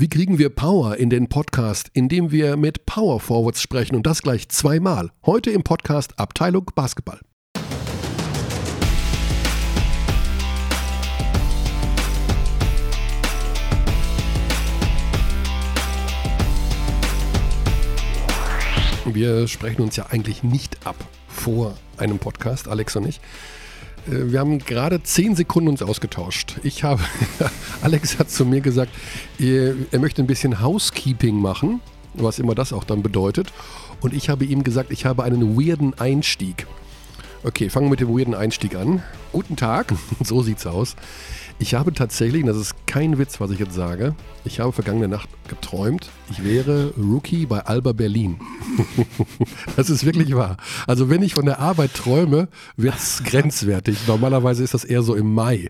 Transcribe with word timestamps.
Wie 0.00 0.08
kriegen 0.08 0.38
wir 0.38 0.48
Power 0.50 0.96
in 0.98 1.10
den 1.10 1.28
Podcast, 1.28 1.90
indem 1.92 2.30
wir 2.30 2.56
mit 2.56 2.86
Power 2.86 3.18
Forwards 3.18 3.60
sprechen 3.60 3.96
und 3.96 4.06
das 4.06 4.22
gleich 4.22 4.48
zweimal? 4.48 5.10
Heute 5.26 5.50
im 5.50 5.64
Podcast 5.64 6.20
Abteilung 6.20 6.70
Basketball. 6.76 7.18
Wir 19.04 19.48
sprechen 19.48 19.82
uns 19.82 19.96
ja 19.96 20.06
eigentlich 20.10 20.44
nicht 20.44 20.86
ab 20.86 20.94
vor 21.26 21.76
einem 21.96 22.20
Podcast, 22.20 22.68
Alex 22.68 22.94
und 22.94 23.08
ich. 23.08 23.20
Äh, 24.08 24.32
wir 24.32 24.40
haben 24.40 24.58
gerade 24.58 25.02
zehn 25.02 25.36
Sekunden 25.36 25.68
uns 25.68 25.82
ausgetauscht. 25.82 26.56
Ich 26.62 26.84
habe, 26.84 27.02
Alex 27.82 28.18
hat 28.18 28.30
zu 28.30 28.44
mir 28.44 28.60
gesagt, 28.60 28.92
er, 29.38 29.74
möchte 29.98 30.22
ein 30.22 30.26
bisschen 30.26 30.60
Housekeeping 30.60 31.36
machen, 31.40 31.80
was 32.14 32.38
immer 32.38 32.54
das 32.54 32.72
auch 32.72 32.84
dann 32.84 33.02
bedeutet. 33.02 33.52
Und 34.00 34.14
ich 34.14 34.28
habe 34.28 34.44
ihm 34.44 34.64
gesagt, 34.64 34.90
ich 34.92 35.04
habe 35.04 35.24
einen 35.24 35.56
weirden 35.56 35.98
Einstieg. 35.98 36.66
Okay, 37.44 37.70
fangen 37.70 37.86
wir 37.86 37.90
mit 37.90 38.00
dem 38.00 38.08
weirden 38.08 38.34
Einstieg 38.34 38.74
an. 38.74 39.02
Guten 39.32 39.56
Tag, 39.56 39.94
so 40.24 40.42
sieht's 40.42 40.66
aus. 40.66 40.96
Ich 41.60 41.74
habe 41.74 41.92
tatsächlich, 41.92 42.42
und 42.42 42.48
das 42.48 42.56
ist 42.56 42.86
kein 42.86 43.18
Witz, 43.18 43.40
was 43.40 43.50
ich 43.50 43.58
jetzt 43.58 43.74
sage, 43.74 44.14
ich 44.44 44.60
habe 44.60 44.72
vergangene 44.72 45.08
Nacht 45.08 45.28
geträumt, 45.48 46.08
ich 46.30 46.44
wäre 46.44 46.94
Rookie 46.96 47.46
bei 47.46 47.60
Alba 47.60 47.92
Berlin. 47.92 48.38
das 49.76 49.90
ist 49.90 50.06
wirklich 50.06 50.36
wahr. 50.36 50.56
Also 50.86 51.10
wenn 51.10 51.20
ich 51.20 51.34
von 51.34 51.46
der 51.46 51.58
Arbeit 51.58 51.94
träume, 51.94 52.48
wird 52.76 52.94
es 52.94 53.22
grenzwertig. 53.24 54.06
Normalerweise 54.06 54.62
ist 54.62 54.72
das 54.72 54.84
eher 54.84 55.02
so 55.02 55.16
im 55.16 55.34
Mai. 55.34 55.68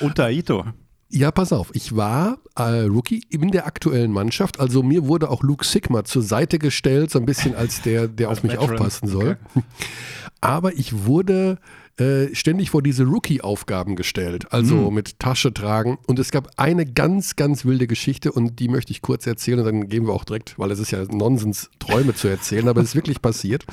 Unter 0.00 0.30
Ito. 0.30 0.66
Ja, 1.08 1.30
pass 1.30 1.52
auf. 1.52 1.70
Ich 1.74 1.96
war 1.96 2.38
äh, 2.56 2.82
Rookie 2.82 3.22
in 3.30 3.50
der 3.50 3.66
aktuellen 3.66 4.12
Mannschaft. 4.12 4.60
Also 4.60 4.82
mir 4.82 5.06
wurde 5.06 5.30
auch 5.30 5.42
Luke 5.42 5.64
Sigma 5.64 6.04
zur 6.04 6.22
Seite 6.22 6.58
gestellt, 6.58 7.10
so 7.10 7.18
ein 7.18 7.26
bisschen 7.26 7.56
als 7.56 7.80
der, 7.80 8.08
der 8.08 8.30
auf 8.30 8.42
mich 8.42 8.52
Veteran. 8.52 8.74
aufpassen 8.74 9.08
soll. 9.08 9.38
Okay. 9.54 9.64
Aber 10.42 10.74
ich 10.74 11.06
wurde 11.06 11.58
äh, 12.00 12.34
ständig 12.34 12.70
vor 12.70 12.82
diese 12.82 13.04
Rookie-Aufgaben 13.04 13.94
gestellt, 13.94 14.52
also 14.54 14.90
mit 14.90 15.18
Tasche 15.18 15.52
tragen. 15.52 15.98
Und 16.06 16.18
es 16.18 16.30
gab 16.30 16.50
eine 16.56 16.86
ganz, 16.86 17.36
ganz 17.36 17.66
wilde 17.66 17.86
Geschichte 17.86 18.32
und 18.32 18.58
die 18.58 18.68
möchte 18.68 18.90
ich 18.90 19.02
kurz 19.02 19.26
erzählen 19.26 19.58
und 19.58 19.66
dann 19.66 19.88
gehen 19.88 20.06
wir 20.06 20.14
auch 20.14 20.24
direkt, 20.24 20.58
weil 20.58 20.70
es 20.70 20.78
ist 20.78 20.92
ja 20.92 21.04
Nonsens, 21.04 21.70
Träume 21.78 22.14
zu 22.14 22.28
erzählen, 22.28 22.68
aber 22.68 22.80
es 22.80 22.88
ist 22.88 22.94
wirklich 22.94 23.20
passiert. 23.20 23.66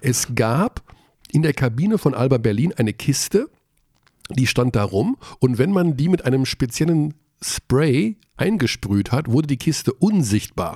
Es 0.00 0.34
gab 0.34 0.82
in 1.30 1.42
der 1.42 1.52
Kabine 1.52 1.96
von 1.98 2.12
Alba 2.12 2.38
Berlin 2.38 2.72
eine 2.76 2.92
Kiste, 2.92 3.48
die 4.30 4.48
stand 4.48 4.74
da 4.74 4.82
rum 4.82 5.16
und 5.38 5.56
wenn 5.56 5.70
man 5.70 5.96
die 5.96 6.08
mit 6.08 6.24
einem 6.24 6.46
speziellen 6.46 7.14
Spray 7.40 8.16
eingesprüht 8.36 9.12
hat, 9.12 9.30
wurde 9.30 9.46
die 9.46 9.58
Kiste 9.58 9.92
unsichtbar. 9.92 10.74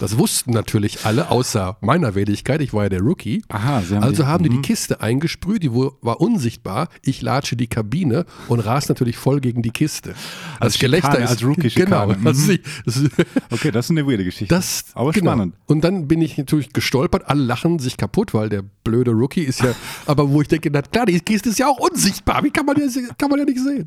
Das 0.00 0.16
wussten 0.18 0.52
natürlich 0.52 1.04
alle, 1.04 1.30
außer 1.30 1.76
meiner 1.80 2.14
Wenigkeit. 2.14 2.60
Ich 2.60 2.72
war 2.72 2.84
ja 2.84 2.88
der 2.88 3.00
Rookie. 3.00 3.42
Aha, 3.48 3.82
haben 3.90 4.02
also 4.02 4.22
die- 4.22 4.28
haben 4.28 4.44
die 4.44 4.50
die 4.50 4.56
mhm. 4.58 4.62
Kiste 4.62 5.00
eingesprüht, 5.00 5.62
die 5.62 5.72
war 5.72 6.20
unsichtbar. 6.20 6.88
Ich 7.02 7.20
latsche 7.22 7.56
die 7.56 7.66
Kabine 7.66 8.24
und 8.48 8.60
ras 8.60 8.88
natürlich 8.88 9.16
voll 9.16 9.40
gegen 9.40 9.62
die 9.62 9.70
Kiste. 9.70 10.10
Das 10.10 10.60
Als 10.60 10.78
Gelächter 10.78 11.08
Schikane, 11.12 11.24
ist 11.24 11.30
als 11.30 11.44
Rookie-Schikane. 11.44 12.14
Genau. 12.14 12.28
Also 12.28 12.38
Mhm. 12.48 12.50
ich, 12.52 12.60
das, 12.84 13.02
Okay, 13.50 13.70
das 13.70 13.86
ist 13.86 13.90
eine 13.90 14.06
weirde 14.06 14.24
Geschichte. 14.24 14.54
das, 14.54 14.84
Aber 14.94 15.10
genau. 15.12 15.32
spannend. 15.32 15.54
Und 15.66 15.82
dann 15.82 16.06
bin 16.08 16.22
ich 16.22 16.38
natürlich 16.38 16.72
gestolpert. 16.72 17.28
Alle 17.28 17.42
lachen 17.42 17.78
sich 17.78 17.96
kaputt, 17.96 18.32
weil 18.34 18.48
der 18.48 18.62
blöde 18.84 19.10
Rookie 19.10 19.42
ist 19.42 19.60
ja. 19.60 19.74
aber 20.06 20.28
wo 20.30 20.40
ich 20.40 20.48
denke, 20.48 20.70
na 20.70 20.82
klar, 20.82 21.06
die 21.06 21.18
Kiste 21.20 21.48
ist 21.50 21.58
ja 21.58 21.66
auch 21.66 21.78
unsichtbar. 21.78 22.42
Wie 22.44 22.50
kann 22.50 22.64
man 22.66 22.76
ja, 22.78 22.86
kann 23.18 23.28
man 23.30 23.38
ja 23.40 23.44
nicht 23.44 23.58
sehen? 23.58 23.84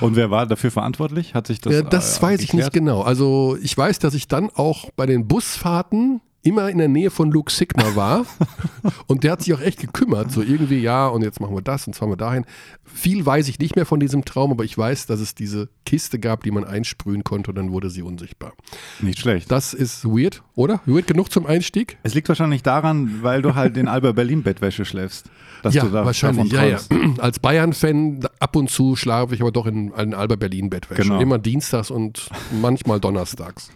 Und 0.00 0.16
wer 0.16 0.30
war 0.30 0.46
dafür 0.46 0.70
verantwortlich? 0.70 1.34
Hat 1.34 1.46
sich 1.46 1.60
das 1.60 1.72
Das, 1.82 1.90
das 1.90 2.18
äh, 2.18 2.22
weiß 2.22 2.40
ich 2.40 2.52
nicht 2.52 2.64
geklärt? 2.66 2.72
genau. 2.72 3.02
Also 3.02 3.56
ich 3.62 3.76
weiß, 3.76 3.98
dass 3.98 4.14
ich 4.14 4.28
dann 4.28 4.50
auch 4.54 4.90
bei 4.96 5.06
den 5.06 5.26
Busfahrten 5.26 6.20
immer 6.46 6.70
in 6.70 6.78
der 6.78 6.88
Nähe 6.88 7.10
von 7.10 7.30
Luke 7.30 7.52
Sigma 7.52 7.96
war 7.96 8.24
und 9.06 9.24
der 9.24 9.32
hat 9.32 9.42
sich 9.42 9.52
auch 9.52 9.60
echt 9.60 9.80
gekümmert, 9.80 10.30
so 10.30 10.42
irgendwie, 10.42 10.78
ja, 10.78 11.08
und 11.08 11.22
jetzt 11.22 11.40
machen 11.40 11.54
wir 11.54 11.62
das 11.62 11.86
und 11.86 11.94
fahren 11.94 12.10
wir 12.10 12.16
dahin. 12.16 12.44
Viel 12.84 13.26
weiß 13.26 13.48
ich 13.48 13.58
nicht 13.58 13.74
mehr 13.74 13.84
von 13.84 14.00
diesem 14.00 14.24
Traum, 14.24 14.52
aber 14.52 14.64
ich 14.64 14.76
weiß, 14.78 15.06
dass 15.06 15.20
es 15.20 15.34
diese 15.34 15.68
Kiste 15.84 16.18
gab, 16.18 16.44
die 16.44 16.50
man 16.50 16.64
einsprühen 16.64 17.24
konnte 17.24 17.50
und 17.50 17.56
dann 17.56 17.72
wurde 17.72 17.90
sie 17.90 18.02
unsichtbar. 18.02 18.52
Nicht 19.00 19.18
schlecht. 19.18 19.50
Das 19.50 19.74
ist 19.74 20.04
weird, 20.04 20.42
oder? 20.54 20.80
Weird 20.86 21.06
genug 21.06 21.32
zum 21.32 21.46
Einstieg? 21.46 21.98
Es 22.04 22.14
liegt 22.14 22.28
wahrscheinlich 22.28 22.62
daran, 22.62 23.22
weil 23.22 23.42
du 23.42 23.54
halt 23.54 23.76
in 23.76 23.88
Alba 23.96 24.12
Berlin 24.12 24.42
Bettwäsche 24.42 24.84
schläfst. 24.84 25.28
Dass 25.62 25.74
ja, 25.74 25.84
du 25.84 25.90
da 25.90 26.04
wahrscheinlich. 26.04 26.52
Ja, 26.52 26.64
ja. 26.64 26.78
Als 27.18 27.40
Bayern-Fan 27.40 28.20
ab 28.38 28.54
und 28.54 28.70
zu 28.70 28.94
schlafe 28.94 29.34
ich 29.34 29.40
aber 29.40 29.50
doch 29.50 29.66
in, 29.66 29.90
in 29.92 30.14
Alba 30.14 30.36
Berlin 30.36 30.70
Bettwäsche. 30.70 31.02
Genau. 31.02 31.20
Immer 31.20 31.38
dienstags 31.38 31.90
und 31.90 32.28
manchmal 32.60 33.00
donnerstags. 33.00 33.70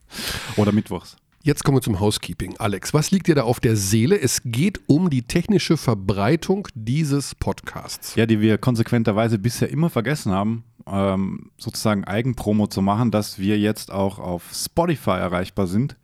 Oder 0.56 0.72
mittwochs. 0.72 1.16
Jetzt 1.44 1.64
kommen 1.64 1.78
wir 1.78 1.82
zum 1.82 1.98
Housekeeping. 1.98 2.54
Alex, 2.58 2.94
was 2.94 3.10
liegt 3.10 3.26
dir 3.26 3.34
da 3.34 3.42
auf 3.42 3.58
der 3.58 3.74
Seele? 3.74 4.20
Es 4.20 4.42
geht 4.44 4.80
um 4.86 5.10
die 5.10 5.22
technische 5.22 5.76
Verbreitung 5.76 6.68
dieses 6.76 7.34
Podcasts. 7.34 8.14
Ja, 8.14 8.26
die 8.26 8.40
wir 8.40 8.58
konsequenterweise 8.58 9.40
bisher 9.40 9.68
immer 9.68 9.90
vergessen 9.90 10.30
haben, 10.30 10.62
ähm, 10.86 11.50
sozusagen 11.58 12.04
Eigenpromo 12.04 12.68
zu 12.68 12.80
machen, 12.80 13.10
dass 13.10 13.40
wir 13.40 13.58
jetzt 13.58 13.90
auch 13.90 14.20
auf 14.20 14.52
Spotify 14.54 15.18
erreichbar 15.18 15.66
sind. 15.66 15.96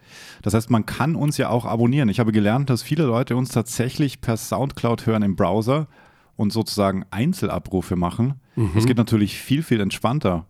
Das 0.43 0.55
heißt, 0.55 0.71
man 0.71 0.87
kann 0.87 1.15
uns 1.15 1.37
ja 1.37 1.51
auch 1.51 1.67
abonnieren. 1.67 2.09
Ich 2.09 2.19
habe 2.19 2.33
gelernt, 2.33 2.69
dass 2.69 2.83
viele 2.83 3.05
Leute 3.05 3.37
uns 3.37 3.51
tatsächlich 3.51 4.21
per 4.21 4.37
Soundcloud 4.37 5.07
hören 5.07 5.23
im 5.23 5.37
Browser 5.37 5.87
und 6.35 6.53
sozusagen 6.53 7.05
Einzelabrufe 7.13 7.95
machen. 7.95 8.41
Mhm. 8.57 8.73
Das 8.75 8.87
geht 8.87 8.97
natürlich 8.97 9.39
viel, 9.39 9.63
viel 9.63 9.81
entspannter. 9.81 10.47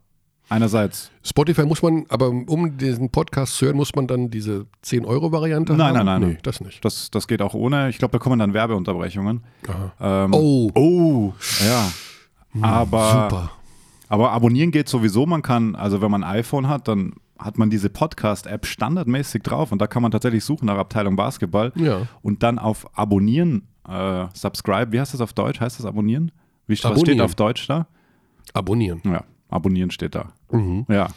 Einerseits, 0.51 1.11
Spotify 1.23 1.65
muss 1.67 1.83
man, 1.83 2.07
aber 2.09 2.29
um 2.29 2.79
diesen 2.79 3.11
Podcast 3.11 3.57
zu 3.57 3.67
hören, 3.67 3.77
muss 3.77 3.95
man 3.95 4.07
dann 4.07 4.31
diese 4.31 4.65
10-Euro-Variante 4.85 5.75
Nein, 5.75 5.97
haben? 5.99 6.07
nein, 6.07 6.21
nein. 6.23 6.31
Nee, 6.31 6.39
das 6.43 6.61
nicht. 6.63 6.83
das, 6.85 7.11
das 7.11 7.29
geht 7.29 7.43
auch 7.43 7.53
ohne. 7.55 7.91
Ich 7.91 7.99
glaube, 7.99 8.13
da 8.13 8.19
kommen 8.19 8.39
dann 8.39 8.55
Werbeunterbrechungen. 8.55 9.43
Ähm, 10.01 10.33
Oh, 10.33 10.71
oh, 10.75 11.33
ja. 11.67 11.91
Aber 12.63 13.11
super. 13.31 13.51
Aber 14.09 14.33
abonnieren 14.33 14.71
geht 14.71 14.89
sowieso. 14.89 15.27
Man 15.27 15.43
kann, 15.43 15.75
also 15.77 16.01
wenn 16.01 16.11
man 16.11 16.25
ein 16.25 16.37
iPhone 16.39 16.67
hat, 16.67 16.89
dann 16.89 17.13
hat 17.39 17.59
man 17.59 17.69
diese 17.69 17.91
Podcast-App 17.91 18.65
standardmäßig 18.65 19.43
drauf 19.43 19.71
und 19.71 19.81
da 19.83 19.87
kann 19.87 20.03
man 20.03 20.11
tatsächlich 20.11 20.45
suchen 20.45 20.65
nach 20.67 20.79
Abteilung 20.79 21.15
Basketball 21.15 21.73
Ja. 21.77 22.09
und 22.23 22.43
dann 22.43 22.59
auf 22.59 22.87
Abonnieren, 22.99 23.69
äh, 23.87 24.25
Subscribe, 24.33 24.93
wie 24.93 24.99
heißt 25.01 25.13
das 25.13 25.21
auf 25.21 25.35
Deutsch? 25.35 25.61
Heißt 25.61 25.79
das 25.79 25.85
Abonnieren? 25.87 26.33
Wie, 26.67 26.73
was 26.73 26.79
steht 26.79 26.91
Abonnieren. 26.93 27.21
auf 27.21 27.35
Deutsch 27.35 27.67
da? 27.69 27.87
Abonnieren. 28.55 29.03
Ja, 29.05 29.25
Abonnieren 29.51 29.91
steht 29.91 30.15
da. 30.15 30.33
Mhm. 30.51 30.87
Ja, 30.89 31.09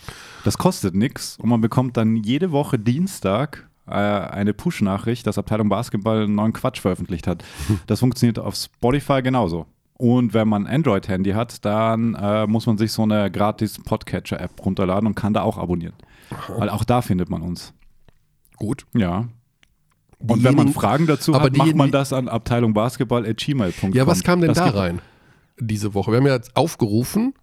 das 0.43 0.57
kostet 0.57 0.95
nichts 0.95 1.37
und 1.37 1.49
man 1.49 1.61
bekommt 1.61 1.97
dann 1.97 2.15
jede 2.17 2.51
Woche 2.51 2.79
Dienstag 2.79 3.69
äh, 3.87 3.91
eine 3.91 4.53
Push-Nachricht, 4.53 5.27
dass 5.27 5.37
Abteilung 5.37 5.69
Basketball 5.69 6.23
einen 6.23 6.35
neuen 6.35 6.53
Quatsch 6.53 6.79
veröffentlicht 6.79 7.27
hat. 7.27 7.43
Das 7.87 7.99
funktioniert 7.99 8.39
auf 8.39 8.55
Spotify 8.55 9.21
genauso. 9.21 9.65
Und 9.93 10.33
wenn 10.33 10.47
man 10.47 10.65
ein 10.65 10.75
Android-Handy 10.75 11.31
hat, 11.31 11.63
dann 11.63 12.15
äh, 12.15 12.47
muss 12.47 12.65
man 12.65 12.77
sich 12.77 12.91
so 12.91 13.03
eine 13.03 13.29
gratis 13.29 13.77
Podcatcher-App 13.79 14.65
runterladen 14.65 15.07
und 15.07 15.15
kann 15.15 15.33
da 15.33 15.43
auch 15.43 15.57
abonnieren. 15.57 15.93
Weil 16.47 16.69
auch 16.69 16.83
da 16.83 17.01
findet 17.01 17.29
man 17.29 17.41
uns. 17.41 17.73
Gut. 18.55 18.85
Ja. 18.93 19.27
Und 20.27 20.43
wenn 20.43 20.55
man 20.55 20.69
Fragen 20.69 21.07
dazu 21.07 21.39
hat, 21.39 21.55
macht 21.55 21.75
man 21.75 21.91
das 21.91 22.13
an 22.13 22.27
abteilungbasketball.gmail.com. 22.29 23.93
Ja, 23.93 24.07
was 24.07 24.23
kam 24.23 24.41
denn 24.41 24.53
das 24.53 24.57
da 24.57 24.69
rein 24.69 25.01
diese 25.59 25.93
Woche? 25.93 26.11
Wir 26.11 26.17
haben 26.17 26.27
ja 26.27 26.35
jetzt 26.35 26.55
aufgerufen, 26.55 27.33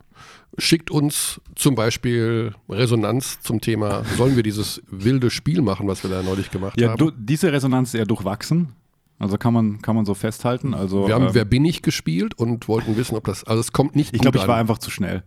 schickt 0.57 0.91
uns 0.91 1.41
zum 1.55 1.75
Beispiel 1.75 2.55
Resonanz 2.69 3.41
zum 3.43 3.61
Thema, 3.61 4.05
sollen 4.17 4.35
wir 4.37 4.43
dieses 4.43 4.83
wilde 4.91 5.31
Spiel 5.31 5.63
machen, 5.63 5.87
was 5.87 6.03
wir 6.03 6.11
da 6.11 6.23
neulich 6.23 6.51
gemacht 6.51 6.81
Ja, 6.81 6.91
haben? 6.91 6.99
du, 6.99 7.11
diese 7.11 7.53
Resonanz 7.53 7.91
ist 7.91 7.95
eher 8.01 8.07
durchwachsen. 8.07 8.73
Also 9.21 9.37
kann 9.37 9.53
man, 9.53 9.83
kann 9.83 9.97
man 9.97 10.05
so 10.05 10.15
festhalten. 10.15 10.75
Also, 10.75 11.09
wir 11.09 11.15
haben 11.15 11.27
ähm, 11.27 11.35
Wer 11.35 11.45
bin 11.45 11.65
ich 11.65 11.83
gespielt 11.83 12.35
und 12.39 12.69
wollten 12.69 12.97
wissen, 12.97 13.17
ob 13.17 13.25
das, 13.25 13.43
also 13.45 13.61
es 13.61 13.73
kommt 13.73 13.97
nicht 13.97 14.15
ich 14.15 14.21
glaube, 14.21 14.37
ich 14.39 14.43
an. 14.45 14.49
war 14.49 14.57
einfach 14.57 14.79
zu 14.79 14.91
schnell. 14.93 15.25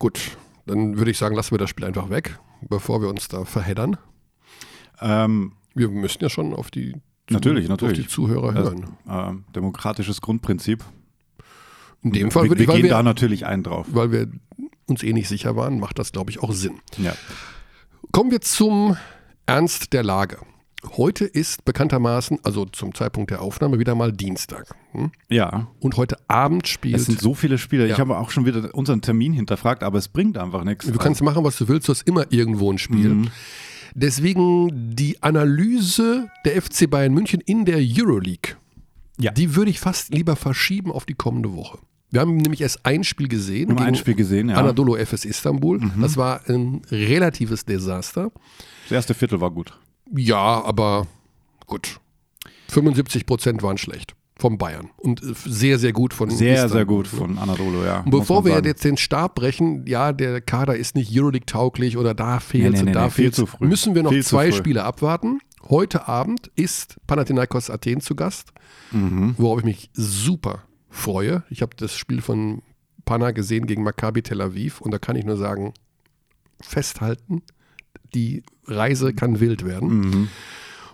Gut, 0.00 0.18
dann 0.66 0.98
würde 0.98 1.10
ich 1.12 1.18
sagen, 1.18 1.36
lassen 1.36 1.52
wir 1.52 1.58
das 1.58 1.70
Spiel 1.70 1.84
einfach 1.84 2.10
weg, 2.10 2.38
bevor 2.68 3.00
wir 3.00 3.08
uns 3.08 3.28
da 3.28 3.44
verheddern. 3.44 3.96
Ähm, 5.00 5.52
Wir 5.74 5.88
müssen 5.88 6.18
ja 6.20 6.28
schon 6.28 6.52
auf 6.52 6.70
die, 6.72 6.94
Natürlich, 7.30 7.64
auf 7.66 7.70
natürlich. 7.70 8.00
die 8.00 8.06
Zuhörer 8.08 8.52
Das- 8.52 8.64
hören. 8.64 8.86
ähm, 9.08 9.44
demokratisches 9.54 10.20
Grundprinzip. 10.20 10.84
In 12.04 12.12
dem 12.12 12.30
Fall 12.30 12.44
wir, 12.44 12.50
würde 12.50 12.60
wir 12.60 12.64
ich, 12.64 12.68
weil 12.68 12.82
gehen 12.82 12.90
da 12.90 12.98
wir, 12.98 13.02
natürlich 13.02 13.46
einen 13.46 13.62
drauf. 13.64 13.86
weil 13.90 14.12
wir 14.12 14.28
uns 14.86 15.02
eh 15.02 15.12
nicht 15.12 15.28
sicher 15.28 15.56
waren, 15.56 15.80
macht 15.80 15.98
das, 15.98 16.12
glaube 16.12 16.30
ich, 16.30 16.40
auch 16.42 16.52
Sinn. 16.52 16.74
Ja. 16.98 17.14
Kommen 18.12 18.30
wir 18.30 18.40
zum 18.42 18.96
Ernst 19.46 19.92
der 19.92 20.02
Lage. 20.04 20.38
Heute 20.98 21.24
ist 21.24 21.64
bekanntermaßen, 21.64 22.40
also 22.42 22.66
zum 22.66 22.94
Zeitpunkt 22.94 23.30
der 23.30 23.40
Aufnahme, 23.40 23.78
wieder 23.78 23.94
mal 23.94 24.12
Dienstag. 24.12 24.74
Hm? 24.92 25.12
ja, 25.30 25.68
Und 25.80 25.96
heute 25.96 26.18
Abend 26.28 26.68
spielt. 26.68 26.96
es 26.96 27.06
sind 27.06 27.18
so 27.20 27.32
viele 27.34 27.56
Spiele. 27.56 27.86
Ja. 27.86 27.94
Ich 27.94 28.00
habe 28.00 28.18
auch 28.18 28.30
schon 28.30 28.44
wieder 28.44 28.74
unseren 28.74 29.00
Termin 29.00 29.32
hinterfragt, 29.32 29.82
aber 29.82 29.96
es 29.98 30.08
bringt 30.08 30.36
einfach 30.36 30.62
nichts. 30.62 30.86
Du 30.86 30.98
kannst 30.98 31.22
machen, 31.22 31.42
was 31.42 31.56
du 31.56 31.68
willst, 31.68 31.88
du 31.88 31.92
hast 31.92 32.06
immer 32.06 32.30
irgendwo 32.30 32.70
ein 32.70 32.76
Spiel. 32.76 33.08
Mhm. 33.08 33.28
Deswegen 33.94 34.94
die 34.94 35.22
Analyse 35.22 36.28
der 36.44 36.60
FC 36.60 36.90
Bayern 36.90 37.14
München 37.14 37.40
in 37.40 37.64
der 37.64 37.78
Euroleague, 37.78 38.56
Ja. 39.18 39.30
die 39.32 39.54
würde 39.56 39.70
ich 39.70 39.80
fast 39.80 40.12
lieber 40.12 40.36
verschieben 40.36 40.92
auf 40.92 41.06
die 41.06 41.14
kommende 41.14 41.54
Woche. 41.54 41.78
Wir 42.14 42.20
haben 42.20 42.36
nämlich 42.36 42.60
erst 42.60 42.86
ein 42.86 43.02
Spiel 43.02 43.26
gesehen. 43.26 43.70
Wir 43.70 43.74
haben 43.74 43.86
ein 43.86 43.96
Spiel 43.96 44.14
gesehen, 44.14 44.48
ja. 44.48 44.54
Anadolu 44.54 44.94
FS 44.94 45.24
Istanbul. 45.24 45.80
Mhm. 45.80 46.00
Das 46.00 46.16
war 46.16 46.42
ein 46.48 46.82
relatives 46.92 47.64
Desaster. 47.64 48.30
Das 48.84 48.92
erste 48.92 49.14
Viertel 49.14 49.40
war 49.40 49.50
gut. 49.50 49.76
Ja, 50.16 50.62
aber 50.64 51.08
gut. 51.66 51.98
75 52.68 53.26
Prozent 53.26 53.64
waren 53.64 53.78
schlecht 53.78 54.14
vom 54.36 54.58
Bayern 54.58 54.90
und 54.98 55.22
sehr, 55.24 55.80
sehr 55.80 55.92
gut 55.92 56.14
von 56.14 56.30
Sehr, 56.30 56.54
Istanbul. 56.54 56.76
sehr 56.76 56.84
gut 56.84 57.08
von 57.08 57.36
Anadolu, 57.36 57.84
ja. 57.84 58.00
Und 58.00 58.10
bevor 58.10 58.44
wir 58.44 58.62
jetzt 58.62 58.84
den 58.84 58.96
Stab 58.96 59.34
brechen, 59.34 59.84
ja, 59.86 60.12
der 60.12 60.40
Kader 60.40 60.76
ist 60.76 60.94
nicht 60.94 61.10
Euroleague 61.12 61.46
tauglich 61.46 61.96
oder 61.96 62.14
da 62.14 62.38
fehlt 62.38 62.74
nee, 62.74 62.82
nee, 62.82 62.88
und 62.88 62.92
da 62.92 63.04
nee, 63.06 63.10
fehlt 63.10 63.60
müssen 63.60 63.96
wir 63.96 64.04
noch 64.04 64.12
viel 64.12 64.24
zwei 64.24 64.52
Spiele 64.52 64.84
abwarten. 64.84 65.40
Heute 65.68 66.06
Abend 66.06 66.52
ist 66.54 66.96
Panathinaikos 67.08 67.70
Athen 67.70 68.00
zu 68.00 68.14
Gast, 68.14 68.52
mhm. 68.92 69.34
worauf 69.36 69.58
ich 69.58 69.64
mich 69.64 69.90
super 69.94 70.62
freue. 70.94 71.42
Ich 71.50 71.62
habe 71.62 71.76
das 71.76 71.94
Spiel 71.94 72.20
von 72.20 72.62
Pana 73.04 73.32
gesehen 73.32 73.66
gegen 73.66 73.82
Maccabi 73.82 74.22
Tel 74.22 74.40
Aviv 74.40 74.80
und 74.80 74.92
da 74.92 74.98
kann 74.98 75.16
ich 75.16 75.24
nur 75.24 75.36
sagen, 75.36 75.74
festhalten, 76.60 77.42
die 78.14 78.42
Reise 78.66 79.12
kann 79.12 79.40
wild 79.40 79.64
werden. 79.64 80.00
Mhm. 80.00 80.28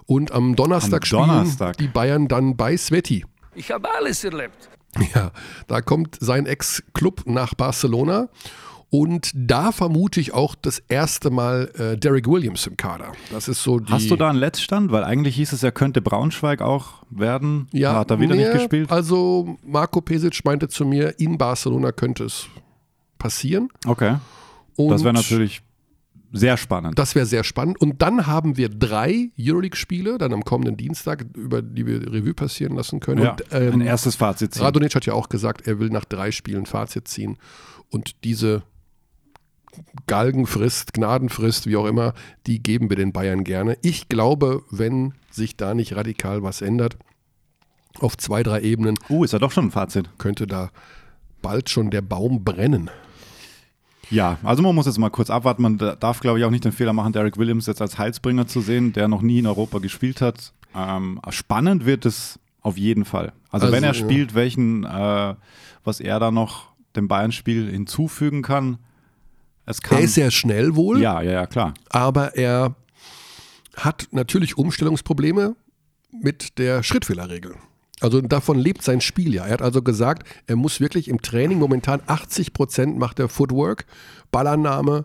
Und 0.07 0.33
am 0.33 0.57
Donnerstag, 0.57 1.03
am 1.03 1.07
spielen 1.07 1.29
Donnerstag. 1.29 1.77
die 1.77 1.87
Bayern 1.87 2.27
dann 2.27 2.57
bei 2.57 2.77
Sveti. 2.77 3.25
Ich 3.55 3.71
habe 3.71 3.89
alles 3.95 4.25
erlebt. 4.25 4.69
Ja, 5.15 5.31
da 5.69 5.81
kommt 5.81 6.17
sein 6.21 6.47
Ex-Club 6.47 7.23
nach 7.27 7.55
Barcelona. 7.55 8.29
Und 8.91 9.31
da 9.35 9.71
vermute 9.71 10.21
ich 10.21 10.35
auch 10.35 10.57
das 10.57 10.81
erste 10.89 11.31
Mal 11.31 11.71
äh, 11.79 11.97
Derek 11.97 12.27
Williams 12.27 12.67
im 12.67 12.77
Kader. 12.77 13.13
Das 13.31 13.47
ist 13.47 13.63
so 13.63 13.79
die 13.79 13.93
Hast 13.93 14.11
du 14.11 14.17
da 14.17 14.31
einen 14.31 14.39
Letztstand? 14.39 14.91
Weil 14.91 15.05
eigentlich 15.05 15.37
hieß 15.37 15.53
es, 15.53 15.63
er 15.63 15.71
könnte 15.71 16.03
Braunschweig 16.03 16.61
auch 16.61 17.05
werden. 17.09 17.69
Ja, 17.73 17.95
hat 17.95 18.11
er 18.11 18.19
wieder 18.19 18.35
nee, 18.35 18.43
nicht 18.43 18.53
gespielt. 18.53 18.91
Also 18.91 19.57
Marco 19.65 20.01
Pesic 20.01 20.45
meinte 20.45 20.69
zu 20.69 20.85
mir, 20.85 21.21
in 21.21 21.39
Barcelona 21.39 21.93
könnte 21.93 22.25
es 22.25 22.47
passieren. 23.19 23.69
Okay. 23.87 24.17
Und 24.75 24.91
das 24.91 25.05
wäre 25.05 25.15
natürlich 25.15 25.63
sehr 26.33 26.57
spannend. 26.57 26.99
Das 26.99 27.15
wäre 27.15 27.27
sehr 27.27 27.45
spannend. 27.45 27.81
Und 27.81 28.03
dann 28.03 28.27
haben 28.27 28.57
wir 28.57 28.69
drei 28.69 29.31
Euroleague-Spiele, 29.39 30.19
dann 30.19 30.33
am 30.33 30.45
kommenden 30.45 30.77
Dienstag, 30.77 31.27
über 31.37 31.63
die 31.63 31.87
wir 31.87 32.13
Revue 32.13 32.35
passieren 32.35 32.75
lassen 32.75 32.99
können. 32.99 33.23
Ja, 33.23 33.33
und, 33.33 33.45
ähm, 33.53 33.75
ein 33.75 33.81
erstes 33.83 34.17
Fazit 34.17 34.55
ziehen. 34.55 34.63
Radonic 34.63 34.95
hat 34.95 35.07
ja 35.07 35.13
auch 35.13 35.29
gesagt, 35.29 35.69
er 35.69 35.79
will 35.79 35.91
nach 35.91 36.05
drei 36.05 36.33
Spielen 36.33 36.67
Fazit 36.67 37.07
ziehen. 37.07 37.37
Und 37.89 38.25
diese 38.25 38.63
Galgenfrist, 40.07 40.93
Gnadenfrist, 40.93 41.67
wie 41.67 41.77
auch 41.77 41.87
immer, 41.87 42.15
die 42.47 42.63
geben 42.63 42.91
wir 42.91 42.97
den 42.97 43.13
Bayern 43.13 43.45
gerne. 43.45 43.79
Ich 43.83 44.09
glaube, 44.09 44.63
wenn 44.71 45.15
sich 45.31 45.57
da 45.57 45.75
nicht 45.75 45.95
radikal 45.95 46.43
was 46.43 46.61
ändert, 46.61 46.97
auf 47.99 48.17
zwei, 48.17 48.43
drei 48.43 48.61
Ebenen. 48.63 48.99
Uh, 49.09 49.25
ist 49.25 49.33
ja 49.33 49.39
doch 49.39 49.51
schon 49.51 49.67
ein 49.67 49.71
Fazit. 49.71 50.09
Könnte 50.19 50.47
da 50.47 50.71
bald 51.43 51.71
schon 51.71 51.91
der 51.91 52.03
Baum 52.03 52.45
brennen. 52.45 52.91
Ja, 54.11 54.39
also 54.43 54.63
man 54.63 54.75
muss 54.75 54.87
jetzt 54.87 54.99
mal 54.99 55.11
kurz 55.11 55.31
abwarten. 55.31 55.63
Man 55.63 55.79
darf, 55.79 56.21
glaube 56.21 56.39
ich, 56.39 56.45
auch 56.45 56.51
nicht 56.51 56.65
den 56.65 56.73
Fehler 56.73 56.93
machen, 56.93 57.13
Derek 57.13 57.37
Williams 57.37 57.67
jetzt 57.67 57.81
als 57.81 57.99
Heilsbringer 57.99 58.47
zu 58.47 58.61
sehen, 58.61 58.93
der 58.93 59.07
noch 59.09 59.23
nie 59.23 59.39
in 59.39 59.47
Europa 59.47 59.79
gespielt 59.79 60.21
hat. 60.21 60.53
Ähm, 60.75 61.21
spannend 61.31 61.87
wird 61.87 62.07
es 62.07 62.39
auf 62.61 62.77
jeden 62.77 63.05
Fall. 63.05 63.33
Also, 63.51 63.67
also 63.67 63.77
wenn 63.77 63.85
er 63.85 63.95
spielt, 63.95 64.35
welchen, 64.35 64.85
äh, 64.85 65.35
was 65.85 66.01
er 66.01 66.19
da 66.19 66.31
noch 66.31 66.71
dem 66.97 67.07
Bayern-Spiel 67.07 67.71
hinzufügen 67.71 68.43
kann. 68.43 68.79
Es 69.71 69.81
kann. 69.81 69.99
Er 69.99 70.05
ist 70.05 70.15
sehr 70.15 70.31
schnell 70.31 70.77
wohl. 70.77 71.01
Ja, 71.01 71.23
ja, 71.23 71.33
ja, 71.33 71.47
klar. 71.47 71.75
Aber 71.89 72.37
er 72.37 72.75
hat 73.77 74.09
natürlich 74.11 74.59
Umstellungsprobleme 74.59 75.57
mit 76.11 76.59
der 76.59 76.83
Schrittfehlerregel. 76.83 77.55
Also 78.01 78.21
davon 78.21 78.59
lebt 78.59 78.83
sein 78.83 79.01
Spiel 79.01 79.35
ja. 79.35 79.47
Er 79.47 79.53
hat 79.53 79.63
also 79.63 79.83
gesagt, 79.83 80.27
er 80.47 80.57
muss 80.57 80.81
wirklich 80.81 81.09
im 81.09 81.21
Training 81.21 81.59
momentan 81.59 82.01
80 82.07 82.53
Prozent 82.53 82.99
macht 82.99 83.19
er 83.19 83.29
Footwork, 83.29 83.87
Ballannahme 84.31 85.05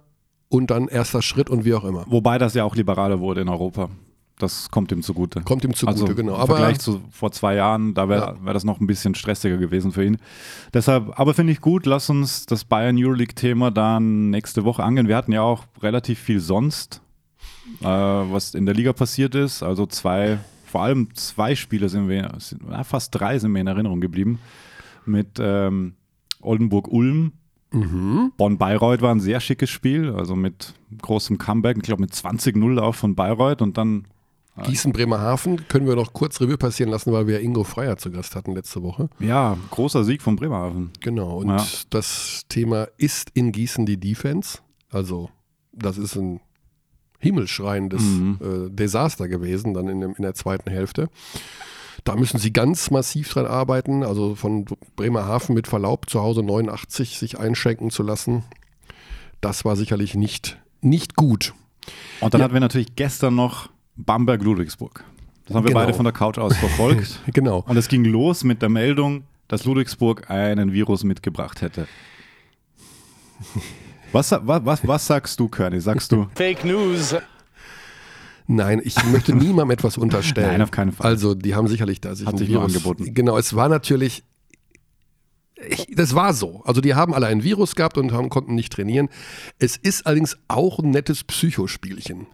und 0.50 0.71
dann 0.71 0.88
erster 0.88 1.21
Schritt 1.21 1.50
und 1.50 1.65
wie 1.65 1.73
auch 1.73 1.83
immer. 1.83 2.06
Wobei 2.07 2.38
das 2.38 2.53
ja 2.53 2.63
auch 2.63 2.75
liberaler 2.75 3.19
wurde 3.19 3.41
in 3.41 3.50
Europa. 3.50 3.89
Das 4.37 4.69
kommt 4.69 4.91
ihm 4.91 5.01
zugute. 5.01 5.41
Kommt 5.41 5.63
ihm 5.63 5.73
zugute, 5.73 6.01
also 6.01 6.13
genau. 6.13 6.39
Im 6.39 6.47
Vergleich 6.47 6.79
zu 6.79 7.01
vor 7.09 7.31
zwei 7.31 7.55
Jahren, 7.55 7.93
da 7.93 8.09
wäre 8.09 8.35
ja. 8.35 8.45
wär 8.45 8.53
das 8.53 8.65
noch 8.65 8.81
ein 8.81 8.87
bisschen 8.87 9.15
stressiger 9.15 9.57
gewesen 9.57 9.93
für 9.93 10.03
ihn. 10.03 10.17
Deshalb, 10.73 11.17
aber 11.17 11.33
finde 11.33 11.53
ich 11.53 11.61
gut, 11.61 11.85
lass 11.85 12.09
uns 12.09 12.45
das 12.45 12.65
Bayern 12.65 12.97
Euroleague-Thema 12.97 13.71
dann 13.71 14.31
nächste 14.31 14.65
Woche 14.65 14.83
angehen. 14.83 15.07
Wir 15.07 15.15
hatten 15.15 15.31
ja 15.31 15.41
auch 15.41 15.63
relativ 15.81 16.19
viel 16.19 16.41
sonst, 16.41 17.01
äh, 17.79 17.85
was 17.85 18.55
in 18.55 18.65
der 18.65 18.75
Liga 18.75 18.91
passiert 18.91 19.35
ist. 19.35 19.63
Also 19.63 19.85
zwei 19.85 20.39
vor 20.75 20.83
allem 20.83 21.07
zwei 21.13 21.55
Spiele 21.55 21.88
sind 21.88 22.09
wir, 22.09 22.38
fast 22.83 23.15
drei 23.15 23.39
sind 23.39 23.53
mir 23.53 23.61
in 23.61 23.67
Erinnerung 23.67 24.01
geblieben. 24.01 24.39
Mit 25.05 25.39
ähm, 25.39 25.93
Oldenburg-Ulm. 26.41 27.31
Mhm. 27.71 28.33
Bonn-Bayreuth 28.35 29.01
war 29.01 29.15
ein 29.15 29.21
sehr 29.21 29.39
schickes 29.39 29.69
Spiel, 29.69 30.11
also 30.11 30.35
mit 30.35 30.73
großem 31.01 31.38
Comeback, 31.38 31.77
ich 31.77 31.83
glaube 31.83 32.01
mit 32.01 32.11
20-0 32.11 32.77
auch 32.79 32.95
von 32.95 33.15
Bayreuth 33.15 33.61
und 33.61 33.77
dann 33.77 34.05
äh, 34.57 34.63
Gießen-Bremerhaven 34.63 35.67
können 35.67 35.87
wir 35.87 35.95
noch 35.95 36.13
kurz 36.13 36.39
Revue 36.41 36.57
passieren 36.57 36.91
lassen, 36.91 37.11
weil 37.11 37.27
wir 37.27 37.41
Ingo 37.41 37.63
Freier 37.63 37.97
zu 37.97 38.11
Gast 38.11 38.35
hatten 38.35 38.53
letzte 38.53 38.83
Woche. 38.83 39.09
Ja, 39.19 39.57
großer 39.71 40.03
Sieg 40.03 40.21
von 40.21 40.35
Bremerhaven. 40.35 40.91
Genau, 41.01 41.37
und 41.37 41.49
ja. 41.49 41.65
das 41.89 42.43
Thema 42.49 42.87
ist 42.97 43.31
in 43.33 43.51
Gießen 43.51 43.85
die 43.85 43.97
Defense. 43.97 44.59
Also, 44.91 45.29
das 45.73 45.97
ist 45.97 46.15
ein 46.15 46.39
himmelschreiendes 47.19 48.01
mhm. 48.01 48.39
äh, 48.41 48.69
Desaster 48.69 49.27
gewesen, 49.27 49.73
dann 49.73 49.87
in, 49.87 50.01
dem, 50.01 50.15
in, 50.15 50.21
der 50.21 50.35
zweiten 50.35 50.69
Hälfte. 50.69 51.09
Da 52.03 52.15
müssen 52.15 52.37
sie 52.37 52.53
ganz 52.53 52.91
massiv 52.91 53.29
dran 53.29 53.47
arbeiten, 53.47 54.03
also 54.03 54.35
von 54.35 54.65
Bremerhaven 54.95 55.55
mit 55.55 55.67
Verlaub 55.67 56.09
zu 56.09 56.21
Hause 56.21 56.43
89 56.43 57.17
sich 57.17 57.39
einschenken 57.39 57.89
zu 57.89 58.03
lassen. 58.03 58.43
Das 59.41 59.65
war 59.65 59.75
sicherlich 59.75 60.13
nicht, 60.13 60.61
nicht 60.81 61.15
gut. 61.15 61.53
Und 62.19 62.33
dann 62.33 62.39
ja. 62.39 62.45
hatten 62.45 62.53
wir 62.53 62.61
natürlich 62.61 62.95
gestern 62.95 63.35
noch 63.35 63.69
Bamberg-Ludwigsburg. 63.95 65.03
Das 65.45 65.56
haben 65.56 65.63
wir 65.63 65.69
genau. 65.69 65.81
beide 65.81 65.94
von 65.94 66.06
der 66.06 66.13
Couch 66.13 66.38
aus 66.38 66.56
verfolgt. 66.57 67.19
genau. 67.33 67.63
Und 67.68 67.77
es 67.77 67.88
ging 67.88 68.03
los 68.03 68.44
mit 68.44 68.62
der 68.62 68.69
Meldung, 68.69 69.24
dass 69.47 69.65
Ludwigsburg 69.65 70.30
einen 70.30 70.74
Virus 70.74 71.03
mitgebracht 71.03 71.62
hätte. 71.62 71.88
Was, 74.12 74.31
was, 74.31 74.65
was, 74.65 74.88
was 74.88 75.07
sagst 75.07 75.39
du, 75.39 75.47
Körny? 75.47 75.80
Sagst 75.80 76.12
du? 76.12 76.27
Fake 76.36 76.65
News. 76.65 77.15
Nein, 78.47 78.81
ich 78.83 78.95
möchte 79.06 79.33
niemandem 79.33 79.71
etwas 79.71 79.98
unterstellen. 79.98 80.48
Nein, 80.48 80.62
auf 80.62 80.71
keinen 80.71 80.91
Fall. 80.91 81.07
Also, 81.07 81.33
die 81.33 81.56
haben 81.56 81.68
sicherlich 81.68 82.00
da 82.00 82.15
sich 82.15 82.27
Hat 82.27 82.38
sich 82.38 82.48
Virus 82.48 82.75
angeboten. 82.75 83.13
Genau, 83.13 83.38
es 83.38 83.56
war 83.56 83.69
natürlich. 83.69 84.24
Ich, 85.68 85.88
das 85.95 86.13
war 86.13 86.33
so. 86.33 86.62
Also, 86.63 86.80
die 86.80 86.94
haben 86.94 87.13
alle 87.13 87.27
ein 87.27 87.44
Virus 87.44 87.75
gehabt 87.75 87.98
und 87.98 88.12
haben, 88.12 88.30
konnten 88.30 88.56
nicht 88.56 88.71
trainieren. 88.71 89.09
Es 89.57 89.77
ist 89.77 90.06
allerdings 90.06 90.38
auch 90.48 90.80
ein 90.80 90.91
nettes 90.91 91.24
Psychospielchen. 91.24 92.27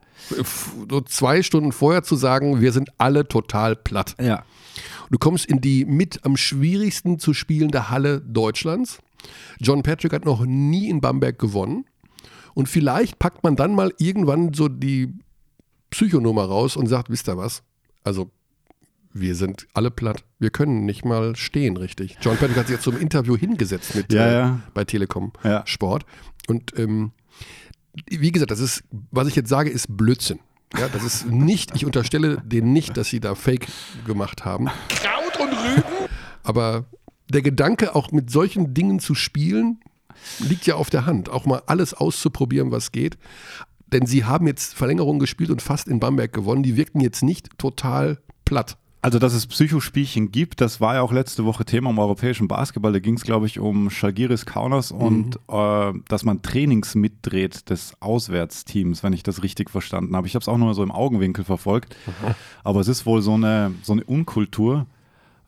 So 0.89 1.01
zwei 1.01 1.43
Stunden 1.43 1.71
vorher 1.71 2.03
zu 2.03 2.15
sagen, 2.15 2.61
wir 2.61 2.71
sind 2.71 2.89
alle 2.97 3.27
total 3.27 3.75
platt. 3.75 4.15
Ja. 4.19 4.43
Du 5.09 5.17
kommst 5.17 5.45
in 5.45 5.59
die 5.59 5.85
mit 5.85 6.23
am 6.23 6.37
schwierigsten 6.37 7.19
zu 7.19 7.33
spielende 7.33 7.89
Halle 7.89 8.21
Deutschlands 8.21 8.99
John 9.59 9.83
Patrick 9.83 10.13
hat 10.13 10.25
noch 10.25 10.45
nie 10.45 10.89
in 10.89 11.01
Bamberg 11.01 11.39
gewonnen. 11.39 11.85
Und 12.53 12.67
vielleicht 12.67 13.19
packt 13.19 13.43
man 13.43 13.55
dann 13.55 13.75
mal 13.75 13.93
irgendwann 13.97 14.53
so 14.53 14.67
die 14.67 15.13
Psychonummer 15.89 16.45
raus 16.45 16.75
und 16.75 16.87
sagt, 16.87 17.09
wisst 17.09 17.29
ihr 17.29 17.37
was? 17.37 17.63
Also, 18.03 18.29
wir 19.13 19.35
sind 19.35 19.67
alle 19.73 19.91
platt. 19.91 20.23
Wir 20.39 20.49
können 20.49 20.85
nicht 20.85 21.05
mal 21.05 21.35
stehen, 21.35 21.77
richtig. 21.77 22.17
John 22.21 22.37
Patrick 22.37 22.57
hat 22.57 22.67
sich 22.67 22.75
jetzt 22.75 22.83
zum 22.83 22.97
Interview 22.97 23.37
hingesetzt 23.37 23.95
mit 23.95 24.11
ja, 24.11 24.25
äh, 24.25 24.33
ja. 24.33 24.59
bei 24.73 24.85
Telekom 24.85 25.33
ja. 25.43 25.63
Sport. 25.65 26.05
Und 26.47 26.77
ähm, 26.77 27.11
wie 28.09 28.31
gesagt, 28.31 28.51
das 28.51 28.59
ist, 28.59 28.83
was 29.11 29.27
ich 29.27 29.35
jetzt 29.35 29.49
sage, 29.49 29.69
ist 29.69 29.95
Blödsinn. 29.95 30.39
Ja, 30.77 30.87
das 30.87 31.03
ist 31.03 31.25
nicht, 31.25 31.75
ich 31.75 31.85
unterstelle 31.85 32.41
denen 32.45 32.71
nicht, 32.71 32.95
dass 32.95 33.09
sie 33.09 33.19
da 33.19 33.35
Fake 33.35 33.67
gemacht 34.05 34.45
haben. 34.45 34.67
Kraut 34.87 35.39
und 35.39 35.51
Rüben. 35.51 35.83
Aber 36.43 36.85
der 37.29 37.41
Gedanke, 37.41 37.93
auch 37.95 38.11
mit 38.11 38.29
solchen 38.29 38.73
Dingen 38.73 38.99
zu 38.99 39.13
spielen, 39.13 39.81
liegt 40.39 40.65
ja 40.65 40.75
auf 40.75 40.89
der 40.89 41.05
Hand. 41.05 41.29
Auch 41.29 41.45
mal 41.45 41.61
alles 41.65 41.93
auszuprobieren, 41.93 42.71
was 42.71 42.91
geht. 42.91 43.17
Denn 43.87 44.05
sie 44.05 44.23
haben 44.23 44.47
jetzt 44.47 44.73
Verlängerung 44.73 45.19
gespielt 45.19 45.49
und 45.49 45.61
fast 45.61 45.87
in 45.89 45.99
Bamberg 45.99 46.31
gewonnen. 46.31 46.63
Die 46.63 46.77
wirkten 46.77 47.01
jetzt 47.01 47.23
nicht 47.23 47.57
total 47.57 48.19
platt. 48.45 48.77
Also, 49.03 49.17
dass 49.17 49.33
es 49.33 49.47
Psychospielchen 49.47 50.31
gibt, 50.31 50.61
das 50.61 50.79
war 50.79 50.95
ja 50.95 51.01
auch 51.01 51.11
letzte 51.11 51.43
Woche 51.43 51.65
Thema 51.65 51.89
im 51.89 51.97
europäischen 51.97 52.47
Basketball. 52.47 52.93
Da 52.93 52.99
ging 52.99 53.15
es, 53.15 53.23
glaube 53.23 53.47
ich, 53.47 53.59
um 53.59 53.89
Schalgiris 53.89 54.45
Kaunas 54.45 54.93
mhm. 54.93 55.01
und 55.01 55.39
äh, 55.47 55.99
dass 56.07 56.23
man 56.23 56.43
Trainings 56.43 56.93
mitdreht 56.93 57.69
des 57.71 57.95
Auswärtsteams, 57.99 59.01
wenn 59.01 59.13
ich 59.13 59.23
das 59.23 59.41
richtig 59.41 59.71
verstanden 59.71 60.15
habe. 60.15 60.27
Ich 60.27 60.35
habe 60.35 60.41
es 60.43 60.47
auch 60.47 60.57
nur 60.57 60.75
so 60.75 60.83
im 60.83 60.91
Augenwinkel 60.91 61.43
verfolgt. 61.43 61.95
Mhm. 62.05 62.35
Aber 62.63 62.79
es 62.79 62.87
ist 62.87 63.07
wohl 63.07 63.23
so 63.23 63.33
eine, 63.33 63.73
so 63.81 63.93
eine 63.93 64.03
Unkultur, 64.03 64.85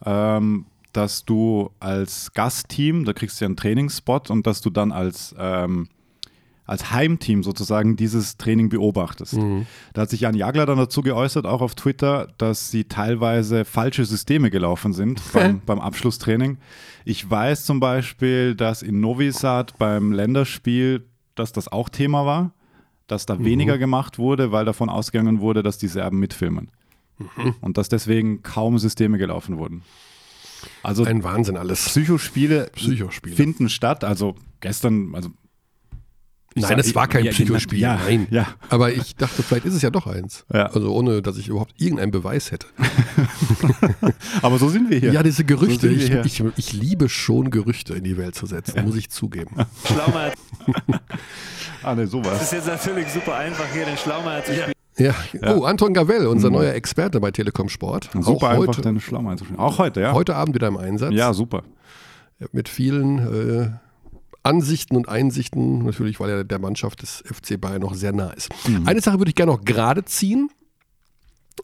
ähm, 0.04 0.66
dass 0.92 1.24
du 1.24 1.70
als 1.80 2.34
Gastteam, 2.34 3.06
da 3.06 3.14
kriegst 3.14 3.40
du 3.40 3.46
ja 3.46 3.50
einen 3.50 3.58
Trainingsspot 3.58 4.32
und 4.32 4.48
dass 4.48 4.62
du 4.62 4.72
dann 4.72 4.92
als, 4.92 5.36
ähm, 5.38 5.90
als 6.66 6.92
Heimteam 6.92 7.44
sozusagen 7.44 7.96
dieses 7.96 8.38
Training 8.38 8.70
beobachtest. 8.70 9.38
Da 9.94 10.02
hat 10.02 10.10
sich 10.10 10.22
Jan 10.22 10.36
Jagler 10.36 10.66
dann 10.66 10.78
dazu 10.78 11.02
geäußert, 11.02 11.46
auch 11.46 11.62
auf 11.62 11.76
Twitter, 11.76 12.28
dass 12.38 12.72
sie 12.72 12.86
teilweise 12.86 13.66
falsche 13.66 14.06
Systeme 14.06 14.50
gelaufen 14.50 14.94
sind 14.94 15.22
beim, 15.34 15.60
beim 15.66 15.80
Abschlusstraining. 15.80 16.58
Ich 17.06 17.30
weiß 17.30 17.66
zum 17.66 17.80
Beispiel, 17.80 18.56
dass 18.56 18.82
in 18.82 19.02
Novi 19.02 19.32
Sad 19.32 19.78
beim 19.78 20.14
Länderspiel, 20.14 21.06
dass 21.36 21.52
das 21.52 21.68
auch 21.68 21.90
Thema 21.90 22.26
war, 22.26 22.54
dass 23.08 23.26
da 23.26 23.44
weniger 23.44 23.78
gemacht 23.78 24.18
wurde, 24.18 24.52
weil 24.54 24.64
davon 24.64 24.90
ausgegangen 24.90 25.42
wurde, 25.42 25.64
dass 25.64 25.78
die 25.78 25.90
Serben 25.90 26.20
mitfilmen. 26.20 26.70
Und 27.62 27.78
dass 27.78 27.90
deswegen 27.90 28.42
kaum 28.42 28.80
Systeme 28.80 29.18
gelaufen 29.18 29.58
wurden. 29.58 29.84
Also 30.82 31.04
Ein 31.04 31.24
Wahnsinn 31.24 31.58
alles. 31.58 31.86
Psychospiele, 31.86 32.70
Psychospiele. 32.74 33.36
finden 33.36 33.70
statt. 33.70 34.04
Also 34.04 34.36
gestern, 34.62 35.14
also 35.14 35.30
ich 36.56 36.62
Nein, 36.62 36.70
sag- 36.70 36.80
es 36.80 36.96
war 36.96 37.08
kein 37.08 37.26
ja, 37.26 37.32
Psychospiel. 37.32 37.80
Ja, 37.80 38.00
Nein. 38.06 38.28
ja. 38.30 38.48
Aber 38.70 38.92
ich 38.92 39.16
dachte, 39.16 39.42
vielleicht 39.44 39.66
ist 39.66 39.74
es 39.74 39.82
ja 39.82 39.90
doch 39.90 40.08
eins. 40.08 40.46
Ja. 40.54 40.68
Also 40.68 40.94
ohne, 40.94 41.22
dass 41.22 41.38
ich 41.38 41.48
überhaupt 41.48 41.74
irgendeinen 41.80 42.12
Beweis 42.12 42.52
hätte. 42.52 42.68
Aber 44.42 44.58
so 44.60 44.70
sind 44.70 44.90
wir 44.90 45.00
hier. 45.00 45.12
Ja, 45.14 45.24
diese 45.24 45.44
Gerüchte. 45.44 45.88
So 45.88 45.94
ich, 45.94 46.12
ich, 46.26 46.44
ich 46.58 46.74
liebe 46.74 47.10
schon 47.10 47.50
Gerüchte 47.50 47.94
in 47.96 48.04
die 48.04 48.18
Welt 48.18 48.36
zu 48.36 48.46
setzen, 48.46 48.86
muss 48.86 48.96
ich 48.96 49.10
zugeben. 49.10 49.56
Schlaumeier. 49.86 50.34
ah, 51.84 51.96
ne, 51.96 52.04
Es 52.04 52.12
sowas. 52.12 52.42
ist 52.42 52.54
jetzt 52.54 52.68
natürlich 52.68 53.08
super 53.10 53.36
einfach, 53.36 53.66
hier 53.74 53.86
den 53.86 53.98
Schlaumeier 53.98 54.44
zu 54.44 54.54
spielen. 54.54 54.74
Ja. 54.98 55.16
Oh, 55.56 55.64
Anton 55.64 55.94
Gavell, 55.94 56.28
unser 56.28 56.52
neuer 56.52 56.74
Experte 56.74 57.20
bei 57.20 57.32
Telekom 57.32 57.68
Sport. 57.70 58.14
Mhm. 58.14 58.22
Super 58.22 58.48
Auch 58.48 58.50
einfach, 58.52 58.68
heute, 58.68 58.82
deine 58.82 59.00
Schlaum 59.00 59.28
einzuschreiben. 59.28 59.60
Auch 59.60 59.80
heute, 59.80 60.02
ja. 60.02 60.14
heute 60.14 60.36
Abend 60.36 60.54
wieder 60.54 60.68
im 60.68 60.78
Einsatz. 60.78 61.14
Ja, 61.14 61.34
super. 61.34 61.64
Mit 62.52 62.70
vielen 62.70 63.18
äh, 63.20 63.70
Ansichten 64.44 64.96
und 64.96 65.08
Einsichten, 65.08 65.86
natürlich, 65.86 66.20
weil 66.20 66.30
er 66.30 66.44
der 66.44 66.60
Mannschaft 66.60 67.02
des 67.02 67.24
FC 67.26 67.60
Bayern 67.60 67.82
noch 67.82 67.96
sehr 67.96 68.12
nah 68.12 68.32
ist. 68.32 68.50
Mhm. 68.68 68.86
Eine 68.86 69.02
Sache 69.02 69.18
würde 69.18 69.30
ich 69.30 69.36
gerne 69.36 69.52
noch 69.52 69.64
gerade 69.64 70.04
ziehen. 70.04 70.50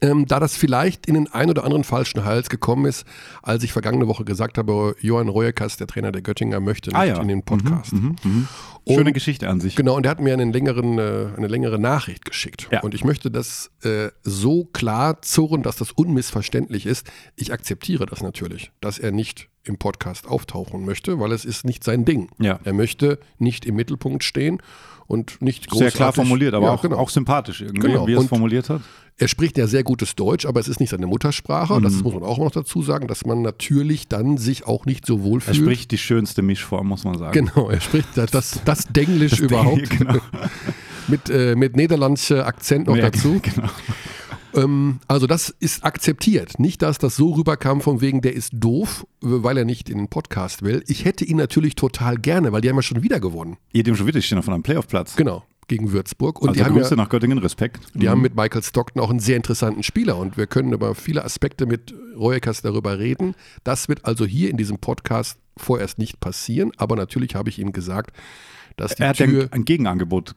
Ähm, 0.01 0.25
da 0.27 0.39
das 0.39 0.55
vielleicht 0.55 1.07
in 1.07 1.13
den 1.15 1.27
ein 1.33 1.49
oder 1.49 1.65
anderen 1.65 1.83
falschen 1.83 2.23
Hals 2.23 2.49
gekommen 2.49 2.85
ist, 2.85 3.05
als 3.41 3.63
ich 3.63 3.73
vergangene 3.73 4.07
Woche 4.07 4.23
gesagt 4.23 4.57
habe, 4.57 4.95
Johann 5.01 5.27
Reuekas, 5.27 5.75
der 5.75 5.87
Trainer 5.87 6.13
der 6.13 6.21
Göttinger, 6.21 6.61
möchte 6.61 6.89
nicht 6.91 6.97
Ah 6.97 7.03
ja. 7.03 7.21
in 7.21 7.27
den 7.27 7.43
Podcast. 7.43 7.91
Mhm, 7.91 8.15
mhm. 8.23 8.47
Schöne 8.87 9.01
Und- 9.07 9.13
Geschichte 9.13 9.49
an 9.49 9.59
sich. 9.59 9.75
Genau, 9.75 9.97
und 9.97 10.05
er 10.05 10.11
hat 10.11 10.21
mir 10.21 10.31
einen 10.33 10.53
längeren, 10.53 10.97
äh, 10.99 11.27
eine 11.35 11.47
längere 11.47 11.77
Nachricht 11.79 12.23
geschickt. 12.23 12.69
Ja. 12.71 12.79
Und 12.81 12.93
ich 12.93 13.03
möchte 13.03 13.29
das 13.29 13.71
äh, 13.83 14.07
so 14.23 14.63
klar 14.71 15.21
zurren, 15.21 15.63
dass 15.63 15.75
das 15.75 15.91
unmissverständlich 15.91 16.85
ist. 16.85 17.05
Ich 17.35 17.51
akzeptiere 17.51 18.05
das 18.05 18.23
natürlich, 18.23 18.71
dass 18.79 18.99
er 18.99 19.11
nicht 19.11 19.49
im 19.65 19.77
Podcast 19.77 20.27
auftauchen 20.27 20.85
möchte, 20.85 21.19
weil 21.19 21.33
es 21.33 21.43
ist 21.43 21.65
nicht 21.65 21.83
sein 21.83 22.05
Ding. 22.05 22.29
Ja. 22.39 22.59
Er 22.63 22.73
möchte 22.73 23.19
nicht 23.37 23.65
im 23.65 23.75
Mittelpunkt 23.75 24.23
stehen 24.23 24.61
und 25.07 25.41
nicht 25.41 25.63
Sehr 25.63 25.69
großartig. 25.71 25.95
klar 25.95 26.13
formuliert, 26.13 26.53
aber 26.53 26.67
ja, 26.67 26.73
auch, 26.73 26.81
genau. 26.81 26.97
auch 26.97 27.09
sympathisch 27.09 27.61
irgendwie, 27.61 27.87
Genau. 27.87 28.07
wie 28.07 28.13
er 28.13 28.19
es 28.21 28.27
formuliert 28.27 28.69
hat. 28.69 28.81
Er 29.19 29.27
spricht 29.27 29.57
ja 29.57 29.67
sehr 29.67 29.83
gutes 29.83 30.15
Deutsch, 30.15 30.45
aber 30.45 30.59
es 30.61 30.67
ist 30.69 30.79
nicht 30.79 30.89
seine 30.89 31.05
Muttersprache. 31.05 31.77
Mhm. 31.77 31.83
Das 31.83 32.01
muss 32.01 32.13
man 32.13 32.23
auch 32.23 32.37
noch 32.37 32.51
dazu 32.51 32.81
sagen, 32.81 33.07
dass 33.07 33.25
man 33.25 33.41
natürlich 33.41 34.07
dann 34.07 34.37
sich 34.37 34.65
auch 34.65 34.85
nicht 34.85 35.05
so 35.05 35.21
wohl 35.23 35.39
Er 35.39 35.53
fühlt. 35.53 35.57
spricht 35.57 35.91
die 35.91 35.97
schönste 35.97 36.41
Mischform, 36.41 36.87
muss 36.87 37.03
man 37.03 37.17
sagen. 37.17 37.33
Genau, 37.33 37.69
er 37.69 37.81
spricht 37.81 38.07
das, 38.15 38.31
das, 38.31 38.61
das 38.63 38.85
Denglisch 38.87 39.39
überhaupt. 39.39 39.89
Genau. 39.89 40.15
mit, 41.09 41.29
äh, 41.29 41.55
mit 41.55 41.75
niederländischer 41.75 42.47
Akzent 42.47 42.87
noch 42.87 42.95
Ja, 42.95 43.09
dazu. 43.09 43.41
Genau. 43.55 43.69
Ähm, 44.55 44.99
also 45.07 45.27
das 45.27 45.49
ist 45.59 45.83
akzeptiert. 45.83 46.57
Nicht, 46.59 46.81
dass 46.81 46.97
das 46.97 47.15
so 47.15 47.33
rüberkam 47.33 47.81
von 47.81 48.01
wegen, 48.01 48.21
der 48.21 48.33
ist 48.33 48.51
doof, 48.55 49.05
weil 49.21 49.57
er 49.57 49.65
nicht 49.65 49.89
in 49.89 49.97
den 49.97 50.07
Podcast 50.07 50.63
will. 50.63 50.83
Ich 50.87 51.05
hätte 51.05 51.23
ihn 51.23 51.37
natürlich 51.37 51.75
total 51.75 52.17
gerne, 52.17 52.51
weil 52.51 52.61
die 52.61 52.69
haben 52.69 52.75
ja 52.77 52.81
schon 52.81 53.03
wieder 53.03 53.19
gewonnen. 53.19 53.57
Ihr 53.73 53.83
dem 53.83 53.95
schon 53.95 54.07
wieder 54.07 54.21
stehen 54.21 54.39
auf 54.39 54.49
einem 54.49 54.63
Playoff-Platz. 54.63 55.15
Genau, 55.15 55.43
gegen 55.69 55.93
Würzburg. 55.93 56.41
Und 56.41 56.49
Also 56.49 56.59
die, 56.59 56.65
haben, 56.65 56.75
Grüße 56.75 56.89
ja, 56.91 56.95
nach 56.97 57.07
Göttingen, 57.09 57.37
Respekt. 57.37 57.79
die 57.93 58.09
haben 58.09 58.21
mit 58.21 58.35
Michael 58.35 58.61
Stockton 58.63 59.01
auch 59.01 59.09
einen 59.09 59.19
sehr 59.19 59.37
interessanten 59.37 59.83
Spieler. 59.83 60.17
Und 60.17 60.35
wir 60.35 60.47
können 60.47 60.73
über 60.73 60.93
viele 60.95 61.23
Aspekte 61.23 61.65
mit 61.65 61.93
Royekas 62.17 62.61
darüber 62.61 62.99
reden. 62.99 63.35
Das 63.63 63.87
wird 63.87 64.03
also 64.05 64.25
hier 64.25 64.49
in 64.49 64.57
diesem 64.57 64.79
Podcast 64.79 65.39
vorerst 65.55 65.97
nicht 65.97 66.19
passieren. 66.19 66.71
Aber 66.77 66.95
natürlich 66.97 67.35
habe 67.35 67.49
ich 67.49 67.59
ihm 67.59 67.71
gesagt, 67.71 68.11
dass 68.75 68.95
die 68.95 69.03
er 69.03 69.09
hat 69.09 69.19
ja 69.19 69.25
Tür... 69.27 69.47
ein, 69.51 69.63
Gegenangebot 69.65 70.35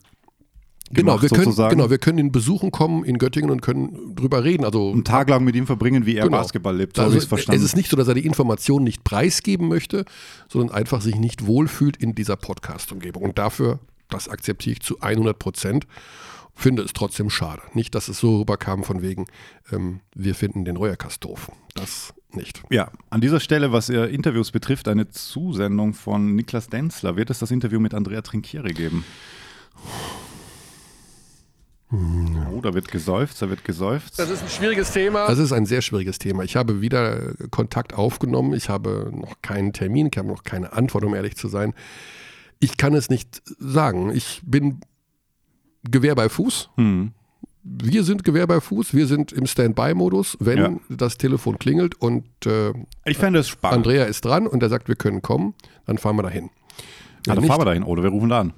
Genau, 0.90 1.12
gemacht, 1.12 1.22
wir 1.22 1.28
können, 1.30 1.44
sozusagen. 1.44 1.76
genau, 1.76 1.88
wir 1.90 1.96
können 1.98 2.18
ihn 2.18 2.32
besuchen 2.32 2.70
kommen 2.70 3.04
in 3.04 3.16
Göttingen 3.16 3.50
und 3.50 3.62
können 3.62 4.14
drüber 4.14 4.44
reden. 4.44 4.64
Also 4.64 4.90
einen 4.90 5.04
Tag 5.04 5.30
lang 5.30 5.42
mit 5.42 5.56
ihm 5.56 5.66
verbringen, 5.66 6.04
wie 6.04 6.16
er 6.16 6.24
Genau. 6.24 6.36
Basketball 6.36 6.76
lebt. 6.76 6.96
So 6.96 7.02
also 7.02 7.16
ich 7.16 7.22
es 7.22 7.28
verstanden. 7.28 7.58
Es 7.58 7.64
ist 7.64 7.76
nicht 7.76 7.88
so, 7.88 7.96
dass 7.96 8.08
er 8.08 8.14
die 8.14 8.26
Informationen 8.26 8.84
nicht 8.84 9.02
preisgeben 9.02 9.68
möchte, 9.68 10.04
sondern 10.48 10.74
einfach 10.76 11.00
sich 11.00 11.16
nicht 11.16 11.46
wohlfühlt 11.46 11.96
in 11.96 12.14
dieser 12.14 12.36
Podcast-Umgebung. 12.36 13.22
Und 13.22 13.38
dafür, 13.38 13.78
das 14.12 14.28
akzeptiere 14.28 14.74
ich 14.74 14.82
zu 14.82 15.00
100 15.00 15.38
Prozent, 15.38 15.86
finde 16.54 16.82
es 16.82 16.92
trotzdem 16.92 17.30
schade. 17.30 17.62
Nicht, 17.74 17.94
dass 17.94 18.08
es 18.08 18.18
so 18.18 18.38
rüberkam 18.38 18.84
von 18.84 19.02
wegen, 19.02 19.26
ähm, 19.72 20.00
wir 20.14 20.34
finden 20.34 20.64
den 20.64 20.76
Reuerkast 20.76 21.24
doof. 21.24 21.50
Das 21.74 22.14
nicht. 22.34 22.62
Ja, 22.70 22.90
an 23.10 23.20
dieser 23.20 23.40
Stelle, 23.40 23.72
was 23.72 23.88
ihr 23.88 24.08
Interviews 24.08 24.50
betrifft, 24.50 24.88
eine 24.88 25.08
Zusendung 25.08 25.94
von 25.94 26.34
Niklas 26.34 26.68
Denzler. 26.68 27.16
Wird 27.16 27.30
es 27.30 27.38
das 27.38 27.50
Interview 27.50 27.80
mit 27.80 27.94
Andrea 27.94 28.22
Trinkieri 28.22 28.72
geben? 28.72 29.04
Oh, 31.90 32.60
da 32.62 32.72
wird 32.72 32.88
gesäuft, 32.88 33.40
da 33.42 33.50
wird 33.50 33.64
gesäuft. 33.64 34.18
Das 34.18 34.30
ist 34.30 34.42
ein 34.42 34.48
schwieriges 34.48 34.92
Thema. 34.92 35.26
Das 35.26 35.38
ist 35.38 35.52
ein 35.52 35.66
sehr 35.66 35.82
schwieriges 35.82 36.18
Thema. 36.18 36.42
Ich 36.42 36.56
habe 36.56 36.80
wieder 36.80 37.34
Kontakt 37.50 37.92
aufgenommen. 37.92 38.54
Ich 38.54 38.70
habe 38.70 39.10
noch 39.14 39.42
keinen 39.42 39.74
Termin, 39.74 40.08
ich 40.10 40.16
habe 40.16 40.28
noch 40.28 40.42
keine 40.42 40.72
Antwort, 40.72 41.04
um 41.04 41.14
ehrlich 41.14 41.36
zu 41.36 41.48
sein. 41.48 41.74
Ich 42.62 42.76
kann 42.76 42.94
es 42.94 43.10
nicht 43.10 43.42
sagen. 43.58 44.10
Ich 44.14 44.40
bin 44.44 44.78
Gewehr 45.90 46.14
bei 46.14 46.28
Fuß. 46.28 46.70
Hm. 46.76 47.10
Wir 47.64 48.04
sind 48.04 48.22
Gewehr 48.24 48.46
bei 48.46 48.60
Fuß, 48.60 48.94
wir 48.94 49.06
sind 49.08 49.32
im 49.32 49.46
Standby-Modus, 49.46 50.36
wenn 50.40 50.58
Ja. 50.58 50.76
das 50.88 51.18
Telefon 51.18 51.58
klingelt 51.58 51.94
und 52.00 52.24
äh, 52.46 52.72
Ich 53.04 53.18
fände 53.18 53.40
es 53.40 53.48
spannend. 53.48 53.78
Andrea 53.86 54.04
ist 54.04 54.24
dran 54.24 54.46
und 54.46 54.62
er 54.62 54.68
sagt, 54.68 54.86
wir 54.88 54.94
können 54.96 55.22
kommen, 55.22 55.54
dann 55.86 55.98
fahren 55.98 56.16
wir 56.16 56.22
dahin. 56.22 56.50
ah, 56.50 56.50
Wenn 57.26 57.34
dann 57.36 57.44
fahren 57.46 57.60
wir 57.60 57.64
dahin 57.64 57.82
oder 57.82 58.02
wir 58.04 58.10
rufen 58.10 58.28
da 58.28 58.40
an. 58.42 58.52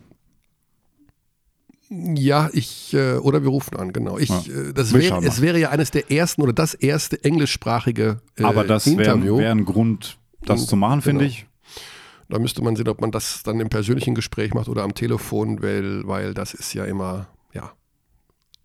Ja, 1.91 2.49
ich, 2.53 2.95
äh, 2.95 3.17
oder 3.17 3.43
wir 3.43 3.51
rufen 3.51 3.77
an, 3.77 3.93
genau. 3.93 4.19
Ich, 4.19 4.31
Ja. 4.31 4.39
äh, 4.53 4.73
das 4.73 4.93
wär, 4.95 5.19
es 5.23 5.41
wäre 5.43 5.59
ja 5.61 5.69
eines 5.71 5.91
der 5.91 6.11
ersten 6.11 6.41
oder 6.43 6.53
das 6.55 6.73
erste 6.75 7.23
englischsprachige 7.23 8.21
äh, 8.37 8.43
Aber 8.45 8.65
das 8.65 8.87
wäre 8.87 9.13
Interview. 9.15 9.37
wär 9.39 9.51
ein 9.51 9.65
Grund, 9.67 10.19
das 10.43 10.63
Und- 10.63 10.67
zu 10.69 10.77
machen, 10.77 11.03
finde 11.03 11.25
genau. 11.25 11.31
ich. 11.31 11.47
Da 12.29 12.39
müsste 12.39 12.63
man 12.63 12.75
sehen, 12.77 12.89
ob 12.89 13.01
man 13.01 13.11
das 13.11 13.43
dann 13.43 13.61
im 13.61 13.69
persönlichen 13.69 14.15
Gespräch 14.15 14.55
macht 14.55 14.69
oder 14.69 14.83
am 14.83 14.95
Telefon, 14.95 15.63
weil, 15.63 16.07
weil 16.07 16.35
das 16.35 16.55
ist 16.55 16.73
ja 16.75 16.85
immer, 16.85 17.29
ja, 17.53 17.73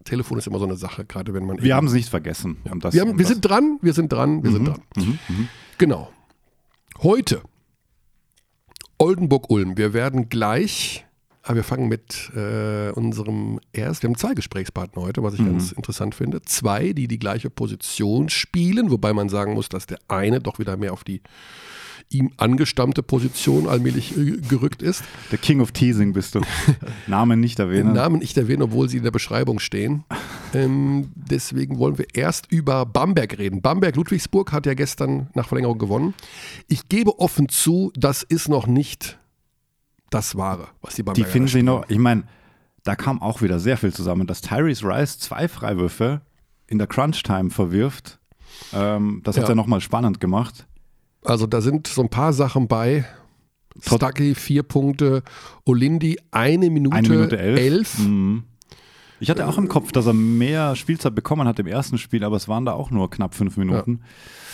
Telefon 0.06 0.38
ist 0.38 0.48
immer 0.48 0.60
so 0.60 0.66
eine 0.66 0.78
Sache, 0.78 1.04
gerade 1.06 1.34
wenn 1.34 1.46
man. 1.46 1.62
Wir 1.62 1.76
haben 1.76 1.88
es 1.88 1.94
nicht 1.94 2.10
vergessen. 2.10 2.58
Und 2.72 2.84
das, 2.86 2.94
wir, 2.94 3.02
haben, 3.02 3.18
wir 3.18 3.26
das- 3.26 3.34
sind 3.34 3.42
dran, 3.42 3.78
wir 3.82 3.94
sind 3.94 4.12
dran, 4.12 4.44
wir 4.44 4.52
sind 4.52 4.66
dran. 4.68 4.82
Mhm, 4.96 5.20
mhm. 5.28 5.48
Genau. 5.78 6.10
Heute 7.02 7.42
Oldenburg-Ulm. 8.98 9.78
Wir 9.78 9.94
werden 9.94 10.30
gleich, 10.30 11.06
aber 11.44 11.58
wir 11.58 11.64
fangen 11.64 11.88
mit 11.88 12.32
äh, 12.36 12.92
unserem 12.92 13.60
erst, 13.72 14.04
wir 14.04 14.10
haben 14.10 14.18
zwei 14.18 14.34
Gesprächspartner 14.34 15.02
heute, 15.02 15.24
was 15.24 15.34
ich 15.36 15.40
ganz 15.40 15.72
interessant 15.72 16.16
finde. 16.16 16.42
Zwei, 16.42 16.94
die 16.94 17.08
die 17.08 17.20
gleiche 17.20 17.50
Position 17.50 18.30
spielen, 18.30 18.92
wobei 18.92 19.14
man 19.14 19.30
sagen 19.30 19.54
muss, 19.54 19.70
dass 19.70 19.86
der 19.86 20.00
eine 20.08 20.42
doch 20.42 20.60
wieder 20.60 20.76
mehr 20.78 20.94
auf 20.94 21.04
die 21.04 21.22
ihm 22.12 22.32
angestammte 22.38 23.04
Position 23.04 23.68
allmählich 23.68 24.18
äh, 24.18 24.38
gerückt 24.38 24.82
ist. 24.82 25.04
Der 25.32 25.38
King 25.38 25.62
of 25.62 25.72
Teasing 25.72 26.14
bist 26.14 26.36
du. 26.36 26.42
Namen 27.08 27.40
nicht 27.40 27.60
erwähnen. 27.60 27.94
Namen 27.94 28.20
nicht 28.20 28.36
erwähnen, 28.38 28.64
obwohl 28.64 28.90
sie 28.90 28.98
in 28.98 29.04
der 29.04 29.12
Beschreibung 29.12 29.60
stehen. 29.60 30.04
Ähm, 30.54 31.12
deswegen 31.16 31.78
wollen 31.78 31.98
wir 31.98 32.08
erst 32.14 32.52
über 32.52 32.86
Bamberg 32.86 33.38
reden. 33.38 33.62
Bamberg-Ludwigsburg 33.62 34.52
hat 34.52 34.66
ja 34.66 34.74
gestern 34.74 35.30
nach 35.36 35.48
Verlängerung 35.48 35.78
gewonnen. 35.78 36.14
Ich 36.68 36.90
gebe 36.90 37.20
offen 37.20 37.48
zu, 37.50 37.92
das 37.96 38.24
ist 38.24 38.50
noch 38.50 38.66
nicht 38.66 39.20
das 40.10 40.36
Wahre, 40.36 40.70
was 40.82 40.96
die 40.96 41.04
Die 41.04 41.04
Bamberger 41.04 41.30
finden 41.30 41.48
da 41.48 41.52
sie 41.52 41.64
noch, 41.64 41.90
ich 41.90 42.00
meine, 42.00 42.24
da 42.84 42.96
kam 42.96 43.22
auch 43.22 43.44
wieder 43.44 43.60
sehr 43.60 43.78
viel 43.78 43.94
zusammen, 43.94 44.26
dass 44.26 44.42
Tyrese 44.42 44.84
Rice 44.88 45.20
zwei 45.20 45.48
Freiwürfe 45.48 46.22
in 46.66 46.80
der 46.80 46.88
Crunch-Time 46.88 47.52
verwirft. 47.52 48.20
Ähm, 48.74 49.22
das 49.24 49.38
hat 49.38 49.44
Ja. 49.44 49.50
ja 49.50 49.56
nochmal 49.56 49.82
spannend 49.82 50.20
gemacht. 50.20 50.66
Also 51.24 51.48
da 51.48 51.62
sind 51.62 51.88
so 51.88 52.02
ein 52.02 52.10
paar 52.10 52.34
Sachen 52.34 52.68
bei. 52.68 53.06
Stucky 53.82 54.36
vier 54.36 54.64
Punkte, 54.64 55.24
Olindi 55.66 56.20
eine 56.32 56.70
Minute, 56.70 56.96
Eine 56.98 57.10
Minute 57.10 57.38
elf. 57.38 57.60
elf. 57.60 58.00
Mhm. 58.00 58.44
Ich 59.22 59.30
hatte 59.30 59.48
auch 59.48 59.58
im 59.58 59.68
Kopf, 59.68 59.92
dass 59.92 60.06
er 60.06 60.14
mehr 60.14 60.76
Spielzeit 60.76 61.14
bekommen 61.16 61.48
hat 61.48 61.60
im 61.60 61.68
ersten 61.68 61.98
Spiel, 61.98 62.24
aber 62.24 62.36
es 62.38 62.48
waren 62.48 62.66
da 62.66 62.74
auch 62.74 62.90
nur 62.92 63.10
knapp 63.10 63.36
fünf 63.36 63.58
Minuten. 63.58 64.02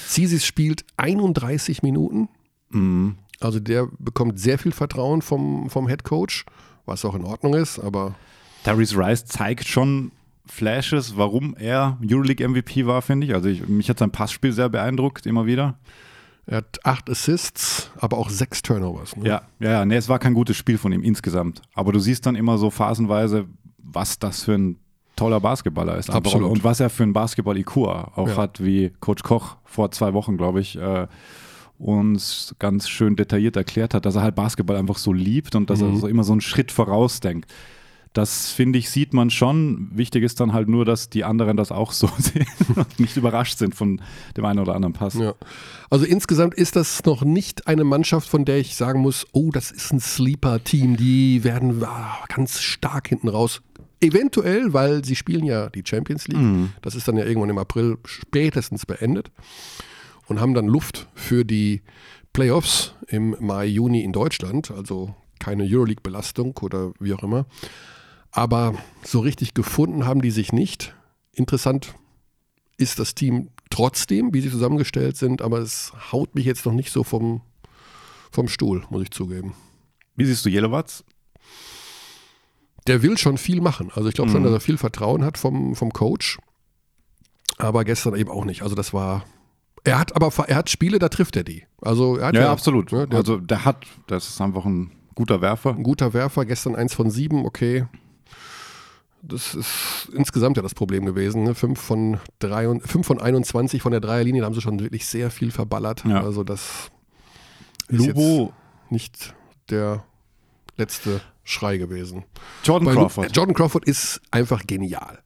Zisis 0.07 0.45
spielt 0.45 0.85
31 0.97 1.83
Minuten. 1.83 2.29
Mhm. 2.69 3.15
Also 3.39 3.59
der 3.59 3.87
bekommt 3.99 4.39
sehr 4.39 4.57
viel 4.57 4.71
Vertrauen 4.71 5.21
vom, 5.21 5.69
vom 5.69 5.87
Head 5.87 6.03
Coach, 6.03 6.45
was 6.85 7.05
auch 7.05 7.15
in 7.15 7.23
Ordnung 7.23 7.53
ist, 7.53 7.79
aber 7.79 8.15
Tyrese 8.63 8.97
Rice 8.97 9.25
zeigt 9.25 9.67
schon 9.67 10.11
Flashes, 10.47 11.17
warum 11.17 11.55
er 11.55 11.97
Euroleague 12.03 12.47
MVP 12.47 12.85
war, 12.85 13.01
finde 13.01 13.27
ich. 13.27 13.33
Also 13.33 13.49
ich, 13.49 13.67
mich 13.67 13.89
hat 13.89 13.99
sein 13.99 14.11
Passspiel 14.11 14.51
sehr 14.51 14.69
beeindruckt, 14.69 15.25
immer 15.25 15.45
wieder. 15.45 15.77
Er 16.47 16.57
hat 16.57 16.79
acht 16.83 17.09
Assists, 17.09 17.89
aber 17.97 18.17
auch 18.17 18.29
sechs 18.29 18.61
Turnovers. 18.61 19.15
Ne? 19.17 19.27
Ja, 19.27 19.41
ja, 19.59 19.71
ja. 19.71 19.85
Nee, 19.85 19.95
es 19.95 20.09
war 20.09 20.19
kein 20.19 20.33
gutes 20.35 20.55
Spiel 20.57 20.77
von 20.77 20.91
ihm 20.91 21.01
insgesamt. 21.01 21.61
Aber 21.73 21.91
du 21.91 21.99
siehst 21.99 22.25
dann 22.25 22.35
immer 22.35 22.57
so 22.59 22.69
phasenweise, 22.69 23.45
was 23.79 24.19
das 24.19 24.43
für 24.43 24.53
ein 24.53 24.77
toller 25.15 25.39
Basketballer 25.39 25.97
ist. 25.97 26.09
Absolut. 26.11 26.51
Und 26.51 26.63
was 26.63 26.79
er 26.81 26.89
für 26.89 27.03
ein 27.03 27.13
Basketball-IQ 27.13 27.77
auch 27.77 28.27
Ja. 28.27 28.35
hat, 28.37 28.63
wie 28.63 28.91
Coach 28.99 29.23
Koch 29.23 29.55
vor 29.63 29.89
zwei 29.91 30.13
Wochen, 30.13 30.37
glaube 30.37 30.59
ich, 30.59 30.77
äh, 30.77 31.07
uns 31.77 32.55
ganz 32.59 32.87
schön 32.89 33.15
detailliert 33.15 33.55
erklärt 33.55 33.93
hat, 33.93 34.05
dass 34.05 34.15
er 34.15 34.21
halt 34.21 34.35
Basketball 34.35 34.77
einfach 34.77 34.97
so 34.97 35.11
liebt 35.13 35.55
und 35.55 35.69
dass 35.69 35.81
Mhm. 35.81 35.93
er 35.93 35.97
so 35.97 36.07
immer 36.07 36.23
so 36.23 36.31
einen 36.31 36.41
Schritt 36.41 36.71
vorausdenkt. 36.71 37.51
Das 38.15 38.49
finde 38.49 38.79
ich, 38.79 38.89
sieht 38.89 39.13
man 39.13 39.29
schon. 39.29 39.89
Wichtig 39.91 40.23
ist 40.23 40.39
dann 40.39 40.53
halt 40.53 40.69
nur, 40.69 40.85
dass 40.85 41.09
die 41.09 41.25
anderen 41.25 41.57
das 41.57 41.73
auch 41.73 41.91
so 41.91 42.09
sehen 42.17 42.47
und 42.73 42.97
nicht 42.97 43.17
überrascht 43.17 43.57
sind 43.57 43.75
von 43.75 44.01
dem 44.37 44.45
einen 44.45 44.59
oder 44.59 44.73
anderen 44.73 44.93
Pass. 44.93 45.15
Ja. 45.15 45.33
Also 45.89 46.05
insgesamt 46.05 46.53
ist 46.53 46.77
das 46.77 47.03
noch 47.03 47.25
nicht 47.25 47.67
eine 47.67 47.83
Mannschaft, 47.83 48.29
von 48.29 48.45
der 48.45 48.57
ich 48.57 48.77
sagen 48.77 49.01
muss, 49.01 49.27
oh, 49.33 49.51
das 49.51 49.69
ist 49.69 49.91
ein 49.91 49.99
Sleeper-Team, 49.99 50.95
die 50.95 51.43
werden 51.43 51.83
ah, 51.83 52.23
ganz 52.33 52.61
stark 52.61 53.09
hinten 53.09 53.27
raus. 53.27 53.61
Eventuell, 53.99 54.71
weil 54.71 55.03
sie 55.03 55.17
spielen 55.17 55.43
ja 55.43 55.69
die 55.69 55.83
Champions 55.85 56.29
League. 56.29 56.69
Das 56.81 56.95
ist 56.95 57.09
dann 57.09 57.17
ja 57.17 57.25
irgendwann 57.25 57.49
im 57.49 57.57
April 57.57 57.97
spätestens 58.05 58.85
beendet 58.85 59.29
und 60.27 60.39
haben 60.39 60.53
dann 60.53 60.67
Luft 60.67 61.07
für 61.15 61.43
die 61.43 61.81
Playoffs 62.31 62.93
im 63.07 63.35
Mai, 63.41 63.65
Juni 63.65 64.03
in 64.03 64.13
Deutschland. 64.13 64.71
Also 64.71 65.15
keine 65.39 65.63
Euroleague-Belastung 65.63 66.57
oder 66.61 66.93
wie 66.99 67.13
auch 67.13 67.23
immer. 67.23 67.45
Aber 68.35 68.75
so 69.03 69.19
richtig 69.21 69.53
gefunden 69.53 70.05
haben 70.05 70.21
die 70.21 70.31
sich 70.31 70.51
nicht. 70.51 70.93
Interessant 71.31 71.95
ist 72.77 72.99
das 72.99 73.15
Team 73.15 73.49
trotzdem, 73.69 74.33
wie 74.33 74.41
sie 74.41 74.51
zusammengestellt 74.51 75.15
sind, 75.17 75.41
aber 75.41 75.59
es 75.59 75.93
haut 76.11 76.35
mich 76.35 76.45
jetzt 76.45 76.65
noch 76.65 76.73
nicht 76.73 76.91
so 76.91 77.03
vom, 77.03 77.41
vom 78.31 78.47
Stuhl, 78.49 78.83
muss 78.89 79.01
ich 79.03 79.11
zugeben. 79.11 79.53
Wie 80.17 80.25
siehst 80.25 80.45
du 80.45 80.49
Jelowatz? 80.49 81.03
Der 82.87 83.01
will 83.01 83.17
schon 83.17 83.37
viel 83.37 83.61
machen. 83.61 83.89
Also 83.95 84.09
ich 84.09 84.15
glaube 84.15 84.29
schon, 84.31 84.41
Mhm. 84.41 84.45
dass 84.45 84.53
er 84.53 84.59
viel 84.59 84.77
Vertrauen 84.77 85.23
hat 85.23 85.37
vom, 85.37 85.75
vom 85.75 85.91
Coach. 85.91 86.37
Aber 87.57 87.83
gestern 87.85 88.15
eben 88.15 88.29
auch 88.29 88.45
nicht. 88.45 88.61
Also 88.63 88.75
das 88.75 88.93
war. 88.93 89.25
Er 89.85 89.97
hat 89.99 90.15
aber 90.15 90.31
er 90.47 90.57
hat 90.57 90.69
Spiele, 90.69 90.99
da 90.99 91.09
trifft 91.09 91.35
er 91.37 91.43
die. 91.43 91.63
Also 91.81 92.17
er 92.17 92.27
hat 92.27 92.35
Ja, 92.35 92.51
absolut. 92.51 92.91
Ne, 92.91 93.07
der 93.07 93.19
also 93.19 93.37
der 93.37 93.65
hat, 93.65 93.85
das 94.07 94.27
ist 94.27 94.41
einfach 94.41 94.65
ein 94.65 94.91
guter 95.15 95.41
Werfer. 95.41 95.71
ein 95.71 95.83
guter 95.83 96.13
Werfer, 96.13 96.45
gestern 96.45 96.75
eins 96.75 96.93
von 96.93 97.09
sieben, 97.09 97.45
okay. 97.45 97.85
Das 99.27 99.55
ist 99.55 100.09
insgesamt 100.13 100.57
ja 100.57 100.63
das 100.63 100.75
Problem 100.75 101.05
gewesen. 101.05 101.43
Ne? 101.43 101.55
Fünf, 101.55 101.79
von 101.79 102.19
drei 102.39 102.67
und, 102.69 102.87
fünf 102.87 103.07
von 103.07 103.19
21 103.19 103.81
von 103.81 103.91
der 103.91 104.01
Dreierlinie, 104.01 104.41
da 104.41 104.45
haben 104.45 104.53
sie 104.53 104.61
schon 104.61 104.79
wirklich 104.79 105.05
sehr 105.07 105.31
viel 105.31 105.51
verballert. 105.51 106.03
Ja. 106.05 106.23
Also 106.23 106.43
das 106.43 106.91
ist 107.87 108.05
jetzt 108.05 108.53
nicht 108.89 109.33
der 109.69 110.03
letzte 110.77 111.21
Schrei 111.43 111.77
gewesen. 111.77 112.23
Jordan 112.63 112.85
Bei 112.85 112.93
Lu- 112.93 112.99
Crawford. 113.01 113.35
Jordan 113.35 113.55
Crawford 113.55 113.85
ist 113.85 114.21
einfach 114.31 114.65
genial. 114.67 115.19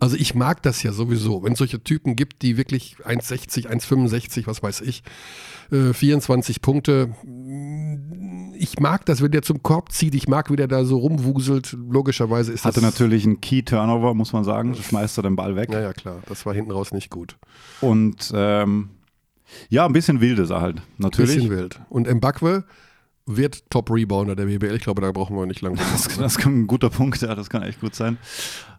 Also 0.00 0.16
ich 0.16 0.34
mag 0.34 0.60
das 0.62 0.82
ja 0.82 0.92
sowieso, 0.92 1.44
wenn 1.44 1.52
es 1.52 1.58
solche 1.58 1.82
Typen 1.82 2.16
gibt, 2.16 2.42
die 2.42 2.56
wirklich 2.56 2.96
1,60, 3.04 3.68
1,65, 3.68 4.48
was 4.48 4.60
weiß 4.60 4.80
ich, 4.80 5.04
äh, 5.70 5.92
24 5.92 6.60
Punkte. 6.60 7.14
Ich 8.62 8.78
mag 8.78 9.04
das, 9.06 9.20
wenn 9.20 9.32
der 9.32 9.42
zum 9.42 9.60
Korb 9.64 9.90
zieht. 9.90 10.14
Ich 10.14 10.28
mag, 10.28 10.48
wie 10.48 10.54
der 10.54 10.68
da 10.68 10.84
so 10.84 10.96
rumwuselt. 10.96 11.76
Logischerweise 11.90 12.52
ist 12.52 12.64
Hatte 12.64 12.80
das... 12.80 12.94
natürlich 12.94 13.24
einen 13.24 13.40
Key-Turnover, 13.40 14.14
muss 14.14 14.32
man 14.32 14.44
sagen. 14.44 14.76
Schmeißt 14.76 15.18
er 15.18 15.24
den 15.24 15.34
Ball 15.34 15.56
weg. 15.56 15.72
Ja, 15.72 15.80
ja, 15.80 15.92
klar. 15.92 16.22
Das 16.26 16.46
war 16.46 16.54
hinten 16.54 16.70
raus 16.70 16.92
nicht 16.92 17.10
gut. 17.10 17.38
Und 17.80 18.30
ähm, 18.32 18.90
ja, 19.68 19.84
ein 19.84 19.92
bisschen 19.92 20.20
wild 20.20 20.38
ist 20.38 20.50
er 20.50 20.60
halt. 20.60 20.80
Natürlich. 20.96 21.34
Bisschen 21.34 21.50
wild. 21.50 21.80
Und 21.88 22.08
Mbakwe 22.08 22.62
wird 23.26 23.68
Top-Rebounder 23.68 24.36
der 24.36 24.46
WBL. 24.46 24.76
Ich 24.76 24.82
glaube, 24.82 25.02
da 25.02 25.10
brauchen 25.10 25.36
wir 25.36 25.44
nicht 25.46 25.60
lange. 25.60 25.78
Das, 25.78 26.16
das 26.16 26.38
kann 26.38 26.60
ein 26.60 26.66
guter 26.68 26.90
Punkt, 26.90 27.20
ja, 27.20 27.34
das 27.34 27.50
kann 27.50 27.62
echt 27.62 27.80
gut 27.80 27.96
sein. 27.96 28.16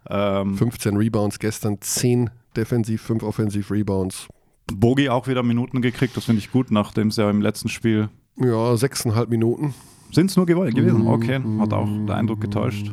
Ähm, 0.08 0.56
15 0.56 0.96
Rebounds 0.96 1.38
gestern, 1.38 1.76
10 1.78 2.30
defensiv, 2.56 3.02
5 3.02 3.22
offensiv 3.22 3.70
Rebounds. 3.70 4.28
Bogi 4.72 5.10
auch 5.10 5.28
wieder 5.28 5.42
Minuten 5.42 5.82
gekriegt, 5.82 6.16
das 6.16 6.24
finde 6.24 6.38
ich 6.38 6.50
gut, 6.50 6.70
nachdem 6.70 7.08
es 7.08 7.16
ja 7.16 7.28
im 7.28 7.42
letzten 7.42 7.68
Spiel. 7.68 8.08
Ja, 8.36 8.76
sechseinhalb 8.76 9.28
Minuten. 9.30 9.74
Sind 10.12 10.30
es 10.30 10.36
nur 10.36 10.46
gew 10.46 10.64
Mhm. 10.64 10.70
gewesen? 10.74 11.06
Okay, 11.06 11.40
hat 11.60 11.72
auch 11.72 11.88
der 12.06 12.16
Eindruck 12.16 12.40
getäuscht. 12.40 12.92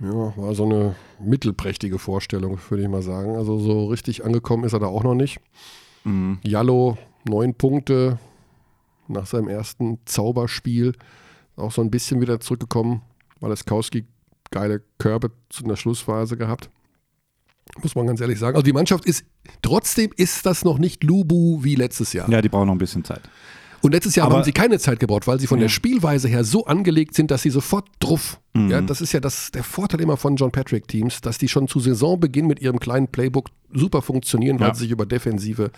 Ja, 0.00 0.36
war 0.36 0.54
so 0.54 0.64
eine 0.64 0.94
mittelprächtige 1.20 1.98
Vorstellung, 1.98 2.58
würde 2.68 2.82
ich 2.82 2.88
mal 2.88 3.02
sagen. 3.02 3.36
Also 3.36 3.58
so 3.58 3.86
richtig 3.86 4.24
angekommen 4.24 4.64
ist 4.64 4.74
er 4.74 4.80
da 4.80 4.86
auch 4.86 5.04
noch 5.04 5.14
nicht. 5.14 5.38
Mhm. 6.04 6.38
Jallo, 6.42 6.98
neun 7.26 7.54
Punkte 7.54 8.18
nach 9.08 9.26
seinem 9.26 9.48
ersten 9.48 9.98
Zauberspiel. 10.04 10.92
Auch 11.56 11.72
so 11.72 11.80
ein 11.80 11.90
bisschen 11.90 12.20
wieder 12.20 12.40
zurückgekommen. 12.40 13.00
Waleskowski 13.40 14.04
geile 14.50 14.82
Körbe 14.98 15.30
in 15.60 15.68
der 15.68 15.76
Schlussphase 15.76 16.36
gehabt. 16.36 16.70
Muss 17.82 17.94
man 17.94 18.06
ganz 18.06 18.20
ehrlich 18.20 18.38
sagen. 18.38 18.54
Also 18.56 18.64
die 18.64 18.72
Mannschaft 18.72 19.06
ist, 19.06 19.24
trotzdem 19.62 20.10
ist 20.16 20.44
das 20.46 20.64
noch 20.64 20.78
nicht 20.78 21.02
Lubu 21.04 21.64
wie 21.64 21.74
letztes 21.74 22.12
Jahr. 22.12 22.28
Ja, 22.30 22.40
die 22.42 22.48
brauchen 22.48 22.66
noch 22.66 22.74
ein 22.74 22.78
bisschen 22.78 23.02
Zeit. 23.04 23.22
Und 23.82 23.92
letztes 23.92 24.16
Jahr 24.16 24.26
Aber- 24.26 24.36
haben 24.36 24.44
sie 24.44 24.52
keine 24.52 24.78
Zeit 24.78 24.98
gebraucht, 25.00 25.26
weil 25.26 25.38
sie 25.38 25.46
von 25.46 25.58
Ja. 25.58 25.64
der 25.64 25.68
Spielweise 25.68 26.28
her 26.28 26.44
so 26.44 26.66
angelegt 26.66 27.14
sind, 27.14 27.30
dass 27.30 27.42
sie 27.42 27.50
sofort 27.50 27.88
druff. 28.00 28.40
Mhm. 28.54 28.70
Ja, 28.70 28.80
das 28.80 29.00
ist 29.00 29.12
ja 29.12 29.20
das, 29.20 29.50
der 29.52 29.62
Vorteil 29.64 30.00
immer 30.00 30.16
von 30.16 30.36
John 30.36 30.50
Patrick 30.50 30.88
Teams, 30.88 31.20
dass 31.20 31.38
die 31.38 31.48
schon 31.48 31.68
zu 31.68 31.78
Saisonbeginn 31.80 32.46
mit 32.46 32.60
ihrem 32.60 32.80
kleinen 32.80 33.08
Playbook 33.08 33.48
super 33.72 34.02
funktionieren, 34.02 34.58
weil 34.60 34.68
Ja. 34.68 34.74
sie 34.74 34.80
sich 34.84 34.90
über 34.90 35.06
Defensive 35.06 35.70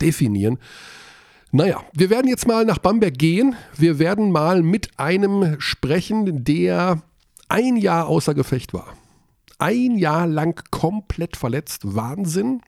definieren. 0.00 0.58
Naja, 1.52 1.80
wir 1.92 2.10
werden 2.10 2.26
jetzt 2.28 2.48
mal 2.48 2.64
nach 2.64 2.78
Bamberg 2.78 3.16
gehen. 3.16 3.54
Wir 3.76 3.98
werden 4.00 4.32
mal 4.32 4.62
mit 4.62 4.98
einem 4.98 5.56
sprechen, 5.60 6.42
der 6.44 7.02
ein 7.48 7.76
Jahr 7.76 8.08
außer 8.08 8.34
Gefecht 8.34 8.74
war. 8.74 8.94
Ein 9.58 9.96
Jahr 9.96 10.26
lang 10.26 10.60
komplett 10.72 11.36
verletzt. 11.36 11.82
Wahnsinn. 11.84 12.60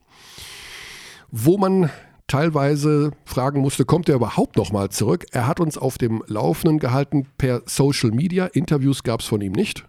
Wo 1.31 1.57
man 1.57 1.89
teilweise 2.27 3.11
fragen 3.25 3.61
musste, 3.61 3.85
kommt 3.85 4.09
er 4.09 4.15
überhaupt 4.15 4.57
noch 4.57 4.71
mal 4.71 4.89
zurück? 4.89 5.25
Er 5.31 5.47
hat 5.47 5.59
uns 5.59 5.77
auf 5.77 5.97
dem 5.97 6.23
Laufenden 6.27 6.79
gehalten 6.79 7.27
per 7.37 7.61
Social 7.65 8.11
Media. 8.11 8.45
Interviews 8.47 9.03
gab 9.03 9.21
es 9.21 9.25
von 9.27 9.41
ihm 9.41 9.53
nicht. 9.53 9.85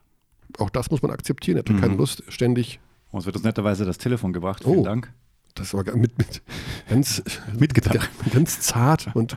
Auch 0.58 0.70
das 0.70 0.90
muss 0.90 1.02
man 1.02 1.10
akzeptieren. 1.10 1.56
Er 1.58 1.60
hatte 1.60 1.74
keine 1.74 1.94
Lust, 1.94 2.22
ständig. 2.28 2.80
Uns 3.10 3.26
wird 3.26 3.36
uns 3.36 3.44
netterweise 3.44 3.84
das 3.84 3.98
Telefon 3.98 4.32
gebracht. 4.32 4.64
Vielen 4.64 4.78
Oh. 4.78 4.84
Dank. 4.84 5.12
Das 5.54 5.74
war 5.74 5.82
mit, 5.96 6.16
mit 6.18 6.42
ganz, 6.88 7.22
Mitgedacht. 7.58 8.08
ganz 8.32 8.60
zart 8.60 9.08
und 9.14 9.36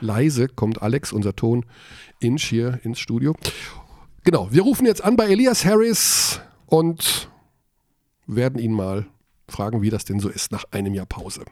leise 0.00 0.48
kommt 0.48 0.80
Alex, 0.80 1.12
unser 1.12 1.36
Ton, 1.36 1.66
Inch 2.20 2.44
hier 2.44 2.80
ins 2.82 2.98
Studio. 2.98 3.36
Genau, 4.22 4.48
wir 4.50 4.62
rufen 4.62 4.86
jetzt 4.86 5.04
an 5.04 5.16
bei 5.16 5.26
Elias 5.26 5.64
Harris 5.66 6.40
und 6.66 7.28
werden 8.26 8.58
ihn 8.58 8.72
mal 8.72 9.06
fragen, 9.48 9.82
wie 9.82 9.90
das 9.90 10.06
denn 10.06 10.18
so 10.18 10.30
ist 10.30 10.50
nach 10.50 10.64
einem 10.70 10.94
Jahr 10.94 11.04
Pause. 11.04 11.44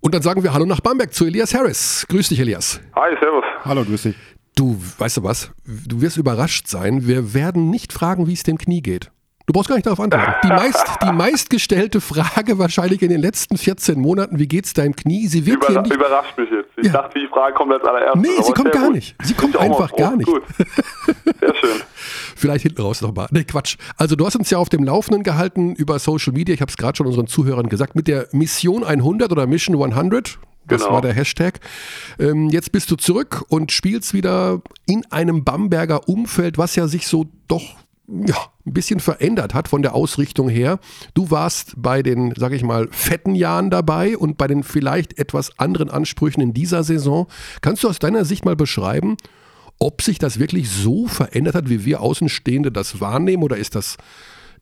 Und 0.00 0.14
dann 0.14 0.22
sagen 0.22 0.42
wir 0.42 0.54
Hallo 0.54 0.64
nach 0.64 0.80
Bamberg 0.80 1.12
zu 1.12 1.26
Elias 1.26 1.54
Harris. 1.54 2.06
Grüß 2.08 2.30
dich, 2.30 2.40
Elias. 2.40 2.80
Hi, 2.94 3.14
servus. 3.20 3.44
Hallo, 3.64 3.84
grüß 3.84 4.02
dich. 4.04 4.16
Du, 4.56 4.80
weißt 4.98 5.18
du 5.18 5.24
was? 5.24 5.52
Du 5.64 6.00
wirst 6.00 6.16
überrascht 6.16 6.68
sein. 6.68 7.06
Wir 7.06 7.34
werden 7.34 7.68
nicht 7.70 7.92
fragen, 7.92 8.26
wie 8.26 8.32
es 8.32 8.42
dem 8.42 8.56
Knie 8.56 8.80
geht. 8.80 9.10
Du 9.46 9.52
brauchst 9.52 9.68
gar 9.68 9.74
nicht 9.76 9.86
darauf 9.86 9.98
antworten. 9.98 10.32
Die, 10.44 10.48
meist, 10.48 10.84
die 11.02 11.12
meistgestellte 11.12 12.00
Frage 12.00 12.58
wahrscheinlich 12.58 13.02
in 13.02 13.08
den 13.08 13.20
letzten 13.20 13.56
14 13.56 13.98
Monaten, 13.98 14.38
wie 14.38 14.46
geht's 14.46 14.74
deinem 14.74 14.94
Knie? 14.94 15.26
Sie 15.26 15.44
wird 15.44 15.64
hier 15.64 15.70
Überra 15.70 15.82
nicht. 15.82 15.94
überrascht 15.94 16.38
mich 16.38 16.50
jetzt. 16.50 16.70
Ich 16.76 16.86
Ja. 16.86 16.92
dachte, 16.92 17.18
die 17.18 17.26
Frage 17.26 17.54
kommt 17.54 17.72
als 17.72 17.82
allererstes. 17.84 18.22
Nee, 18.22 18.42
sie 18.42 18.52
kommt 18.52 18.70
gar 18.72 18.84
gut. 18.86 18.94
nicht. 18.94 19.16
Sie 19.22 19.34
kommt 19.34 19.56
einfach 19.56 19.94
gar 19.96 20.14
nicht. 20.16 20.26
Gut. 20.28 20.42
Sehr 21.40 21.54
schön. 21.56 21.80
Vielleicht 22.36 22.62
hinten 22.62 22.80
raus 22.82 23.00
nochmal. 23.02 23.26
Nee, 23.32 23.42
Quatsch. 23.44 23.76
Also 23.96 24.14
du 24.14 24.24
hast 24.24 24.36
uns 24.36 24.50
ja 24.50 24.58
auf 24.58 24.68
dem 24.68 24.84
Laufenden 24.84 25.24
gehalten 25.24 25.74
über 25.74 25.98
Social 25.98 26.32
Media. 26.32 26.54
Ich 26.54 26.60
habe 26.60 26.70
es 26.70 26.76
gerade 26.76 26.96
schon 26.96 27.06
unseren 27.08 27.26
Zuhörern 27.26 27.68
gesagt, 27.68 27.96
mit 27.96 28.06
der 28.08 28.28
Mission 28.32 28.84
100 28.84 29.32
oder 29.32 29.46
Mission 29.48 29.74
100. 29.76 30.38
Das 30.68 30.82
Genau. 30.82 30.94
war 30.94 31.02
der 31.02 31.12
Hashtag. 31.12 31.58
Ähm, 32.20 32.50
jetzt 32.50 32.70
bist 32.70 32.90
du 32.90 32.96
zurück 32.96 33.42
und 33.48 33.72
spielst 33.72 34.14
wieder 34.14 34.60
in 34.86 35.04
einem 35.10 35.42
Bamberger 35.42 36.08
Umfeld, 36.08 36.56
was 36.56 36.76
ja 36.76 36.86
sich 36.86 37.08
so 37.08 37.26
doch 37.48 37.76
ja, 38.10 38.36
ein 38.66 38.72
bisschen 38.72 39.00
verändert 39.00 39.54
hat 39.54 39.68
von 39.68 39.82
der 39.82 39.94
Ausrichtung 39.94 40.48
her. 40.48 40.78
Du 41.14 41.30
warst 41.30 41.74
bei 41.76 42.02
den, 42.02 42.34
sag 42.36 42.52
ich 42.52 42.64
mal, 42.64 42.88
fetten 42.90 43.34
Jahren 43.34 43.70
dabei 43.70 44.16
und 44.16 44.36
bei 44.36 44.46
den 44.46 44.62
vielleicht 44.62 45.18
etwas 45.18 45.58
anderen 45.58 45.90
Ansprüchen 45.90 46.40
in 46.40 46.52
dieser 46.52 46.82
Saison. 46.82 47.28
Kannst 47.62 47.84
du 47.84 47.88
aus 47.88 47.98
deiner 47.98 48.24
Sicht 48.24 48.44
mal 48.44 48.56
beschreiben, 48.56 49.16
ob 49.78 50.02
sich 50.02 50.18
das 50.18 50.38
wirklich 50.38 50.70
so 50.70 51.06
verändert 51.06 51.54
hat, 51.54 51.70
wie 51.70 51.84
wir 51.84 52.00
Außenstehende 52.00 52.72
das 52.72 53.00
wahrnehmen, 53.00 53.42
oder 53.42 53.56
ist 53.56 53.74
das 53.74 53.96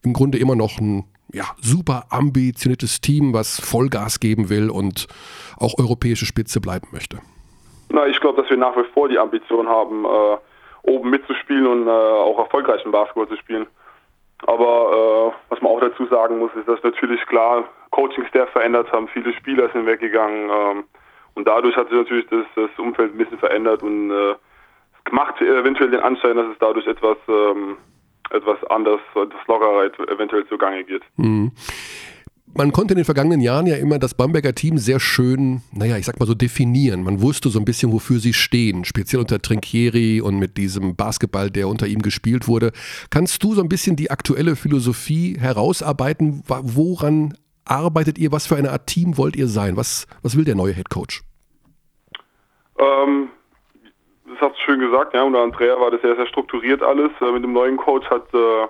im 0.03 0.13
Grunde 0.13 0.37
immer 0.37 0.55
noch 0.55 0.79
ein 0.79 1.05
ja, 1.33 1.45
super 1.61 2.05
ambitioniertes 2.09 3.01
Team, 3.01 3.33
was 3.33 3.59
Vollgas 3.59 4.19
geben 4.19 4.49
will 4.49 4.69
und 4.69 5.07
auch 5.57 5.77
europäische 5.77 6.25
Spitze 6.25 6.61
bleiben 6.61 6.87
möchte? 6.91 7.19
Na, 7.89 8.07
ich 8.07 8.19
glaube, 8.19 8.41
dass 8.41 8.49
wir 8.49 8.57
nach 8.57 8.75
wie 8.77 8.85
vor 8.93 9.09
die 9.09 9.17
Ambition 9.17 9.67
haben, 9.67 10.05
äh, 10.05 10.37
oben 10.83 11.09
mitzuspielen 11.09 11.67
und 11.67 11.87
äh, 11.87 11.91
auch 11.91 12.39
erfolgreichen 12.39 12.91
Basketball 12.91 13.27
zu 13.27 13.37
spielen. 13.37 13.67
Aber 14.45 15.33
äh, 15.33 15.51
was 15.51 15.61
man 15.61 15.71
auch 15.71 15.81
dazu 15.81 16.05
sagen 16.07 16.39
muss, 16.39 16.51
ist, 16.55 16.67
dass 16.67 16.81
natürlich 16.83 17.21
klar 17.25 17.65
Coaching-Staff 17.91 18.49
verändert 18.49 18.91
haben, 18.91 19.07
viele 19.09 19.33
Spieler 19.33 19.69
sind 19.73 19.85
weggegangen 19.85 20.49
ähm, 20.49 20.83
Und 21.33 21.47
dadurch 21.47 21.75
hat 21.75 21.89
sich 21.89 21.97
natürlich 21.97 22.27
das, 22.27 22.45
das 22.55 22.69
Umfeld 22.77 23.13
ein 23.13 23.17
bisschen 23.17 23.39
verändert 23.39 23.83
und 23.83 24.11
äh, 24.11 24.35
macht 25.11 25.41
eventuell 25.41 25.89
den 25.89 26.01
Anschein, 26.01 26.35
dass 26.35 26.47
es 26.47 26.59
dadurch 26.59 26.87
etwas, 26.87 27.17
ähm, 27.27 27.77
etwas 28.29 28.63
anders, 28.65 28.99
etwas 29.15 29.47
lockerer 29.47 29.85
eventuell 30.09 30.45
zugange 30.47 30.83
geht. 30.83 31.03
Mhm. 31.17 31.51
Man 32.55 32.71
konnte 32.71 32.93
in 32.93 32.97
den 32.97 33.05
vergangenen 33.05 33.41
Jahren 33.41 33.67
ja 33.67 33.75
immer 33.75 33.99
das 33.99 34.15
Bamberger 34.15 34.53
Team 34.53 34.77
sehr 34.79 34.99
schön, 34.99 35.61
naja, 35.71 35.97
ich 35.97 36.05
sag 36.05 36.19
mal 36.19 36.25
so 36.25 36.33
definieren. 36.33 37.03
Man 37.03 37.21
wusste 37.21 37.49
so 37.49 37.59
ein 37.59 37.65
bisschen, 37.65 37.91
wofür 37.93 38.19
sie 38.19 38.33
stehen, 38.33 38.85
speziell 38.85 39.21
unter 39.21 39.39
Trinkieri 39.39 40.19
und 40.19 40.39
mit 40.39 40.57
diesem 40.57 40.95
Basketball, 40.95 41.51
der 41.51 41.67
unter 41.67 41.87
ihm 41.87 42.01
gespielt 42.01 42.47
wurde. 42.47 42.71
Kannst 43.11 43.43
du 43.43 43.53
so 43.53 43.61
ein 43.61 43.69
bisschen 43.69 43.95
die 43.95 44.09
aktuelle 44.09 44.55
Philosophie 44.55 45.37
herausarbeiten? 45.39 46.43
Woran 46.47 47.35
arbeitet 47.65 48.17
ihr? 48.17 48.31
Was 48.31 48.47
für 48.47 48.55
eine 48.55 48.71
Art 48.71 48.87
Team 48.87 49.17
wollt 49.17 49.35
ihr 49.35 49.47
sein? 49.47 49.77
Was, 49.77 50.07
was 50.23 50.35
will 50.35 50.43
der 50.43 50.55
neue 50.55 50.73
Head 50.73 50.89
Coach? 50.89 51.21
Ähm, 52.79 53.29
das 54.27 54.41
hast 54.41 54.57
du 54.57 54.61
schön 54.65 54.79
gesagt, 54.79 55.13
ja. 55.13 55.23
Unter 55.23 55.43
Andrea 55.43 55.79
war 55.79 55.91
das 55.91 56.01
sehr, 56.01 56.15
sehr 56.15 56.27
strukturiert 56.27 56.81
alles. 56.81 57.11
Äh, 57.21 57.31
mit 57.31 57.43
dem 57.43 57.53
neuen 57.53 57.77
Coach 57.77 58.09
hat, 58.09 58.33
äh, 58.33 58.67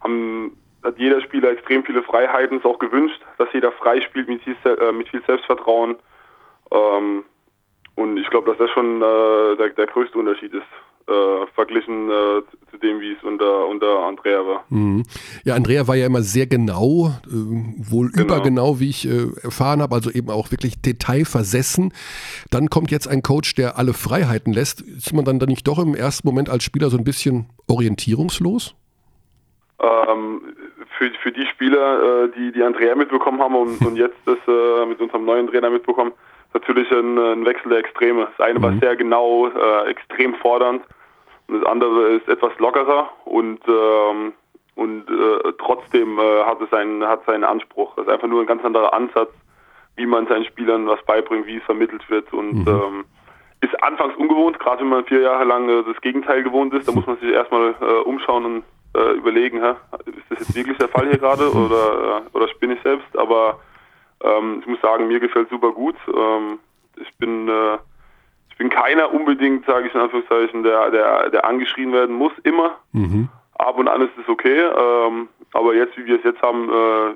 haben 0.00 0.56
hat 0.82 0.98
jeder 0.98 1.20
Spieler 1.20 1.50
extrem 1.50 1.84
viele 1.84 2.02
Freiheiten, 2.02 2.58
ist 2.58 2.66
auch 2.66 2.78
gewünscht, 2.78 3.20
dass 3.38 3.52
jeder 3.52 3.72
frei 3.72 4.00
spielt 4.00 4.28
mit 4.28 4.42
viel, 4.42 4.56
äh, 4.64 5.04
viel 5.04 5.22
Selbstvertrauen. 5.26 5.96
Ähm, 6.70 7.24
und 7.96 8.16
ich 8.16 8.30
glaube, 8.30 8.48
dass 8.50 8.58
das 8.58 8.70
schon 8.70 9.02
äh, 9.02 9.72
der, 9.76 9.86
größte 9.86 10.16
Unterschied 10.16 10.54
ist, 10.54 10.62
äh, 11.06 11.46
verglichen 11.54 12.08
zu 12.70 12.78
dem, 12.78 13.00
wie 13.00 13.12
es 13.12 13.22
unter, 13.22 13.66
unter 13.66 14.06
Andrea 14.06 14.46
war. 14.46 14.64
Mhm. 14.70 15.02
Ja, 15.44 15.54
Andrea 15.54 15.86
war 15.86 15.96
ja 15.96 16.06
immer 16.06 16.22
sehr 16.22 16.46
genau, 16.46 17.08
äh, 17.26 17.90
wohl 17.90 18.10
genau. 18.10 18.24
übergenau, 18.24 18.80
wie 18.80 18.88
ich 18.88 19.06
erfahren 19.06 19.82
habe, 19.82 19.94
also 19.94 20.10
eben 20.10 20.30
auch 20.30 20.50
wirklich 20.50 20.80
detailversessen. 20.80 21.92
Dann 22.50 22.70
kommt 22.70 22.90
jetzt 22.90 23.08
ein 23.08 23.22
Coach, 23.22 23.54
der 23.54 23.76
alle 23.76 23.92
Freiheiten 23.92 24.52
lässt. 24.52 24.80
Ist 24.80 25.12
man 25.12 25.24
dann, 25.24 25.38
dann 25.38 25.48
nicht 25.48 25.66
doch 25.66 25.78
im 25.78 25.94
ersten 25.94 26.26
Moment 26.26 26.48
als 26.48 26.64
Spieler 26.64 26.88
so 26.88 26.96
ein 26.96 27.04
bisschen 27.04 27.50
orientierungslos? 27.68 28.76
Ähm, 29.80 30.42
für, 31.00 31.10
für 31.22 31.32
die 31.32 31.46
Spieler, 31.46 32.24
äh, 32.24 32.28
die 32.36 32.52
die 32.52 32.62
Andrea 32.62 32.94
mitbekommen 32.94 33.40
haben 33.40 33.54
und, 33.54 33.80
und 33.86 33.96
jetzt 33.96 34.18
das 34.26 34.36
äh, 34.46 34.84
mit 34.84 35.00
unserem 35.00 35.24
neuen 35.24 35.48
Trainer 35.48 35.70
mitbekommen, 35.70 36.12
natürlich 36.52 36.90
ein, 36.92 37.18
ein 37.18 37.44
Wechsel 37.46 37.70
der 37.70 37.78
Extreme. 37.78 38.28
Das 38.36 38.46
eine 38.46 38.58
mhm. 38.58 38.62
war 38.62 38.72
sehr 38.80 38.96
genau, 38.96 39.48
äh, 39.48 39.88
extrem 39.90 40.34
fordernd 40.34 40.84
und 41.48 41.60
das 41.60 41.70
andere 41.70 42.10
ist 42.10 42.28
etwas 42.28 42.52
lockerer 42.58 43.10
und 43.24 43.60
ähm, 43.66 44.32
und 44.76 45.10
äh, 45.10 45.52
trotzdem 45.58 46.18
äh, 46.18 46.44
hat 46.44 46.60
es 46.60 46.72
einen 46.72 47.04
hat 47.04 47.24
seinen 47.26 47.44
Anspruch. 47.44 47.94
Das 47.96 48.06
ist 48.06 48.12
einfach 48.12 48.28
nur 48.28 48.40
ein 48.40 48.46
ganz 48.46 48.64
anderer 48.64 48.94
Ansatz, 48.94 49.30
wie 49.96 50.06
man 50.06 50.26
seinen 50.26 50.44
Spielern 50.44 50.86
was 50.86 51.02
beibringt, 51.04 51.46
wie 51.46 51.56
es 51.56 51.64
vermittelt 51.64 52.08
wird 52.08 52.32
und 52.32 52.66
mhm. 52.66 52.68
ähm, 52.68 53.04
ist 53.62 53.82
anfangs 53.82 54.16
ungewohnt, 54.16 54.58
gerade 54.58 54.80
wenn 54.80 54.88
man 54.88 55.04
vier 55.04 55.20
Jahre 55.20 55.44
lang 55.44 55.68
äh, 55.68 55.82
das 55.82 56.00
Gegenteil 56.00 56.42
gewohnt 56.42 56.72
ist, 56.74 56.88
da 56.88 56.92
muss 56.92 57.06
man 57.06 57.18
sich 57.18 57.30
erstmal 57.30 57.72
umschauen 58.04 58.44
und 58.44 58.64
äh, 58.94 59.12
überlegen, 59.12 59.62
hä, 59.62 59.74
ist 60.06 60.30
das 60.30 60.38
jetzt 60.40 60.54
wirklich 60.54 60.78
der 60.78 60.88
Fall 60.88 61.08
hier 61.08 61.18
gerade 61.18 61.50
oder, 61.52 62.22
äh, 62.24 62.36
oder 62.36 62.48
spinne 62.48 62.74
ich 62.74 62.82
selbst? 62.82 63.16
Aber 63.16 63.60
ähm, 64.22 64.58
ich 64.60 64.66
muss 64.66 64.80
sagen, 64.80 65.08
mir 65.08 65.20
gefällt 65.20 65.48
super 65.50 65.72
gut. 65.72 65.96
Ähm, 66.08 66.58
ich 66.96 67.14
bin 67.18 67.48
äh, 67.48 67.78
ich 68.50 68.56
bin 68.56 68.68
keiner 68.68 69.12
unbedingt, 69.12 69.64
sage 69.64 69.86
ich 69.86 69.94
in 69.94 70.00
Anführungszeichen, 70.00 70.62
der, 70.62 70.90
der, 70.90 71.30
der 71.30 71.46
angeschrien 71.46 71.92
werden 71.92 72.14
muss, 72.14 72.32
immer. 72.42 72.76
Mhm. 72.92 73.28
Ab 73.58 73.78
und 73.78 73.88
an 73.88 74.02
ist 74.02 74.12
es 74.20 74.28
okay. 74.28 74.58
Ähm, 74.58 75.28
aber 75.52 75.74
jetzt, 75.74 75.96
wie 75.96 76.04
wir 76.04 76.16
es 76.16 76.24
jetzt 76.24 76.42
haben, 76.42 76.68
äh, 76.68 77.14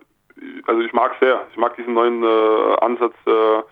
also 0.67 0.81
ich 0.81 0.93
mag 0.93 1.15
sehr. 1.21 1.47
Ich 1.51 1.57
mag 1.57 1.77
diesen 1.77 1.95
neuen 1.95 2.23
äh, 2.23 2.75
Ansatz 2.81 3.15
äh, 3.27 3.63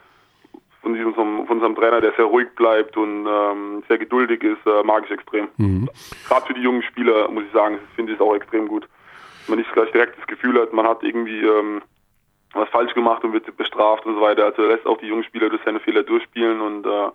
von, 0.82 0.94
diesem, 0.94 1.14
von 1.14 1.46
unserem 1.46 1.74
Trainer, 1.74 2.00
der 2.00 2.12
sehr 2.12 2.26
ruhig 2.26 2.48
bleibt 2.56 2.96
und 2.96 3.26
ähm, 3.26 3.82
sehr 3.88 3.98
geduldig 3.98 4.42
ist, 4.42 4.66
äh, 4.66 4.82
mag 4.82 5.04
ich 5.04 5.12
extrem. 5.12 5.48
Mhm. 5.56 5.88
Gerade 6.28 6.46
für 6.46 6.54
die 6.54 6.62
jungen 6.62 6.82
Spieler, 6.82 7.28
muss 7.28 7.44
ich 7.44 7.52
sagen, 7.52 7.78
finde 7.94 8.12
ich 8.12 8.18
es 8.18 8.24
auch 8.24 8.34
extrem 8.34 8.68
gut. 8.68 8.88
Man 9.46 9.58
nicht 9.58 9.72
gleich 9.72 9.90
direkt 9.92 10.18
das 10.18 10.26
Gefühl 10.26 10.60
hat, 10.60 10.72
man 10.72 10.86
hat 10.86 11.02
irgendwie 11.02 11.40
ähm, 11.40 11.82
was 12.52 12.68
falsch 12.68 12.94
gemacht 12.94 13.24
und 13.24 13.32
wird 13.32 13.56
bestraft 13.56 14.04
und 14.06 14.16
so 14.16 14.20
weiter. 14.20 14.44
Also 14.44 14.62
lässt 14.62 14.86
auch 14.86 14.98
die 14.98 15.06
jungen 15.06 15.24
Spieler 15.24 15.48
durch 15.48 15.62
seine 15.64 15.80
Fehler 15.80 16.02
durchspielen 16.02 16.60
und 16.60 16.86
äh, 16.86 17.10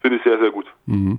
Finde 0.00 0.18
ich 0.18 0.22
sehr, 0.22 0.38
sehr 0.38 0.50
gut. 0.52 0.66
Mhm. 0.86 1.18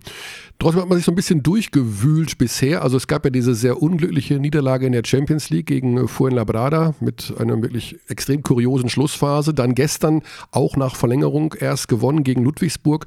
Trotzdem 0.58 0.82
hat 0.82 0.90
man 0.90 0.98
sich 0.98 1.06
so 1.06 1.12
ein 1.12 1.16
bisschen 1.16 1.44
durchgewühlt 1.44 2.38
bisher. 2.38 2.82
Also 2.82 2.96
es 2.96 3.08
gab 3.08 3.26
ja 3.26 3.30
diese 3.30 3.54
sehr 3.54 3.82
unglückliche 3.82 4.40
Niederlage 4.40 4.86
in 4.86 4.94
der 4.94 5.04
Champions 5.06 5.50
League 5.50 5.66
gegen 5.66 6.08
Fuenlabrada 6.08 6.96
mit 7.02 7.34
einer 7.38 7.62
wirklich 7.62 7.98
extrem 8.08 8.42
kuriosen 8.42 8.90
Schlussphase. 8.90 9.54
Dann 9.54 9.76
gestern 9.76 10.22
auch 10.52 10.78
nach 10.78 10.96
Verlängerung 10.96 11.56
erst 11.60 11.90
gewonnen 11.90 12.24
gegen 12.24 12.44
Ludwigsburg. 12.44 13.06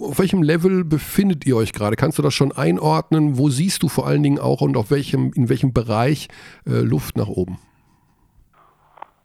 Auf 0.00 0.20
welchem 0.20 0.42
Level 0.42 0.84
befindet 0.84 1.46
ihr 1.46 1.56
euch 1.56 1.72
gerade? 1.72 1.96
Kannst 1.96 2.18
du 2.18 2.22
das 2.22 2.34
schon 2.34 2.52
einordnen? 2.52 3.38
Wo 3.38 3.48
siehst 3.48 3.82
du 3.82 3.88
vor 3.88 4.06
allen 4.06 4.22
Dingen 4.22 4.38
auch 4.38 4.60
und 4.60 4.76
auf 4.76 4.92
welchem, 4.92 5.32
in 5.34 5.48
welchem 5.48 5.72
Bereich 5.72 6.28
äh, 6.64 6.80
Luft 6.80 7.16
nach 7.16 7.28
oben? 7.28 7.58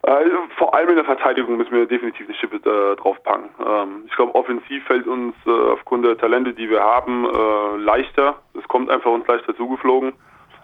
Also 0.03 0.35
vor 0.57 0.73
allem 0.73 0.89
in 0.89 0.95
der 0.95 1.05
Verteidigung 1.05 1.57
müssen 1.57 1.73
wir 1.73 1.85
definitiv 1.85 2.27
eine 2.27 2.35
Schippe 2.35 2.57
äh, 2.57 2.95
draufpacken. 2.95 3.49
Ähm, 3.63 4.03
ich 4.07 4.15
glaube, 4.15 4.33
offensiv 4.33 4.83
fällt 4.85 5.05
uns 5.05 5.35
äh, 5.45 5.49
aufgrund 5.49 6.05
der 6.05 6.17
Talente, 6.17 6.53
die 6.53 6.69
wir 6.69 6.81
haben, 6.81 7.25
äh, 7.25 7.77
leichter. 7.77 8.39
Es 8.57 8.67
kommt 8.67 8.89
einfach 8.89 9.11
uns 9.11 9.27
leichter 9.27 9.55
zugeflogen. 9.55 10.13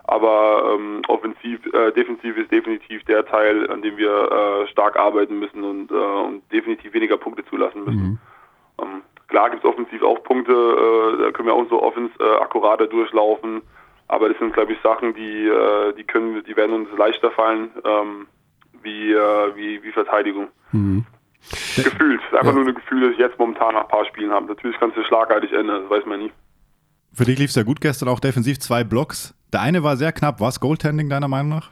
Aber 0.06 0.73
ähm, 0.73 1.02
offensiv, 1.08 1.60
äh, 1.73 1.91
defensiv 1.91 2.38
ist 2.38 2.52
definitiv 2.52 3.04
der 3.04 3.26
Teil, 3.26 3.69
an 3.69 3.82
dem 3.82 3.97
wir 3.97 4.32
äh, 4.32 4.67
stark 4.69 4.97
arbeiten 4.97 5.38
müssen 5.38 5.63
und, 5.63 5.91
äh, 5.91 5.95
und, 5.95 6.52
definitiv 6.52 6.93
weniger 6.93 7.17
Punkte 7.17 7.45
zulassen 7.45 7.84
müssen. 7.84 8.02
Mhm. 8.02 8.19
Ähm, 8.82 9.02
klar 9.28 9.50
gibt 9.50 9.63
es 9.63 9.69
offensiv 9.69 10.02
auch 10.04 10.23
Punkte, 10.23 10.54
äh, 10.54 11.23
da 11.23 11.32
können 11.32 11.50
wir 11.50 11.54
auch 11.54 11.69
so 11.69 11.84
offens 11.84 12.12
akkurater 12.19 12.88
durchlaufen. 12.88 13.62
Aber 14.08 14.30
das 14.30 14.38
sind, 14.39 14.54
glaube 14.54 14.73
ich, 14.73 14.80
Sachen, 14.82 15.13
die, 15.13 15.47
äh, 15.47 15.93
die 15.93 16.06
können, 16.06 16.43
die 16.45 16.56
werden 16.56 16.73
uns 16.73 16.97
leichter 16.97 17.32
fallen. 17.32 17.71
Ähm, 17.84 18.28
wie, 18.88 19.12
äh, 19.12 19.56
wie, 19.56 19.84
wie 19.84 19.91
Verteidigung. 19.91 20.47
Mhm. 20.71 21.06
Gefühlt. 21.76 22.21
Einfach 22.32 22.47
ja. 22.47 22.54
nur 22.54 22.67
ein 22.67 22.76
Gefühl, 22.76 23.02
das 23.02 23.12
ich 23.12 23.19
jetzt 23.19 23.38
momentan 23.38 23.76
nach 23.76 23.84
ein 23.84 23.88
paar 23.88 24.06
Spielen 24.06 24.32
habe. 24.32 24.47
Natürlich 24.47 24.78
kann 24.80 24.91
es 24.95 25.06
schlagartig 25.06 25.52
ändern, 25.54 25.84
das 25.84 25.89
weiß 25.89 26.06
man 26.06 26.19
nie. 26.19 26.32
Für 27.13 27.26
dich 27.26 27.39
lief 27.39 27.50
es 27.50 27.56
ja 27.56 27.63
gut 27.63 27.82
gestern 27.82 28.10
auch 28.10 28.19
defensiv, 28.19 28.60
zwei 28.60 28.84
Blocks. 28.84 29.34
Der 29.54 29.62
eine 29.62 29.84
war 29.84 29.95
sehr 29.95 30.12
knapp. 30.12 30.39
War 30.39 30.50
es 30.50 30.60
Goaltending 30.60 31.10
deiner 31.10 31.28
Meinung 31.28 31.50
nach? 31.50 31.71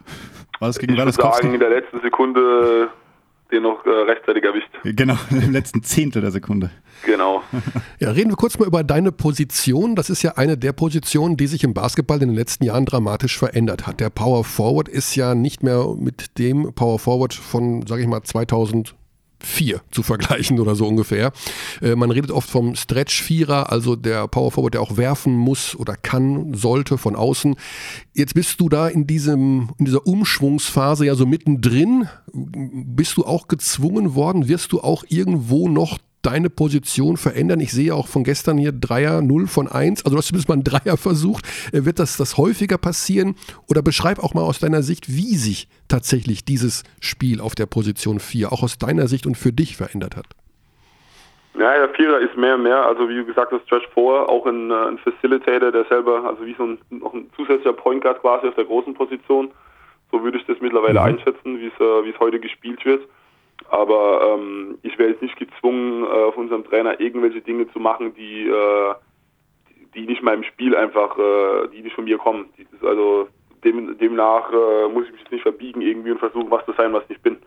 War 0.60 0.70
es 0.70 0.80
gegen 0.80 0.94
ich 0.94 1.00
würde 1.00 1.12
sagen, 1.12 1.54
in 1.54 1.60
der 1.60 1.70
letzten 1.70 2.00
Sekunde 2.02 2.90
den 3.52 3.64
noch 3.64 3.86
äh, 3.86 3.90
rechtzeitig 3.90 4.44
erwischt. 4.44 4.70
Genau, 4.84 5.18
im 5.32 5.52
letzten 5.52 5.84
Zehntel 5.84 6.22
der 6.22 6.32
Sekunde. 6.32 6.72
Genau. 7.06 7.44
Ja, 8.00 8.12
reden 8.12 8.30
wir 8.30 8.36
kurz 8.36 8.60
mal 8.60 8.68
über 8.68 8.84
deine 8.84 9.12
Position. 9.12 9.96
Das 9.96 10.10
ist 10.10 10.22
ja 10.22 10.34
eine 10.34 10.58
der 10.58 10.74
Positionen, 10.74 11.38
die 11.38 11.48
sich 11.48 11.64
im 11.64 11.74
Basketball 11.74 12.22
in 12.22 12.30
den 12.30 12.36
letzten 12.36 12.66
Jahren 12.66 12.86
dramatisch 12.86 13.38
verändert 13.38 13.88
hat. 13.88 14.00
Der 14.00 14.10
Power 14.10 14.44
Forward 14.44 14.90
ist 14.90 15.16
ja 15.16 15.34
nicht 15.34 15.64
mehr 15.64 15.96
mit 15.98 16.38
dem 16.38 16.74
Power 16.74 17.00
Forward 17.00 17.34
von, 17.34 17.86
sage 17.88 18.02
ich 18.02 18.08
mal, 18.08 18.22
2000 18.22 18.96
vier 19.40 19.82
zu 19.92 20.04
vergleichen 20.04 20.60
oder 20.60 20.76
so 20.76 20.88
ungefähr. 20.88 21.32
Äh, 21.82 21.96
man 21.96 22.12
redet 22.12 22.32
oft 22.32 22.50
vom 22.50 22.76
Stretch-Vierer, 22.76 23.72
also 23.72 23.96
der 23.96 24.28
Power 24.28 24.52
Forward, 24.52 24.74
der 24.74 24.82
auch 24.82 24.98
werfen 24.98 25.36
muss 25.36 25.76
oder 25.76 25.96
kann, 25.96 26.54
sollte 26.54 26.98
von 26.98 27.16
außen. 27.16 27.56
Jetzt 28.14 28.34
bist 28.34 28.60
du 28.60 28.70
da 28.70 28.88
in, 28.88 29.08
diesem, 29.08 29.70
in 29.78 29.86
dieser 29.86 30.06
Umschwungsphase 30.06 31.06
ja 31.06 31.16
so 31.16 31.26
mittendrin. 31.26 32.08
Bist 32.34 33.18
du 33.18 33.26
auch 33.26 33.48
gezwungen 33.48 34.16
worden? 34.16 34.48
Wirst 34.48 34.72
du 34.72 34.82
auch 34.82 35.04
irgendwo 35.08 35.68
noch 35.70 35.98
deine 36.26 36.50
Position 36.50 37.18
verändern? 37.18 37.60
Ich 37.60 37.72
sehe 37.72 37.94
auch 37.94 38.08
von 38.08 38.24
gestern 38.24 38.58
hier 38.58 38.72
Dreier, 38.72 39.22
0 39.22 39.48
von 39.48 39.68
1. 39.68 40.06
Also 40.06 40.16
du 40.16 40.18
hast 40.18 40.28
zumindest 40.28 40.50
mal 40.50 40.56
einen 40.56 40.64
Dreier 40.64 40.98
versucht. 40.98 41.46
Äh, 41.74 41.86
wird 41.86 42.00
das, 42.00 42.18
das 42.18 42.38
häufiger 42.38 42.78
passieren? 42.78 43.36
Oder 43.70 43.82
beschreib 43.82 44.20
auch 44.20 44.34
mal 44.34 44.42
aus 44.42 44.60
deiner 44.60 44.82
Sicht, 44.82 45.08
wie 45.08 45.36
sich 45.36 45.68
tatsächlich 45.88 46.46
dieses 46.46 46.84
Spiel 47.00 47.42
auf 47.42 47.56
der 47.56 47.66
Position 47.66 48.20
4 48.20 48.52
auch 48.52 48.64
aus 48.64 48.78
deiner 48.78 49.08
Sicht 49.08 49.26
und 49.26 49.36
für 49.36 49.54
dich 49.54 49.78
verändert 49.78 50.16
hat. 50.16 50.26
Ja, 51.58 51.74
der 51.78 51.90
Vierer 51.90 52.20
ist 52.20 52.36
mehr 52.36 52.56
und 52.56 52.64
mehr, 52.64 52.86
also 52.86 53.08
wie 53.08 53.24
gesagt, 53.24 53.54
das 53.54 53.62
Stretch 53.64 53.88
4, 53.94 54.04
auch 54.04 54.46
ein, 54.46 54.72
äh, 54.72 54.74
ein 54.74 54.98
Facilitator, 54.98 55.72
der 55.72 55.86
selber, 55.86 56.26
also 56.26 56.46
wie 56.46 56.56
so 56.58 56.64
ein, 56.66 56.78
noch 56.90 57.14
ein 57.14 57.30
zusätzlicher 57.36 57.72
Point 57.72 58.02
Guard 58.02 58.20
quasi 58.20 58.48
auf 58.48 58.56
der 58.56 58.66
großen 58.66 58.94
Position. 58.94 59.52
So 60.12 60.22
würde 60.22 60.38
ich 60.38 60.46
das 60.46 60.60
mittlerweile 60.60 61.00
mhm. 61.00 61.06
einschätzen, 61.06 61.60
wie 61.60 61.68
äh, 61.68 62.06
wie 62.06 62.10
es 62.10 62.20
heute 62.20 62.40
gespielt 62.40 62.84
wird. 62.86 63.08
Aber 63.70 64.36
ähm, 64.36 64.78
ich 64.84 64.98
wäre 64.98 65.10
jetzt 65.10 65.22
nicht 65.22 65.38
gezwungen, 65.38 66.04
äh, 66.04 66.08
auf 66.08 66.38
unserem 66.38 66.64
Trainer 66.66 67.00
irgendwelche 67.00 67.42
Dinge 67.42 67.72
zu 67.72 67.80
machen, 67.80 68.14
die, 68.16 68.48
äh, 68.48 68.94
die 69.96 70.06
nicht 70.06 70.22
meinem 70.22 70.44
Spiel 70.44 70.76
einfach, 70.76 71.18
äh, 71.18 71.68
die 71.70 71.82
nicht 71.82 71.96
von 71.96 72.06
mir 72.06 72.18
kommen. 72.18 72.50
also 72.82 73.28
dem, 73.64 73.98
demnach 73.98 74.52
äh, 74.52 74.88
muss 74.90 75.06
ich 75.06 75.12
mich 75.12 75.22
jetzt 75.22 75.32
nicht 75.32 75.42
verbiegen 75.42 75.82
irgendwie 75.82 76.12
und 76.12 76.20
versuchen, 76.20 76.52
was 76.52 76.66
zu 76.66 76.74
sein, 76.78 76.94
was 76.94 77.04
ich 77.10 77.20
bin. 77.22 77.38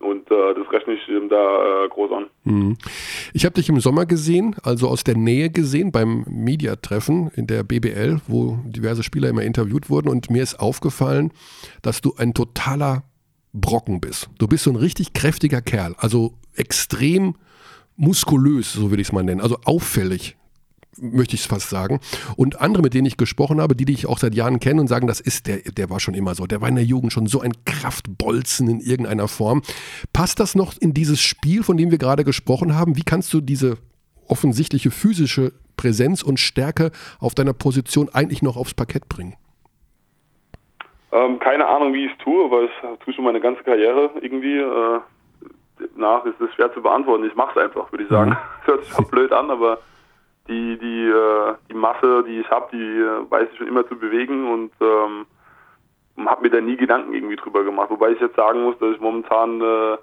Und 0.00 0.30
äh, 0.30 0.54
das 0.54 0.70
rechne 0.70 0.94
ich 0.94 1.08
ihm 1.08 1.28
da 1.28 1.84
äh, 1.84 1.88
groß 1.88 2.12
an. 2.12 2.26
Mhm. 2.44 2.76
Ich 3.32 3.44
habe 3.44 3.54
dich 3.54 3.68
im 3.68 3.80
Sommer 3.80 4.06
gesehen, 4.06 4.56
also 4.62 4.88
aus 4.88 5.04
der 5.04 5.16
Nähe 5.16 5.50
gesehen, 5.50 5.92
beim 5.92 6.24
Mediatreffen 6.28 7.30
in 7.36 7.46
der 7.46 7.62
BBL, 7.62 8.20
wo 8.26 8.58
diverse 8.64 9.02
Spieler 9.02 9.30
immer 9.30 9.42
interviewt 9.42 9.88
wurden. 9.88 10.08
Und 10.08 10.30
mir 10.30 10.42
ist 10.42 10.60
aufgefallen, 10.60 11.32
dass 11.82 12.00
du 12.00 12.14
ein 12.18 12.34
totaler 12.34 13.02
Brocken 13.54 14.00
bist. 14.00 14.28
Du 14.38 14.46
bist 14.46 14.64
so 14.64 14.70
ein 14.70 14.76
richtig 14.76 15.12
kräftiger 15.14 15.62
Kerl, 15.62 15.94
also 15.96 16.34
extrem 16.54 17.36
muskulös, 17.96 18.72
so 18.72 18.90
will 18.90 19.00
ich 19.00 19.08
es 19.08 19.12
mal 19.12 19.22
nennen, 19.22 19.40
also 19.40 19.58
auffällig 19.64 20.36
möchte 21.00 21.34
ich 21.34 21.42
es 21.42 21.46
fast 21.46 21.70
sagen. 21.70 22.00
Und 22.36 22.60
andere, 22.60 22.82
mit 22.82 22.94
denen 22.94 23.06
ich 23.06 23.16
gesprochen 23.16 23.60
habe, 23.60 23.74
die 23.74 23.84
dich 23.84 24.06
auch 24.06 24.18
seit 24.18 24.34
Jahren 24.34 24.60
kennen 24.60 24.80
und 24.80 24.88
sagen, 24.88 25.06
das 25.06 25.20
ist 25.20 25.46
der, 25.46 25.58
der 25.58 25.90
war 25.90 25.98
schon 25.98 26.14
immer 26.14 26.34
so. 26.34 26.46
Der 26.46 26.60
war 26.60 26.68
in 26.68 26.76
der 26.76 26.84
Jugend 26.84 27.12
schon 27.12 27.26
so 27.26 27.40
ein 27.40 27.52
Kraftbolzen 27.64 28.68
in 28.68 28.80
irgendeiner 28.80 29.26
Form. 29.26 29.62
Passt 30.12 30.40
das 30.40 30.54
noch 30.54 30.76
in 30.78 30.94
dieses 30.94 31.20
Spiel, 31.20 31.62
von 31.62 31.76
dem 31.76 31.90
wir 31.90 31.98
gerade 31.98 32.22
gesprochen 32.22 32.74
haben? 32.74 32.96
Wie 32.96 33.02
kannst 33.02 33.32
du 33.32 33.40
diese 33.40 33.78
offensichtliche 34.26 34.90
physische 34.90 35.52
Präsenz 35.76 36.22
und 36.22 36.38
Stärke 36.38 36.92
auf 37.18 37.34
deiner 37.34 37.52
Position 37.52 38.08
eigentlich 38.08 38.42
noch 38.42 38.56
aufs 38.56 38.74
Parkett 38.74 39.08
bringen? 39.08 39.34
Ähm, 41.14 41.38
keine 41.38 41.66
Ahnung, 41.66 41.94
wie 41.94 42.06
ich 42.06 42.12
es 42.12 42.18
tue, 42.18 42.50
weil 42.50 42.64
ich 42.64 42.98
tue 43.04 43.14
schon 43.14 43.24
meine 43.24 43.40
ganze 43.40 43.62
Karriere 43.62 44.10
irgendwie. 44.20 44.58
Äh, 44.58 45.00
nach 45.96 46.24
ist 46.24 46.40
es 46.40 46.52
schwer 46.54 46.72
zu 46.72 46.82
beantworten. 46.82 47.24
Ich 47.24 47.34
mache 47.34 47.58
es 47.58 47.64
einfach, 47.64 47.90
würde 47.92 48.04
ich 48.04 48.10
sagen. 48.10 48.30
Mhm. 48.30 48.36
Das 48.58 48.66
hört 48.66 48.84
sich 48.84 48.98
auch 48.98 49.10
blöd 49.10 49.32
an, 49.32 49.50
aber 49.50 49.78
die, 50.48 50.78
die, 50.78 51.06
äh, 51.06 51.54
die 51.70 51.74
Masse, 51.74 52.24
die 52.26 52.40
ich 52.40 52.50
habe, 52.50 52.68
die 52.72 52.82
äh, 52.82 53.30
weiß 53.30 53.48
ich 53.50 53.58
schon 53.58 53.68
immer 53.68 53.86
zu 53.88 53.96
bewegen 53.96 54.50
und 54.50 54.72
ähm, 54.80 55.26
habe 56.26 56.42
mir 56.42 56.50
da 56.50 56.60
nie 56.60 56.76
Gedanken 56.76 57.14
irgendwie 57.14 57.36
drüber 57.36 57.64
gemacht. 57.64 57.90
Wobei 57.90 58.10
ich 58.10 58.20
jetzt 58.20 58.36
sagen 58.36 58.62
muss, 58.62 58.78
dass 58.78 58.94
ich 58.94 59.00
momentan, 59.00 59.60
äh, 59.60 59.96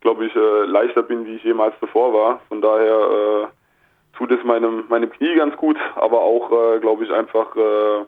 glaube 0.00 0.26
ich, 0.26 0.36
äh, 0.36 0.64
leichter 0.64 1.02
bin, 1.02 1.24
wie 1.24 1.36
ich 1.36 1.44
jemals 1.44 1.78
zuvor 1.80 2.12
war. 2.12 2.40
Von 2.48 2.60
daher 2.60 2.96
äh, 2.96 4.16
tut 4.16 4.30
es 4.30 4.44
meinem, 4.44 4.84
meinem 4.88 5.10
Knie 5.10 5.34
ganz 5.36 5.56
gut, 5.56 5.76
aber 5.96 6.20
auch, 6.20 6.50
äh, 6.52 6.80
glaube 6.80 7.04
ich, 7.04 7.12
einfach 7.12 7.56
äh, 7.56 8.04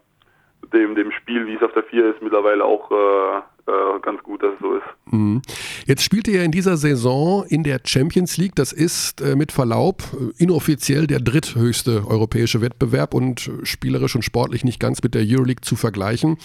dem, 0.72 0.94
dem 0.94 1.10
Spiel, 1.12 1.46
wie 1.46 1.54
es 1.54 1.62
auf 1.62 1.72
der 1.72 1.84
4 1.84 2.14
ist, 2.14 2.22
mittlerweile 2.22 2.64
auch 2.64 2.90
äh, 2.90 3.38
äh, 3.70 4.00
ganz 4.00 4.22
gut, 4.22 4.42
dass 4.42 4.54
es 4.54 4.60
so 4.60 4.74
ist. 4.74 4.84
Mhm. 5.12 5.42
Jetzt 5.86 6.02
spielt 6.02 6.28
ihr 6.28 6.42
in 6.42 6.52
dieser 6.52 6.76
Saison 6.76 7.44
in 7.46 7.62
der 7.62 7.80
Champions 7.84 8.36
League. 8.36 8.54
Das 8.54 8.72
ist 8.72 9.20
äh, 9.20 9.36
mit 9.36 9.52
Verlaub 9.52 10.02
äh, 10.12 10.42
inoffiziell 10.42 11.06
der 11.06 11.20
dritthöchste 11.20 12.04
europäische 12.06 12.60
Wettbewerb 12.60 13.14
und 13.14 13.50
spielerisch 13.62 14.14
und 14.14 14.22
sportlich 14.22 14.64
nicht 14.64 14.80
ganz 14.80 15.02
mit 15.02 15.14
der 15.14 15.22
Euroleague 15.22 15.62
zu 15.62 15.76
vergleichen. 15.76 16.36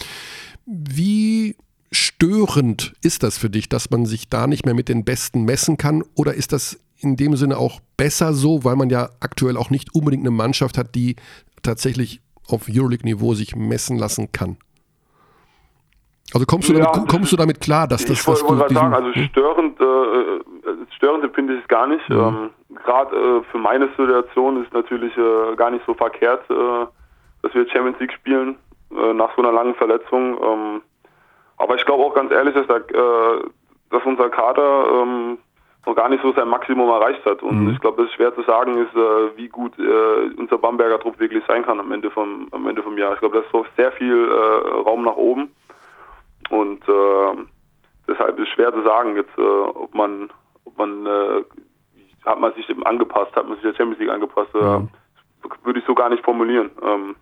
Wie 0.65 1.55
störend 1.91 2.93
ist 3.01 3.23
das 3.23 3.37
für 3.37 3.49
dich, 3.49 3.69
dass 3.69 3.89
man 3.89 4.05
sich 4.05 4.29
da 4.29 4.47
nicht 4.47 4.65
mehr 4.65 4.73
mit 4.73 4.89
den 4.89 5.05
Besten 5.05 5.43
messen 5.45 5.77
kann? 5.77 6.03
Oder 6.15 6.33
ist 6.33 6.51
das 6.51 6.79
in 6.97 7.15
dem 7.15 7.35
Sinne 7.35 7.57
auch 7.57 7.79
besser 7.97 8.33
so, 8.33 8.63
weil 8.63 8.75
man 8.75 8.89
ja 8.89 9.09
aktuell 9.19 9.57
auch 9.57 9.69
nicht 9.69 9.93
unbedingt 9.93 10.23
eine 10.23 10.31
Mannschaft 10.31 10.77
hat, 10.77 10.95
die 10.95 11.15
tatsächlich 11.61 12.21
auf 12.49 12.67
Euroleague-Niveau 12.69 13.33
sich 13.33 13.55
messen 13.55 13.97
lassen 13.97 14.31
kann? 14.31 14.57
Also 16.33 16.45
kommst 16.45 16.69
du, 16.69 16.73
Ja, 16.73 16.91
damit, 16.91 17.09
kommst 17.09 17.31
du 17.31 17.35
damit 17.37 17.61
klar, 17.61 17.87
dass 17.87 18.05
das, 18.05 18.19
ich 18.19 18.27
wollte 18.27 18.45
gerade 18.45 18.73
sagen, 18.73 18.93
also 18.93 19.11
störend, 19.13 19.79
äh, 19.79 20.95
störend 20.95 21.23
empfinde 21.23 21.55
ich 21.55 21.61
es 21.61 21.67
gar 21.67 21.87
nicht. 21.87 22.07
Mhm. 22.09 22.17
Ähm, 22.17 22.49
Gerade 22.83 23.15
äh, 23.15 23.43
für 23.51 23.57
meine 23.57 23.87
Situation 23.89 24.63
ist 24.63 24.73
natürlich 24.73 25.15
äh, 25.17 25.55
gar 25.55 25.71
nicht 25.71 25.85
so 25.85 25.93
verkehrt, 25.93 26.43
äh, 26.49 26.85
dass 27.41 27.53
wir 27.53 27.67
Champions 27.69 27.99
League 27.99 28.11
spielen 28.11 28.57
äh, 28.91 29.13
nach 29.13 29.33
so 29.35 29.41
einer 29.41 29.51
langen 29.51 29.75
Verletzung. 29.75 30.37
Ähm, 30.41 30.81
aber 31.57 31.75
ich 31.75 31.85
glaube 31.85 32.03
auch 32.03 32.13
ganz 32.13 32.31
ehrlich, 32.31 32.53
dass, 32.53 32.67
der, 32.67 32.77
äh, 32.77 33.43
dass 33.91 34.03
unser 34.03 34.29
Kader 34.29 34.87
ähm, 34.91 35.37
noch 35.85 35.95
gar 35.95 36.09
nicht 36.09 36.23
so 36.23 36.31
sein 36.33 36.47
Maximum 36.49 36.89
erreicht 36.89 37.23
hat. 37.25 37.43
Und 37.43 37.63
Mhm. 37.65 37.69
ich 37.71 37.79
glaube, 37.79 38.03
es 38.03 38.09
ist 38.09 38.15
schwer 38.15 38.33
zu 38.35 38.41
sagen 38.43 38.77
ist, 38.77 38.95
äh, 38.95 39.37
wie 39.37 39.47
gut 39.49 39.77
äh, 39.77 40.31
unser 40.37 40.57
Bamberger 40.57 40.99
Trupp 40.99 41.19
wirklich 41.19 41.43
sein 41.47 41.63
kann 41.63 41.79
am 41.79 41.91
Ende 41.91 42.09
vom, 42.11 42.47
am 42.51 42.67
Ende 42.67 42.81
vom 42.83 42.97
Jahr. 42.97 43.13
Ich 43.13 43.19
glaube, 43.19 43.35
da 43.37 43.41
ist 43.43 43.51
so 43.51 43.65
sehr 43.77 43.91
viel 43.93 44.29
äh, 44.29 44.67
Raum 44.81 45.03
nach 45.03 45.15
oben. 45.15 45.51
Und 46.49 46.81
äh, 46.87 47.43
deshalb 48.07 48.39
ist 48.39 48.49
schwer 48.49 48.73
zu 48.73 48.81
sagen 48.83 49.15
jetzt, 49.15 49.37
äh, 49.37 49.41
ob 49.41 49.93
man, 49.93 50.29
ob 50.65 50.77
man, 50.77 51.05
äh, 51.05 51.43
hat 52.25 52.39
man 52.39 52.53
sich 52.53 52.69
eben 52.69 52.83
angepasst, 52.85 53.35
hat 53.35 53.47
man 53.47 53.55
sich 53.57 53.63
der 53.63 53.75
Champions 53.75 53.99
League 53.99 54.09
angepasst, 54.11 54.49
Ja. 54.53 54.81
würde 55.63 55.79
ich 55.79 55.85
so 55.85 55.93
gar 55.93 56.09
nicht 56.09 56.23
formulieren. 56.23 56.71
Ähm, 56.81 57.15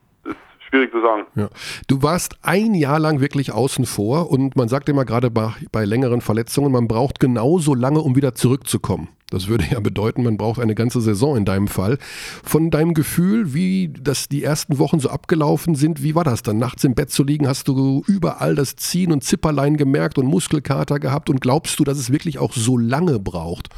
schwierig 0.73 0.91
zu 0.91 1.01
sagen. 1.01 1.25
Ja. 1.35 1.49
Du 1.87 2.01
warst 2.01 2.37
ein 2.41 2.73
Jahr 2.73 2.99
lang 2.99 3.19
wirklich 3.19 3.51
außen 3.51 3.85
vor 3.85 4.31
und 4.31 4.55
man 4.55 4.67
sagt 4.67 4.89
immer 4.89 5.05
gerade 5.05 5.29
bei, 5.29 5.53
bei 5.71 5.85
längeren 5.85 6.21
Verletzungen, 6.21 6.71
man 6.71 6.87
braucht 6.87 7.19
genauso 7.19 7.75
lange, 7.75 7.99
um 7.99 8.15
wieder 8.15 8.33
zurückzukommen. 8.33 9.09
Das 9.29 9.47
würde 9.47 9.65
ja 9.69 9.79
bedeuten, 9.79 10.23
man 10.23 10.37
braucht 10.37 10.59
eine 10.59 10.75
ganze 10.75 11.01
Saison 11.01 11.37
in 11.37 11.45
deinem 11.45 11.67
Fall. 11.67 11.97
Von 12.43 12.71
deinem 12.71 12.93
Gefühl, 12.93 13.53
wie 13.53 13.91
das 13.99 14.29
die 14.29 14.43
ersten 14.43 14.79
Wochen 14.79 14.99
so 14.99 15.09
abgelaufen 15.09 15.75
sind, 15.75 16.01
wie 16.03 16.15
war 16.15 16.23
das 16.23 16.43
dann? 16.43 16.57
Nachts 16.57 16.83
im 16.83 16.95
Bett 16.95 17.11
zu 17.11 17.23
liegen, 17.23 17.47
hast 17.47 17.67
du 17.67 18.03
überall 18.07 18.55
das 18.55 18.75
Ziehen 18.75 19.11
und 19.11 19.23
Zipperlein 19.23 19.77
gemerkt 19.77 20.17
und 20.17 20.25
Muskelkater 20.25 20.99
gehabt 20.99 21.29
und 21.29 21.41
glaubst 21.41 21.79
du, 21.79 21.83
dass 21.83 21.97
es 21.97 22.11
wirklich 22.11 22.39
auch 22.39 22.53
so 22.53 22.77
lange 22.77 23.19
braucht, 23.19 23.69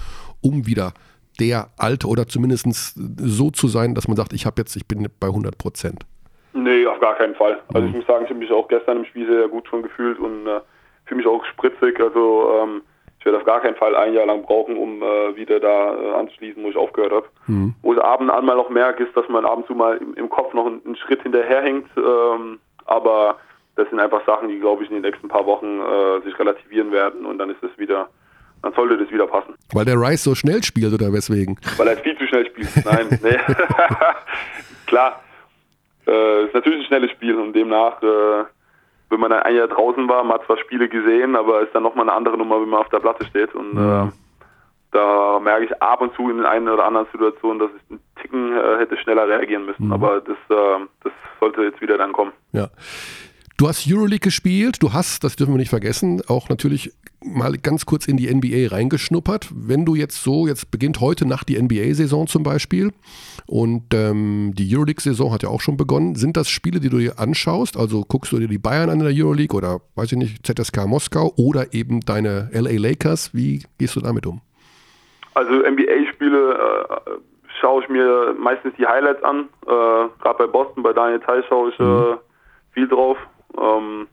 um 0.42 0.66
wieder 0.66 0.94
der 1.40 1.70
Alte 1.78 2.08
oder 2.08 2.28
zumindest 2.28 2.68
so 3.18 3.52
zu 3.52 3.68
sein, 3.68 3.96
dass 3.96 4.08
man 4.08 4.16
sagt, 4.16 4.32
ich 4.34 4.46
habe 4.46 4.62
jetzt, 4.62 4.76
ich 4.76 4.88
bin 4.88 5.08
bei 5.20 5.28
100 5.28 5.58
Prozent. 5.58 6.06
Nee, 6.56 6.88
auf 6.88 7.00
gar 7.00 7.16
keinen 7.16 7.36
Fall. 7.36 7.60
Also 7.74 7.82
Mhm. 7.82 7.88
ich 7.90 7.96
muss 7.98 8.08
sagen, 8.08 8.24
ich 8.24 8.30
habe 8.32 8.40
mich 8.40 8.52
auch 8.52 8.68
gestern 8.68 8.98
im 8.98 9.06
Spiel 9.06 9.28
sehr 9.28 9.48
gut 9.50 9.68
schon 9.68 9.84
gefühlt 9.84 10.18
und 10.20 10.48
äh, 10.48 10.62
fühle 11.06 11.18
mich 11.18 11.28
auch 11.28 11.44
spritzig. 11.46 12.00
Also 12.00 12.50
ähm, 12.64 12.82
ich 13.20 13.26
werde 13.26 13.40
auf 13.40 13.44
gar 13.46 13.60
keinen 13.62 13.76
Fall 13.76 13.96
ein 13.96 14.14
Jahr 14.14 14.26
lang 14.26 14.44
brauchen, 14.44 14.78
um 14.78 15.02
äh, 15.04 15.36
wieder 15.36 15.60
da 15.60 15.94
äh, 15.96 16.14
anzuschließen, 16.14 16.64
wo 16.64 16.70
ich 16.70 16.78
aufgehört 16.78 17.12
habe. 17.12 17.26
Mhm. 17.48 17.76
Wo 17.82 17.94
ich 17.94 18.00
ab 18.00 18.22
und 18.22 18.30
an 18.30 18.46
mal 18.46 18.56
noch 18.56 18.70
merke, 18.70 19.04
ist, 19.04 19.16
dass 19.18 19.28
man 19.30 19.46
ab 19.46 19.58
und 19.58 19.68
zu 19.68 19.76
mal 19.76 19.98
im, 19.98 20.14
im 20.14 20.30
Kopf 20.30 20.54
noch 20.54 20.66
einen, 20.66 20.82
einen 20.86 20.96
Schritt 20.96 21.22
hinterherhängt. 21.24 21.88
Ähm, 21.98 22.60
aber 22.86 23.38
das 23.76 23.90
sind 23.90 24.00
einfach 24.00 24.26
Sachen, 24.26 24.48
die, 24.48 24.60
glaube 24.60 24.84
ich, 24.84 24.90
in 24.90 24.96
den 24.96 25.02
nächsten 25.12 25.28
paar 25.28 25.46
Wochen 25.46 25.82
äh, 25.82 26.22
sich 26.24 26.40
relativieren 26.40 26.92
werden 26.94 27.26
und 27.26 27.38
dann 27.38 27.50
ist 27.50 27.62
es 27.62 27.78
wieder, 27.78 28.08
dann 28.62 28.72
sollte 28.74 28.98
das 28.98 29.12
wieder 29.12 29.28
passen. 29.28 29.56
Weil 29.74 29.84
der 29.84 29.96
Rice 30.00 30.24
so 30.24 30.34
schnell 30.36 30.64
spielt 30.64 30.94
oder 30.94 31.12
weswegen? 31.12 31.60
Weil 31.76 31.90
er 31.90 31.98
viel 31.98 32.18
zu 32.18 32.26
schnell 32.28 32.46
spielt. 32.46 32.70
Nein, 32.86 33.20
nee. 33.22 33.38
Klar. 34.88 35.20
Äh, 36.08 36.46
ist 36.46 36.54
natürlich 36.54 36.80
ein 36.82 36.86
schnelles 36.86 37.12
Spiel 37.12 37.36
und 37.36 37.54
demnach, 37.54 38.02
äh, 38.02 38.44
wenn 39.10 39.20
man 39.20 39.30
dann 39.32 39.44
ein 39.44 39.56
Jahr 39.56 39.68
draußen 39.68 40.08
war, 40.10 40.24
man 40.24 40.40
hat 40.40 40.46
zwar 40.46 40.58
Spiele 40.58 40.90
gesehen, 40.90 41.36
aber 41.36 41.62
ist 41.62 41.74
dann 41.76 41.84
nochmal 41.84 42.08
eine 42.08 42.18
andere 42.18 42.38
Nummer, 42.38 42.62
wenn 42.62 42.70
man 42.70 42.82
auf 42.82 42.90
der 42.90 43.00
Platte 43.00 43.26
steht. 43.26 43.54
Und 43.56 43.76
Ja. 43.76 44.06
äh, 44.06 44.10
da 44.92 45.40
merke 45.40 45.66
ich 45.66 45.82
ab 45.82 46.02
und 46.02 46.14
zu 46.16 46.30
in 46.30 46.38
den 46.38 46.46
einen 46.46 46.70
oder 46.70 46.86
anderen 46.86 47.08
Situationen, 47.12 47.60
dass 47.60 47.70
ich 47.76 47.92
einen 47.92 48.00
Ticken 48.22 48.56
äh, 48.58 48.78
hätte 48.78 48.98
schneller 48.98 49.28
reagieren 49.28 49.66
müssen. 49.66 49.92
Aber 49.92 50.22
das, 50.22 50.38
äh, 50.50 50.86
das 51.04 51.12
sollte 51.40 51.64
jetzt 51.64 51.82
wieder 51.82 51.98
dann 51.98 52.14
kommen. 52.14 52.32
Ja. 52.54 52.68
Du 53.58 53.70
hast 53.70 53.88
Euroleague 53.90 54.20
gespielt, 54.20 54.84
du 54.84 54.92
hast, 54.92 55.24
das 55.24 55.38
dürfen 55.38 55.54
wir 55.54 55.60
nicht 55.60 55.70
vergessen, 55.70 56.22
auch 56.28 56.50
natürlich 56.50 56.92
mal 57.24 57.54
ganz 57.54 57.86
kurz 57.86 58.06
in 58.06 58.18
die 58.18 58.28
NBA 58.28 58.76
reingeschnuppert. 58.76 59.48
Wenn 59.56 59.86
du 59.86 59.96
jetzt 59.96 60.22
so, 60.22 60.46
jetzt 60.46 60.72
beginnt 60.72 61.00
heute 61.00 61.26
Nacht 61.26 61.48
die 61.48 61.58
NBA-Saison 61.58 62.28
zum 62.28 62.44
Beispiel 62.44 62.92
und 63.48 63.94
ähm, 63.94 64.52
die 64.56 64.76
Euroleague-Saison 64.76 65.32
hat 65.32 65.44
ja 65.44 65.50
auch 65.50 65.62
schon 65.62 65.78
begonnen. 65.78 66.16
Sind 66.16 66.36
das 66.36 66.50
Spiele, 66.50 66.82
die 66.82 66.90
du 66.90 66.98
dir 66.98 67.18
anschaust? 67.18 67.78
Also 67.78 68.04
guckst 68.06 68.34
du 68.34 68.40
dir 68.40 68.50
die 68.50 68.58
Bayern 68.58 68.90
an 68.90 69.00
in 69.00 69.06
der 69.06 69.16
Euroleague 69.16 69.56
oder 69.56 69.80
weiß 69.96 70.12
ich 70.12 70.18
nicht, 70.18 70.46
ZSK 70.46 70.86
Moskau 70.86 71.32
oder 71.38 71.74
eben 71.74 72.02
deine 72.02 72.50
LA 72.52 72.78
Lakers? 72.78 73.34
Wie 73.34 73.64
gehst 73.80 73.96
du 73.96 74.02
damit 74.02 74.28
um? 74.28 74.42
Also 75.34 75.54
NBA-Spiele 75.54 76.56
äh, 76.56 77.12
schaue 77.62 77.84
ich 77.84 77.90
mir 77.90 78.36
meistens 78.38 78.74
die 78.78 78.86
Highlights 78.86 79.24
an. 79.24 79.48
Äh, 79.66 79.70
Gerade 79.70 80.40
bei 80.40 80.48
Boston, 80.48 80.84
bei 80.84 80.92
Daniel 80.92 81.22
Theiss 81.22 81.46
schaue 81.48 81.70
ich 81.70 81.80
äh, 81.80 82.18
viel 82.74 82.90
drauf. 82.90 83.18
Ähm, 83.58 84.08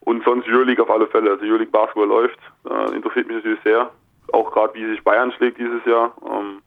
und 0.00 0.24
sonst 0.24 0.48
Euroleague 0.48 0.82
auf 0.82 0.90
alle 0.90 1.06
Fälle. 1.08 1.30
Also 1.30 1.44
Euroleague 1.44 1.72
Basketball 1.72 2.08
läuft. 2.08 2.38
Äh, 2.68 2.96
interessiert 2.96 3.26
mich 3.26 3.36
natürlich 3.36 3.62
sehr. 3.62 3.90
Auch 4.32 4.50
gerade 4.52 4.74
wie 4.74 4.86
sich 4.86 5.02
Bayern 5.02 5.32
schlägt 5.32 5.58
dieses 5.58 5.84
Jahr. 5.84 6.12
Ähm, 6.24 6.62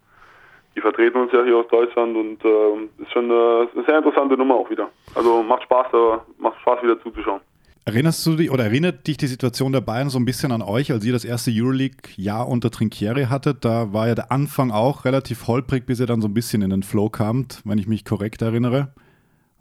die 0.76 0.82
vertreten 0.82 1.22
uns 1.22 1.32
ja 1.32 1.44
hier 1.44 1.58
aus 1.58 1.68
Deutschland 1.68 2.16
und 2.16 2.44
ähm, 2.44 2.90
ist 2.98 3.12
schon 3.12 3.26
eine, 3.26 3.70
eine 3.74 3.86
sehr 3.86 3.98
interessante 4.00 4.36
Nummer 4.36 4.56
auch 4.56 4.70
wieder. 4.70 4.90
Also 5.14 5.44
macht 5.44 5.64
Spaß, 5.64 5.88
da 5.92 6.26
macht 6.40 6.60
Spaß 6.62 6.82
wieder 6.84 7.02
zuzuschauen. 7.02 7.42
Erinnerst 7.86 8.26
du 8.26 8.38
dich 8.38 8.50
oder 8.50 8.64
erinnert 8.64 9.06
dich 9.06 9.18
die 9.18 9.28
Situation 9.28 9.74
der 9.74 9.82
Bayern 9.82 10.10
so 10.10 10.18
ein 10.18 10.24
bisschen 10.24 10.54
an 10.54 10.62
euch, 10.62 10.92
als 10.92 11.06
ihr 11.06 11.12
das 11.12 11.26
erste 11.26 11.52
Euroleague-Jahr 11.54 12.48
unter 12.48 12.72
Trinkieri 12.72 13.26
hattet? 13.26 13.66
Da 13.66 13.92
war 13.92 14.08
ja 14.08 14.16
der 14.16 14.32
Anfang 14.32 14.72
auch 14.72 15.04
relativ 15.04 15.48
holprig, 15.48 15.86
bis 15.86 16.00
ihr 16.00 16.06
dann 16.06 16.22
so 16.22 16.30
ein 16.30 16.34
bisschen 16.34 16.62
in 16.62 16.70
den 16.70 16.84
Flow 16.84 17.10
kamt, 17.10 17.62
wenn 17.66 17.78
ich 17.78 17.88
mich 17.88 18.06
korrekt 18.06 18.42
erinnere. 18.42 18.94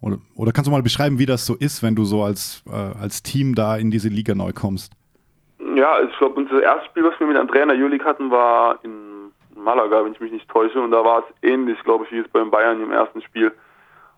Oder, 0.02 0.18
oder 0.36 0.52
kannst 0.52 0.68
du 0.68 0.72
mal 0.72 0.82
beschreiben, 0.82 1.18
wie 1.18 1.26
das 1.26 1.46
so 1.46 1.54
ist, 1.54 1.82
wenn 1.82 1.94
du 1.94 2.04
so 2.04 2.22
als, 2.22 2.62
äh, 2.66 2.72
als 2.72 3.22
Team 3.22 3.54
da 3.54 3.76
in 3.76 3.90
diese 3.90 4.08
Liga 4.08 4.34
neu 4.34 4.52
kommst? 4.52 4.92
Ja, 5.76 6.00
ich 6.02 6.18
glaube, 6.18 6.34
unser 6.40 6.60
erstes 6.60 6.90
Spiel, 6.90 7.04
was 7.04 7.18
wir 7.20 7.26
mit 7.26 7.36
Andrea 7.36 7.62
in 7.62 7.68
der 7.68 7.78
Euroleague 7.78 8.04
hatten, 8.04 8.30
war 8.30 8.78
in 8.82 9.30
Malaga, 9.54 10.04
wenn 10.04 10.12
ich 10.12 10.20
mich 10.20 10.32
nicht 10.32 10.48
täusche. 10.48 10.80
Und 10.80 10.90
da 10.90 11.04
war 11.04 11.20
es 11.20 11.48
ähnlich, 11.48 11.78
glaube 11.84 12.04
ich, 12.04 12.12
wie 12.12 12.18
es 12.18 12.28
beim 12.28 12.50
Bayern 12.50 12.82
im 12.82 12.90
ersten 12.90 13.22
Spiel. 13.22 13.52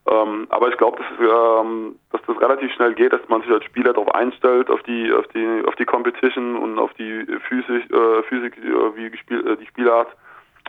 Ähm, 0.07 0.47
aber 0.51 0.69
ich 0.69 0.77
glaube, 0.77 0.99
dass, 0.99 1.21
ähm, 1.21 1.97
dass 2.13 2.21
das 2.27 2.41
relativ 2.41 2.73
schnell 2.73 2.95
geht, 2.95 3.13
dass 3.13 3.27
man 3.29 3.43
sich 3.43 3.51
als 3.51 3.65
Spieler 3.65 3.93
darauf 3.93 4.15
einstellt, 4.15 4.71
auf 4.71 4.83
die, 4.83 5.13
auf 5.13 5.27
die, 5.29 5.63
auf 5.67 5.75
die 5.77 5.87
Competition 5.87 6.57
und 6.57 6.79
auf 6.79 6.93
die 6.95 7.27
Physik, 7.49 7.91
äh, 7.91 8.23
Physik 8.25 8.57
äh, 8.59 8.97
wie 8.97 9.11
gespielt, 9.11 9.47
äh, 9.47 9.57
die 9.57 9.67
Spielart. 9.67 10.09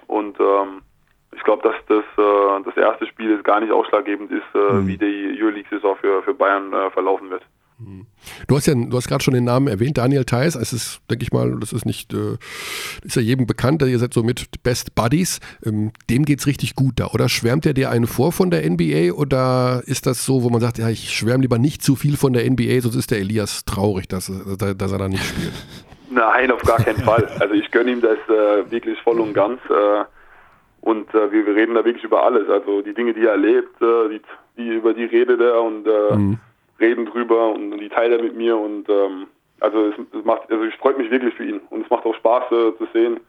Und 0.07 0.39
ähm, 0.39 0.81
ich 1.35 1.43
glaube, 1.43 1.63
dass 1.63 1.75
das, 1.87 2.03
äh, 2.17 2.63
das 2.65 2.77
erste 2.77 3.05
Spiel 3.07 3.31
jetzt 3.31 3.43
gar 3.43 3.59
nicht 3.59 3.71
ausschlaggebend 3.71 4.31
ist, 4.31 4.43
äh, 4.53 4.73
Mhm. 4.73 4.87
wie 4.87 4.97
die 4.97 5.37
Euroleague-Saison 5.41 5.95
für, 6.01 6.23
für 6.23 6.33
Bayern 6.33 6.71
äh, 6.73 6.89
verlaufen 6.91 7.29
wird. 7.29 7.43
Du 8.47 8.55
hast 8.55 8.67
ja, 8.67 8.73
du 8.73 8.95
hast 8.95 9.09
gerade 9.09 9.21
schon 9.21 9.33
den 9.33 9.43
Namen 9.43 9.67
erwähnt, 9.67 9.97
Daniel 9.97 10.23
Theiss. 10.23 10.55
Es 10.55 10.71
ist, 10.71 11.01
denke 11.11 11.23
ich 11.23 11.33
mal, 11.33 11.57
das 11.59 11.73
ist 11.73 11.85
nicht, 11.85 12.13
äh, 12.13 12.37
ist 13.03 13.17
ja 13.17 13.21
jedem 13.21 13.47
bekannt, 13.47 13.81
ihr 13.81 13.99
seid 13.99 14.13
so 14.13 14.23
mit 14.23 14.45
Best 14.63 14.95
Buddies. 14.95 15.41
Ähm, 15.65 15.91
dem 16.09 16.23
geht's 16.23 16.47
richtig 16.47 16.75
gut 16.75 16.93
da, 17.01 17.07
oder? 17.07 17.27
Schwärmt 17.27 17.65
er 17.65 17.73
dir 17.73 17.89
einen 17.89 18.07
vor 18.07 18.31
von 18.31 18.49
der 18.49 18.63
NBA 18.69 19.11
oder 19.11 19.83
ist 19.87 20.05
das 20.05 20.25
so, 20.25 20.43
wo 20.43 20.49
man 20.49 20.61
sagt, 20.61 20.77
ja, 20.77 20.87
ich 20.87 21.13
schwärme 21.13 21.41
lieber 21.41 21.57
nicht 21.57 21.83
zu 21.83 21.97
viel 21.97 22.15
von 22.15 22.31
der 22.31 22.49
NBA, 22.49 22.79
sonst 22.79 22.95
ist 22.95 23.11
der 23.11 23.19
Elias 23.19 23.65
traurig, 23.65 24.07
dass, 24.07 24.31
dass 24.57 24.91
er 24.93 24.97
da 24.97 25.09
nicht 25.09 25.25
spielt? 25.25 25.51
Nein, 26.09 26.51
auf 26.51 26.61
gar 26.61 26.77
keinen 26.77 27.03
Fall. 27.03 27.27
Also 27.39 27.55
ich 27.55 27.69
gönne 27.71 27.91
ihm 27.91 27.99
das 27.99 28.19
äh, 28.29 28.71
wirklich 28.71 28.97
voll 29.01 29.19
und 29.19 29.33
ganz. 29.33 29.59
Äh, 29.69 30.05
und 30.85 31.11
äh, 31.15 31.31
wir, 31.31 31.47
wir 31.47 31.55
reden 31.55 31.73
da 31.73 31.83
wirklich 31.83 32.03
über 32.03 32.23
alles. 32.23 32.47
Also 32.47 32.81
die 32.83 32.93
Dinge, 32.93 33.13
die 33.15 33.25
er 33.25 33.31
erlebt, 33.31 33.81
äh, 33.81 34.09
die, 34.09 34.21
die, 34.55 34.69
über 34.69 34.93
die 34.93 35.05
redet 35.05 35.41
er 35.41 35.61
und 35.61 35.87
äh, 35.87 36.15
Mhm. 36.15 36.37
reden 36.79 37.05
drüber 37.07 37.49
und, 37.53 37.71
die 37.79 37.89
teilt 37.89 38.11
er 38.11 38.21
mit 38.21 38.37
mir. 38.37 38.55
Und 38.55 38.87
ähm, 38.87 39.25
also 39.61 39.87
es, 39.87 39.95
es 40.17 40.23
macht, 40.23 40.51
also 40.51 40.63
ich 40.63 40.75
freue 40.75 40.95
mich 40.95 41.09
wirklich 41.09 41.33
für 41.33 41.43
ihn. 41.43 41.59
Und 41.71 41.83
es 41.83 41.89
macht 41.89 42.05
auch 42.05 42.13
Spaß 42.13 42.43
äh, 42.51 42.77
zu 42.77 42.87
sehen, 42.93 43.19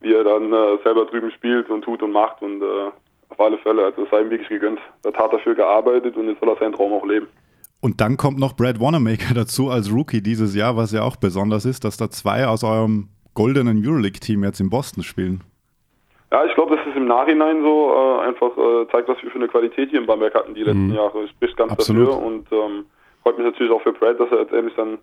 wie 0.00 0.12
er 0.12 0.24
dann 0.24 0.52
äh, 0.52 0.78
selber 0.82 1.06
drüben 1.06 1.30
spielt 1.30 1.70
und 1.70 1.82
tut 1.82 2.02
und 2.02 2.10
macht. 2.10 2.42
Und 2.42 2.60
äh, 2.60 2.90
auf 3.28 3.38
alle 3.38 3.58
Fälle, 3.58 3.84
also 3.84 4.02
es 4.02 4.10
sei 4.10 4.22
ihm 4.22 4.30
wirklich 4.30 4.48
gegönnt. 4.48 4.80
Er 5.04 5.12
hat 5.12 5.32
dafür 5.32 5.54
gearbeitet 5.54 6.16
und 6.16 6.26
jetzt 6.26 6.40
soll 6.40 6.48
er 6.48 6.56
seinen 6.56 6.72
Traum 6.72 6.92
auch 6.92 7.06
leben. 7.06 7.28
Und 7.80 8.00
dann 8.00 8.16
kommt 8.16 8.40
noch 8.40 8.56
Brad 8.56 8.80
Wanamaker 8.80 9.32
dazu 9.32 9.70
als 9.70 9.92
Rookie 9.92 10.22
dieses 10.22 10.56
Jahr, 10.56 10.76
was 10.76 10.90
ja 10.90 11.02
auch 11.02 11.14
besonders 11.14 11.64
ist, 11.64 11.84
dass 11.84 11.96
da 11.96 12.10
zwei 12.10 12.48
aus 12.48 12.64
eurem 12.64 13.10
goldenen 13.34 13.80
Euroleague-Team 13.86 14.42
jetzt 14.42 14.60
in 14.60 14.70
Boston 14.70 15.04
spielen. 15.04 15.44
Ja, 16.32 16.44
ich 16.44 16.54
glaube, 16.54 16.76
das 16.76 16.86
ist 16.86 16.96
im 16.96 17.06
Nachhinein 17.06 17.62
so 17.62 17.92
äh, 17.92 18.26
einfach 18.28 18.56
äh, 18.56 18.88
zeigt, 18.92 19.08
was 19.08 19.20
wir 19.22 19.30
für 19.30 19.38
eine 19.38 19.48
Qualität 19.48 19.90
hier 19.90 20.00
in 20.00 20.06
Bamberg 20.06 20.34
hatten 20.34 20.54
die 20.54 20.62
letzten 20.62 20.94
Jahre. 20.94 21.26
Spricht 21.28 21.56
ganz 21.56 21.72
Absolut. 21.72 22.08
dafür 22.08 22.22
und 22.22 22.52
ähm, 22.52 22.86
freut 23.22 23.36
mich 23.36 23.46
natürlich 23.46 23.72
auch 23.72 23.82
für 23.82 23.92
Brad, 23.92 24.20
dass 24.20 24.30
er 24.30 24.40
jetzt 24.42 24.52
endlich 24.52 24.76
dann 24.76 24.98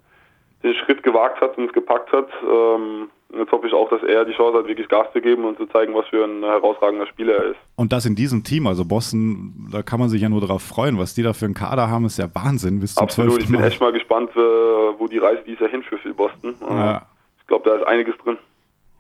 den 0.64 0.74
Schritt 0.74 1.04
gewagt 1.04 1.42
hat 1.42 1.58
und 1.58 1.66
es 1.66 1.74
gepackt 1.74 2.12
hat. 2.14 2.30
Ähm, 2.44 3.10
und 3.30 3.40
jetzt 3.40 3.52
hoffe 3.52 3.68
ich 3.68 3.74
auch, 3.74 3.90
dass 3.90 4.02
er 4.04 4.24
die 4.24 4.32
Chance 4.32 4.58
hat, 4.58 4.68
wirklich 4.68 4.88
Gas 4.88 5.08
zu 5.12 5.20
geben 5.20 5.44
und 5.44 5.58
zu 5.58 5.66
zeigen, 5.68 5.94
was 5.94 6.08
für 6.08 6.24
ein 6.24 6.44
herausragender 6.44 7.08
Spieler 7.08 7.36
er 7.36 7.44
ist. 7.52 7.60
Und 7.76 7.92
das 7.92 8.06
in 8.06 8.16
diesem 8.16 8.44
Team, 8.46 8.66
also 8.66 8.86
Boston, 8.86 9.68
da 9.72 9.82
kann 9.84 10.00
man 10.00 10.08
sich 10.08 10.22
ja 10.22 10.30
nur 10.30 10.40
darauf 10.40 10.62
freuen. 10.62 10.98
Was 10.98 11.14
die 11.14 11.24
da 11.24 11.34
für 11.34 11.46
einen 11.46 11.54
Kader 11.54 11.90
haben, 11.90 12.06
ist 12.06 12.18
ja 12.18 12.34
Wahnsinn 12.34 12.80
bis 12.80 12.96
zum 12.96 13.04
Absolut, 13.04 13.40
ich 13.40 13.48
12. 13.48 13.52
bin 13.52 13.68
echt 13.68 13.82
mal 13.82 13.92
gespannt, 13.92 14.30
äh, 14.34 14.40
wo 14.40 15.08
die 15.08 15.18
Reise 15.18 15.44
dieses 15.46 15.60
Jahr 15.60 15.70
hinführt 15.70 16.02
für 16.02 16.14
Boston. 16.14 16.56
Äh, 16.62 16.74
Ja. 16.74 17.02
Ich 17.42 17.48
glaube, 17.48 17.70
da 17.70 17.76
ist 17.76 17.88
einiges 17.88 18.18
drin. 18.18 18.38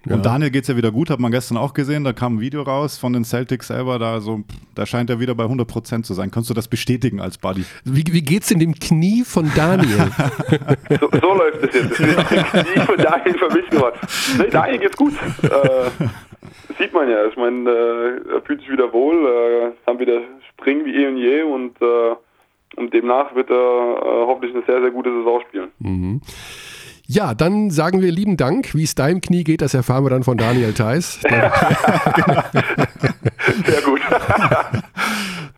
Und 0.09 0.25
Daniel 0.25 0.51
geht's 0.51 0.67
ja 0.67 0.77
wieder 0.77 0.91
gut, 0.91 1.09
hat 1.09 1.19
man 1.19 1.31
gestern 1.31 1.57
auch 1.57 1.73
gesehen. 1.73 2.03
Da 2.03 2.13
kam 2.13 2.35
ein 2.35 2.39
Video 2.39 2.61
raus 2.61 2.97
von 2.97 3.13
den 3.13 3.23
Celtics 3.23 3.67
selber. 3.67 3.99
Da, 3.99 4.19
so, 4.19 4.43
da 4.75 4.85
scheint 4.85 5.09
er 5.09 5.19
wieder 5.19 5.35
bei 5.35 5.45
100% 5.45 6.03
zu 6.03 6.13
sein. 6.13 6.31
Kannst 6.31 6.49
du 6.49 6.53
das 6.53 6.67
bestätigen 6.67 7.19
als 7.19 7.37
Buddy? 7.37 7.65
Wie, 7.83 8.03
wie 8.11 8.21
geht's 8.21 8.51
in 8.51 8.59
dem 8.59 8.73
Knie 8.73 9.23
von 9.23 9.51
Daniel? 9.55 9.87
So, 10.99 11.09
so 11.11 11.33
läuft 11.33 11.63
es 11.63 11.73
jetzt. 11.75 11.99
Das 11.99 12.31
ist 12.31 12.75
nie 12.75 12.81
von 12.81 12.97
Daniel 12.97 13.37
für 13.37 13.53
mich 13.53 13.69
geworden. 13.69 13.99
Nee, 14.37 14.47
Daniel 14.49 14.79
geht's 14.79 14.97
gut. 14.97 15.13
Äh, 15.43 15.49
das 15.49 16.77
sieht 16.77 16.93
man 16.93 17.09
ja. 17.09 17.25
Ich 17.25 17.35
meine, 17.35 17.69
äh, 17.69 18.33
er 18.35 18.41
fühlt 18.41 18.61
sich 18.61 18.71
wieder 18.71 18.91
wohl, 18.93 19.15
äh, 19.25 19.71
kann 19.85 19.99
wieder 19.99 20.21
springen 20.53 20.85
wie 20.85 20.95
eh 20.95 21.07
und 21.07 21.17
je 21.17 21.41
und, 21.43 21.81
äh, 21.81 22.15
und 22.77 22.93
demnach 22.93 23.35
wird 23.35 23.49
er 23.49 23.55
äh, 23.55 24.25
hoffentlich 24.25 24.53
eine 24.53 24.63
sehr, 24.65 24.81
sehr 24.81 24.91
gute 24.91 25.11
Saison 25.11 25.41
spielen. 25.47 26.21
Ja, 27.07 27.33
dann 27.33 27.71
sagen 27.71 28.01
wir 28.01 28.11
lieben 28.11 28.35
Dank. 28.35 28.75
Wie 28.75 28.83
es 28.83 28.93
deinem 28.93 29.21
Knie 29.21 29.45
geht, 29.45 29.61
das 29.61 29.73
erfahren 29.73 30.03
wir 30.03 30.09
dann 30.09 30.23
von 30.23 30.37
Daniel 30.37 30.73
Theiss. 30.73 31.21
Sehr 31.23 31.51
gut. 33.85 34.01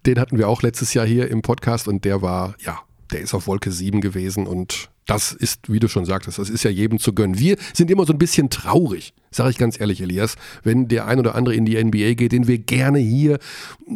Den 0.06 0.20
hatten 0.20 0.38
wir 0.38 0.48
auch 0.48 0.62
letztes 0.62 0.94
Jahr 0.94 1.08
hier 1.08 1.30
im 1.30 1.42
Podcast 1.42 1.88
und 1.88 2.06
der 2.06 2.22
war, 2.22 2.54
ja, 2.60 2.78
der 3.12 3.22
ist 3.22 3.34
auf 3.34 3.48
Wolke 3.48 3.72
7 3.72 4.02
gewesen 4.02 4.48
und 4.48 4.90
das 5.08 5.32
ist, 5.32 5.72
wie 5.72 5.80
du 5.80 5.88
schon 5.88 6.06
sagtest, 6.06 6.38
das 6.38 6.52
ist 6.52 6.64
ja 6.64 6.70
jedem 6.70 7.00
zu 7.00 7.14
gönnen. 7.14 7.40
Wir 7.40 7.58
sind 7.74 7.90
immer 7.90 8.06
so 8.06 8.14
ein 8.14 8.20
bisschen 8.20 8.52
traurig, 8.52 9.14
sage 9.32 9.50
ich 9.50 9.58
ganz 9.58 9.80
ehrlich, 9.80 10.02
Elias, 10.02 10.36
wenn 10.64 10.88
der 10.88 11.08
ein 11.08 11.18
oder 11.18 11.34
andere 11.34 11.56
in 11.56 11.66
die 11.66 11.84
NBA 11.84 12.14
geht, 12.14 12.32
den 12.32 12.48
wir 12.48 12.60
gerne 12.60 13.00
hier 13.00 13.40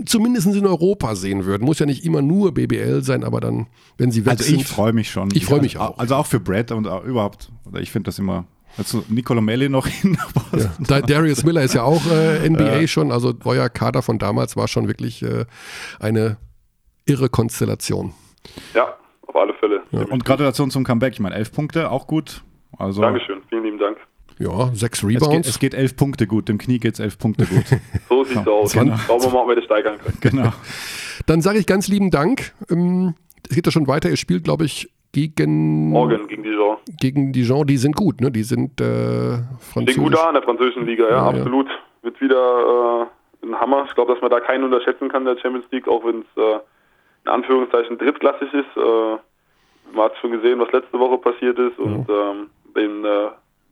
zumindest 0.08 0.48
in 0.48 0.66
Europa 0.66 1.16
sehen 1.16 1.46
würden. 1.46 1.66
Muss 1.66 1.78
ja 1.78 1.86
nicht 1.86 2.04
immer 2.04 2.24
nur 2.24 2.54
BBL 2.56 3.04
sein, 3.04 3.24
aber 3.24 3.42
dann, 3.42 3.68
wenn 3.98 4.10
sie 4.12 4.26
weg 4.26 4.32
Also 4.32 4.44
sind. 4.46 4.62
ich 4.62 4.68
freue 4.68 4.92
mich 4.94 5.12
schon. 5.12 5.30
Ich 5.34 5.46
freu 5.46 5.62
mich 5.62 5.80
also, 5.80 5.94
auch. 5.94 5.98
Also 6.00 6.16
auch 6.16 6.26
für 6.26 6.40
Brad 6.40 6.72
und 6.72 6.88
auch 6.88 7.04
überhaupt. 7.04 7.52
Ich 7.80 7.92
finde 7.92 8.08
das 8.08 8.18
immer. 8.18 8.46
Also 8.76 9.04
Nicola 9.08 9.40
Melli 9.42 9.70
noch 9.70 9.86
hin. 10.02 10.18
Ja. 10.58 10.74
Da- 10.80 11.02
Darius 11.02 11.44
Miller 11.44 11.62
ist 11.62 11.76
ja 11.76 11.84
auch 11.84 12.02
äh, 12.12 12.50
NBA 12.50 12.88
schon, 12.88 13.12
also 13.12 13.36
euer 13.44 13.70
Kader 13.70 14.02
von 14.02 14.18
damals 14.18 14.56
war 14.58 14.68
schon 14.68 14.88
wirklich 14.88 15.22
äh, 15.22 15.46
eine 16.00 16.38
irre 17.06 17.30
Konstellation. 17.30 18.14
Ja, 18.74 18.96
auf 19.34 19.42
alle 19.42 19.54
Fälle. 19.56 19.82
Und 20.10 20.26
Gratulation 20.26 20.70
zum 20.70 20.84
Comeback. 20.84 21.14
Ich 21.14 21.20
meine, 21.20 21.36
elf 21.36 21.52
Punkte, 21.52 21.90
auch 21.92 22.08
gut. 22.08 22.44
Also 22.78 23.02
Dankeschön. 23.02 23.42
Vielen 23.50 23.64
lieben 23.64 23.78
Dank. 23.80 23.98
Ja, 24.40 24.72
sechs 24.74 25.04
Es 25.04 25.08
geht, 25.08 25.22
Rebounds. 25.22 25.48
es 25.48 25.60
geht 25.60 25.74
elf 25.76 25.96
Punkte 25.96 26.26
gut. 26.26 26.50
Dem 26.50 26.58
Knie 26.58 26.80
geht 26.80 26.96
es 26.96 27.00
elf 27.00 27.18
Punkte 27.20 27.46
gut. 27.46 27.64
So 28.10 28.24
sieht's 28.24 28.48
aus. 28.48 28.74
genau. 28.74 28.96
Schauen 28.98 29.22
wir 29.22 29.30
mal, 29.30 29.42
ob 29.44 29.48
wir 29.50 29.56
das 29.56 29.66
steigern 29.66 29.98
können. 30.00 30.18
genau. 30.22 30.54
Dann 31.28 31.42
sage 31.42 31.60
ich 31.60 31.68
ganz 31.68 31.88
lieben 31.88 32.10
Dank. 32.10 32.54
Ähm, 32.70 33.14
Es 33.48 33.56
geht 33.56 33.66
ja 33.66 33.72
schon 33.72 33.88
weiter. 33.88 34.10
Ihr 34.10 34.18
spielt, 34.18 34.44
glaube 34.44 34.66
ich, 34.66 34.90
gegen, 35.12 35.90
Morgen 35.90 36.28
gegen 36.28 36.42
Dijon. 36.44 36.78
gegen 37.00 37.32
Dijon. 37.32 37.68
Die 37.68 37.78
sind 37.78 37.96
gut, 37.96 38.22
ne? 38.22 38.32
Die 38.32 38.42
sind 38.44 38.82
äh, 38.82 39.38
französisch. 39.60 40.02
gut 40.04 40.16
da 40.16 40.30
in 40.30 40.34
der 40.34 40.44
französischen 40.44 40.88
Liga, 40.88 41.04
ja, 41.04 41.10
Ja, 41.10 41.16
ja. 41.18 41.28
absolut. 41.38 41.68
Wird 42.02 42.20
wieder 42.20 43.08
äh, 43.44 43.46
ein 43.46 43.54
Hammer. 43.60 43.86
Ich 43.88 43.94
glaube, 43.94 44.12
dass 44.14 44.22
man 44.22 44.32
da 44.32 44.40
keinen 44.40 44.64
unterschätzen 44.64 45.10
kann, 45.10 45.26
der 45.26 45.38
Champions 45.38 45.66
League, 45.72 45.88
auch 45.88 46.04
wenn 46.04 46.22
es 46.22 46.38
äh, 46.42 46.60
in 47.26 47.32
Anführungszeichen 47.32 47.98
drittklassig 47.98 48.54
ist. 48.54 48.78
Äh, 48.78 49.18
man 49.96 50.06
hat 50.06 50.18
schon 50.22 50.32
gesehen, 50.32 50.60
was 50.60 50.72
letzte 50.72 50.98
Woche 51.00 51.18
passiert 51.18 51.58
ist 51.60 51.78
und 51.78 52.08
ähm, 52.10 52.50
den 52.76 53.06
äh, 53.06 53.28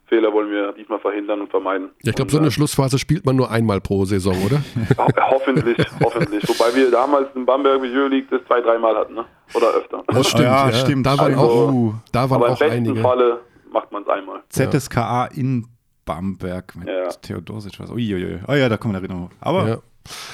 Fehler 0.08 0.32
wollen 0.34 0.52
wir 0.52 0.74
diesmal 0.74 1.00
verhindern 1.00 1.40
und 1.42 1.50
vermeiden. 1.50 1.90
Ja, 2.04 2.10
ich 2.10 2.16
glaube, 2.16 2.30
so 2.32 2.38
eine 2.38 2.48
äh, 2.48 2.52
Schlussphase 2.52 3.00
spielt 3.00 3.26
man 3.26 3.38
nur 3.38 3.50
einmal 3.50 3.80
pro 3.80 4.04
Saison, 4.06 4.36
oder? 4.46 4.62
ho 4.98 5.08
hoffentlich, 5.32 5.78
hoffentlich. 6.04 6.44
Wobei 6.50 6.76
wir 6.76 6.92
damals 6.92 7.30
in 7.34 7.46
Bamberg 7.46 7.82
mit 7.82 7.94
Euroleague 7.94 8.28
das 8.30 8.46
zwei, 8.46 8.60
dreimal 8.62 8.96
hatten, 8.96 9.14
ne? 9.16 9.26
Oder 9.54 9.70
öfter. 9.74 10.04
Das 10.08 10.28
stimmt. 10.28 10.44
ja, 10.44 10.72
stimmt. 10.74 11.06
Da 11.06 11.18
waren 11.18 11.34
Also, 11.34 11.42
auch, 11.44 11.94
da 12.12 12.30
waren 12.30 12.38
Aber 12.42 12.48
im 12.48 12.54
auch 12.54 12.60
besten 12.60 12.74
einige. 12.76 13.02
Falle 13.02 13.40
macht 13.72 13.92
man 13.92 14.04
es 14.04 14.10
einmal. 14.10 14.42
ZSKA 14.50 15.28
in 15.28 15.66
Bamberg 16.06 16.76
mit 16.76 16.88
Ja. 16.90 17.08
Theodosic. 17.10 17.80
Was. 17.80 17.90
Uiuiui. 17.90 18.40
Oh 18.48 18.54
ja, 18.54 18.68
da 18.68 18.76
kommen 18.78 18.94
wir 18.94 19.00
Erinnerung. 19.00 19.32
Aber 19.40 19.68
Ja. 19.68 19.76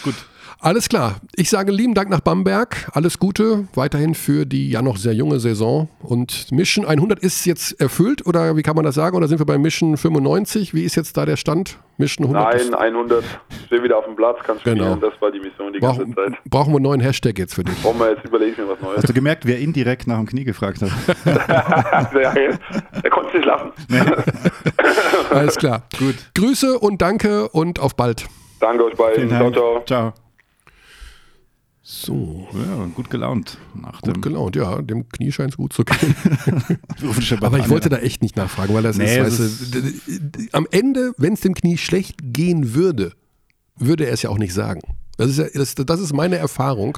gut. 0.03 0.15
Alles 0.59 0.89
klar. 0.89 1.17
Ich 1.35 1.49
sage 1.49 1.71
lieben 1.71 1.93
Dank 1.93 2.09
nach 2.09 2.19
Bamberg. 2.19 2.89
Alles 2.93 3.19
Gute 3.19 3.67
weiterhin 3.75 4.15
für 4.15 4.45
die 4.45 4.71
ja 4.71 4.81
noch 4.81 4.97
sehr 4.97 5.13
junge 5.13 5.39
Saison. 5.39 5.87
Und 5.99 6.51
Mission 6.51 6.85
100 6.85 7.19
ist 7.19 7.45
jetzt 7.45 7.79
erfüllt 7.79 8.25
oder 8.25 8.55
wie 8.55 8.63
kann 8.63 8.75
man 8.75 8.83
das 8.83 8.95
sagen? 8.95 9.15
Oder 9.15 9.27
sind 9.27 9.39
wir 9.39 9.45
bei 9.45 9.59
Mission 9.59 9.97
95? 9.97 10.73
Wie 10.73 10.83
ist 10.83 10.95
jetzt 10.95 11.15
da 11.15 11.25
der 11.25 11.37
Stand? 11.37 11.77
Mission 11.97 12.25
100? 12.25 12.71
Nein, 12.71 12.95
100. 12.95 13.23
Stehe 13.67 13.83
wieder 13.83 13.97
auf 13.99 14.05
dem 14.05 14.15
Platz, 14.15 14.39
kann 14.43 14.59
spielen. 14.59 14.79
Genau. 14.79 14.95
Das 14.95 15.13
war 15.21 15.31
die 15.31 15.39
Mission 15.39 15.73
die 15.73 15.79
ganze 15.79 16.01
brauchen, 16.01 16.15
Zeit. 16.15 16.33
brauchen 16.49 16.73
wir 16.73 16.77
einen 16.77 16.83
neuen 16.83 17.01
Hashtag 17.01 17.37
jetzt 17.37 17.53
für 17.53 17.63
dich. 17.63 17.83
Wollen 17.83 17.99
wir 17.99 18.09
jetzt 18.11 18.25
überlege 18.25 18.51
ich 18.51 18.57
mir 18.57 18.67
was 18.67 18.81
Neues. 18.81 18.97
Hast 18.97 19.09
du 19.09 19.13
gemerkt, 19.13 19.45
wer 19.45 19.59
indirekt 19.59 20.07
nach 20.07 20.17
dem 20.17 20.25
Knie 20.25 20.43
gefragt 20.43 20.81
hat? 20.81 20.89
er 23.03 23.09
konnte 23.11 23.27
es 23.29 23.33
nicht 23.35 23.45
lassen. 23.45 23.71
Alles 25.29 25.55
klar. 25.55 25.83
Gut. 25.99 26.15
Grüße 26.33 26.79
und 26.79 27.01
danke 27.01 27.47
und 27.49 27.79
auf 27.79 27.95
bald. 27.95 28.25
Danke 28.59 28.85
euch 28.85 28.95
beiden. 28.95 29.29
Ciao, 29.29 29.51
ciao. 29.51 29.83
Ciao. 29.85 30.13
So, 31.89 32.45
Ja, 32.53 32.85
gut 32.93 33.09
gelaunt. 33.09 33.57
Nach 33.73 34.01
gut 34.01 34.21
gelaunt. 34.21 34.57
Ja, 34.57 34.81
dem 34.81 35.07
Knie 35.07 35.31
scheint 35.31 35.51
es 35.51 35.57
gut 35.57 35.71
zu 35.71 35.85
gehen. 35.85 36.15
Aber 37.41 37.59
ich 37.59 37.69
wollte 37.69 37.87
da 37.87 37.95
echt 37.99 38.21
nicht 38.21 38.35
nachfragen, 38.35 38.73
weil 38.73 38.83
das 38.83 38.97
Nee, 38.97 39.17
ist, 39.19 39.39
weißt 39.39 39.73
du, 39.73 40.47
am 40.51 40.67
Ende, 40.71 41.13
wenn 41.17 41.31
es 41.31 41.39
dem 41.39 41.53
Knie 41.53 41.77
schlecht 41.77 42.17
gehen 42.21 42.73
würde, 42.73 43.13
würde 43.77 44.05
er 44.05 44.11
es 44.11 44.21
ja 44.21 44.29
auch 44.29 44.37
nicht 44.37 44.53
sagen. 44.53 44.81
Das 45.15 45.29
ist, 45.29 45.37
ja, 45.37 45.45
das, 45.53 45.75
das 45.75 46.01
ist 46.01 46.11
meine 46.13 46.35
Erfahrung, 46.35 46.97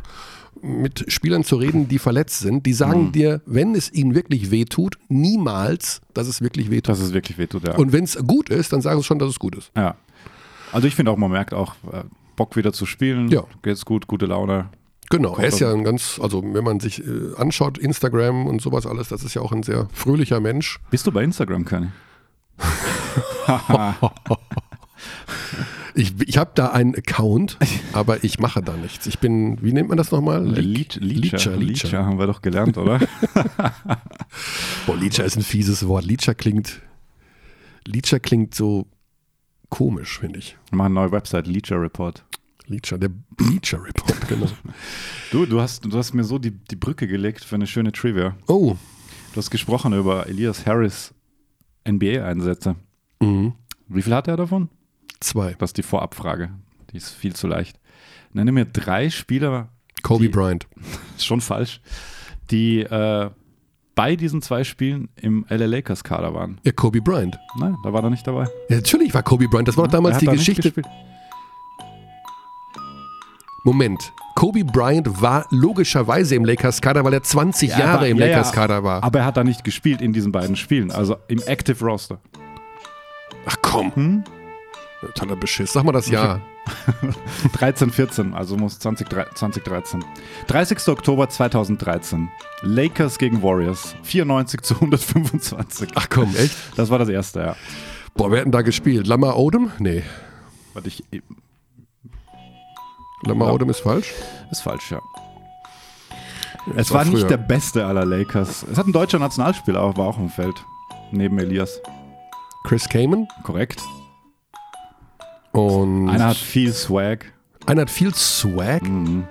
mit 0.64 1.06
Spielern 1.12 1.44
zu 1.44 1.58
reden, 1.58 1.88
die 1.88 2.00
verletzt 2.00 2.40
sind. 2.40 2.66
Die 2.66 2.74
sagen 2.74 3.06
Mhm. 3.08 3.12
dir, 3.12 3.42
wenn 3.46 3.76
es 3.76 3.94
ihnen 3.94 4.16
wirklich 4.16 4.50
wehtut, 4.50 4.98
niemals, 5.08 6.02
dass 6.16 6.28
es 6.28 6.42
wirklich 6.42 6.72
wehtut. 6.72 6.90
Dass 6.90 7.00
es 7.00 7.14
wirklich 7.14 7.38
wehtut, 7.38 7.64
ja. 7.68 7.76
Und 7.76 7.92
wenn 7.94 8.06
es 8.06 8.18
gut 8.26 8.50
ist, 8.50 8.74
dann 8.74 8.82
sagen 8.82 9.00
sie 9.00 9.04
schon, 9.06 9.20
dass 9.20 9.30
es 9.30 9.38
gut 9.38 9.56
ist. 9.56 9.72
ja. 9.76 9.96
Also 10.72 10.88
ich 10.88 10.96
finde 10.96 11.12
auch, 11.12 11.18
man 11.18 11.30
merkt 11.32 11.54
auch, 11.54 11.76
äh, 11.92 12.04
Bock 12.36 12.56
wieder 12.56 12.72
zu 12.74 12.86
spielen. 12.88 13.28
Ja. 13.30 13.44
Geht's 13.64 13.86
gut, 13.86 14.08
gute 14.08 14.26
Laune. 14.28 14.70
Genau, 15.10 15.36
er 15.38 15.48
ist 15.48 15.60
ja 15.60 15.74
ein 15.74 15.84
ganz, 15.84 16.20
also 16.22 16.44
wenn 16.44 16.64
man 16.64 16.80
sich 16.80 17.04
äh, 17.06 17.36
anschaut, 17.38 17.80
Instagram 17.80 18.46
und 18.46 18.62
sowas 18.62 18.86
alles, 18.86 19.08
das 19.10 19.24
ist 19.24 19.34
ja 19.34 19.42
auch 19.42 19.52
ein 19.52 19.64
sehr 19.64 19.88
fröhlicher 19.92 20.40
Mensch. 20.40 20.80
Bist 20.92 21.08
du 21.08 21.12
bei 21.12 21.24
Instagram, 21.24 21.66
Kenny? 21.66 21.88
Ich, 25.96 26.14
ich 26.26 26.38
habe 26.38 26.52
da 26.56 26.68
einen 26.68 26.96
Account, 26.96 27.58
aber 27.92 28.24
ich 28.24 28.40
mache 28.40 28.62
da 28.62 28.78
nichts. 28.78 29.06
Ich 29.08 29.20
bin, 29.20 29.62
wie 29.62 29.74
nennt 29.74 29.90
man 29.90 29.98
das 29.98 30.12
nochmal? 30.12 30.46
Leech, 30.46 30.96
Leecher, 30.96 31.58
Leecher, 31.58 32.06
haben 32.06 32.18
wir 32.18 32.28
doch 32.28 32.42
gelernt, 32.42 32.78
oder? 32.78 33.00
Boah, 34.86 34.96
Leecher 34.96 35.26
ist 35.26 35.36
ein 35.36 35.44
fieses 35.44 35.88
Wort. 35.88 36.06
Leecher 36.06 36.36
klingt, 36.36 36.82
Leecher 37.86 38.22
klingt 38.22 38.56
so 38.56 38.88
komisch, 39.70 40.20
finde 40.20 40.40
ich. 40.40 40.58
Machen 40.72 40.98
eine 40.98 41.08
neue 41.08 41.12
Website, 41.12 41.48
Leecher 41.48 41.82
Report. 41.82 42.24
Leecher, 42.70 42.98
der 42.98 43.10
Bleacher 43.10 43.84
Report, 43.84 44.28
genau. 44.28 44.48
Du, 45.32 45.46
du 45.46 45.60
hast, 45.60 45.84
du 45.86 45.98
hast 45.98 46.14
mir 46.14 46.24
so 46.24 46.38
die, 46.38 46.52
die 46.52 46.76
Brücke 46.76 47.08
gelegt 47.08 47.44
für 47.44 47.56
eine 47.56 47.68
schöne 47.68 47.92
Trivia. 47.92 48.36
Oh, 48.48 48.76
hast 49.36 49.50
gesprochen 49.52 49.94
über 49.94 50.28
Elias 50.28 50.66
Harris 50.66 51.14
NBA-Einsätze. 51.88 52.76
Mhm. 53.22 53.54
Wie 53.88 54.02
viel 54.02 54.14
hat 54.14 54.28
er 54.28 54.38
davon? 54.38 54.70
Zwei. 55.20 55.56
Das 55.58 55.70
ist 55.70 55.78
die 55.78 55.84
Vorabfrage. 55.84 56.52
Die 56.92 56.98
ist 56.98 57.10
viel 57.12 57.36
zu 57.36 57.48
leicht. 57.48 57.80
Nenne 58.34 58.52
mir 58.52 58.66
drei 58.66 59.10
Spieler, 59.10 59.70
Kobe 60.04 60.26
Die- 60.26 60.30
Bryant. 60.30 60.68
ist 61.16 61.26
schon 61.26 61.42
falsch, 61.42 61.82
die 62.52 62.82
äh, 62.82 63.30
bei 63.96 64.16
diesen 64.16 64.42
zwei 64.42 64.64
Spielen 64.64 65.10
im 65.16 65.46
LA 65.50 65.66
Lakers 65.66 66.04
Kader 66.04 66.34
waren. 66.34 66.60
Ja, 66.64 66.72
Kobe 66.72 67.02
Bryant. 67.02 67.38
Nein, 67.60 67.76
da 67.84 67.92
war 67.92 68.04
er 68.04 68.10
nicht 68.10 68.26
dabei. 68.26 68.46
Ja, 68.70 68.78
natürlich 68.78 69.14
war 69.14 69.24
Kobe 69.24 69.48
Bryant. 69.48 69.68
Das 69.68 69.76
war 69.78 69.86
doch 69.86 69.92
damals 69.92 70.20
die 70.20 70.26
Geschichte. 70.28 70.72
Moment. 73.64 74.14
Kobe 74.36 74.64
Bryant 74.64 75.22
war 75.22 75.46
logischerweise 75.50 76.36
im 76.36 76.46
Lakers-Kader, 76.46 77.04
weil 77.04 77.14
er 77.14 77.24
20 77.24 77.72
Ja, 77.72 77.80
Jahre 77.80 78.00
war- 78.02 78.08
im 78.08 78.18
ja. 78.18 78.28
Lakers-Kader 78.28 78.84
war. 78.84 79.04
Aber 79.04 79.20
er 79.20 79.26
hat 79.26 79.36
da 79.38 79.44
nicht 79.44 79.64
gespielt 79.64 80.02
in 80.02 80.14
diesen 80.14 80.32
beiden 80.32 80.56
Spielen, 80.56 80.92
also 80.92 81.18
im 81.28 81.42
Active 81.46 81.84
Roster. 81.84 82.20
Ach 83.46 83.58
komm. 83.62 83.94
Hm? 83.96 84.24
Totaler 85.02 85.36
Beschiss. 85.36 85.74
Sag 85.74 85.84
mal 85.84 85.92
das 85.94 86.10
Jahr. 86.10 86.42
13, 87.54 87.90
14, 87.90 88.34
also 88.36 88.58
muss 88.58 88.80
20, 88.80 89.08
2013. 89.10 90.04
30. 90.48 90.88
Oktober 90.90 91.30
2013. 91.30 92.30
Lakers 92.62 93.18
gegen 93.18 93.42
Warriors. 93.42 93.96
94 94.04 94.62
zu 94.62 94.76
125. 94.76 95.90
Ach 95.96 96.08
komm, 96.10 96.36
echt? 96.36 96.56
Das 96.76 96.90
war 96.90 97.00
das 97.00 97.10
erste, 97.10 97.40
ja. 97.40 97.56
Boah, 98.16 98.30
wer 98.32 98.40
hat 98.40 98.46
denn 98.46 98.52
da 98.52 98.62
gespielt? 98.62 99.08
Lamar 99.08 99.38
Odom? 99.38 99.72
Nee. 99.80 100.04
Warte, 100.74 100.90
ich, 100.90 101.04
Odom 103.28 103.70
ist 103.70 103.80
falsch. 103.82 104.14
ist 104.52 104.62
falsch, 104.62 104.92
ja. 104.92 105.00
Es 106.76 106.92
war 106.92 107.06
war, 107.06 107.14
nicht 107.14 107.30
der 107.30 107.38
beste 107.38 107.86
aller 107.86 108.06
Lakers. 108.06 108.64
Es 108.72 108.78
hat 108.78 108.86
ein 108.88 108.94
deutscher 108.94 109.20
Nationalspieler, 109.20 109.82
auch, 109.82 109.98
war 109.98 110.08
auch 110.08 110.18
im 110.20 110.30
Feld. 110.30 110.56
Neben 111.12 111.40
Elias. 111.40 111.82
Chris 112.66 112.88
Kaman. 112.88 113.28
Korrekt. 113.44 113.82
Und 115.52 116.10
Einer 116.10 116.28
hat 116.28 116.38
viel 116.38 116.74
Swag. 116.74 117.26
einer 117.66 117.82
hat 117.82 117.90
viel 117.90 118.14
Swag. 118.14 118.84
Mhm. 118.84 119.26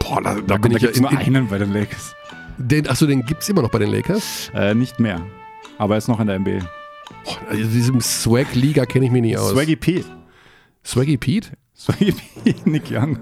Boah, 0.00 0.20
da, 0.22 0.34
da 0.34 0.40
Da, 0.40 0.56
bin 0.56 0.72
da 0.72 0.76
ich 0.78 0.82
ja 0.82 0.90
gibt 0.90 0.92
es 0.92 0.98
in, 0.98 1.04
in, 1.06 1.36
einen 1.36 1.48
bei 1.48 1.58
den 1.58 1.72
Lakers. 1.72 2.14
den, 2.58 2.88
Achso, 2.88 3.06
den 3.06 3.24
gibt 3.24 3.42
es 3.42 3.48
immer 3.48 3.62
noch 3.62 3.70
bei 3.70 3.78
den 3.78 3.90
Lakers? 3.90 4.50
Äh, 4.54 4.74
nicht 4.74 4.98
mehr. 4.98 5.20
Aber 5.78 5.94
er 5.94 5.98
ist 5.98 6.08
noch 6.08 6.18
in 6.20 6.26
der 6.26 6.38
NBA. 6.40 6.58
Boah, 7.24 7.38
also 7.48 7.62
diesem 7.70 8.00
Swag-Liga 8.00 8.84
kenne 8.86 9.06
ich 9.06 9.12
mich 9.12 9.22
nicht 9.22 9.38
aus. 9.38 9.50
Swaggy 9.52 9.76
P. 9.76 10.04
Swaggy 10.84 11.16
Pete? 11.16 11.50
Swaggy 11.82 12.12
P. 12.44 12.54
Nick 12.64 12.90
Young. 12.90 13.18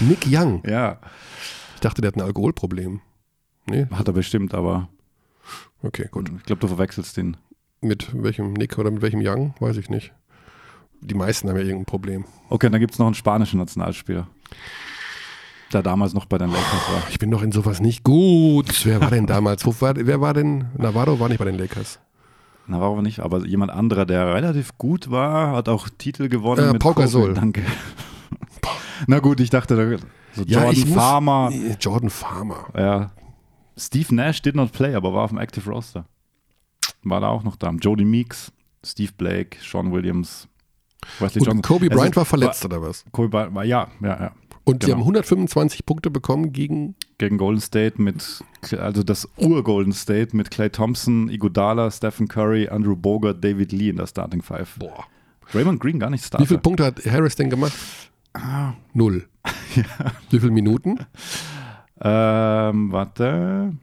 Nick 0.00 0.26
Young. 0.26 0.62
Ja. 0.66 0.98
Ich 1.74 1.80
dachte, 1.80 2.00
der 2.02 2.08
hat 2.08 2.16
ein 2.16 2.22
Alkoholproblem. 2.22 3.00
Nee, 3.66 3.86
Hat 3.92 4.08
er 4.08 4.12
bestimmt, 4.12 4.52
aber 4.52 4.88
okay, 5.82 6.08
gut. 6.10 6.30
ich 6.36 6.42
glaube, 6.42 6.60
du 6.60 6.66
verwechselst 6.68 7.16
den. 7.16 7.36
Mit 7.80 8.08
welchem 8.20 8.52
Nick 8.54 8.78
oder 8.78 8.90
mit 8.90 9.00
welchem 9.02 9.20
Young? 9.22 9.54
Weiß 9.60 9.76
ich 9.76 9.90
nicht. 9.90 10.12
Die 11.00 11.14
meisten 11.14 11.48
haben 11.48 11.56
ja 11.56 11.62
irgendein 11.62 11.84
Problem. 11.84 12.24
Okay, 12.48 12.68
dann 12.70 12.80
gibt 12.80 12.94
es 12.94 12.98
noch 12.98 13.06
einen 13.06 13.14
spanischen 13.14 13.58
Nationalspieler. 13.58 14.26
Der 15.72 15.82
damals 15.82 16.14
noch 16.14 16.24
bei 16.24 16.38
den 16.38 16.50
Lakers 16.50 16.88
war. 16.90 17.02
Ich 17.10 17.18
bin 17.18 17.30
doch 17.30 17.42
in 17.42 17.52
sowas 17.52 17.80
nicht 17.80 18.02
gut. 18.02 18.84
Wer 18.86 19.00
war 19.00 19.10
denn 19.10 19.26
damals? 19.26 19.64
Wo 19.66 19.74
war, 19.80 19.94
wer 19.96 20.20
war 20.20 20.32
denn? 20.34 20.66
Navarro 20.78 21.20
war 21.20 21.28
nicht 21.28 21.38
bei 21.38 21.44
den 21.44 21.58
Lakers. 21.58 22.00
Na, 22.66 22.80
warum 22.80 23.02
nicht? 23.02 23.20
Aber 23.20 23.44
jemand 23.46 23.70
anderer, 23.72 24.06
der 24.06 24.34
relativ 24.34 24.76
gut 24.78 25.10
war, 25.10 25.52
hat 25.52 25.68
auch 25.68 25.88
Titel 25.88 26.28
gewonnen. 26.28 26.68
Äh, 26.68 26.72
mit 26.72 26.82
Pau 26.82 26.90
Kobe. 26.90 27.02
Gasol. 27.02 27.34
Danke. 27.34 27.62
Na 29.06 29.18
gut, 29.18 29.40
ich 29.40 29.50
dachte, 29.50 29.76
da- 29.76 30.06
so 30.34 30.42
Jordan 30.42 30.74
Farmer. 30.74 31.50
Nee, 31.50 31.76
Jordan 31.78 32.10
Farmer. 32.10 32.66
Ja. 32.76 33.10
Steve 33.76 34.14
Nash 34.14 34.42
did 34.42 34.54
not 34.56 34.72
play, 34.72 34.94
aber 34.94 35.12
war 35.12 35.24
auf 35.24 35.30
dem 35.30 35.38
Active 35.38 35.68
Roster. 35.68 36.06
War 37.02 37.20
da 37.20 37.28
auch 37.28 37.42
noch 37.42 37.56
da. 37.56 37.70
Jody 37.70 38.04
Meeks, 38.04 38.50
Steve 38.84 39.12
Blake, 39.16 39.58
Sean 39.60 39.92
Williams, 39.92 40.48
Wesley 41.18 41.40
Und 41.40 41.46
Johnson. 41.46 41.62
Kobe 41.62 41.86
Also, 41.86 41.98
Bryant 41.98 42.16
war 42.16 42.24
verletzt 42.24 42.64
oder 42.64 42.80
was? 42.82 43.04
Kobe 43.12 43.28
Bryant 43.28 43.54
war, 43.54 43.64
ja, 43.64 43.88
ja, 44.00 44.20
ja. 44.20 44.32
Und 44.64 44.82
die 44.82 44.86
genau. 44.86 44.98
haben 44.98 45.02
125 45.02 45.84
Punkte 45.84 46.10
bekommen 46.10 46.52
gegen. 46.52 46.94
Gegen 47.18 47.38
Golden 47.38 47.60
State 47.60 48.02
mit, 48.02 48.42
also 48.78 49.02
das 49.04 49.28
Ur-Golden 49.36 49.92
State 49.92 50.36
mit 50.36 50.50
Clay 50.50 50.68
Thompson, 50.68 51.28
Iguodala, 51.28 51.90
Stephen 51.90 52.26
Curry, 52.26 52.68
Andrew 52.68 52.96
Bogart, 52.96 53.42
David 53.42 53.70
Lee 53.72 53.90
in 53.90 53.96
der 53.96 54.06
Starting 54.06 54.42
Five. 54.42 54.76
Boah. 54.78 55.04
Raymond 55.52 55.78
Green 55.80 56.00
gar 56.00 56.10
nicht 56.10 56.22
Wie 56.24 56.26
Starter. 56.26 56.46
viele 56.46 56.60
Punkte 56.60 56.84
hat 56.84 57.04
Harris 57.06 57.36
denn 57.36 57.50
gemacht? 57.50 57.74
Ah. 58.32 58.72
Null. 58.94 59.28
Wie 60.30 60.40
viele 60.40 60.50
Minuten? 60.50 60.98
Ähm, 62.00 62.90
warte. 62.92 63.74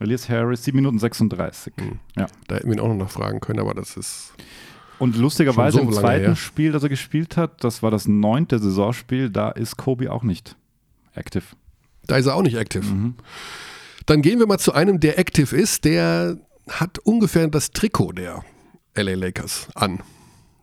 Elias 0.00 0.28
Harris, 0.28 0.64
7 0.64 0.76
Minuten 0.76 0.98
36. 0.98 1.72
Hm. 1.78 1.98
Ja. 2.16 2.26
Da 2.46 2.54
hätten 2.56 2.68
wir 2.68 2.74
ihn 2.76 2.80
auch 2.80 2.88
noch 2.88 2.96
nachfragen 2.96 3.40
können, 3.40 3.58
aber 3.58 3.74
das 3.74 3.96
ist. 3.96 4.32
Und 4.98 5.16
lustigerweise 5.16 5.78
Schon 5.78 5.88
im 5.88 5.92
so 5.92 6.00
lange 6.00 6.08
zweiten 6.08 6.24
her. 6.26 6.36
Spiel, 6.36 6.72
das 6.72 6.82
er 6.82 6.88
gespielt 6.88 7.36
hat, 7.36 7.62
das 7.62 7.82
war 7.82 7.90
das 7.90 8.08
neunte 8.08 8.58
Saisonspiel, 8.58 9.30
da 9.30 9.50
ist 9.50 9.76
Kobe 9.76 10.10
auch 10.12 10.22
nicht 10.22 10.56
active. 11.14 11.44
Da 12.08 12.16
ist 12.16 12.26
er 12.26 12.34
auch 12.34 12.42
nicht 12.42 12.56
active. 12.56 12.84
Mhm. 12.84 13.14
Dann 14.06 14.22
gehen 14.22 14.40
wir 14.40 14.46
mal 14.48 14.58
zu 14.58 14.72
einem, 14.72 14.98
der 14.98 15.18
active 15.18 15.54
ist. 15.54 15.84
Der 15.84 16.36
hat 16.68 16.98
ungefähr 16.98 17.46
das 17.48 17.70
Trikot 17.70 18.12
der 18.12 18.44
LA 18.96 19.14
Lakers 19.14 19.68
an. 19.76 20.00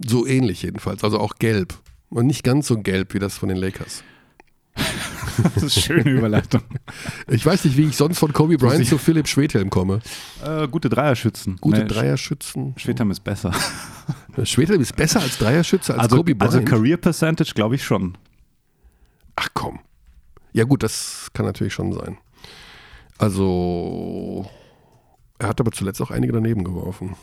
So 0.05 0.25
ähnlich 0.27 0.61
jedenfalls. 0.63 1.03
Also 1.03 1.19
auch 1.19 1.35
gelb. 1.35 1.73
Und 2.09 2.27
nicht 2.27 2.43
ganz 2.43 2.67
so 2.67 2.77
gelb 2.77 3.13
wie 3.13 3.19
das 3.19 3.37
von 3.37 3.47
den 3.49 3.57
Lakers. 3.57 4.03
Das 5.43 5.63
ist 5.63 5.63
eine 5.63 5.69
schöne 6.01 6.09
Überleitung. 6.11 6.61
Ich 7.27 7.45
weiß 7.45 7.65
nicht, 7.65 7.75
wie 7.75 7.83
ich 7.87 7.97
sonst 7.97 8.19
von 8.19 8.31
Kobe 8.31 8.57
Bryant 8.57 8.87
zu 8.87 8.97
Philipp 8.97 9.27
Schwedhelm 9.27 9.69
komme. 9.69 9.99
äh, 10.45 10.65
gute 10.69 10.87
Dreierschützen. 10.87 11.57
Gute 11.59 11.81
Nee, 11.81 11.87
Dreierschützen. 11.87 12.73
Schwedhelm 12.77 13.11
ist 13.11 13.21
besser. 13.21 13.51
Schwedhelm 14.43 14.79
ist 14.79 14.95
besser 14.95 15.19
als 15.19 15.37
Dreierschütze 15.37 15.93
als 15.93 16.03
Also, 16.03 16.17
Kobe 16.17 16.35
also 16.39 16.59
Bryant. 16.59 16.69
Career 16.69 16.95
Percentage 16.97 17.51
glaube 17.53 17.75
ich 17.75 17.83
schon. 17.83 18.17
Ach 19.35 19.49
komm. 19.53 19.79
Ja 20.55 20.63
gut, 20.63 20.83
das 20.83 21.31
kann 21.33 21.45
natürlich 21.45 21.73
schon 21.73 21.91
sein. 21.91 22.17
Also, 23.17 24.49
er 25.37 25.49
hat 25.49 25.59
aber 25.59 25.73
zuletzt 25.73 26.01
auch 26.01 26.11
einige 26.11 26.31
daneben 26.31 26.63
geworfen. 26.63 27.17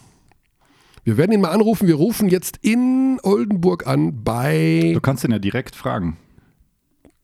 Wir 1.03 1.17
werden 1.17 1.33
ihn 1.33 1.41
mal 1.41 1.51
anrufen. 1.51 1.89
Wir 1.89 1.95
rufen 1.95 2.29
jetzt 2.29 2.59
in 2.61 3.19
Oldenburg 3.23 3.87
an 3.87 4.23
bei, 4.23 4.91
Du 4.93 5.01
kannst 5.01 5.25
ihn 5.25 5.31
ja 5.33 5.39
direkt 5.39 5.75
fragen. 5.75 6.19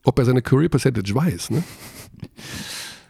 ob 0.02 0.18
er 0.18 0.24
seine 0.24 0.40
Career 0.40 0.70
Percentage 0.70 1.14
weiß. 1.14 1.50
Ne? 1.50 1.62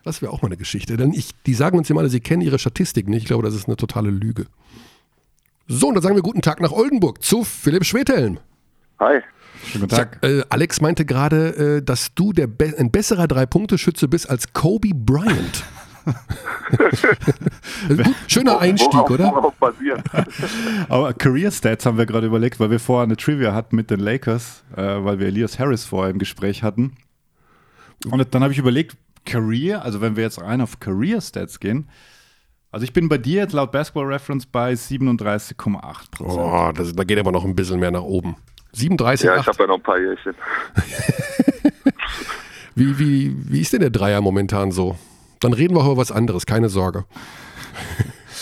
Das 0.04 0.22
wäre 0.22 0.32
auch 0.32 0.40
mal 0.40 0.48
eine 0.48 0.56
Geschichte. 0.56 0.96
Denn 0.96 1.12
ich, 1.12 1.30
die 1.44 1.52
sagen 1.52 1.76
uns 1.76 1.88
ja 1.88 1.94
mal, 1.94 2.08
sie 2.08 2.20
kennen 2.20 2.40
ihre 2.40 2.58
Statistik 2.58 3.08
nicht. 3.08 3.22
Ich 3.22 3.28
glaube, 3.28 3.42
das 3.42 3.54
ist 3.54 3.66
eine 3.66 3.76
totale 3.76 4.08
Lüge. 4.10 4.46
So, 5.66 5.88
und 5.88 5.94
dann 5.94 6.02
sagen 6.02 6.14
wir 6.14 6.22
guten 6.22 6.40
Tag 6.40 6.60
nach 6.62 6.72
Oldenburg 6.72 7.22
zu 7.22 7.44
Philipp 7.44 7.84
Schwedhelm. 7.84 8.38
Hi. 9.00 9.20
Schönen 9.66 9.82
guten 9.82 9.96
Tag. 9.96 10.18
Äh, 10.22 10.42
Alex 10.48 10.80
meinte 10.80 11.04
gerade, 11.04 11.78
äh, 11.78 11.82
dass 11.82 12.14
du 12.14 12.32
der 12.32 12.46
be 12.46 12.74
ein 12.78 12.90
besserer 12.90 13.28
Drei-Punkte-Schütze 13.28 14.08
bist 14.08 14.28
als 14.28 14.52
Kobe 14.52 14.90
Bryant. 14.94 15.64
Gut, 17.88 18.14
schöner 18.26 18.60
Einstieg, 18.60 18.92
worauf, 18.92 19.10
oder? 19.10 19.32
Worauf 19.32 19.54
basiert? 19.56 20.02
Aber 20.88 21.12
Career 21.12 21.50
Stats 21.50 21.84
haben 21.86 21.98
wir 21.98 22.06
gerade 22.06 22.26
überlegt, 22.26 22.60
weil 22.60 22.70
wir 22.70 22.80
vorher 22.80 23.04
eine 23.04 23.16
Trivia 23.16 23.54
hatten 23.54 23.76
mit 23.76 23.90
den 23.90 24.00
Lakers, 24.00 24.64
äh, 24.76 24.82
weil 24.82 25.18
wir 25.18 25.26
Elias 25.26 25.58
Harris 25.58 25.84
vorher 25.84 26.10
im 26.10 26.18
Gespräch 26.18 26.62
hatten. 26.62 26.96
Und 28.10 28.34
dann 28.34 28.42
habe 28.42 28.52
ich 28.52 28.58
überlegt, 28.58 28.96
Career, 29.26 29.82
also 29.82 30.00
wenn 30.00 30.16
wir 30.16 30.22
jetzt 30.22 30.40
rein 30.40 30.60
auf 30.60 30.80
Career 30.80 31.20
Stats 31.20 31.60
gehen, 31.60 31.88
also 32.70 32.84
ich 32.84 32.92
bin 32.92 33.08
bei 33.08 33.18
dir 33.18 33.42
jetzt 33.42 33.52
laut 33.52 33.72
Basketball 33.72 34.06
Reference 34.06 34.46
bei 34.46 34.72
37,8 34.72 36.10
Prozent. 36.10 36.38
Oh, 36.38 36.70
das, 36.74 36.94
da 36.94 37.04
geht 37.04 37.18
aber 37.18 37.32
noch 37.32 37.44
ein 37.44 37.54
bisschen 37.56 37.80
mehr 37.80 37.90
nach 37.90 38.02
oben. 38.02 38.36
37, 38.72 39.26
Ja, 39.26 39.34
ich 39.34 39.40
8. 39.40 39.48
habe 39.48 39.58
ja 39.62 39.66
noch 39.68 39.76
ein 39.76 39.82
paar 39.82 39.98
Jährchen. 39.98 40.34
Wie, 42.74 42.96
wie, 42.96 43.34
wie 43.50 43.60
ist 43.60 43.72
denn 43.72 43.80
der 43.80 43.90
Dreier 43.90 44.20
momentan 44.20 44.70
so? 44.70 44.96
Dann 45.40 45.52
reden 45.52 45.74
wir 45.74 45.80
über 45.82 45.96
was 45.96 46.12
anderes, 46.12 46.46
keine 46.46 46.68
Sorge. 46.68 47.06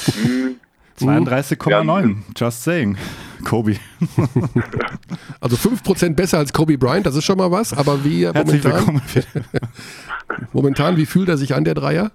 32,9, 1.00 2.16
just 2.36 2.62
saying. 2.62 2.98
Kobe. 3.44 3.76
Also 5.40 5.56
5% 5.56 6.14
besser 6.14 6.38
als 6.38 6.52
Kobe 6.52 6.76
Bryant, 6.76 7.06
das 7.06 7.14
ist 7.14 7.24
schon 7.24 7.38
mal 7.38 7.50
was. 7.50 7.72
Aber 7.72 8.04
wie 8.04 8.26
Herzlich 8.26 8.62
momentan, 8.64 9.02
momentan, 10.52 10.96
wie 10.96 11.06
fühlt 11.06 11.28
er 11.28 11.36
sich 11.38 11.54
an, 11.54 11.64
der 11.64 11.74
Dreier? 11.74 12.12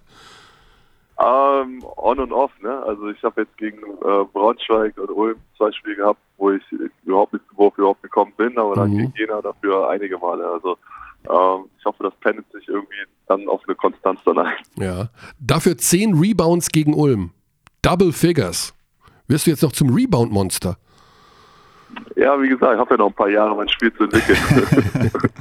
Ähm, 1.24 1.84
on 1.98 2.20
und 2.20 2.32
off, 2.32 2.52
ne? 2.62 2.82
Also 2.84 3.10
ich 3.10 3.22
habe 3.24 3.42
jetzt 3.42 3.56
gegen 3.58 3.78
äh, 3.78 4.24
Braunschweig 4.34 4.98
und 4.98 5.10
Ulm 5.12 5.38
zwei 5.58 5.72
Spiele 5.72 5.98
gehabt, 5.98 6.20
wo 6.38 6.52
ich 6.52 6.64
überhaupt 7.06 7.34
nicht 7.34 7.46
zum 7.50 7.58
Wurf 7.58 7.78
überhaupt 7.78 8.02
gekommen 8.02 8.34
bin, 8.38 8.58
aber 8.58 8.76
dann 8.76 8.92
Mhm. 8.92 8.98
gegen 8.98 9.14
Jena 9.18 9.42
dafür 9.42 9.90
einige 9.90 10.18
Male. 10.18 10.46
Also 10.48 10.78
ähm, 11.30 11.66
ich 11.78 11.86
hoffe, 11.86 12.04
das 12.04 12.14
pendelt 12.22 12.52
sich 12.52 12.68
irgendwie 12.68 12.96
dann 13.28 13.48
auf 13.48 13.62
eine 13.68 13.76
Konstanz 13.76 14.20
dann 14.26 14.40
ein. 14.40 14.56
Ja. 14.78 15.10
Dafür 15.40 15.78
10 15.78 16.16
Rebounds 16.18 16.70
gegen 16.70 16.94
Ulm. 16.96 17.32
Double 17.84 18.12
Figures. 18.14 18.74
Wirst 19.28 19.46
du 19.46 19.52
jetzt 19.52 19.62
noch 19.64 19.72
zum 19.72 19.94
Rebound-Monster? 19.94 20.78
Ja, 22.16 22.40
wie 22.42 22.50
gesagt, 22.50 22.74
ich 22.74 22.80
habe 22.80 22.92
ja 22.92 22.98
noch 22.98 23.08
ein 23.08 23.14
paar 23.14 23.30
Jahre 23.30 23.56
mein 23.56 23.70
Spiel 23.70 23.94
zu 23.94 24.04
entwickeln. 24.04 25.12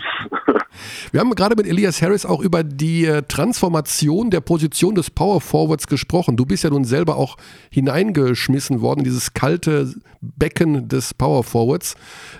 Wir 1.12 1.20
haben 1.20 1.34
gerade 1.34 1.57
mit 1.57 1.66
Elias 1.66 2.01
Harris 2.03 2.24
auch 2.24 2.40
über 2.40 2.62
die 2.62 3.05
äh, 3.07 3.22
Transformation 3.22 4.30
der 4.30 4.40
Position 4.40 4.94
des 4.94 5.11
Power 5.11 5.40
Forwards 5.40 5.86
gesprochen. 5.86 6.36
Du 6.36 6.46
bist 6.46 6.64
ja 6.64 6.70
nun 6.70 6.84
selber 6.84 7.16
auch 7.16 7.36
hineingeschmissen 7.70 8.80
worden 8.80 9.05
dieses 9.05 9.34
kalte 9.34 9.92
Becken 10.20 10.88
des 10.88 11.14
Power 11.14 11.44
Forwards, 11.44 11.94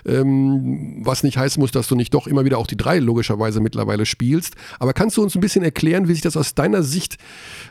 ähm, 0.05 1.01
was 1.03 1.23
nicht 1.23 1.37
heißen 1.37 1.59
muss, 1.59 1.71
dass 1.71 1.87
du 1.87 1.95
nicht 1.95 2.13
doch 2.13 2.27
immer 2.27 2.45
wieder 2.45 2.57
auch 2.57 2.67
die 2.67 2.77
drei 2.77 2.99
logischerweise 2.99 3.59
mittlerweile 3.59 4.05
spielst. 4.05 4.55
Aber 4.79 4.93
kannst 4.93 5.17
du 5.17 5.23
uns 5.23 5.35
ein 5.35 5.41
bisschen 5.41 5.63
erklären, 5.63 6.07
wie 6.07 6.13
sich 6.13 6.21
das 6.21 6.37
aus 6.37 6.55
deiner 6.55 6.83
Sicht 6.83 7.17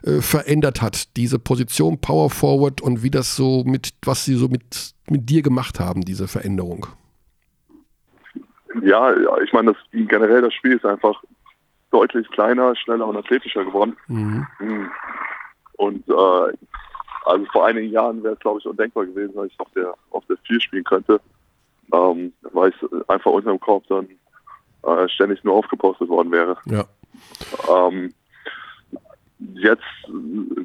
äh, 0.02 0.20
verändert 0.20 0.82
hat, 0.82 1.16
diese 1.16 1.38
Position 1.38 2.00
Power 2.00 2.30
Forward 2.30 2.80
und 2.80 3.02
wie 3.02 3.10
das 3.10 3.36
so 3.36 3.64
mit, 3.64 3.90
was 4.02 4.24
sie 4.24 4.34
so 4.34 4.48
mit, 4.48 4.94
mit 5.10 5.28
dir 5.28 5.42
gemacht 5.42 5.80
haben, 5.80 6.02
diese 6.02 6.28
Veränderung? 6.28 6.86
Ja, 8.82 9.12
ich 9.42 9.52
meine, 9.52 9.72
das, 9.72 9.82
generell 9.92 10.42
das 10.42 10.54
Spiel 10.54 10.76
ist 10.76 10.84
einfach 10.84 11.22
deutlich 11.90 12.28
kleiner, 12.30 12.74
schneller 12.76 13.06
und 13.06 13.16
athletischer 13.16 13.64
geworden. 13.64 13.96
Mhm. 14.06 14.46
Und 15.76 16.08
äh, 16.08 16.56
also 17.24 17.44
vor 17.52 17.66
einigen 17.66 17.90
Jahren 17.90 18.22
wäre 18.22 18.34
es, 18.34 18.40
glaube 18.40 18.60
ich, 18.60 18.66
undenkbar 18.66 19.06
gewesen, 19.06 19.34
dass 19.34 19.46
ich 19.46 19.58
auf 19.58 19.70
der 19.74 19.94
auf 20.10 20.24
der 20.26 20.36
4 20.46 20.60
spielen 20.60 20.84
könnte, 20.84 21.20
ähm, 21.92 22.32
weil 22.52 22.70
ich 22.70 23.08
einfach 23.08 23.30
unter 23.30 23.50
dem 23.50 23.60
Korb 23.60 23.86
dann 23.88 24.08
äh, 24.82 25.08
ständig 25.08 25.42
nur 25.44 25.54
aufgepostet 25.54 26.08
worden 26.08 26.30
wäre. 26.32 26.56
Ja. 26.66 26.84
Ähm, 27.68 28.14
jetzt 29.54 29.82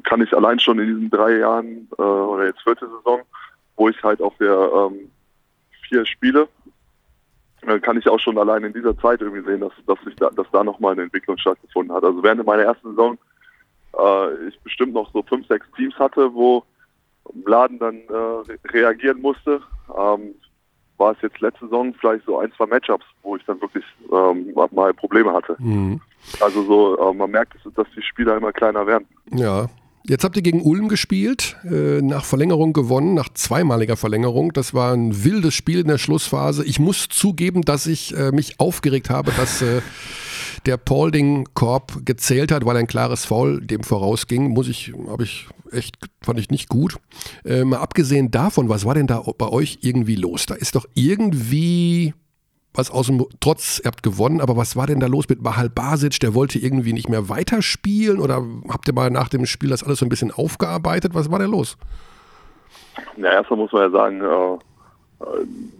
kann 0.04 0.22
ich 0.22 0.32
allein 0.34 0.58
schon 0.58 0.78
in 0.78 0.86
diesen 0.86 1.10
drei 1.10 1.38
Jahren 1.38 1.88
äh, 1.98 2.02
oder 2.02 2.46
jetzt 2.46 2.62
vierte 2.62 2.88
Saison, 2.88 3.22
wo 3.76 3.88
ich 3.88 4.02
halt 4.02 4.20
auf 4.20 4.36
der 4.38 4.70
ähm, 4.74 5.10
vier 5.88 6.06
spiele, 6.06 6.48
äh, 7.62 7.78
kann 7.80 7.98
ich 7.98 8.08
auch 8.08 8.20
schon 8.20 8.38
allein 8.38 8.64
in 8.64 8.72
dieser 8.72 8.96
Zeit 8.98 9.20
irgendwie 9.20 9.44
sehen, 9.44 9.60
dass, 9.60 9.72
dass, 9.86 9.98
sich 10.04 10.16
da, 10.16 10.30
dass 10.30 10.46
da 10.52 10.64
nochmal 10.64 10.92
eine 10.92 11.02
Entwicklung 11.02 11.38
stattgefunden 11.38 11.94
hat. 11.94 12.04
Also 12.04 12.22
während 12.22 12.44
meiner 12.46 12.64
ersten 12.64 12.90
Saison 12.90 13.18
äh, 13.98 14.48
ich 14.48 14.58
bestimmt 14.60 14.94
noch 14.94 15.10
so 15.12 15.22
fünf, 15.22 15.46
sechs 15.46 15.66
Teams 15.76 15.94
hatte, 15.98 16.32
wo 16.34 16.64
Laden 17.44 17.78
dann 17.78 17.96
äh, 17.96 18.68
reagieren 18.68 19.20
musste, 19.20 19.60
ähm, 19.96 20.34
war 20.98 21.12
es 21.12 21.20
jetzt 21.22 21.40
letzte 21.40 21.66
Saison 21.66 21.92
vielleicht 21.94 22.24
so 22.24 22.38
ein, 22.38 22.52
zwei 22.52 22.66
Matchups, 22.66 23.04
wo 23.22 23.36
ich 23.36 23.44
dann 23.44 23.60
wirklich 23.60 23.84
ähm, 24.10 24.54
mal 24.54 24.94
Probleme 24.94 25.32
hatte. 25.32 25.56
Mhm. 25.58 26.00
Also 26.40 26.62
so, 26.62 26.98
äh, 26.98 27.14
man 27.14 27.30
merkt, 27.30 27.54
dass 27.74 27.86
die 27.94 28.02
Spieler 28.02 28.36
immer 28.36 28.52
kleiner 28.52 28.86
werden. 28.86 29.06
Ja, 29.32 29.68
Jetzt 30.08 30.22
habt 30.22 30.36
ihr 30.36 30.42
gegen 30.42 30.62
Ulm 30.62 30.88
gespielt, 30.88 31.56
äh, 31.64 32.00
nach 32.00 32.24
Verlängerung 32.24 32.72
gewonnen, 32.72 33.14
nach 33.14 33.28
zweimaliger 33.34 33.96
Verlängerung. 33.96 34.52
Das 34.52 34.72
war 34.72 34.92
ein 34.92 35.24
wildes 35.24 35.54
Spiel 35.54 35.80
in 35.80 35.88
der 35.88 35.98
Schlussphase. 35.98 36.64
Ich 36.64 36.78
muss 36.78 37.08
zugeben, 37.08 37.62
dass 37.62 37.86
ich 37.88 38.16
äh, 38.16 38.30
mich 38.30 38.60
aufgeregt 38.60 39.10
habe, 39.10 39.32
dass 39.36 39.62
äh, 39.62 39.82
der 40.64 40.76
Paulding-Korb 40.76 42.04
gezählt 42.04 42.52
hat, 42.52 42.64
weil 42.64 42.76
ein 42.76 42.86
klares 42.86 43.24
Foul 43.24 43.60
dem 43.60 43.82
vorausging. 43.82 44.50
Muss 44.50 44.68
ich, 44.68 44.92
habe 45.08 45.24
ich 45.24 45.48
echt, 45.72 45.96
fand 46.20 46.38
ich 46.38 46.50
nicht 46.50 46.68
gut. 46.68 46.96
Mal 47.44 47.78
abgesehen 47.78 48.30
davon, 48.30 48.68
was 48.68 48.84
war 48.84 48.94
denn 48.94 49.06
da 49.06 49.22
bei 49.38 49.48
euch 49.48 49.78
irgendwie 49.82 50.16
los? 50.16 50.46
Da 50.46 50.54
ist 50.54 50.74
doch 50.74 50.86
irgendwie 50.94 52.14
was 52.76 52.90
aus 52.90 53.06
dem 53.06 53.26
Trotz, 53.40 53.80
ihr 53.80 53.86
habt 53.86 54.02
gewonnen, 54.02 54.40
aber 54.40 54.56
was 54.56 54.76
war 54.76 54.86
denn 54.86 55.00
da 55.00 55.06
los 55.06 55.28
mit 55.28 55.42
Mahal 55.42 55.68
Basic? 55.68 56.20
Der 56.20 56.34
wollte 56.34 56.58
irgendwie 56.58 56.92
nicht 56.92 57.08
mehr 57.08 57.28
weiterspielen 57.28 58.20
oder 58.20 58.42
habt 58.68 58.88
ihr 58.88 58.94
mal 58.94 59.10
nach 59.10 59.28
dem 59.28 59.46
Spiel 59.46 59.70
das 59.70 59.82
alles 59.82 59.98
so 59.98 60.06
ein 60.06 60.08
bisschen 60.08 60.30
aufgearbeitet? 60.30 61.14
Was 61.14 61.30
war 61.30 61.38
denn 61.38 61.50
los? 61.50 61.76
Na, 63.16 63.32
erstmal 63.32 63.58
muss 63.58 63.72
man 63.72 63.82
ja 63.82 63.90
sagen, 63.90 64.20
äh, 64.20 64.58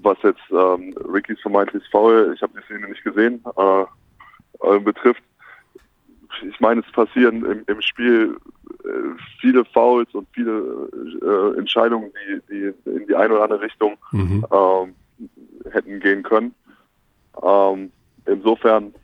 was 0.02 0.18
jetzt 0.22 0.40
ähm, 0.50 0.94
Rickys 1.12 1.40
vermeintliches 1.40 1.88
Foul, 1.88 2.32
ich 2.34 2.42
habe 2.42 2.52
die 2.58 2.64
Szene 2.64 2.88
nicht 2.88 3.04
gesehen, 3.04 3.42
äh, 3.56 3.82
äh, 4.62 4.78
betrifft. 4.80 5.22
Ich 6.48 6.60
meine, 6.60 6.82
es 6.86 6.92
passieren 6.92 7.44
im, 7.44 7.64
im 7.66 7.80
Spiel 7.80 8.36
äh, 8.84 8.88
viele 9.40 9.64
Fouls 9.64 10.12
und 10.14 10.28
viele 10.32 10.88
äh, 11.22 11.58
Entscheidungen, 11.58 12.10
die, 12.50 12.74
die 12.84 12.90
in 12.90 13.06
die 13.06 13.14
eine 13.14 13.34
oder 13.34 13.44
andere 13.44 13.60
Richtung 13.62 13.96
mhm. 14.12 14.44
Ähm, 14.52 14.94
hätten 15.72 16.00
gehen 16.00 16.22
können. 16.22 16.54
Ähm, 17.42 17.92
insofern. 18.26 18.94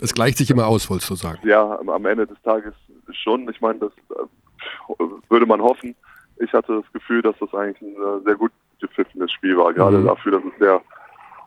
Es 0.00 0.14
gleicht 0.14 0.38
sich 0.38 0.50
immer 0.50 0.66
aus, 0.66 0.90
wolltest 0.90 1.10
du 1.10 1.14
sagen. 1.14 1.38
Ja, 1.44 1.78
am 1.78 2.06
Ende 2.06 2.26
des 2.26 2.40
Tages 2.42 2.74
schon. 3.12 3.48
Ich 3.48 3.60
meine, 3.60 3.78
das 3.78 3.92
äh, 4.10 5.04
würde 5.28 5.46
man 5.46 5.62
hoffen. 5.62 5.94
Ich 6.38 6.52
hatte 6.52 6.82
das 6.82 6.92
Gefühl, 6.92 7.22
dass 7.22 7.36
das 7.38 7.52
eigentlich 7.54 7.80
ein 7.80 7.94
äh, 7.94 8.24
sehr 8.24 8.34
gut 8.34 8.52
gepfiffenes 8.80 9.32
Spiel 9.32 9.56
war, 9.56 9.72
gerade 9.72 9.98
mhm. 9.98 10.06
dafür, 10.06 10.32
dass 10.32 10.42
es 10.44 10.58
sehr, 10.58 10.82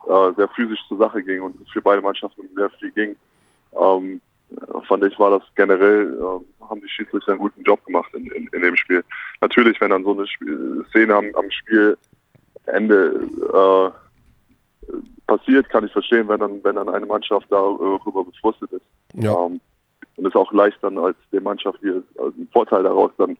äh, 0.08 0.34
sehr 0.36 0.48
physisch 0.50 0.80
zur 0.88 0.98
Sache 0.98 1.22
ging 1.22 1.42
und 1.42 1.62
es 1.62 1.70
für 1.70 1.82
beide 1.82 2.02
Mannschaften 2.02 2.50
sehr 2.56 2.70
viel 2.72 2.92
ging. 2.92 3.16
Ähm, 3.80 4.22
fand 4.88 5.04
ich, 5.04 5.20
war 5.20 5.32
das 5.32 5.44
generell, 5.56 6.14
äh, 6.14 6.66
haben 6.66 6.82
die 6.82 6.90
Schiedsrichter 6.90 7.34
einen 7.34 7.42
guten 7.42 7.62
Job 7.64 7.84
gemacht 7.86 8.12
in, 8.14 8.26
in, 8.32 8.48
in 8.48 8.62
dem 8.62 8.76
Spiel. 8.76 9.04
Natürlich, 9.42 9.80
wenn 9.80 9.92
dann 9.92 10.04
so 10.04 10.14
eine 10.14 10.26
Spiel 10.28 10.84
Szene 10.90 11.16
am, 11.16 11.26
am 11.36 11.52
Spielende 11.52 11.96
äh, 13.54 13.92
passiert, 15.28 15.70
kann 15.70 15.86
ich 15.86 15.92
verstehen, 15.92 16.28
wenn 16.28 16.40
dann, 16.40 16.64
wenn 16.64 16.76
dann 16.76 16.90
eine 16.90 17.06
Mannschaft 17.06 17.48
darüber 17.50 18.24
befrustet 18.24 18.72
ist. 18.72 18.86
Ja. 19.14 19.46
Ähm, 19.46 19.60
und 20.16 20.26
es 20.26 20.36
auch 20.36 20.52
leicht 20.52 20.78
dann 20.82 20.98
als 20.98 21.16
der 21.32 21.42
Mannschaft 21.42 21.80
hier 21.82 22.04
als 22.18 22.36
ein 22.36 22.48
Vorteil 22.52 22.84
daraus 22.84 23.12
dann 23.18 23.38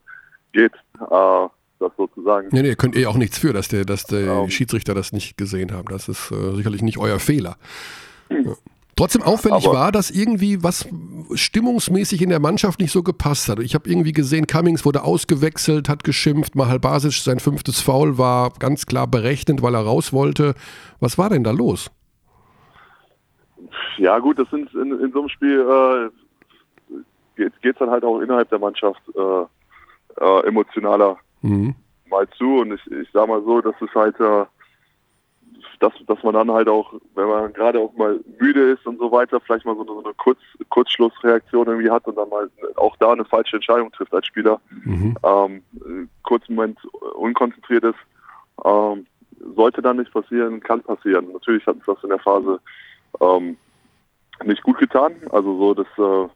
geht, 0.54 0.74
äh, 0.74 1.48
das 1.80 1.92
sozusagen. 1.98 2.50
Nee, 2.52 2.62
nee, 2.62 2.76
könnt 2.76 2.96
ihr 2.96 3.10
auch 3.10 3.18
nichts 3.18 3.38
für, 3.38 3.54
dass 3.54 3.68
der, 3.68 3.86
dass 3.86 4.06
der 4.06 4.44
Ähm. 4.44 4.50
Schiedsrichter 4.50 4.94
das 4.94 5.12
nicht 5.12 5.38
gesehen 5.38 5.74
haben. 5.74 5.88
Das 5.90 6.10
ist 6.10 6.32
äh, 6.32 6.56
sicherlich 6.56 6.82
nicht 6.82 6.98
euer 6.98 7.20
Fehler. 7.20 7.58
Ja. 8.30 8.54
Trotzdem 9.00 9.22
auffällig 9.24 9.66
Aber- 9.66 9.74
war, 9.78 9.92
dass 9.92 10.12
irgendwie 10.12 10.62
was 10.62 10.88
stimmungsmäßig 11.34 12.22
in 12.22 12.30
der 12.30 12.40
Mannschaft 12.40 12.80
nicht 12.80 12.92
so 12.92 13.02
gepasst 13.02 13.48
hat. 13.50 13.60
Ich 13.60 13.74
habe 13.74 13.90
irgendwie 13.90 14.12
gesehen, 14.12 14.46
Cummings 14.46 14.84
wurde 14.86 15.04
ausgewechselt, 15.04 15.88
hat 15.90 16.04
geschimpft, 16.04 16.56
Mahal 16.56 16.80
Basic, 16.80 17.14
sein 17.14 17.40
fünftes 17.40 17.80
Foul 17.82 18.18
war 18.18 18.52
ganz 18.60 18.86
klar 18.86 19.08
berechnet, 19.08 19.62
weil 19.62 19.74
er 19.76 19.82
raus 19.86 20.12
wollte. 20.12 20.54
Was 21.00 21.18
war 21.18 21.30
denn 21.30 21.44
da 21.44 21.52
los? 21.52 21.90
Ja 23.98 24.20
gut, 24.20 24.40
das 24.40 24.50
sind 24.50 24.74
in, 24.74 24.92
in 25.00 25.12
so 25.12 25.20
einem 25.20 25.30
Spiel 25.30 25.60
äh, 25.62 26.96
geht 27.38 27.74
es 27.74 27.80
dann 27.80 27.90
halt 27.90 28.04
auch 28.04 28.20
innerhalb 28.20 28.50
der 28.50 28.60
Mannschaft 28.60 29.02
äh, 29.16 30.24
äh, 30.24 30.48
emotionaler 30.48 31.18
Mhm. 31.42 31.74
mal 32.10 32.28
zu 32.38 32.58
und 32.60 32.74
ich, 32.74 32.92
ich 32.92 33.08
sag 33.14 33.28
mal 33.30 33.42
so, 33.44 33.62
dass 33.62 33.76
es 33.82 33.94
halt 33.96 34.20
äh, 34.20 34.46
dass, 35.80 35.94
dass 36.08 36.22
man 36.24 36.34
dann 36.34 36.52
halt 36.52 36.68
auch, 36.68 36.94
wenn 37.16 37.28
man 37.28 37.54
gerade 37.54 37.80
auch 37.80 37.94
mal 37.94 38.20
müde 38.40 38.72
ist 38.72 38.86
und 38.86 39.00
so 39.00 39.12
weiter, 39.12 39.40
vielleicht 39.40 39.66
mal 39.66 39.76
so 39.76 39.82
eine, 39.82 39.92
so 39.92 40.04
eine 40.04 40.14
Kurz, 40.16 40.40
Kurzschlussreaktion 40.70 41.68
irgendwie 41.68 41.90
hat 41.90 42.06
und 42.06 42.18
dann 42.18 42.30
mal 42.30 42.50
auch 42.76 42.96
da 42.98 43.12
eine 43.12 43.26
falsche 43.26 43.56
Entscheidung 43.56 43.92
trifft 43.92 44.14
als 44.14 44.26
Spieler, 44.26 44.60
Mhm. 44.70 45.16
ähm, 45.24 46.10
kurzen 46.24 46.56
Moment 46.56 46.80
unkonzentriert 47.16 47.86
ist, 47.86 48.00
ähm, 48.66 49.06
sollte 49.56 49.82
dann 49.82 49.98
nicht 49.98 50.12
passieren, 50.12 50.60
kann 50.60 50.82
passieren. 50.82 51.32
Natürlich 51.32 51.66
hat 51.66 51.76
uns 51.76 51.86
das 51.86 52.04
in 52.04 52.10
der 52.10 52.20
Phase 52.20 52.60
ähm, 53.22 53.56
nicht 54.44 54.64
gut 54.64 54.78
getan. 54.80 55.14
Also 55.32 55.58
so, 55.58 55.74
dass 55.74 55.88
äh, 55.98 56.30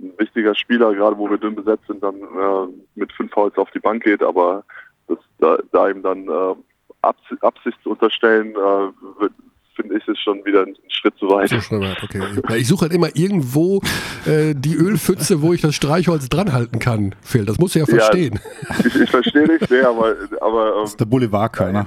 ein 0.00 0.18
wichtiger 0.18 0.54
Spieler, 0.54 0.94
gerade 0.94 1.18
wo 1.18 1.28
wir 1.28 1.38
dünn 1.38 1.54
besetzt 1.54 1.86
sind, 1.86 2.02
dann 2.02 2.16
äh, 2.16 2.72
mit 2.94 3.12
fünf 3.12 3.32
Fouls 3.32 3.56
auf 3.58 3.70
die 3.72 3.80
Bank 3.80 4.04
geht, 4.04 4.22
aber 4.22 4.64
das, 5.08 5.18
da, 5.38 5.58
da 5.72 5.88
ihm 5.88 6.02
dann 6.02 6.28
äh, 6.28 6.54
Absicht 7.02 7.78
zu 7.82 7.90
unterstellen, 7.90 8.50
äh, 8.52 9.20
wird- 9.20 9.32
finde 9.74 9.96
ich, 9.96 10.08
ist 10.08 10.20
schon 10.20 10.44
wieder 10.44 10.62
ein 10.66 10.74
Schritt 10.88 11.16
zu 11.18 11.28
weit. 11.30 11.50
So 11.50 11.60
schnell 11.60 11.82
weit, 11.82 12.02
okay. 12.02 12.20
Ja, 12.48 12.56
ich 12.56 12.66
suche 12.66 12.82
halt 12.82 12.92
immer 12.92 13.14
irgendwo 13.14 13.80
äh, 14.26 14.52
die 14.56 14.74
Ölpfütze, 14.74 15.40
wo 15.40 15.52
ich 15.52 15.60
das 15.60 15.76
Streichholz 15.76 16.28
dranhalten 16.28 16.80
kann, 16.80 17.14
Phil. 17.22 17.44
Das 17.44 17.58
musst 17.58 17.76
du 17.76 17.78
ja 17.78 17.84
Ja. 17.88 17.94
verstehen. 17.98 18.40
Ich, 18.84 18.96
ich 19.00 19.08
verstehe 19.08 19.46
dich, 19.46 19.70
nee, 19.70 19.82
aber, 19.82 20.16
aber 20.40 20.66
ähm, 20.74 20.80
Das 20.82 20.90
ist 20.90 21.00
der 21.00 21.04
Boulevardkörner. 21.04 21.86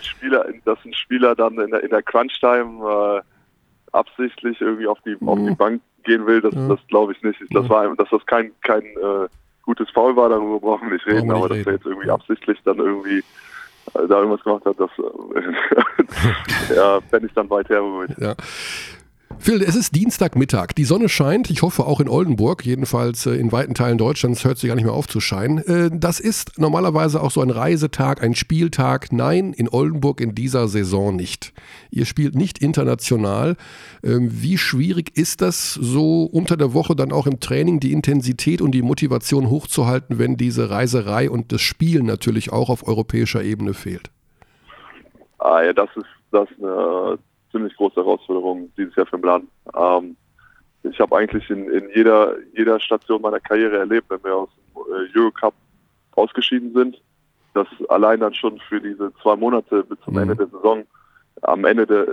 Spieler, 0.00 0.46
dass 0.64 0.78
ein 0.84 0.94
Spieler 0.94 1.36
dann 1.36 1.58
in 1.60 1.70
der, 1.70 1.84
in 1.84 1.90
der 1.90 2.02
Crunch-Time 2.02 3.20
äh, 3.20 3.22
absichtlich 3.92 4.60
irgendwie 4.60 4.86
auf 4.88 4.98
die, 5.06 5.16
auf 5.24 5.38
die 5.38 5.54
Bank 5.54 5.80
gehen 6.04 6.26
will, 6.26 6.40
das, 6.40 6.54
Ja. 6.54 6.68
das 6.68 6.80
glaube 6.88 7.12
ich 7.12 7.22
nicht. 7.22 7.40
Das 7.50 7.64
Ja. 7.64 7.70
war, 7.70 7.96
dass 7.96 8.08
das 8.10 8.24
kein, 8.26 8.50
kein 8.62 8.82
äh, 8.82 9.28
gutes 9.62 9.88
Foul 9.90 10.16
war, 10.16 10.28
darüber 10.28 10.58
brauchen 10.58 10.88
wir 10.88 10.94
nicht 10.94 11.06
reden, 11.06 11.28
Brauchen 11.28 11.28
wir 11.28 11.44
aber 11.44 11.54
nicht 11.54 11.60
dass 11.60 11.66
er 11.66 11.72
reden. 11.74 11.82
jetzt 11.82 11.86
irgendwie 11.86 12.10
absichtlich 12.10 12.58
dann 12.64 12.78
irgendwie 12.78 13.22
da 13.94 14.00
irgendwas 14.00 14.42
gemacht 14.42 14.64
hat, 14.64 14.78
das 14.78 14.90
äh, 14.98 16.74
ja, 16.76 17.00
fände 17.10 17.26
ich 17.28 17.34
dann 17.34 17.50
weit 17.50 17.68
hergeholt. 17.68 18.10
Ja. 18.18 18.34
Phil, 19.38 19.62
es 19.62 19.76
ist 19.76 19.94
Dienstagmittag. 19.94 20.74
Die 20.76 20.84
Sonne 20.84 21.08
scheint. 21.08 21.50
Ich 21.50 21.62
hoffe 21.62 21.86
auch 21.86 22.00
in 22.00 22.08
Oldenburg. 22.08 22.66
Jedenfalls 22.66 23.26
äh, 23.26 23.34
in 23.34 23.52
weiten 23.52 23.74
Teilen 23.74 23.98
Deutschlands 23.98 24.44
hört 24.44 24.58
sie 24.58 24.66
gar 24.66 24.74
nicht 24.74 24.84
mehr 24.84 24.92
auf 24.92 25.06
zu 25.06 25.20
scheinen. 25.20 25.58
Äh, 25.58 25.90
Das 25.92 26.18
ist 26.18 26.58
normalerweise 26.58 27.22
auch 27.22 27.30
so 27.30 27.42
ein 27.42 27.50
Reisetag, 27.50 28.22
ein 28.22 28.34
Spieltag. 28.34 29.12
Nein, 29.12 29.52
in 29.52 29.68
Oldenburg 29.68 30.20
in 30.20 30.34
dieser 30.34 30.66
Saison 30.66 31.14
nicht. 31.14 31.52
Ihr 31.90 32.06
spielt 32.06 32.34
nicht 32.34 32.58
international. 32.58 33.56
Ähm, 34.02 34.30
Wie 34.32 34.58
schwierig 34.58 35.16
ist 35.16 35.42
das 35.42 35.74
so 35.74 36.24
unter 36.24 36.56
der 36.56 36.74
Woche 36.74 36.96
dann 36.96 37.12
auch 37.12 37.26
im 37.26 37.38
Training, 37.38 37.78
die 37.78 37.92
Intensität 37.92 38.60
und 38.60 38.72
die 38.72 38.82
Motivation 38.82 39.48
hochzuhalten, 39.48 40.18
wenn 40.18 40.36
diese 40.36 40.70
Reiserei 40.70 41.30
und 41.30 41.52
das 41.52 41.60
Spielen 41.60 42.06
natürlich 42.06 42.52
auch 42.52 42.68
auf 42.68 42.88
europäischer 42.88 43.44
Ebene 43.44 43.74
fehlt? 43.74 44.10
Ah, 45.38 45.62
ja, 45.62 45.72
das 45.72 45.90
ist 45.94 46.06
das 46.32 46.50
ist 46.50 46.62
eine 46.62 47.18
ziemlich 47.56 47.76
große 47.76 47.96
Herausforderung 47.96 48.70
dieses 48.76 48.94
Jahr 48.96 49.06
für 49.06 49.16
den 49.16 49.22
Plan. 49.22 49.48
Ähm, 49.74 50.16
ich 50.82 51.00
habe 51.00 51.16
eigentlich 51.16 51.48
in, 51.50 51.68
in 51.70 51.88
jeder, 51.94 52.34
jeder 52.54 52.78
Station 52.78 53.22
meiner 53.22 53.40
Karriere 53.40 53.78
erlebt, 53.78 54.08
wenn 54.10 54.22
wir 54.22 54.36
aus 54.36 54.48
dem 54.74 54.82
äh, 54.92 55.18
Eurocup 55.18 55.54
ausgeschieden 56.14 56.72
sind, 56.74 57.00
dass 57.54 57.66
allein 57.88 58.20
dann 58.20 58.34
schon 58.34 58.58
für 58.68 58.80
diese 58.80 59.12
zwei 59.22 59.36
Monate 59.36 59.82
bis 59.84 59.98
zum 60.00 60.14
Mhm. 60.14 60.20
Ende 60.20 60.36
der 60.36 60.46
Saison 60.48 60.84
am 61.42 61.64
Ende 61.64 61.86
der, 61.86 62.06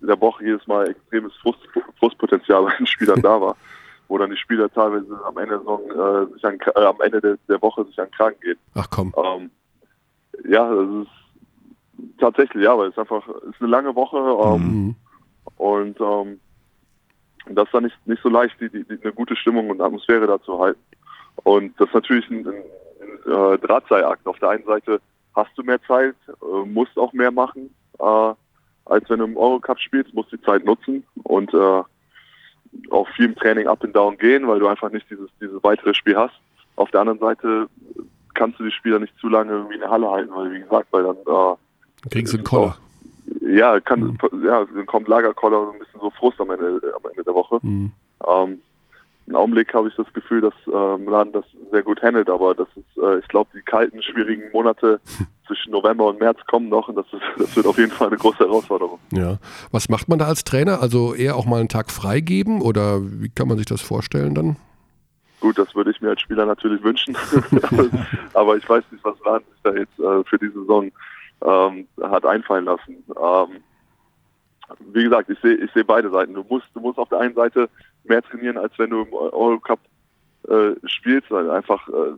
der 0.00 0.20
Woche 0.20 0.44
jedes 0.44 0.66
Mal 0.66 0.88
extremes 0.88 1.34
Frust, 1.36 1.60
Frustpotenzial 1.98 2.64
bei 2.64 2.76
den 2.76 2.86
Spielern 2.86 3.20
da 3.20 3.40
war, 3.40 3.56
wo 4.08 4.18
dann 4.18 4.30
die 4.30 4.36
Spieler 4.36 4.70
teilweise 4.72 5.18
am 5.24 5.36
Ende 5.38 5.50
der 5.50 5.58
Saison 5.58 5.80
äh, 5.90 6.32
sich 6.34 6.44
an, 6.44 6.58
äh, 6.76 6.84
am 6.84 7.00
Ende 7.00 7.20
der, 7.20 7.38
der 7.48 7.62
Woche 7.62 7.84
sich 7.84 7.98
an 8.00 8.10
Kragen 8.10 8.40
gehen. 8.40 8.58
Ach 8.74 8.88
komm. 8.90 9.14
Ähm, 9.16 9.50
ja, 10.48 10.74
das 10.74 10.88
ist 11.02 11.19
tatsächlich, 12.18 12.64
ja, 12.64 12.76
weil 12.76 12.90
es 12.90 12.98
einfach 12.98 13.26
es 13.28 13.54
ist 13.54 13.60
eine 13.60 13.70
lange 13.70 13.94
Woche 13.94 14.18
ähm, 14.18 14.62
Mhm. 14.70 14.94
und 15.56 16.00
ähm, 16.00 16.40
das 17.46 17.64
ist 17.66 17.74
dann 17.74 17.84
nicht, 17.84 18.06
nicht 18.06 18.22
so 18.22 18.28
leicht, 18.28 18.60
die, 18.60 18.68
die, 18.68 18.84
die, 18.84 19.02
eine 19.02 19.12
gute 19.12 19.34
Stimmung 19.36 19.70
und 19.70 19.80
Atmosphäre 19.80 20.26
da 20.26 20.40
zu 20.42 20.58
halten. 20.58 20.80
Und 21.42 21.78
das 21.80 21.88
ist 21.88 21.94
natürlich 21.94 22.28
ein, 22.30 22.46
ein, 22.46 22.54
ein 23.26 23.54
äh, 23.54 23.58
Drahtseilakt. 23.58 24.26
Auf 24.26 24.38
der 24.38 24.50
einen 24.50 24.64
Seite 24.64 25.00
hast 25.34 25.50
du 25.56 25.62
mehr 25.62 25.80
Zeit, 25.82 26.16
äh, 26.28 26.66
musst 26.66 26.96
auch 26.98 27.12
mehr 27.12 27.30
machen, 27.30 27.74
äh, 27.98 28.34
als 28.84 29.08
wenn 29.08 29.20
du 29.20 29.24
im 29.24 29.36
Eurocup 29.36 29.78
spielst, 29.78 30.12
musst 30.14 30.32
die 30.32 30.40
Zeit 30.42 30.64
nutzen 30.64 31.04
und 31.22 31.52
äh, 31.54 31.82
auch 32.90 33.08
viel 33.16 33.26
im 33.26 33.36
Training 33.36 33.66
up 33.66 33.82
and 33.82 33.96
down 33.96 34.16
gehen, 34.18 34.46
weil 34.46 34.58
du 34.60 34.68
einfach 34.68 34.90
nicht 34.90 35.08
dieses, 35.10 35.30
dieses 35.40 35.62
weitere 35.64 35.94
Spiel 35.94 36.16
hast. 36.16 36.34
Auf 36.76 36.90
der 36.90 37.00
anderen 37.00 37.18
Seite 37.18 37.68
kannst 38.34 38.58
du 38.58 38.64
die 38.64 38.70
Spieler 38.70 38.98
nicht 38.98 39.16
zu 39.18 39.28
lange 39.28 39.52
irgendwie 39.52 39.74
in 39.74 39.80
der 39.80 39.90
Halle 39.90 40.10
halten, 40.10 40.32
weil 40.34 40.52
wie 40.52 40.60
gesagt, 40.60 40.88
weil 40.92 41.02
dann 41.02 41.16
äh, 41.16 41.56
Kriegst 42.08 42.32
du 42.32 42.38
einen 42.38 42.44
Koller. 42.44 42.76
ja, 43.42 43.78
kann, 43.80 44.18
ja, 44.44 44.64
dann 44.64 44.86
kommt 44.86 45.08
Lagerkoller 45.08 45.60
und 45.60 45.74
ein 45.74 45.78
bisschen 45.78 46.00
so 46.00 46.10
Frust 46.10 46.40
am 46.40 46.50
Ende, 46.50 46.80
am 46.96 47.10
Ende 47.10 47.24
der 47.24 47.34
Woche. 47.34 47.58
Mhm. 47.62 47.92
Ähm, 48.26 48.60
Im 49.26 49.36
Augenblick 49.36 49.72
habe 49.74 49.88
ich 49.88 49.94
das 49.96 50.10
Gefühl, 50.12 50.40
dass 50.40 50.54
äh, 50.66 50.98
Milan 50.98 51.32
das 51.32 51.44
sehr 51.70 51.82
gut 51.82 52.02
handelt, 52.02 52.30
aber 52.30 52.54
das 52.54 52.68
ist, 52.76 53.02
äh, 53.02 53.18
ich 53.18 53.28
glaube, 53.28 53.50
die 53.54 53.62
kalten, 53.62 54.02
schwierigen 54.02 54.50
Monate 54.52 55.00
zwischen 55.46 55.72
November 55.72 56.06
und 56.06 56.20
März 56.20 56.38
kommen 56.46 56.68
noch 56.68 56.88
und 56.88 56.96
das, 56.96 57.06
ist, 57.12 57.22
das 57.38 57.56
wird 57.56 57.66
auf 57.66 57.78
jeden 57.78 57.92
Fall 57.92 58.08
eine 58.08 58.16
große 58.16 58.38
Herausforderung. 58.38 58.98
Ja. 59.12 59.38
Was 59.70 59.88
macht 59.88 60.08
man 60.08 60.18
da 60.18 60.26
als 60.26 60.44
Trainer? 60.44 60.80
Also 60.80 61.14
eher 61.14 61.36
auch 61.36 61.46
mal 61.46 61.60
einen 61.60 61.68
Tag 61.68 61.90
freigeben 61.90 62.62
oder 62.62 63.00
wie 63.02 63.28
kann 63.28 63.48
man 63.48 63.58
sich 63.58 63.66
das 63.66 63.82
vorstellen 63.82 64.34
dann? 64.34 64.56
Gut, 65.40 65.56
das 65.56 65.74
würde 65.74 65.90
ich 65.90 66.00
mir 66.02 66.10
als 66.10 66.20
Spieler 66.20 66.44
natürlich 66.44 66.82
wünschen, 66.82 67.16
aber 68.34 68.58
ich 68.58 68.68
weiß 68.68 68.84
nicht, 68.90 69.02
was 69.02 69.18
Milan 69.20 69.42
sich 69.50 69.60
da 69.62 69.72
jetzt 69.72 69.98
äh, 69.98 70.24
für 70.28 70.38
die 70.38 70.50
Saison 70.50 70.90
ähm, 71.44 71.88
hat 72.02 72.24
einfallen 72.26 72.64
lassen. 72.66 73.04
Ähm, 73.16 73.62
wie 74.92 75.04
gesagt, 75.04 75.28
ich 75.30 75.38
sehe 75.40 75.54
ich 75.54 75.70
sehe 75.72 75.84
beide 75.84 76.10
Seiten. 76.10 76.34
Du 76.34 76.44
musst, 76.48 76.66
du 76.74 76.80
musst 76.80 76.98
auf 76.98 77.08
der 77.08 77.20
einen 77.20 77.34
Seite 77.34 77.68
mehr 78.04 78.22
trainieren, 78.22 78.56
als 78.58 78.72
wenn 78.78 78.90
du 78.90 79.02
im 79.02 79.12
Eurocup 79.12 79.80
äh, 80.48 80.72
spielst, 80.88 81.30
weil 81.30 81.50
einfach 81.50 81.86
äh, 81.88 82.12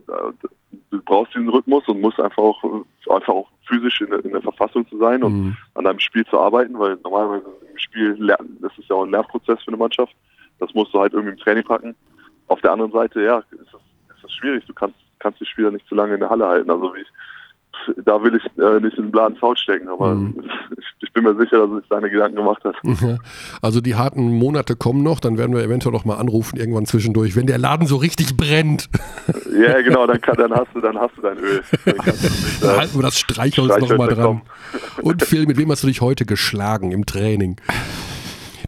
du 0.91 1.01
brauchst 1.03 1.33
diesen 1.33 1.49
Rhythmus 1.49 1.85
und 1.87 1.99
musst 1.99 2.19
einfach 2.19 2.41
auch 2.43 2.63
einfach 3.09 3.33
auch 3.33 3.49
physisch 3.67 3.99
in, 4.01 4.09
der- 4.11 4.23
in 4.23 4.31
der 4.31 4.41
Verfassung 4.41 4.87
zu 4.87 4.97
sein 4.97 5.23
und 5.23 5.33
Mhm. 5.33 5.57
an 5.75 5.83
deinem 5.85 5.99
Spiel 5.99 6.25
zu 6.25 6.39
arbeiten, 6.39 6.77
weil 6.79 6.97
normalerweise 7.03 7.45
im 7.69 7.77
Spiel 7.77 8.15
lernen, 8.19 8.57
das 8.61 8.71
ist 8.77 8.87
ja 8.89 8.95
auch 8.95 9.03
ein 9.03 9.11
Lernprozess 9.11 9.61
für 9.61 9.67
eine 9.69 9.77
Mannschaft. 9.77 10.15
Das 10.59 10.73
musst 10.73 10.93
du 10.93 10.99
halt 10.99 11.13
irgendwie 11.13 11.33
im 11.33 11.39
Training 11.39 11.63
packen. 11.65 11.95
Auf 12.47 12.61
der 12.61 12.71
anderen 12.71 12.91
Seite, 12.91 13.21
ja, 13.21 13.39
ist 13.39 13.51
es, 13.61 14.15
ist 14.15 14.23
es 14.23 14.31
schwierig. 14.33 14.63
Du 14.67 14.73
kannst, 14.73 14.95
kannst 15.19 15.41
die 15.41 15.45
Spieler 15.45 15.71
nicht 15.71 15.87
zu 15.87 15.95
lange 15.95 16.13
in 16.13 16.19
der 16.19 16.29
Halle 16.29 16.47
halten. 16.47 16.69
Also 16.69 16.93
wie 16.95 17.01
ich, 17.01 17.07
da 18.05 18.21
will 18.23 18.35
ich 18.35 18.43
äh, 18.63 18.79
nicht 18.79 18.97
in 18.97 19.05
den 19.05 19.11
blauen 19.11 19.35
Zaun 19.39 19.55
stecken, 19.57 19.87
aber 19.89 20.15
Mhm. 20.15 20.43
ich, 20.77 20.85
ich 21.07 21.13
bin 21.13 21.23
mir 21.23 21.35
sicher, 21.39 21.57
dass 21.59 21.69
er 21.69 21.75
sich 21.77 21.85
seine 21.89 22.09
Gedanken 22.09 22.37
gemacht 22.37 22.63
hat. 22.63 22.75
Also 23.61 23.81
die 23.81 23.95
harten 23.95 24.37
Monate 24.37 24.75
kommen 24.75 25.03
noch, 25.03 25.19
dann 25.19 25.37
werden 25.37 25.55
wir 25.55 25.63
eventuell 25.63 25.93
noch 25.93 26.05
mal 26.05 26.15
anrufen 26.15 26.57
irgendwann 26.57 26.85
zwischendurch, 26.85 27.35
wenn 27.35 27.45
der 27.47 27.57
Laden 27.57 27.87
so 27.87 27.97
richtig 27.97 28.35
brennt. 28.37 28.89
Ja, 29.53 29.81
genau, 29.81 30.07
dann, 30.07 30.19
kann, 30.19 30.35
dann 30.35 30.51
hast 30.51 30.69
du, 30.73 30.81
dann 30.81 30.97
hast 30.97 31.15
du 31.15 31.21
dein 31.21 31.37
Öl. 31.37 31.61
Dann 31.85 31.95
nicht, 31.95 32.63
Dann 32.63 32.75
äh, 32.75 32.77
halten 32.79 32.97
wir 32.97 33.03
das 33.03 33.19
Streichholz 33.19 33.71
Streichholz 33.73 33.91
noch 33.91 33.97
mal 33.97 34.07
dran. 34.07 34.41
Und 35.03 35.23
Phil, 35.23 35.45
mit 35.45 35.57
wem 35.57 35.69
hast 35.69 35.83
du 35.83 35.87
dich 35.87 36.01
heute 36.01 36.25
geschlagen 36.25 36.91
im 36.91 37.05
Training? 37.05 37.57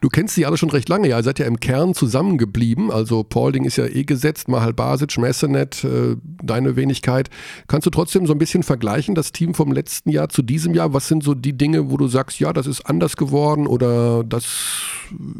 Du 0.05 0.09
kennst 0.09 0.35
sie 0.35 0.45
alle 0.45 0.55
schon 0.55 0.69
recht 0.69 0.87
lange, 0.87 1.07
ja. 1.07 1.17
Ihr 1.17 1.23
seid 1.23 1.39
ja 1.39 1.47
im 1.47 1.59
Kern 1.59 1.95
zusammengeblieben. 1.95 2.91
Also 2.91 3.23
Paulding 3.23 3.65
ist 3.65 3.77
ja 3.77 3.87
eh 3.87 4.03
gesetzt, 4.03 4.47
Mahal 4.47 4.71
Basic, 4.71 5.17
Messenet, 5.17 5.83
äh, 5.83 6.15
deine 6.43 6.75
Wenigkeit. 6.75 7.31
Kannst 7.67 7.87
du 7.87 7.89
trotzdem 7.89 8.27
so 8.27 8.33
ein 8.33 8.37
bisschen 8.37 8.61
vergleichen, 8.61 9.15
das 9.15 9.31
Team 9.31 9.55
vom 9.55 9.71
letzten 9.71 10.11
Jahr 10.11 10.29
zu 10.29 10.43
diesem 10.43 10.75
Jahr? 10.75 10.93
Was 10.93 11.07
sind 11.07 11.23
so 11.23 11.33
die 11.33 11.57
Dinge, 11.57 11.89
wo 11.89 11.97
du 11.97 12.05
sagst, 12.05 12.39
ja, 12.39 12.53
das 12.53 12.67
ist 12.67 12.87
anders 12.87 13.17
geworden 13.17 13.65
oder 13.65 14.23
das 14.23 14.91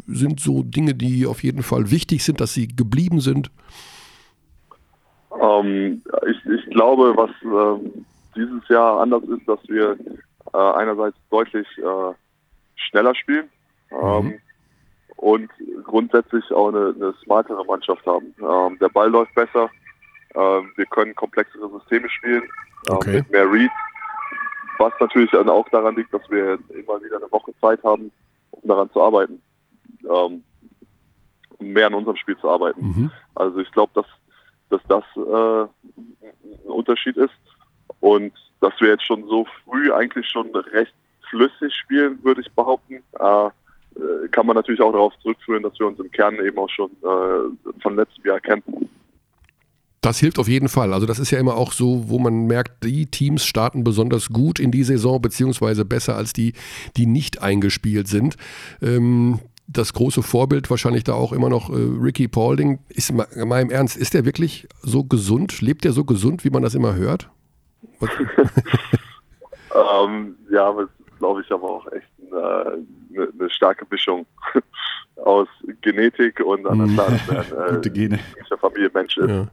sind 0.08 0.40
so 0.40 0.64
Dinge, 0.64 0.96
die 0.96 1.26
auf 1.26 1.44
jeden 1.44 1.62
Fall 1.62 1.92
wichtig 1.92 2.24
sind, 2.24 2.40
dass 2.40 2.52
sie 2.52 2.66
geblieben 2.66 3.20
sind? 3.20 3.52
Ähm, 5.40 6.02
ich, 6.28 6.44
ich 6.44 6.70
glaube, 6.70 7.14
was 7.16 7.30
ähm, 7.44 8.04
dieses 8.34 8.68
Jahr 8.68 8.98
anders 9.00 9.22
ist, 9.28 9.46
dass 9.46 9.60
wir 9.68 9.96
äh, 10.52 10.58
einerseits 10.58 11.16
deutlich 11.30 11.68
äh, 11.78 12.14
schneller 12.74 13.14
spielen 13.14 13.46
ähm, 13.92 14.40
und 15.16 15.50
grundsätzlich 15.84 16.50
auch 16.52 16.68
eine, 16.68 16.94
eine 16.94 17.14
smartere 17.24 17.64
Mannschaft 17.64 18.04
haben. 18.06 18.34
Ähm, 18.40 18.78
der 18.78 18.88
Ball 18.88 19.10
läuft 19.10 19.34
besser, 19.34 19.70
ähm, 20.34 20.72
wir 20.76 20.86
können 20.86 21.14
komplexere 21.14 21.68
Systeme 21.70 22.08
spielen 22.10 22.42
ähm, 22.88 22.96
Okay. 22.96 23.16
mit 23.16 23.30
mehr 23.30 23.50
Reads, 23.50 23.72
was 24.78 24.92
natürlich 25.00 25.34
auch 25.34 25.68
daran 25.70 25.96
liegt, 25.96 26.12
dass 26.12 26.28
wir 26.30 26.58
immer 26.70 27.02
wieder 27.02 27.16
eine 27.16 27.32
Woche 27.32 27.52
Zeit 27.60 27.82
haben, 27.82 28.12
um 28.50 28.68
daran 28.68 28.90
zu 28.92 29.02
arbeiten, 29.02 29.40
ähm, 30.02 30.42
um 31.58 31.66
mehr 31.68 31.86
an 31.86 31.94
unserem 31.94 32.16
Spiel 32.16 32.36
zu 32.38 32.48
arbeiten. 32.48 32.80
Mhm. 32.86 33.10
Also 33.34 33.58
ich 33.60 33.70
glaube, 33.72 33.92
dass, 33.94 34.06
dass 34.68 34.82
das 34.88 35.04
äh, 35.16 35.62
ein 35.96 36.68
Unterschied 36.70 37.16
ist 37.16 37.34
und 38.00 38.32
dass 38.60 38.78
wir 38.80 38.88
jetzt 38.88 39.06
schon 39.06 39.26
so 39.28 39.46
früh 39.64 39.92
eigentlich 39.92 40.28
schon 40.28 40.54
recht 40.54 40.94
flüssig 41.30 41.74
spielen, 41.74 42.22
würde 42.22 42.42
ich 42.42 42.52
behaupten. 42.52 43.02
Äh, 43.18 43.50
kann 44.30 44.46
man 44.46 44.56
natürlich 44.56 44.80
auch 44.80 44.92
darauf 44.92 45.12
zurückführen, 45.22 45.62
dass 45.62 45.78
wir 45.78 45.86
uns 45.86 45.98
im 45.98 46.10
Kern 46.10 46.36
eben 46.44 46.58
auch 46.58 46.68
schon 46.70 46.90
äh, 47.02 47.80
von 47.82 47.96
letztem 47.96 48.24
Jahr 48.26 48.40
kennen. 48.40 48.62
Das 50.02 50.18
hilft 50.20 50.38
auf 50.38 50.46
jeden 50.46 50.68
Fall. 50.68 50.92
Also 50.92 51.06
das 51.06 51.18
ist 51.18 51.30
ja 51.32 51.38
immer 51.38 51.56
auch 51.56 51.72
so, 51.72 52.08
wo 52.08 52.18
man 52.18 52.46
merkt, 52.46 52.84
die 52.84 53.06
Teams 53.06 53.44
starten 53.44 53.82
besonders 53.82 54.28
gut 54.28 54.60
in 54.60 54.70
die 54.70 54.84
Saison, 54.84 55.20
beziehungsweise 55.20 55.84
besser 55.84 56.16
als 56.16 56.32
die, 56.32 56.52
die 56.96 57.06
nicht 57.06 57.42
eingespielt 57.42 58.06
sind. 58.06 58.36
Ähm, 58.80 59.40
das 59.68 59.92
große 59.94 60.22
Vorbild 60.22 60.70
wahrscheinlich 60.70 61.02
da 61.02 61.14
auch 61.14 61.32
immer 61.32 61.48
noch 61.48 61.70
äh, 61.70 61.74
Ricky 61.74 62.28
Paulding. 62.28 62.78
Ist 62.88 63.12
ma- 63.12 63.26
mal 63.44 63.60
im 63.62 63.70
Ernst, 63.70 63.96
ist 63.96 64.14
der 64.14 64.24
wirklich 64.24 64.68
so 64.82 65.02
gesund? 65.02 65.60
Lebt 65.60 65.84
der 65.84 65.90
so 65.92 66.04
gesund, 66.04 66.44
wie 66.44 66.50
man 66.50 66.62
das 66.62 66.74
immer 66.76 66.94
hört? 66.94 67.28
Was- 67.98 68.10
Ähm, 69.74 70.36
ja, 70.50 70.70
ist, 70.80 70.88
glaube 71.18 71.42
ich, 71.42 71.50
aber 71.52 71.64
auch 71.70 71.86
echt 71.92 72.06
eine, 72.32 72.84
eine, 73.14 73.28
eine 73.38 73.50
starke 73.50 73.86
Mischung 73.90 74.26
aus 75.24 75.48
Genetik 75.82 76.40
und 76.40 76.64
Mhm. 76.64 76.96
Tat, 76.96 77.12
äh, 77.70 77.74
Gute 77.74 77.90
Gene. 77.90 78.18
der 78.50 78.58
Familie 78.58 78.90
Mensch 78.92 79.16
ist. 79.16 79.28
Ja. 79.30 79.46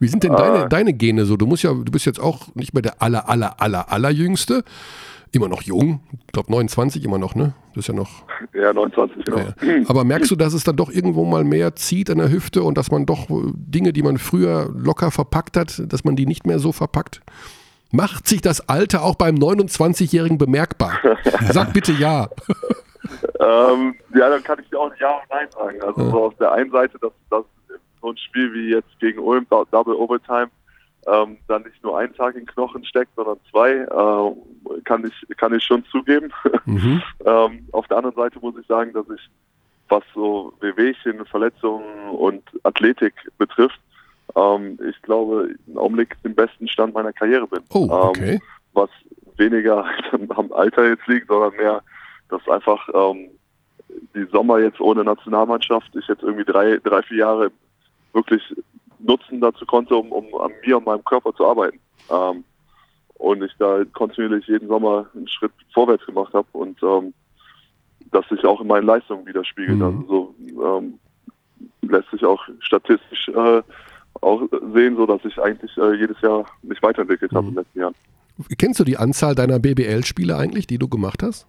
Wie 0.00 0.08
sind 0.08 0.22
denn 0.22 0.32
deine, 0.32 0.64
Äh. 0.64 0.68
deine 0.68 0.92
Gene 0.92 1.24
so? 1.24 1.36
Du 1.36 1.46
musst 1.46 1.62
ja, 1.62 1.72
du 1.72 1.90
bist 1.90 2.04
jetzt 2.06 2.20
auch 2.20 2.54
nicht 2.54 2.74
mehr 2.74 2.82
der 2.82 3.00
aller, 3.02 3.28
aller, 3.28 3.60
aller, 3.60 3.90
allerjüngste. 3.90 4.62
Immer 5.30 5.48
noch 5.48 5.60
jung. 5.62 6.00
Ich 6.26 6.32
glaube 6.32 6.50
29 6.50 7.04
immer 7.04 7.18
noch, 7.18 7.34
ne? 7.34 7.52
Das 7.74 7.82
ist 7.84 7.88
ja 7.88 7.94
noch. 7.94 8.22
Ja, 8.54 8.72
29, 8.72 9.24
genau. 9.24 9.38
Ja. 9.38 9.52
Aber 9.88 10.02
merkst 10.04 10.30
du, 10.30 10.36
dass 10.36 10.52
es 10.54 10.64
dann 10.64 10.76
doch 10.76 10.90
irgendwo 10.90 11.24
mal 11.24 11.44
mehr 11.44 11.76
zieht 11.76 12.10
an 12.10 12.18
der 12.18 12.30
Hüfte 12.30 12.62
und 12.62 12.76
dass 12.78 12.90
man 12.90 13.04
doch 13.06 13.28
äh, 13.30 13.52
Dinge, 13.54 13.92
die 13.92 14.02
man 14.02 14.18
früher 14.18 14.70
locker 14.74 15.10
verpackt 15.10 15.56
hat, 15.56 15.82
dass 15.86 16.02
man 16.04 16.16
die 16.16 16.26
nicht 16.26 16.46
mehr 16.46 16.58
so 16.58 16.72
verpackt? 16.72 17.20
Macht 17.90 18.28
sich 18.28 18.40
das 18.42 18.68
Alter 18.68 19.02
auch 19.02 19.14
beim 19.14 19.36
29-Jährigen 19.36 20.36
bemerkbar? 20.38 20.98
Sag 21.50 21.72
bitte 21.72 21.92
ja. 21.92 22.28
Ähm, 23.40 23.94
ja, 24.14 24.28
dann 24.28 24.42
kann 24.44 24.58
ich 24.60 24.68
dir 24.68 24.78
auch 24.78 24.92
Ja 25.00 25.10
und 25.16 25.30
Nein 25.30 25.48
sagen. 25.50 25.82
Also 25.82 26.02
Ja. 26.02 26.10
so 26.10 26.24
auf 26.26 26.34
der 26.36 26.52
einen 26.52 26.70
Seite, 26.70 26.98
dass, 26.98 27.12
dass 27.30 27.44
so 28.00 28.10
ein 28.10 28.16
Spiel 28.18 28.52
wie 28.52 28.70
jetzt 28.70 28.98
gegen 29.00 29.18
Ulm, 29.20 29.46
Dou- 29.50 29.64
Double 29.70 29.94
Overtime, 29.94 30.48
ähm, 31.06 31.38
dann 31.48 31.62
nicht 31.62 31.82
nur 31.82 31.98
ein 31.98 32.14
Tag 32.14 32.34
in 32.34 32.44
Knochen 32.46 32.84
steckt, 32.84 33.10
sondern 33.16 33.38
zwei, 33.50 33.70
äh, 33.70 34.80
kann 34.84 35.06
ich 35.06 35.36
kann 35.38 35.54
ich 35.54 35.64
schon 35.64 35.84
zugeben. 35.86 36.30
Mhm. 36.66 37.02
ähm, 37.24 37.66
auf 37.72 37.86
der 37.88 37.96
anderen 37.96 38.16
Seite 38.16 38.38
muss 38.40 38.54
ich 38.60 38.66
sagen, 38.66 38.92
dass 38.92 39.06
ich, 39.14 39.20
was 39.88 40.02
so 40.14 40.52
Wehwehchen, 40.60 41.24
Verletzungen 41.26 42.10
und 42.10 42.42
Athletik 42.64 43.14
betrifft, 43.38 43.80
ähm, 44.36 44.78
ich 44.88 45.00
glaube, 45.02 45.54
im 45.66 45.78
Augenblick 45.78 46.20
den 46.22 46.34
besten 46.34 46.68
Stand 46.68 46.94
meiner 46.94 47.12
Karriere 47.12 47.46
bin. 47.46 47.60
Oh, 47.72 47.84
Ähm, 47.84 48.08
okay. 48.08 48.40
was 48.72 48.90
weniger 49.36 49.86
am 50.30 50.52
Alter 50.52 50.88
jetzt 50.88 51.06
liegt, 51.06 51.28
sondern 51.28 51.56
mehr, 51.56 51.82
dass 52.28 52.46
einfach 52.48 52.88
ähm, 52.94 53.30
die 54.14 54.26
Sommer 54.30 54.58
jetzt 54.58 54.80
ohne 54.80 55.04
Nationalmannschaft 55.04 55.94
ich 55.96 56.06
jetzt 56.08 56.22
irgendwie 56.22 56.44
drei, 56.44 56.78
drei, 56.78 57.02
vier 57.02 57.18
Jahre 57.18 57.50
wirklich 58.12 58.42
nutzen 58.98 59.40
dazu 59.40 59.64
konnte, 59.64 59.94
um, 59.96 60.12
um 60.12 60.40
an 60.40 60.52
mir 60.64 60.76
und 60.76 60.86
meinem 60.86 61.04
Körper 61.04 61.32
zu 61.34 61.46
arbeiten. 61.46 61.78
Ähm, 62.10 62.44
und 63.14 63.42
ich 63.42 63.52
da 63.58 63.82
kontinuierlich 63.92 64.46
jeden 64.46 64.68
Sommer 64.68 65.06
einen 65.14 65.28
Schritt 65.28 65.52
vorwärts 65.72 66.06
gemacht 66.06 66.32
habe 66.34 66.46
und 66.52 66.80
ähm, 66.82 67.12
das 68.12 68.26
sich 68.28 68.44
auch 68.44 68.60
in 68.60 68.68
meinen 68.68 68.86
Leistungen 68.86 69.26
widerspiegelt. 69.26 69.78
Mhm. 69.78 69.82
Also 69.82 70.34
so 70.48 70.64
ähm, 70.64 70.98
lässt 71.82 72.10
sich 72.10 72.24
auch 72.24 72.42
statistisch 72.60 73.28
äh, 73.28 73.62
auch 74.20 74.42
sehen, 74.74 74.96
so 74.96 75.06
dass 75.06 75.24
ich 75.24 75.38
eigentlich 75.38 75.76
äh, 75.76 75.94
jedes 75.94 76.20
Jahr 76.20 76.44
mich 76.62 76.82
weiterentwickelt 76.82 77.32
habe 77.32 77.48
in 77.48 77.54
den 77.54 77.62
letzten 77.62 77.78
Jahren. 77.80 77.94
Kennst 78.56 78.78
du 78.80 78.84
die 78.84 78.96
Anzahl 78.96 79.34
deiner 79.34 79.58
BBL-Spiele 79.58 80.36
eigentlich, 80.36 80.66
die 80.66 80.78
du 80.78 80.88
gemacht 80.88 81.22
hast? 81.22 81.46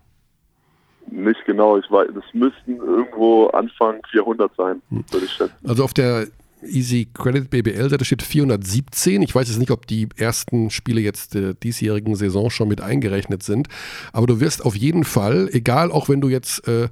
Nicht 1.12 1.44
genau, 1.46 1.78
ich 1.78 1.90
weiß, 1.90 2.10
es 2.10 2.34
müssten 2.34 2.78
irgendwo 2.78 3.48
Anfang 3.48 4.02
400 4.12 4.52
sein, 4.56 4.82
würde 4.90 5.26
ich 5.26 5.32
schätzen. 5.32 5.56
Also 5.68 5.84
auf 5.84 5.94
der 5.94 6.28
Easy 6.64 7.08
Credit 7.14 7.50
BBL-Seite 7.50 8.06
steht 8.06 8.22
417. 8.22 9.22
Ich 9.22 9.34
weiß 9.34 9.48
jetzt 9.48 9.60
nicht, 9.60 9.72
ob 9.72 9.88
die 9.88 10.08
ersten 10.16 10.70
Spiele 10.70 11.02
jetzt 11.02 11.34
der 11.34 11.54
diesjährigen 11.54 12.16
Saison 12.16 12.50
schon 12.50 12.68
mit 12.68 12.82
eingerechnet 12.82 13.44
sind. 13.44 13.68
Aber 14.12 14.28
du 14.28 14.40
wirst 14.40 14.66
auf 14.66 14.76
jeden 14.76 15.04
Fall, 15.04 15.50
egal 15.52 15.92
auch 15.92 16.10
wenn 16.10 16.22
du 16.22 16.30
jetzt 16.30 16.68
äh, 16.68 16.90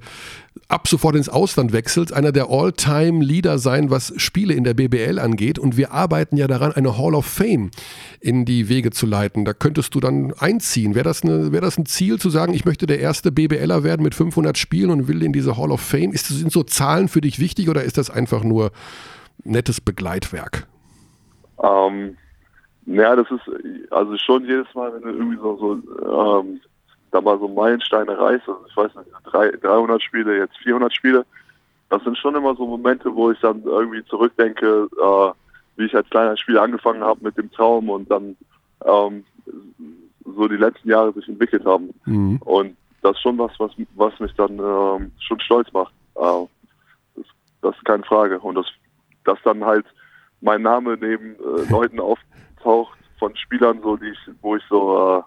ab 0.68 0.88
sofort 0.88 1.16
ins 1.16 1.28
Ausland 1.28 1.72
wechselst, 1.72 2.12
einer 2.12 2.32
der 2.32 2.50
All-Time-Leader 2.50 3.58
sein, 3.58 3.90
was 3.90 4.12
Spiele 4.16 4.54
in 4.54 4.64
der 4.64 4.74
BBL 4.74 5.18
angeht. 5.18 5.58
Und 5.58 5.76
wir 5.76 5.92
arbeiten 5.92 6.36
ja 6.36 6.46
daran, 6.46 6.72
eine 6.72 6.96
Hall 6.98 7.14
of 7.14 7.26
Fame 7.26 7.70
in 8.20 8.44
die 8.44 8.68
Wege 8.68 8.90
zu 8.90 9.06
leiten. 9.06 9.44
Da 9.44 9.54
könntest 9.54 9.94
du 9.94 10.00
dann 10.00 10.32
einziehen. 10.38 10.94
Wäre 10.94 11.04
das, 11.04 11.22
eine, 11.22 11.52
wäre 11.52 11.64
das 11.64 11.78
ein 11.78 11.86
Ziel 11.86 12.18
zu 12.18 12.30
sagen, 12.30 12.54
ich 12.54 12.64
möchte 12.64 12.86
der 12.86 13.00
erste 13.00 13.32
BBLer 13.32 13.84
werden 13.84 14.02
mit 14.02 14.14
500 14.14 14.56
Spielen 14.58 14.90
und 14.90 15.08
will 15.08 15.22
in 15.22 15.32
diese 15.32 15.56
Hall 15.56 15.70
of 15.70 15.80
Fame? 15.80 16.12
Ist, 16.12 16.28
sind 16.28 16.52
so 16.52 16.62
Zahlen 16.62 17.08
für 17.08 17.20
dich 17.20 17.38
wichtig 17.38 17.68
oder 17.68 17.84
ist 17.84 17.98
das 17.98 18.10
einfach 18.10 18.42
nur 18.42 18.72
nettes 19.44 19.80
Begleitwerk? 19.80 20.66
Ähm, 21.62 22.16
ja, 22.86 23.16
das 23.16 23.30
ist 23.30 23.90
also 23.90 24.16
schon 24.16 24.44
jedes 24.44 24.72
Mal, 24.74 24.92
wenn 24.94 25.02
du 25.02 25.08
irgendwie 25.08 25.36
so, 25.36 25.56
so 25.56 26.40
ähm, 26.40 26.60
da 27.10 27.20
mal 27.20 27.38
so 27.38 27.48
Meilensteine 27.48 28.18
reißt, 28.18 28.48
also 28.48 28.64
ich 28.68 28.76
weiß 28.76 28.94
nicht, 28.94 29.10
drei, 29.24 29.50
300 29.50 30.02
Spiele, 30.02 30.38
jetzt 30.38 30.56
400 30.58 30.94
Spiele, 30.94 31.26
das 31.90 32.02
sind 32.04 32.18
schon 32.18 32.34
immer 32.34 32.54
so 32.54 32.66
Momente, 32.66 33.14
wo 33.14 33.30
ich 33.30 33.40
dann 33.40 33.62
irgendwie 33.64 34.04
zurückdenke, 34.04 34.88
äh, 35.00 35.32
wie 35.76 35.86
ich 35.86 35.94
als 35.94 36.08
kleiner 36.10 36.36
Spieler 36.36 36.62
angefangen 36.62 37.02
habe 37.02 37.20
mit 37.22 37.36
dem 37.36 37.50
Traum 37.52 37.88
und 37.88 38.10
dann 38.10 38.36
ähm, 38.84 39.24
so 40.24 40.48
die 40.48 40.56
letzten 40.56 40.88
Jahre 40.88 41.12
sich 41.12 41.28
entwickelt 41.28 41.64
haben. 41.64 41.90
Mhm. 42.04 42.36
Und 42.44 42.76
das 43.02 43.16
ist 43.16 43.22
schon 43.22 43.38
was, 43.38 43.52
was, 43.58 43.72
was 43.94 44.20
mich 44.20 44.32
dann 44.34 44.58
ähm, 44.58 45.12
schon 45.20 45.40
stolz 45.40 45.72
macht. 45.72 45.92
Äh, 46.16 46.46
das, 47.16 47.26
das 47.62 47.76
ist 47.76 47.84
keine 47.84 48.04
Frage. 48.04 48.38
Und 48.40 48.56
das, 48.56 48.66
dass 49.28 49.38
dann 49.44 49.64
halt 49.64 49.86
mein 50.40 50.62
Name 50.62 50.96
neben 51.00 51.34
äh, 51.36 51.70
Leuten 51.70 52.00
auftaucht 52.00 52.98
von 53.18 53.36
Spielern, 53.36 53.80
so 53.82 53.96
die 53.96 54.08
ich, 54.08 54.18
wo 54.42 54.56
ich 54.56 54.62
so 54.68 55.22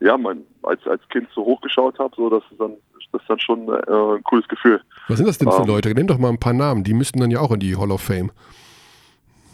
äh, 0.00 0.04
ja, 0.06 0.16
mein, 0.16 0.42
als, 0.62 0.80
als 0.86 1.02
Kind 1.10 1.28
so 1.34 1.44
hochgeschaut 1.44 1.98
habe, 1.98 2.14
so 2.16 2.30
das 2.30 2.42
ist 2.50 2.60
dann 2.60 2.72
das 3.12 3.22
ist 3.22 3.28
dann 3.30 3.40
schon 3.40 3.68
äh, 3.68 4.16
ein 4.16 4.22
cooles 4.24 4.46
Gefühl. 4.48 4.80
Was 5.08 5.16
sind 5.18 5.26
das 5.26 5.38
denn 5.38 5.50
für 5.50 5.62
Ähm. 5.62 5.66
Leute? 5.66 5.92
Nenn 5.92 6.06
doch 6.06 6.18
mal 6.18 6.28
ein 6.28 6.38
paar 6.38 6.52
Namen. 6.52 6.84
Die 6.84 6.94
müssten 6.94 7.18
dann 7.18 7.30
ja 7.32 7.40
auch 7.40 7.50
in 7.50 7.58
die 7.60 7.76
Hall 7.76 7.90
of 7.90 8.00
Fame. 8.02 8.30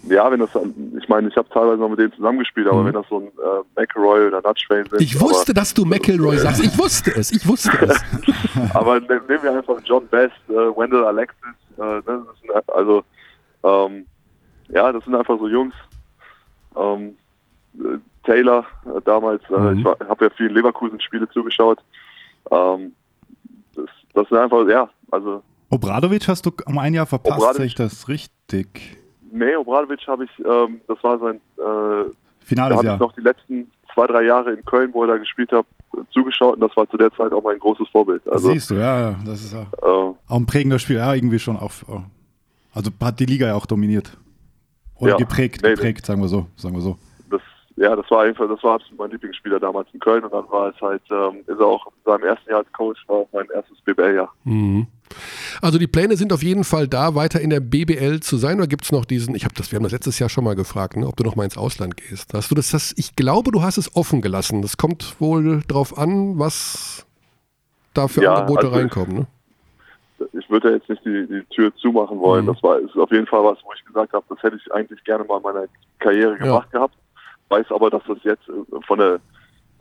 Ja, 0.09 0.31
wenn 0.31 0.39
das 0.41 0.53
dann, 0.53 0.73
ich 1.01 1.09
meine, 1.09 1.29
ich 1.29 1.37
habe 1.37 1.49
teilweise 1.49 1.79
noch 1.81 1.89
mit 1.89 1.99
denen 1.99 2.13
zusammengespielt, 2.13 2.69
aber 2.69 2.83
Mhm. 2.83 2.87
wenn 2.87 2.93
das 2.93 3.07
so 3.09 3.19
ein 3.19 3.27
äh, 3.27 3.81
McElroy 3.81 4.27
oder 4.29 4.41
Nutschwain 4.43 4.85
sind. 4.89 5.01
Ich 5.01 5.19
wusste, 5.21 5.53
dass 5.55 5.75
du 5.75 5.85
McElroy 5.85 6.37
sagst. 6.37 6.63
Ich 6.63 6.79
wusste 6.79 7.11
es. 7.17 7.33
Ich 7.33 7.47
wusste 7.49 7.71
es. 7.81 8.01
Aber, 8.75 8.81
aber 8.97 9.01
ne- 9.01 9.21
nehmen 9.27 9.43
wir 9.43 9.53
einfach 9.57 9.79
John 9.85 10.07
Best, 10.09 10.35
äh, 10.49 10.53
Wendell 10.53 11.03
Alexis, 11.05 11.39
äh, 11.79 11.81
ne, 11.83 12.25
also 12.69 13.03
ähm, 13.67 14.07
ja, 14.69 14.93
das 14.93 15.05
sind 15.05 15.15
einfach 15.15 15.39
so 15.39 15.49
Jungs. 15.49 15.75
Ähm, 16.77 17.17
äh, 17.79 17.99
Taylor 18.25 18.65
äh, 18.87 19.01
damals, 19.05 19.43
äh, 19.51 19.59
Mhm. 19.59 19.79
ich 19.79 19.85
habe 20.09 20.25
ja 20.25 20.31
vielen 20.37 20.55
Leverkusen-Spiele 20.55 21.29
zugeschaut. 21.31 21.79
Ähm, 22.51 22.93
das, 23.75 23.87
das 24.15 24.29
sind 24.29 24.39
einfach, 24.39 24.67
ja, 24.69 24.89
also 25.11 25.43
Obradovic 25.71 26.27
hast 26.29 26.47
du 26.47 26.53
um 26.67 26.79
ein 26.79 26.95
Jahr 26.95 27.07
verpasst, 27.07 27.37
Obradovic. 27.39 27.57
sehe 27.57 27.67
ich 27.67 27.75
das 27.75 28.09
richtig? 28.09 28.97
nee, 29.33 29.55
Obradovic 29.57 30.07
habe 30.07 30.25
ich, 30.25 30.31
ähm, 30.45 30.81
das 30.89 31.03
war 31.03 31.19
sein, 31.19 31.37
äh, 31.37 31.61
da 31.61 32.05
Finales 32.41 32.77
habe 32.79 32.87
ich 32.87 32.91
Jahr. 32.91 32.99
noch 32.99 33.13
die 33.13 33.21
letzten 33.21 33.71
zwei, 33.93 34.07
drei 34.07 34.23
Jahre 34.23 34.53
in 34.53 34.65
Köln, 34.65 34.91
wo 34.95 35.03
er 35.03 35.09
da 35.09 35.17
gespielt 35.19 35.51
hat, 35.53 35.67
zugeschaut 36.11 36.55
und 36.55 36.61
das 36.61 36.77
war 36.77 36.89
zu 36.89 36.97
der 36.97 37.13
Zeit 37.13 37.33
auch 37.33 37.43
mein 37.43 37.59
großes 37.59 37.89
Vorbild. 37.89 38.23
Also 38.29 38.51
Siehst 38.53 38.71
du, 38.71 38.75
ja, 38.75 39.11
ja, 39.11 39.17
das 39.27 39.43
ist 39.45 39.53
ja 39.53 39.63
äh, 39.83 39.87
auch 39.87 40.17
ein 40.29 40.47
prägender 40.47 40.79
Spiel, 40.79 40.97
ja, 40.97 41.13
irgendwie 41.15 41.39
schon 41.39 41.57
auf. 41.57 41.85
Also 42.77 42.91
hat 43.03 43.19
die 43.21 43.27
Liga 43.27 43.47
ja 43.49 43.55
auch 43.55 43.67
dominiert. 43.67 44.17
Oder 44.97 45.13
Ja. 45.13 45.17
geprägt, 45.17 45.61
Nee, 45.63 45.71
geprägt, 45.75 46.07
sagen 46.07 46.21
wir 46.21 46.29
so, 46.29 46.47
sagen 46.57 46.75
wir 46.75 46.83
so. 46.83 46.97
das, 47.31 47.41
ja, 47.77 47.95
das 47.97 48.11
war 48.11 48.23
einfach, 48.23 48.49
das 48.49 48.63
war 48.63 48.75
absolut 48.77 48.99
mein 48.99 49.11
Lieblingsspieler 49.11 49.59
damals 49.61 49.89
in 49.93 50.01
Köln 50.01 50.25
und 50.25 50.33
dann 50.33 50.49
war 50.51 50.69
es 50.75 50.81
halt, 50.81 51.03
ähm, 51.11 51.41
ist 51.47 51.59
er 51.61 51.67
auch 51.67 51.87
in 51.87 51.93
seinem 52.05 52.25
ersten 52.25 52.49
Jahr 52.51 52.61
als 52.61 52.73
Coach, 52.73 52.99
war 53.09 53.17
auch 53.17 53.29
mein 53.33 53.47
erstes 53.55 53.79
BBL-Jahr. 53.83 54.33
Mhm. 54.45 54.87
Also 55.63 55.79
die 55.79 55.87
Pläne 55.87 56.17
sind 56.17 56.33
auf 56.33 56.43
jeden 56.43 56.65
Fall 56.65 56.89
da, 56.89 57.15
weiter 57.15 57.41
in 57.41 57.51
der 57.51 57.61
BBL 57.61 58.21
zu 58.21 58.37
sein. 58.39 58.59
Oder 58.59 58.67
gibt 58.67 58.85
es 58.85 58.93
noch 58.93 59.05
diesen, 59.05 59.35
ich 59.35 59.45
habe 59.45 59.55
das, 59.55 59.71
wir 59.71 59.77
haben 59.77 59.85
das 59.85 59.93
letztes 59.93 60.19
Jahr 60.19 60.29
schon 60.29 60.45
mal 60.45 60.55
gefragt, 60.57 60.97
ne, 60.97 61.07
ob 61.07 61.17
du 61.17 61.25
noch 61.25 61.37
mal 61.37 61.45
ins 61.45 61.57
Ausland 61.57 61.97
gehst. 61.97 62.33
Hast 62.35 62.51
du 62.51 62.55
das, 62.55 62.71
das, 62.71 62.93
ich 62.97 63.17
glaube, 63.17 63.53
du 63.53 63.63
hast 63.63 63.79
es 63.79 63.95
offen 63.97 64.21
gelassen. 64.21 64.63
Das 64.63 64.77
kommt 64.77 65.19
wohl 65.21 65.63
drauf 65.69 65.97
an, 65.97 66.39
was 66.39 67.07
da 67.95 68.09
für 68.09 68.23
Ja, 68.23 68.35
Angebote 68.35 68.67
also- 68.67 68.79
reinkommen. 68.79 69.17
Ne? 69.19 69.27
Ich 70.33 70.49
würde 70.51 70.73
jetzt 70.73 70.89
nicht 70.89 71.05
die, 71.05 71.27
die 71.27 71.43
Tür 71.55 71.75
zumachen 71.77 72.19
wollen. 72.19 72.45
Mhm. 72.45 72.55
Das 72.55 72.63
war 72.63 72.79
ist 72.79 72.97
auf 72.97 73.11
jeden 73.11 73.27
Fall 73.27 73.45
was, 73.45 73.59
wo 73.65 73.73
ich 73.75 73.85
gesagt 73.85 74.13
habe, 74.13 74.25
das 74.29 74.43
hätte 74.43 74.57
ich 74.57 74.73
eigentlich 74.73 75.03
gerne 75.05 75.25
mal 75.25 75.39
in 75.39 75.43
meiner 75.43 75.67
Karriere 75.99 76.37
gemacht 76.37 76.71
gehabt. 76.71 76.95
Weiß 77.49 77.67
aber, 77.71 77.91
dass 77.91 78.03
das 78.09 78.19
jetzt 78.23 78.49
äh, 78.49 78.81
von 78.87 78.99
der, 78.99 79.21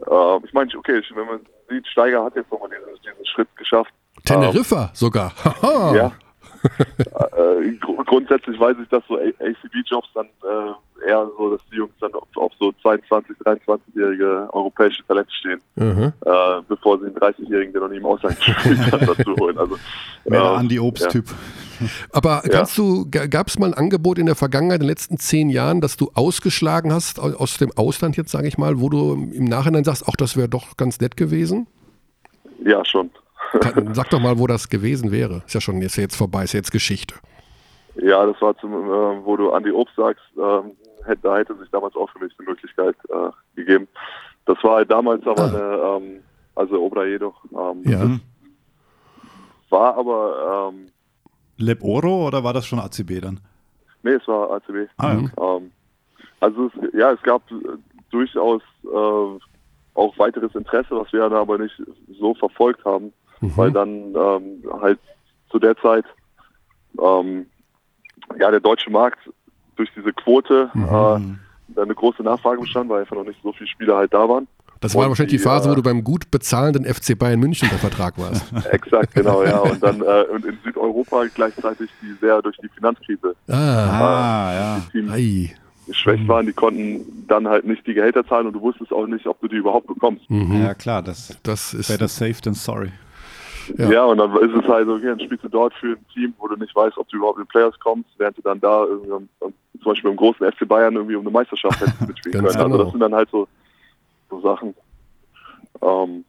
äh, 0.05 0.45
ich 0.45 0.53
meine, 0.53 0.69
okay, 0.77 1.01
wenn 1.13 1.25
man 1.25 1.39
sieht, 1.69 1.87
Steiger 1.87 2.23
hat 2.23 2.35
jetzt 2.35 2.51
nochmal 2.51 2.69
diesen, 2.69 2.93
diesen 3.01 3.25
Schritt 3.25 3.47
geschafft. 3.55 3.91
Teneriffa 4.23 4.91
sogar. 4.93 5.31
Haha. 5.43 5.95
Ja. 5.95 6.11
Äh, 6.65 7.71
gru- 7.79 8.03
grundsätzlich 8.05 8.59
weiß 8.59 8.75
ich, 8.81 8.89
dass 8.89 9.03
so 9.07 9.17
ACB-Jobs 9.17 10.09
dann 10.13 10.25
äh, 10.25 11.07
eher 11.09 11.29
so, 11.37 11.51
dass 11.51 11.61
die 11.71 11.77
Jungs 11.77 11.93
dann 11.99 12.13
auf, 12.13 12.27
auf 12.35 12.51
so 12.59 12.71
22, 12.81 13.35
23-jährige 13.37 14.49
europäische 14.53 15.05
Talente 15.05 15.31
stehen, 15.31 15.61
Mhm. 15.75 16.13
äh, 16.25 16.61
bevor 16.67 16.99
sie 16.99 17.05
einen 17.07 17.15
30-jährigen, 17.15 17.73
der 17.73 17.81
noch 17.83 17.89
nie 17.89 17.97
im 17.97 18.05
Ausland 18.05 18.37
gespielt 18.39 18.79
hat, 18.91 19.01
dazu 19.07 19.35
holen. 19.39 19.57
Also, 19.57 19.77
Mehr 20.27 20.41
der 20.41 20.51
ähm, 20.51 20.57
Andi 20.57 20.79
Obst-Typ. 20.79 21.25
Aber 22.13 22.41
kannst 22.49 22.77
du, 22.77 23.05
gab 23.09 23.47
es 23.47 23.59
mal 23.59 23.67
ein 23.67 23.73
Angebot 23.73 24.17
in 24.17 24.25
der 24.27 24.35
Vergangenheit, 24.35 24.77
in 24.77 24.83
den 24.83 24.89
letzten 24.89 25.17
zehn 25.17 25.49
Jahren, 25.49 25.81
dass 25.81 25.97
du 25.97 26.09
ausgeschlagen 26.13 26.93
hast 26.93 27.19
au- 27.19 27.35
aus 27.35 27.57
dem 27.57 27.71
Ausland 27.75 28.15
jetzt, 28.15 28.31
sage 28.31 28.47
ich 28.47 28.57
mal, 28.57 28.79
wo 28.79 28.87
du 28.89 29.13
im 29.33 29.43
Nachhinein 29.45 29.83
sagst, 29.83 30.07
auch 30.07 30.15
das 30.15 30.37
wäre 30.37 30.47
doch 30.47 30.77
ganz 30.77 30.99
nett 31.01 31.17
gewesen? 31.17 31.67
Ja, 32.63 32.71
ja, 32.77 32.85
schon. 32.85 33.09
Sag 33.93 34.09
doch 34.09 34.19
mal, 34.19 34.37
wo 34.39 34.47
das 34.47 34.69
gewesen 34.69 35.11
wäre. 35.11 35.43
Ist 35.45 35.53
ja 35.53 35.61
schon 35.61 35.81
jetzt, 35.81 35.95
jetzt 35.97 36.15
vorbei, 36.15 36.43
ist 36.43 36.53
ja 36.53 36.59
jetzt 36.59 36.71
Geschichte. 36.71 37.15
Ja, 38.01 38.25
das 38.25 38.41
war 38.41 38.57
zum, 38.57 38.73
äh, 38.73 39.25
wo 39.25 39.37
du 39.37 39.51
Andi 39.51 39.71
Obst 39.71 39.95
sagst, 39.95 40.23
ähm, 40.37 40.71
hätte, 41.05 41.21
da 41.23 41.37
hätte 41.37 41.55
sich 41.57 41.69
damals 41.71 41.95
auch 41.95 42.09
für 42.09 42.19
mich 42.19 42.33
eine 42.37 42.49
Möglichkeit 42.49 42.95
äh, 43.09 43.31
gegeben. 43.55 43.87
Das 44.45 44.57
war 44.63 44.75
halt 44.77 44.91
damals 44.91 45.25
aber 45.25 45.41
Ah. 45.43 45.47
eine, 45.99 46.05
ähm, 46.05 46.19
also 46.55 46.81
Obrajedo, 46.83 47.33
ähm, 47.51 47.81
Ja. 47.89 48.03
Mhm. 48.03 48.21
war 49.69 49.97
aber, 49.97 50.71
ähm, 50.73 50.87
Leb 51.57 51.83
Oro 51.83 52.27
oder 52.27 52.43
war 52.43 52.53
das 52.53 52.65
schon 52.65 52.79
ACB 52.79 53.21
dann? 53.21 53.39
nee, 54.03 54.11
es 54.11 54.27
war 54.27 54.51
ACB. 54.51 54.87
Ah, 54.97 55.13
ja, 55.13 55.19
okay. 55.19 55.31
Ähm, 55.63 55.71
also 56.41 56.67
es, 56.67 56.93
ja, 56.93 57.11
es 57.11 57.21
gab 57.23 57.49
äh, 57.51 57.55
durchaus 58.11 58.61
äh, 58.83 59.39
auch 59.95 60.19
weiteres 60.19 60.53
Interesse, 60.53 60.89
was 60.91 61.11
wir 61.13 61.21
dann 61.21 61.33
aber 61.33 61.57
nicht 61.57 61.81
so 62.19 62.33
verfolgt 62.35 62.83
haben, 62.85 63.13
weil 63.55 63.71
dann 63.71 63.89
ähm, 64.15 64.63
halt 64.81 64.99
zu 65.51 65.59
der 65.59 65.75
Zeit 65.77 66.05
ähm, 67.01 67.45
ja 68.39 68.51
der 68.51 68.59
deutsche 68.59 68.89
Markt 68.89 69.19
durch 69.75 69.89
diese 69.95 70.13
Quote 70.13 70.69
äh, 70.73 70.79
da 71.67 71.81
eine 71.81 71.95
große 71.95 72.23
Nachfrage 72.23 72.61
bestand, 72.61 72.89
weil 72.89 73.01
einfach 73.01 73.15
noch 73.15 73.25
nicht 73.25 73.39
so 73.43 73.51
viele 73.53 73.67
Spieler 73.67 73.97
halt 73.97 74.13
da 74.13 74.27
waren. 74.29 74.47
Das 74.81 74.93
war 74.93 75.03
Und 75.03 75.09
wahrscheinlich 75.09 75.31
die 75.31 75.37
die, 75.37 75.43
Phase, 75.43 75.67
wo 75.69 75.73
äh, 75.73 75.75
du 75.77 75.81
beim 75.83 76.03
gut 76.03 76.29
bezahlenden 76.31 76.85
FC 76.85 77.17
Bayern 77.17 77.39
München 77.39 77.67
unter 77.69 77.79
Vertrag 77.79 78.17
warst. 78.17 78.45
Exakt, 78.71 79.15
genau, 79.15 79.43
ja. 79.43 79.59
Und 79.59 79.81
dann 79.81 80.01
äh, 80.01 80.23
und 80.31 80.45
in 80.45 80.57
Südeuropa 80.63 81.25
gleichzeitig 81.33 81.89
die 82.01 82.13
sehr 82.21 82.41
durch 82.41 82.57
die 82.57 82.67
Finanzkrise 82.69 83.35
Ah, 83.47 83.53
Ah, 83.55 84.53
ja. 84.53 84.81
die 84.93 85.03
Teams 85.03 85.55
geschwächt 85.87 86.27
waren, 86.27 86.45
die 86.47 86.53
konnten 86.53 87.25
dann 87.27 87.47
halt 87.47 87.65
nicht 87.65 87.85
die 87.85 87.93
Gehälter 87.93 88.25
zahlen 88.25 88.47
und 88.47 88.53
du 88.53 88.61
wusstest 88.61 88.91
auch 88.91 89.05
nicht, 89.07 89.25
ob 89.27 89.39
du 89.41 89.47
die 89.47 89.57
überhaupt 89.57 89.85
bekommst. 89.87 90.27
Mhm. 90.29 90.61
Ja, 90.63 90.73
klar, 90.73 91.01
das 91.03 91.37
Das 91.43 91.73
ist. 91.75 91.87
better 91.89 92.07
safe 92.07 92.41
than 92.41 92.53
sorry. 92.55 92.89
Ja. 93.77 93.91
Ja. 93.91 94.05
und 94.05 94.17
dann 94.17 94.31
ist 94.37 94.55
es 94.55 94.67
halt 94.67 94.87
so, 94.87 94.95
okay, 94.95 95.07
dann 95.07 95.19
spielst 95.19 95.43
du 95.43 95.49
dort 95.49 95.73
für 95.75 95.93
ein 95.93 96.05
Team, 96.13 96.33
wo 96.37 96.47
du 96.47 96.55
nicht 96.55 96.75
weißt, 96.75 96.97
ob 96.97 97.07
du 97.09 97.17
überhaupt 97.17 97.37
in 97.37 97.43
die 97.45 97.49
Playoffs 97.49 97.79
kommst, 97.79 98.09
während 98.17 98.37
du 98.37 98.41
dann 98.41 98.59
da 98.59 98.85
irgendwie, 98.85 99.11
um, 99.11 99.29
um, 99.39 99.53
zum 99.81 99.91
Beispiel 99.91 100.11
im 100.11 100.17
großen 100.17 100.51
FC 100.51 100.67
Bayern 100.67 100.95
irgendwie 100.95 101.15
um 101.15 101.21
eine 101.21 101.31
Meisterschaft 101.31 101.79
hättest 101.79 102.01
mitspielen 102.07 102.45
können. 102.45 102.47
Also 102.47 102.63
genau. 102.63 102.77
das 102.83 102.91
sind 102.91 102.99
dann 102.99 103.15
halt 103.15 103.29
so, 103.29 103.47
so 104.29 104.41
Sachen, 104.41 104.73
ähm, 105.81 106.25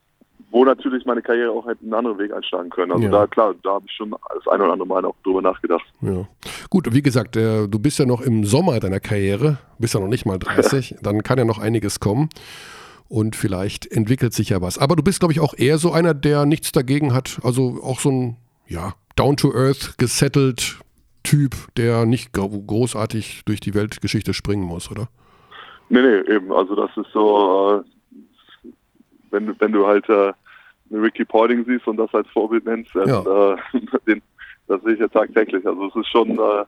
wo 0.51 0.65
natürlich 0.65 1.05
meine 1.05 1.23
Karriere 1.23 1.51
auch 1.51 1.67
hätte 1.67 1.83
einen 1.83 1.95
anderen 1.95 2.19
Weg 2.19 2.33
einschlagen 2.33 2.71
können. 2.71 2.93
Also 2.93 3.05
Ja. 3.05 3.11
da, 3.11 3.27
klar, 3.27 3.55
da 3.63 3.75
habe 3.75 3.85
ich 3.87 3.93
schon 3.93 4.11
das 4.11 4.47
eine 4.49 4.65
oder 4.65 4.73
andere 4.73 4.89
Mal 4.89 5.05
auch 5.05 5.17
drüber 5.25 5.43
nachgedacht. 5.43 5.85
Ja. 6.01 6.27
Gut, 6.71 6.93
wie 6.95 7.03
gesagt, 7.03 7.37
äh, 7.37 7.67
du 7.67 7.79
bist 7.79 7.99
ja 7.99 8.07
noch 8.07 8.21
im 8.21 8.45
Sommer 8.45 8.79
deiner 8.81 9.01
Karriere, 9.01 9.59
bist 9.79 9.95
ja 9.95 10.01
noch 10.01 10.09
nicht 10.09 10.25
mal 10.25 10.39
30, 10.39 10.97
dann 11.03 11.23
kann 11.23 11.39
ja 11.39 11.45
noch 11.45 11.59
einiges 11.59 12.01
kommen. 12.01 12.29
Und 13.09 13.37
vielleicht 13.37 13.87
entwickelt 13.87 14.33
sich 14.35 14.49
ja 14.51 14.61
was. 14.61 14.79
Aber 14.79 14.97
du 14.97 15.03
bist, 15.03 15.21
glaube 15.21 15.33
ich, 15.33 15.41
auch 15.41 15.55
eher 15.57 15.79
so 15.79 15.93
einer, 15.93 16.13
der 16.15 16.45
nichts 16.47 16.73
dagegen 16.73 17.15
hat. 17.15 17.39
Also 17.45 17.81
auch 17.83 18.01
so 18.01 18.11
ein, 18.11 18.37
ja, 18.67 18.95
down-to-earth, 19.15 19.97
gesettelt 19.99 20.81
Typ, 21.23 21.55
der 21.77 22.05
nicht 22.07 22.33
gro- 22.33 22.49
großartig 22.67 23.43
durch 23.47 23.61
die 23.61 23.75
Weltgeschichte 23.75 24.33
springen 24.35 24.63
muss, 24.65 24.91
oder? 24.91 25.09
Nee, 25.89 26.01
nee, 26.03 26.35
eben. 26.35 26.53
Also 26.53 26.75
das 26.75 26.91
ist 26.97 27.13
so, 27.13 27.83
äh, 28.65 28.69
wenn, 29.31 29.47
du- 29.47 29.55
wenn 29.59 29.73
du 29.73 29.87
halt 29.87 30.09
äh, 30.09 30.33
Ricky 30.93 31.25
Paulding 31.25 31.65
siehst 31.65 31.87
und 31.87 31.97
das 31.97 32.13
als 32.15 32.29
Vorbild 32.31 32.65
nennst, 32.65 32.95
dann, 32.95 33.09
Ja. 33.09 33.53
äh, 33.55 33.57
den, 34.07 34.23
das 34.69 34.83
sehe 34.83 34.95
ich 34.95 35.01
ja 35.01 35.09
tagtäglich. 35.09 35.67
Also 35.67 35.87
es 35.89 35.97
ist 35.97 36.09
schon, 36.11 36.31
äh, 36.31 36.65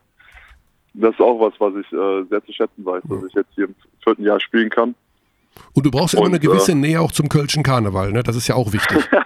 das 0.93 1.11
ist 1.11 1.21
auch 1.21 1.39
was, 1.39 1.53
was 1.59 1.73
ich 1.75 1.91
äh, 1.93 2.23
sehr 2.29 2.43
zu 2.45 2.51
schätzen 2.53 2.83
weiß, 2.85 3.03
dass 3.09 3.23
ich 3.25 3.33
jetzt 3.33 3.53
hier 3.55 3.65
im 3.65 3.75
vierten 4.03 4.23
Jahr 4.23 4.39
spielen 4.39 4.69
kann. 4.69 4.95
Und 5.73 5.85
du 5.85 5.91
brauchst 5.91 6.13
ja 6.13 6.19
immer 6.19 6.29
eine 6.29 6.39
gewisse 6.39 6.71
äh, 6.71 6.75
Nähe 6.75 6.99
auch 7.01 7.11
zum 7.11 7.29
Kölschen 7.29 7.63
Karneval, 7.63 8.11
ne? 8.11 8.23
Das 8.23 8.35
ist 8.35 8.47
ja 8.47 8.55
auch 8.55 8.71
wichtig. 8.73 8.97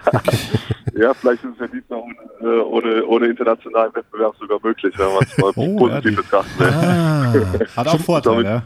Ja, 0.96 1.12
vielleicht 1.12 1.42
ist 1.42 1.54
es 1.54 1.58
ja 1.58 1.66
diesmal 1.66 1.98
ohne, 1.98 2.14
äh, 2.40 2.60
ohne, 2.60 3.06
ohne 3.06 3.26
internationalen 3.26 3.92
Wettbewerb 3.96 4.36
sogar 4.38 4.60
möglich, 4.62 4.94
wenn 4.96 5.08
man 5.12 5.24
es 5.24 5.36
mal 5.38 5.50
Oh, 5.56 5.76
positiv 5.76 6.16
betrachten 6.16 6.58
will. 6.58 6.68
ah. 6.68 7.34
Hat 7.76 7.88
auch 7.88 7.98
Vorteile, 8.00 8.44
ja. 8.44 8.62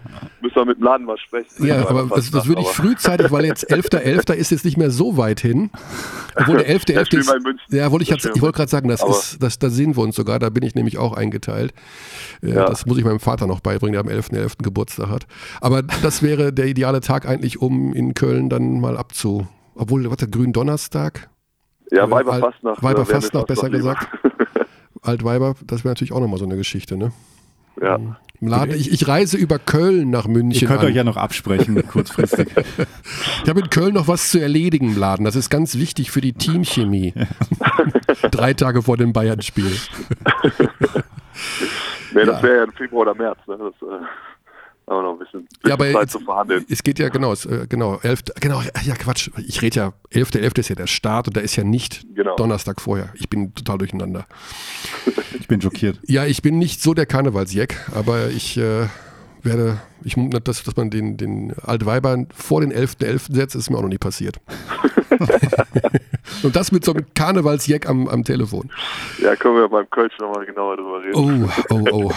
Müssen 0.49 0.57
wir 0.57 0.65
mit 0.65 0.79
dem 0.79 0.85
Laden 0.85 1.05
mal 1.07 1.19
sprechen. 1.19 1.67
Ja, 1.67 1.89
aber 1.89 2.07
das, 2.15 2.31
das 2.31 2.47
würde 2.47 2.63
ich 2.63 2.69
frühzeitig, 2.69 3.31
weil 3.31 3.45
jetzt 3.45 3.71
11.11. 3.71 4.33
ist 4.33 4.51
jetzt 4.51 4.65
nicht 4.65 4.77
mehr 4.79 4.91
so 4.91 5.17
weit 5.19 5.41
hin. 5.41 5.71
Obwohl 6.37 6.57
der 6.59 6.69
11.11. 6.69 6.93
Ja, 6.95 7.05
spielen 7.05 7.21
ist. 7.23 7.29
wir 7.29 7.37
in 7.37 7.43
München. 7.43 7.65
Ja, 7.77 7.91
wollte 7.93 8.03
ich, 8.05 8.09
jetzt- 8.09 8.31
ich 8.35 8.41
wollte 8.41 8.57
gerade 8.57 8.71
sagen, 8.71 8.89
das 8.89 9.03
Aber- 9.03 9.11
ist, 9.11 9.43
das, 9.43 9.59
da 9.59 9.69
sehen 9.69 9.95
wir 9.97 10.03
uns 10.03 10.17
sogar, 10.17 10.39
da 10.39 10.49
bin 10.49 10.63
ich 10.65 10.75
nämlich 10.75 10.97
auch 10.99 11.13
eingeteilt. 11.15 11.73
Äh, 12.43 12.53
Ja. 12.55 12.65
Das 12.67 12.87
muss 12.87 12.97
ich 12.99 13.05
meinem 13.05 13.21
Vater 13.21 13.47
noch 13.47 13.61
beibringen, 13.61 13.93
der 13.93 14.01
am 14.01 14.09
11.11. 14.09 14.63
Geburtstag 14.63 15.09
hat. 15.11 15.27
Aber 15.61 15.83
das 15.83 16.23
wäre 16.23 16.53
der 16.53 16.67
ideale 16.67 17.01
Tag 17.01 17.27
eigentlich, 17.29 17.61
um 17.61 17.93
in 17.93 18.15
Köln 18.15 18.49
dann 18.49 18.81
mal 18.81 18.97
abzu. 18.97 19.47
Obwohl, 19.75 20.09
was 20.11 20.17
der 20.17 20.29
Gründonnerstag? 20.29 21.29
Ja, 21.91 22.05
Äh, 22.07 22.11
Weiberfastnacht. 22.11 22.83
Weiber 22.83 23.03
äh, 23.03 23.07
wäre 23.09 23.17
mir 23.17 23.21
Fastnacht, 23.23 23.47
fast 23.49 23.61
besser 23.61 23.71
gesagt. 23.71 24.07
Altweiber, 25.03 25.55
das 25.67 25.85
wäre 25.85 25.91
natürlich 25.93 26.13
auch 26.13 26.21
nochmal 26.21 26.39
so 26.39 26.45
eine 26.45 26.57
Geschichte, 26.57 26.97
ne? 26.97 27.13
Ja. 27.83 27.99
Im 28.41 28.47
Laden, 28.47 28.72
ich, 28.76 28.93
ich 28.93 29.09
reise 29.09 29.37
über 29.37 29.59
Köln 29.59 30.11
nach 30.11 30.29
München. 30.29 30.62
Ihr 30.62 30.68
könnt 30.68 30.81
an. 30.81 30.87
euch 30.87 30.95
ja 30.95 31.03
noch 31.03 31.16
absprechen, 31.16 31.85
kurzfristig. 31.91 32.49
Ich 33.43 33.49
habe 33.51 33.59
in 33.61 33.68
Köln 33.68 33.95
noch 33.95 34.07
was 34.07 34.31
zu 34.31 34.39
erledigen 34.41 34.91
im 34.93 34.97
Laden. 34.99 35.24
Das 35.24 35.35
ist 35.35 35.51
ganz 35.51 35.76
wichtig 35.76 36.12
für 36.12 36.20
die 36.20 36.35
Teamchemie. 36.35 37.14
Drei 38.31 38.55
Tage 38.55 38.83
vor 38.83 38.97
dem 38.97 39.12
Bayern-Spiel. 39.12 39.72
Nee, 42.14 42.20
Ja. 42.20 42.26
das 42.26 42.43
wäre 42.43 42.57
ja 42.57 42.64
im 42.64 42.72
Februar 42.72 43.03
oder 43.03 43.14
März. 43.14 43.39
Ne? 43.47 43.59
Das 43.59 43.89
äh, 43.89 44.03
haben 44.89 44.97
wir 44.99 45.03
noch 45.03 45.12
ein 45.12 45.18
bisschen, 45.18 45.45
bisschen 45.45 45.68
Ja, 45.68 45.74
aber 45.74 45.84
Zeit 45.93 46.03
jetzt- 46.03 46.12
zu 46.12 46.20
verhandeln. 46.20 46.64
Es 46.68 46.82
geht 46.82 46.99
ja 46.99 47.09
genau, 47.09 47.32
es, 47.32 47.45
äh, 47.47 47.66
genau, 47.68 47.99
11. 48.03 48.22
Genau, 48.41 48.61
ja 48.84 48.95
Quatsch. 48.95 49.30
Ich 49.47 49.61
rede 49.62 49.76
ja, 49.76 49.93
11.11. 50.12 50.59
ist 50.61 50.68
ja 50.70 50.74
der 50.76 50.86
Start 50.86 51.28
und 51.28 51.36
da 51.36 51.41
ist 51.41 51.57
ja 51.57 51.64
nicht 51.64 52.05
Genau. 52.14 52.36
Donnerstag 52.36 52.80
vorher. 52.80 53.11
Ich 53.14 53.28
bin 53.28 53.55
total 53.55 53.78
durcheinander. 53.78 54.26
Ich 55.41 55.47
bin 55.47 55.61
schockiert. 55.62 55.99
Ja, 56.07 56.26
ich 56.26 56.43
bin 56.43 56.59
nicht 56.59 56.82
so 56.82 56.93
der 56.95 57.07
Karnevalsjack, 57.07 57.91
aber 57.95 58.28
ich 58.28 58.57
äh, 58.59 58.86
werde, 59.43 59.78
ich, 60.05 60.14
dass, 60.45 60.62
dass 60.62 60.76
man 60.76 60.91
den, 60.91 61.16
den 61.16 61.55
Altweibern 61.62 62.28
vor 62.34 62.61
den 62.61 62.70
11.11. 62.72 63.34
setzt, 63.34 63.55
ist 63.55 63.70
mir 63.70 63.78
auch 63.78 63.82
noch 63.82 63.89
nie 63.89 63.97
passiert. 63.99 64.41
und 66.43 66.55
das 66.57 66.72
mit 66.72 66.84
so 66.84 66.93
einem 66.93 67.07
Karnevalsjack 67.14 67.89
am, 67.89 68.09
am 68.09 68.24
Telefon. 68.24 68.70
Ja, 69.22 69.36
können 69.36 69.57
wir 69.57 69.68
beim 69.68 69.89
Kölsch 69.91 70.12
nochmal 70.18 70.45
genauer 70.45 70.76
drüber 70.76 71.03
reden. 71.03 71.51
Oh, 71.70 71.74
oh, 71.74 71.84
oh. 72.09 72.12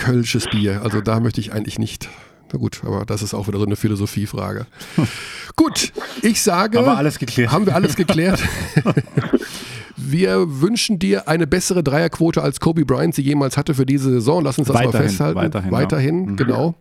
Kölsches 0.00 0.46
Bier. 0.46 0.82
Also 0.82 1.00
da 1.00 1.20
möchte 1.20 1.40
ich 1.40 1.52
eigentlich 1.52 1.78
nicht. 1.78 2.08
Na 2.52 2.58
gut, 2.58 2.80
aber 2.84 3.04
das 3.04 3.22
ist 3.22 3.32
auch 3.34 3.46
wieder 3.48 3.58
so 3.58 3.64
eine 3.66 3.76
Philosophiefrage. 3.76 4.66
gut, 5.56 5.92
ich 6.22 6.42
sage. 6.42 6.78
Haben 6.78 6.86
wir 6.86 6.96
alles 6.96 7.18
geklärt. 7.18 7.52
Haben 7.52 7.66
wir 7.66 7.74
alles 7.74 7.94
geklärt. 7.96 8.42
wir 9.96 10.60
wünschen 10.60 10.98
dir 10.98 11.28
eine 11.28 11.46
bessere 11.46 11.82
Dreierquote 11.84 12.42
als 12.42 12.58
Kobe 12.60 12.84
Bryant 12.84 13.14
sie 13.14 13.22
jemals 13.22 13.56
hatte 13.56 13.74
für 13.74 13.86
diese 13.86 14.10
Saison. 14.10 14.42
Lass 14.42 14.58
uns 14.58 14.68
das 14.68 14.74
mal 14.74 14.86
Weiterhin, 14.86 15.08
festhalten. 15.08 15.36
weiterhin, 15.38 15.70
Weiterhin, 15.70 16.24
ja. 16.24 16.30
Mhm. 16.32 16.36
genau. 16.36 16.74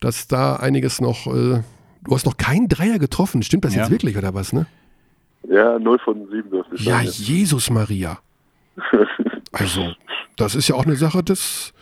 Dass 0.00 0.26
da 0.28 0.56
einiges 0.56 1.00
noch. 1.00 1.26
Äh, 1.26 1.62
du 2.04 2.14
hast 2.14 2.26
noch 2.26 2.36
keinen 2.36 2.68
Dreier 2.68 2.98
getroffen. 2.98 3.42
Stimmt 3.42 3.64
das 3.64 3.74
Ja. 3.74 3.82
jetzt 3.82 3.90
wirklich 3.90 4.16
oder 4.18 4.34
was, 4.34 4.52
ne? 4.52 4.66
Ja, 5.48 5.78
0 5.78 5.98
von 6.04 6.28
7 6.30 6.50
dürfte 6.50 6.74
ich 6.74 6.84
Ja, 6.84 6.96
sagen. 6.98 7.08
Jesus 7.12 7.70
Maria. 7.70 8.18
Also, 9.52 9.92
das 10.36 10.54
ist 10.54 10.68
ja 10.68 10.74
auch 10.74 10.84
eine 10.84 10.96
Sache 10.96 11.22
des. 11.22 11.72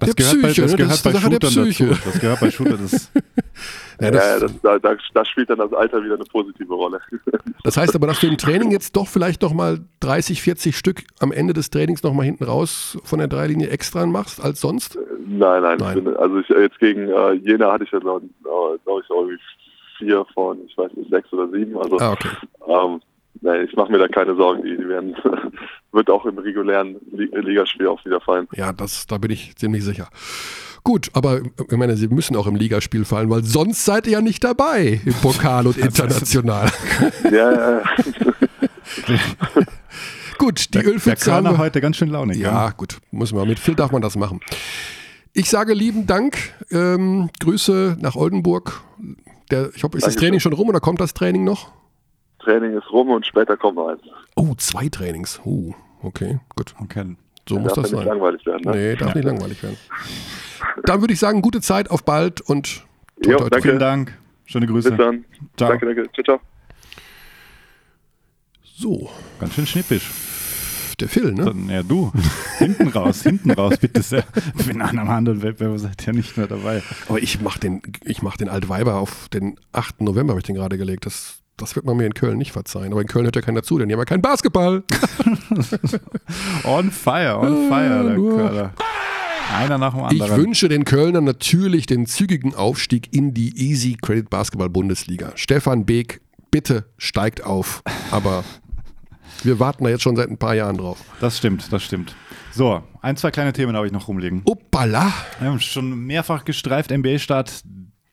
Das 0.00 0.14
Der 0.14 0.14
gehört 0.14 0.42
bei, 0.42 0.48
Psyche, 0.48 0.62
das 0.62 0.70
ne? 0.72 0.76
gehört 0.76 0.92
Das 0.92 1.02
bei 1.02 1.12
Sache 1.12 1.22
Shootern 1.32 1.54
dazu. 1.54 1.84
Das 2.04 2.20
gehört 2.20 2.40
bei 2.40 2.50
Shooter. 2.50 2.76
Das, 2.76 3.10
Ja, 4.00 4.06
Ja, 4.06 4.10
das, 4.10 4.24
ja, 4.24 4.38
das, 4.40 4.60
da, 4.62 4.78
da, 4.78 4.96
da 5.14 5.24
spielt 5.24 5.50
dann 5.50 5.58
das 5.58 5.72
Alter 5.72 6.02
wieder 6.02 6.14
eine 6.14 6.24
positive 6.24 6.74
Rolle. 6.74 7.00
das 7.64 7.76
heißt 7.76 7.94
aber, 7.94 8.08
dass 8.08 8.20
du 8.20 8.26
im 8.26 8.36
Training 8.38 8.70
jetzt 8.72 8.96
doch 8.96 9.06
vielleicht 9.06 9.42
noch 9.42 9.52
mal 9.52 9.80
30, 10.00 10.42
40 10.42 10.76
Stück 10.76 11.04
am 11.20 11.30
Ende 11.32 11.52
des 11.52 11.70
Trainings 11.70 12.02
noch 12.02 12.12
mal 12.12 12.24
hinten 12.24 12.44
raus 12.44 12.98
von 13.04 13.20
der 13.20 13.28
Dreilinie 13.28 13.68
extra 13.68 14.04
machst 14.06 14.42
als 14.42 14.60
sonst? 14.60 14.98
nein, 15.26 15.62
nein, 15.62 15.78
Nein. 15.78 15.98
Ich 15.98 16.04
bin, 16.04 16.16
also 16.16 16.38
ich, 16.38 16.48
jetzt 16.48 16.78
gegen 16.80 17.08
äh, 17.08 17.32
Jena 17.34 17.72
hatte 17.72 17.84
ich 17.84 17.92
ja, 17.92 17.98
glaube 18.00 18.26
glaub 18.42 19.02
ich, 19.02 19.10
irgendwie 19.10 19.38
vier 19.98 20.26
von, 20.34 20.58
ich 20.66 20.76
weiß 20.76 20.92
nicht, 20.94 21.10
sechs 21.10 21.32
oder 21.32 21.48
sieben. 21.50 21.78
Also 21.78 21.98
Ah, 21.98 22.12
okay. 22.12 22.28
ähm, 22.66 23.00
nein, 23.40 23.66
ich 23.68 23.76
mache 23.76 23.90
mir 23.92 23.98
da 23.98 24.08
keine 24.08 24.34
Sorgen. 24.36 24.62
Die, 24.64 24.76
die 24.76 24.88
werden, 24.88 25.14
wird 25.92 26.10
auch 26.10 26.24
im 26.26 26.38
regulären 26.38 26.96
Li- 27.12 27.30
Ligaspiel 27.32 27.86
auch 27.88 28.04
wieder 28.04 28.20
fallen. 28.20 28.48
Ja, 28.54 28.72
das, 28.72 29.06
da 29.06 29.18
bin 29.18 29.30
ich 29.30 29.54
ziemlich 29.56 29.84
sicher. 29.84 30.08
Gut, 30.82 31.08
aber 31.14 31.40
ich 31.40 31.76
meine, 31.78 31.96
sie 31.96 32.08
müssen 32.08 32.36
auch 32.36 32.46
im 32.46 32.56
Ligaspiel 32.56 33.04
fallen, 33.06 33.30
weil 33.30 33.42
sonst 33.42 33.84
seid 33.86 34.06
ihr 34.06 34.14
ja 34.14 34.20
nicht 34.20 34.44
dabei 34.44 35.00
im 35.04 35.14
Pokal 35.14 35.66
und 35.66 35.78
international. 35.78 36.68
Ja, 37.24 37.30
ja, 37.52 37.70
ja. 37.80 37.82
Gut, 40.38 40.66
die 40.74 40.78
der 40.78 40.86
Ölpfütze 40.86 41.32
haben 41.32 41.44
Körner 41.44 41.58
wir. 41.58 41.64
heute 41.64 41.80
ganz 41.80 41.96
schön 41.96 42.10
launig. 42.10 42.38
Ja, 42.38 42.70
gut, 42.70 42.98
muss 43.12 43.32
man. 43.32 43.46
Mit 43.48 43.58
Phil 43.58 43.74
darf 43.76 43.92
man 43.92 44.02
das 44.02 44.16
machen. 44.16 44.40
Ich 45.32 45.48
sage 45.48 45.74
lieben 45.74 46.06
Dank. 46.06 46.36
Ähm, 46.70 47.30
Grüße 47.40 47.96
nach 48.00 48.16
Oldenburg. 48.16 48.80
Der, 49.50 49.70
ich 49.74 49.84
hoffe, 49.84 49.96
ist 49.96 50.06
das. 50.06 50.16
Training 50.16 50.40
schon 50.40 50.52
rum 50.52 50.68
oder 50.68 50.80
kommt 50.80 51.00
das 51.00 51.14
Training 51.14 51.44
noch? 51.44 51.70
Training 52.44 52.76
ist 52.78 52.90
rum 52.92 53.10
und 53.10 53.26
später 53.26 53.56
kommt 53.56 53.76
noch 53.76 53.88
eins. 53.88 54.00
Oh, 54.36 54.54
zwei 54.56 54.88
Trainings. 54.88 55.40
Oh, 55.44 55.74
okay, 56.02 56.38
gut. 56.56 56.74
Okay. 56.82 57.16
So 57.48 57.58
muss 57.58 57.74
Darf 57.74 57.82
das 57.84 57.90
ja 57.90 57.96
nicht 57.98 58.06
sein. 58.06 58.16
langweilig 58.18 58.46
werden. 58.46 58.62
Ne? 58.64 58.70
Nee, 58.76 58.96
darf 58.96 59.14
nicht 59.14 59.24
langweilig 59.26 59.62
werden. 59.62 59.76
Dann 60.84 61.00
würde 61.00 61.12
ich 61.12 61.18
sagen, 61.20 61.42
gute 61.42 61.60
Zeit, 61.60 61.90
auf 61.90 62.04
bald 62.04 62.40
und 62.40 62.84
toi, 63.22 63.32
Jo, 63.32 63.38
danke. 63.48 63.62
Vielen 63.62 63.78
Dank. 63.78 64.18
Schöne 64.46 64.66
Grüße. 64.66 64.90
Bis 64.90 64.98
dann. 64.98 65.24
Ciao. 65.56 65.68
Danke, 65.70 65.86
danke. 65.86 66.10
Ciao, 66.12 66.24
ciao. 66.24 66.40
So, 68.76 69.08
Ganz 69.40 69.54
schön 69.54 69.66
schnippisch. 69.66 70.10
der 71.00 71.08
Phil, 71.08 71.32
ne? 71.32 71.44
Dann, 71.44 71.68
ja, 71.68 71.82
du. 71.82 72.12
hinten 72.58 72.88
raus, 72.88 73.22
hinten 73.22 73.50
raus, 73.52 73.76
bitte 73.78 74.02
sehr. 74.02 74.24
Ich 74.58 74.66
bin 74.66 74.80
an 74.82 74.98
einem 74.98 75.08
anderen 75.10 75.42
Wettbewerb 75.42 75.78
seid 75.78 76.06
ihr 76.06 76.12
nicht 76.12 76.36
mehr 76.36 76.46
dabei. 76.46 76.82
Aber 77.08 77.18
ich 77.18 77.40
mach 77.40 77.58
den, 77.58 77.82
ich 78.04 78.22
mach 78.22 78.36
den 78.36 78.48
Altweiber 78.48 78.96
auf 78.96 79.28
den 79.28 79.58
8. 79.72 80.00
November, 80.00 80.32
habe 80.32 80.40
ich 80.40 80.46
den 80.46 80.54
gerade 80.56 80.76
gelegt. 80.78 81.06
Das, 81.06 81.40
das 81.56 81.76
wird 81.76 81.86
man 81.86 81.96
mir 81.96 82.06
in 82.06 82.14
Köln 82.14 82.38
nicht 82.38 82.52
verzeihen. 82.52 82.92
Aber 82.92 83.00
in 83.00 83.06
Köln 83.06 83.24
hört 83.24 83.36
ja 83.36 83.42
keiner 83.42 83.62
zu, 83.62 83.78
denn 83.78 83.88
die 83.88 83.94
haben 83.94 84.00
ja 84.00 84.04
keinen 84.04 84.22
Basketball. 84.22 84.82
On 86.64 86.90
fire, 86.90 87.38
on 87.38 87.68
fire, 87.68 88.04
der 88.04 88.14
nur- 88.14 88.36
Köder. 88.36 88.72
Einer 89.54 89.78
nach 89.78 89.92
dem 89.94 90.06
Ich 90.16 90.22
anderen. 90.22 90.42
wünsche 90.42 90.68
den 90.68 90.84
Kölnern 90.84 91.24
natürlich 91.24 91.86
den 91.86 92.06
zügigen 92.06 92.54
Aufstieg 92.54 93.14
in 93.14 93.34
die 93.34 93.56
Easy 93.56 93.96
Credit 94.00 94.28
Basketball 94.30 94.70
Bundesliga. 94.70 95.32
Stefan 95.34 95.84
Beek, 95.84 96.22
bitte 96.50 96.86
steigt 96.96 97.44
auf. 97.44 97.82
Aber 98.10 98.42
wir 99.42 99.60
warten 99.60 99.84
da 99.84 99.90
jetzt 99.90 100.02
schon 100.02 100.16
seit 100.16 100.30
ein 100.30 100.38
paar 100.38 100.54
Jahren 100.54 100.78
drauf. 100.78 100.98
Das 101.20 101.36
stimmt, 101.38 101.70
das 101.72 101.82
stimmt. 101.84 102.16
So, 102.52 102.82
ein, 103.02 103.16
zwei 103.16 103.30
kleine 103.30 103.52
Themen 103.52 103.76
habe 103.76 103.86
ich 103.86 103.92
noch 103.92 104.08
rumliegen. 104.08 104.42
Uppala. 104.44 105.12
Wir 105.40 105.48
haben 105.50 105.60
schon 105.60 105.90
mehrfach 106.06 106.44
gestreift. 106.44 106.90
NBA-Start 106.90 107.62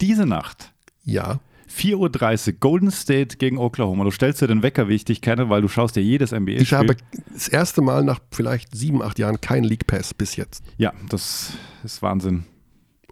diese 0.02 0.26
Nacht. 0.26 0.74
Ja. 1.06 1.39
4.30 1.76 2.47
Uhr, 2.47 2.53
Golden 2.59 2.91
State 2.91 3.38
gegen 3.38 3.57
Oklahoma. 3.57 4.03
Du 4.03 4.11
stellst 4.11 4.41
dir 4.41 4.47
den 4.47 4.61
Wecker, 4.63 4.88
wie 4.88 4.95
ich 4.95 5.05
dich 5.05 5.22
kenne, 5.22 5.49
weil 5.49 5.61
du 5.61 5.67
schaust 5.67 5.95
dir 5.95 6.01
jedes 6.03 6.32
NBA-Spiel. 6.32 6.61
Ich 6.61 6.74
habe 6.74 6.95
das 7.34 7.47
erste 7.47 7.82
Mal 7.82 8.03
nach 8.03 8.19
vielleicht 8.32 8.76
sieben, 8.76 9.01
acht 9.01 9.17
Jahren 9.19 9.39
keinen 9.41 9.63
League 9.63 9.88
Pass 9.88 10.13
bis 10.13 10.36
jetzt. 10.36 10.63
Ja, 10.78 10.93
das 11.09 11.53
ist 11.84 12.01
Wahnsinn. 12.01 12.43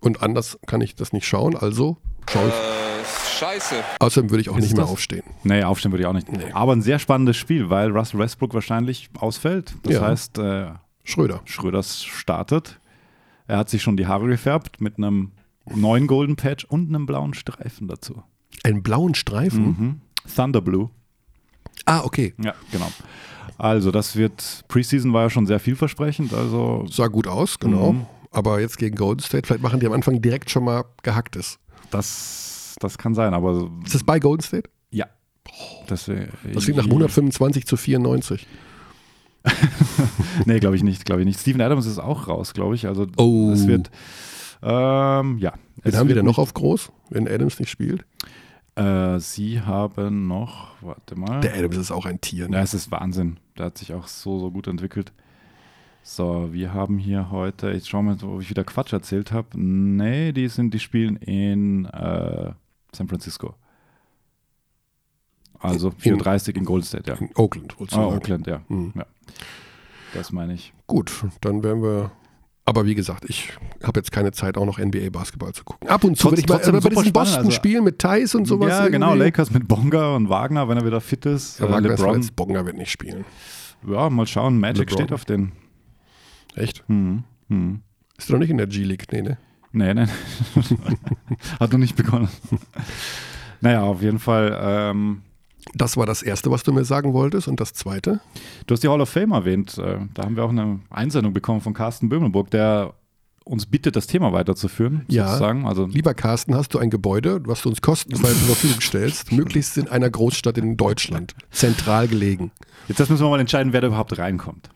Und 0.01 0.21
anders 0.23 0.57
kann 0.67 0.81
ich 0.81 0.95
das 0.95 1.13
nicht 1.13 1.27
schauen, 1.27 1.55
also 1.55 1.97
schaue 2.29 2.47
ich. 2.47 2.53
Äh, 2.53 3.37
scheiße. 3.39 3.75
Außerdem 3.99 4.29
würde 4.29 4.41
ich 4.41 4.49
auch 4.49 4.57
Ist 4.57 4.63
nicht 4.65 4.73
mehr 4.75 4.83
das- 4.83 4.91
aufstehen. 4.91 5.23
Nee, 5.43 5.63
aufstehen 5.63 5.91
würde 5.91 6.03
ich 6.03 6.07
auch 6.07 6.13
nicht. 6.13 6.27
Aber 6.53 6.73
ein 6.73 6.81
sehr 6.81 6.99
spannendes 6.99 7.37
Spiel, 7.37 7.69
weil 7.69 7.91
Russell 7.91 8.19
Westbrook 8.19 8.53
wahrscheinlich 8.53 9.09
ausfällt. 9.17 9.75
Das 9.83 9.93
Ja. 9.93 10.01
heißt, 10.01 10.37
äh, 10.37 10.67
Schröder. 11.03 11.41
Schröders 11.45 12.03
startet. 12.05 12.79
Er 13.47 13.57
hat 13.57 13.69
sich 13.69 13.81
schon 13.81 13.97
die 13.97 14.05
Haare 14.05 14.27
gefärbt 14.27 14.79
mit 14.79 14.97
einem 14.97 15.31
neuen 15.65 16.07
Golden 16.07 16.35
Patch 16.35 16.65
und 16.65 16.89
einem 16.89 17.05
blauen 17.05 17.33
Streifen 17.33 17.87
dazu. 17.87 18.21
Einen 18.63 18.83
blauen 18.83 19.15
Streifen. 19.15 19.63
Mhm. 19.65 20.01
Thunder 20.35 20.61
Blue. 20.61 20.89
Ah, 21.85 22.01
okay. 22.03 22.33
Ja, 22.43 22.53
genau. 22.71 22.91
Also, 23.57 23.91
das 23.91 24.15
wird, 24.15 24.63
Preseason 24.67 25.11
war 25.13 25.23
ja 25.23 25.29
schon 25.29 25.45
sehr 25.47 25.59
vielversprechend. 25.59 26.33
Also, 26.33 26.85
Sah 26.89 27.07
gut 27.07 27.27
aus, 27.27 27.59
genau. 27.59 27.93
Mhm. 27.93 28.05
Aber 28.31 28.59
jetzt 28.61 28.77
gegen 28.77 28.95
Golden 28.95 29.21
State, 29.21 29.47
vielleicht 29.47 29.63
machen 29.63 29.79
die 29.79 29.87
am 29.87 29.93
Anfang 29.93 30.21
direkt 30.21 30.49
schon 30.49 30.63
mal 30.63 30.85
Gehacktes. 31.03 31.57
das 31.89 32.75
das 32.79 32.97
kann 32.97 33.13
sein, 33.15 33.33
aber 33.33 33.69
Ist 33.85 33.95
das 33.95 34.03
bei 34.03 34.19
Golden 34.19 34.41
State? 34.43 34.69
ja. 34.91 35.05
Das, 35.87 36.05
Das 36.53 36.63
klingt 36.63 36.77
nach 36.77 36.85
125 36.85 37.65
zu 37.65 37.75
94. 37.75 38.45
Nee, 40.45 40.59
glaube 40.59 40.75
ich 40.75 40.83
nicht, 40.83 41.05
glaube 41.05 41.21
ich 41.21 41.25
nicht. 41.25 41.39
Steven 41.39 41.61
Adams 41.61 41.85
ist 41.85 41.97
auch 41.99 42.27
raus, 42.27 42.53
glaube 42.53 42.75
ich. 42.75 42.87
Also 42.87 43.07
Oh. 43.17 43.51
es 43.51 43.67
wird, 43.67 43.89
ähm, 44.61 45.37
ja. 45.39 45.53
Wen 45.81 45.95
haben 45.97 46.07
wir 46.07 46.15
denn 46.15 46.25
noch 46.25 46.37
auf 46.37 46.53
groß, 46.53 46.91
wenn 47.09 47.27
Adams 47.27 47.59
nicht 47.59 47.69
spielt? 47.69 48.05
Äh, 48.79 49.19
sie 49.19 49.61
haben 49.61 50.27
noch, 50.27 50.71
warte 50.81 51.15
mal. 51.19 51.41
Der 51.41 51.53
Adams 51.55 51.77
ist 51.77 51.91
auch 51.91 52.05
ein 52.05 52.21
Tier. 52.21 52.43
Ja, 52.45 52.49
Ne? 52.49 52.59
es 52.61 52.73
ist 52.73 52.91
Wahnsinn. 52.91 53.37
Der 53.57 53.67
hat 53.67 53.77
sich 53.77 53.93
auch 53.93 54.07
so, 54.07 54.39
so 54.39 54.51
gut 54.51 54.67
entwickelt. 54.67 55.11
So, 56.01 56.53
wir 56.53 56.73
haben 56.73 56.97
hier 56.97 57.29
heute, 57.29 57.71
ich 57.71 57.87
schaue 57.87 58.03
mal, 58.03 58.17
ob 58.23 58.41
ich 58.41 58.49
wieder 58.49 58.63
Quatsch 58.63 58.93
erzählt 58.93 59.31
habe. 59.31 59.47
Nee, 59.59 60.31
die 60.31 60.47
sind, 60.47 60.73
die 60.73 60.79
spielen 60.79 61.17
in 61.17 61.85
äh, 61.85 62.51
San 62.93 63.07
Francisco. 63.07 63.55
Also 65.59 65.91
34 65.91 66.55
in 66.55 66.63
Golden 66.63 66.85
State, 66.85 67.11
ja. 67.11 67.17
In 67.17 67.29
Oakland, 67.35 67.75
du 67.77 67.85
Ah. 67.97 68.05
Oakland, 68.05 68.47
ja. 68.47 68.61
Hm. 68.69 68.93
ja. 68.95 69.05
Das 70.13 70.31
meine 70.31 70.53
ich. 70.53 70.73
Gut, 70.87 71.25
dann 71.41 71.63
werden 71.63 71.83
wir. 71.83 72.11
Aber 72.69 72.85
wie 72.85 72.93
gesagt, 72.95 73.25
ich 73.27 73.51
habe 73.83 73.99
jetzt 73.99 74.11
keine 74.11 74.31
Zeit, 74.31 74.57
auch 74.57 74.65
noch 74.65 74.77
NBA-Basketball 74.77 75.53
zu 75.53 75.63
gucken. 75.63 75.89
Ab 75.89 76.03
und 76.03 76.17
zu, 76.17 76.29
Trotz- 76.29 76.39
ich 76.39 76.47
mal 76.47 76.57
bei 76.57 76.61
diesen 76.71 76.81
spannend, 76.81 77.07
also- 77.07 77.11
Boston-Spielen 77.13 77.83
mit 77.83 77.99
Thais 77.99 78.35
und 78.35 78.45
sowas. 78.45 78.69
ja, 78.69 78.87
genau, 78.89 79.09
irgendwie- 79.09 79.25
Lakers 79.25 79.51
mit 79.51 79.67
Bonga 79.67 80.15
und 80.15 80.29
Wagner, 80.29 80.69
wenn 80.69 80.77
er 80.77 80.85
wieder 80.85 81.01
fit 81.01 81.25
ist. 81.25 81.59
Ja, 81.59 81.65
äh, 81.65 81.71
Wagner 81.71 81.89
ist 81.89 81.99
LeBron. 81.99 82.13
verletzt, 82.13 82.35
Bogner 82.35 82.65
wird 82.65 82.77
nicht 82.77 82.91
spielen. 82.91 83.25
Ja, 83.87 84.09
mal 84.09 84.27
schauen. 84.27 84.59
Magic 84.59 84.89
LeBron. 84.91 84.97
steht 84.97 85.13
auf 85.13 85.25
den. 85.25 85.51
Echt? 86.55 86.83
Hm. 86.87 87.23
Hm. 87.49 87.81
Ist 88.17 88.29
er 88.29 88.33
noch 88.33 88.39
nicht 88.39 88.49
in 88.51 88.57
der 88.57 88.67
G-League? 88.67 89.11
Nee, 89.11 89.21
ne? 89.23 89.37
Nee, 89.71 89.93
nee. 89.93 90.05
Hat 91.59 91.71
noch 91.71 91.79
nicht 91.79 91.95
begonnen. 91.95 92.27
naja, 93.61 93.81
auf 93.83 94.01
jeden 94.01 94.19
Fall. 94.19 94.57
Ähm, 94.61 95.21
Das 95.73 95.97
war 95.97 96.05
das 96.05 96.21
Erste, 96.21 96.51
was 96.51 96.63
du 96.63 96.71
mir 96.71 96.85
sagen 96.85 97.13
wolltest. 97.13 97.47
Und 97.47 97.59
das 97.59 97.73
Zweite? 97.73 98.21
du 98.65 98.73
hast 98.73 98.83
die 98.83 98.87
Hall 98.87 99.01
of 99.01 99.09
Fame 99.09 99.31
erwähnt. 99.31 99.77
Äh, 99.77 99.99
da 100.13 100.23
haben 100.23 100.35
wir 100.35 100.43
auch 100.43 100.49
eine 100.49 100.79
Einsendung 100.89 101.33
bekommen 101.33 101.61
von 101.61 101.73
Carsten 101.73 102.09
Bömelburg, 102.09 102.49
der 102.49 102.93
uns 103.49 103.65
bittet, 103.65 103.95
das 103.95 104.07
Thema 104.07 104.31
weiterzuführen. 104.31 105.05
Ja. 105.07 105.27
Sozusagen. 105.27 105.65
Also, 105.65 105.85
Lieber 105.87 106.13
Carsten, 106.13 106.55
hast 106.55 106.73
du 106.73 106.79
ein 106.79 106.89
Gebäude, 106.89 107.41
was 107.45 107.63
du 107.63 107.69
uns 107.69 107.81
kostenfrei 107.81 108.29
zur 108.29 108.47
Verfügung 108.47 108.81
stellst, 108.81 109.31
möglichst 109.31 109.77
in 109.77 109.87
einer 109.87 110.09
Großstadt 110.09 110.57
in 110.57 110.77
Deutschland, 110.77 111.33
zentral 111.51 112.07
gelegen. 112.07 112.51
jetzt 112.87 112.99
müssen 112.99 113.19
wir 113.19 113.29
mal 113.29 113.39
entscheiden, 113.39 113.73
wer 113.73 113.81
da 113.81 113.87
überhaupt 113.87 114.17
reinkommt. 114.17 114.69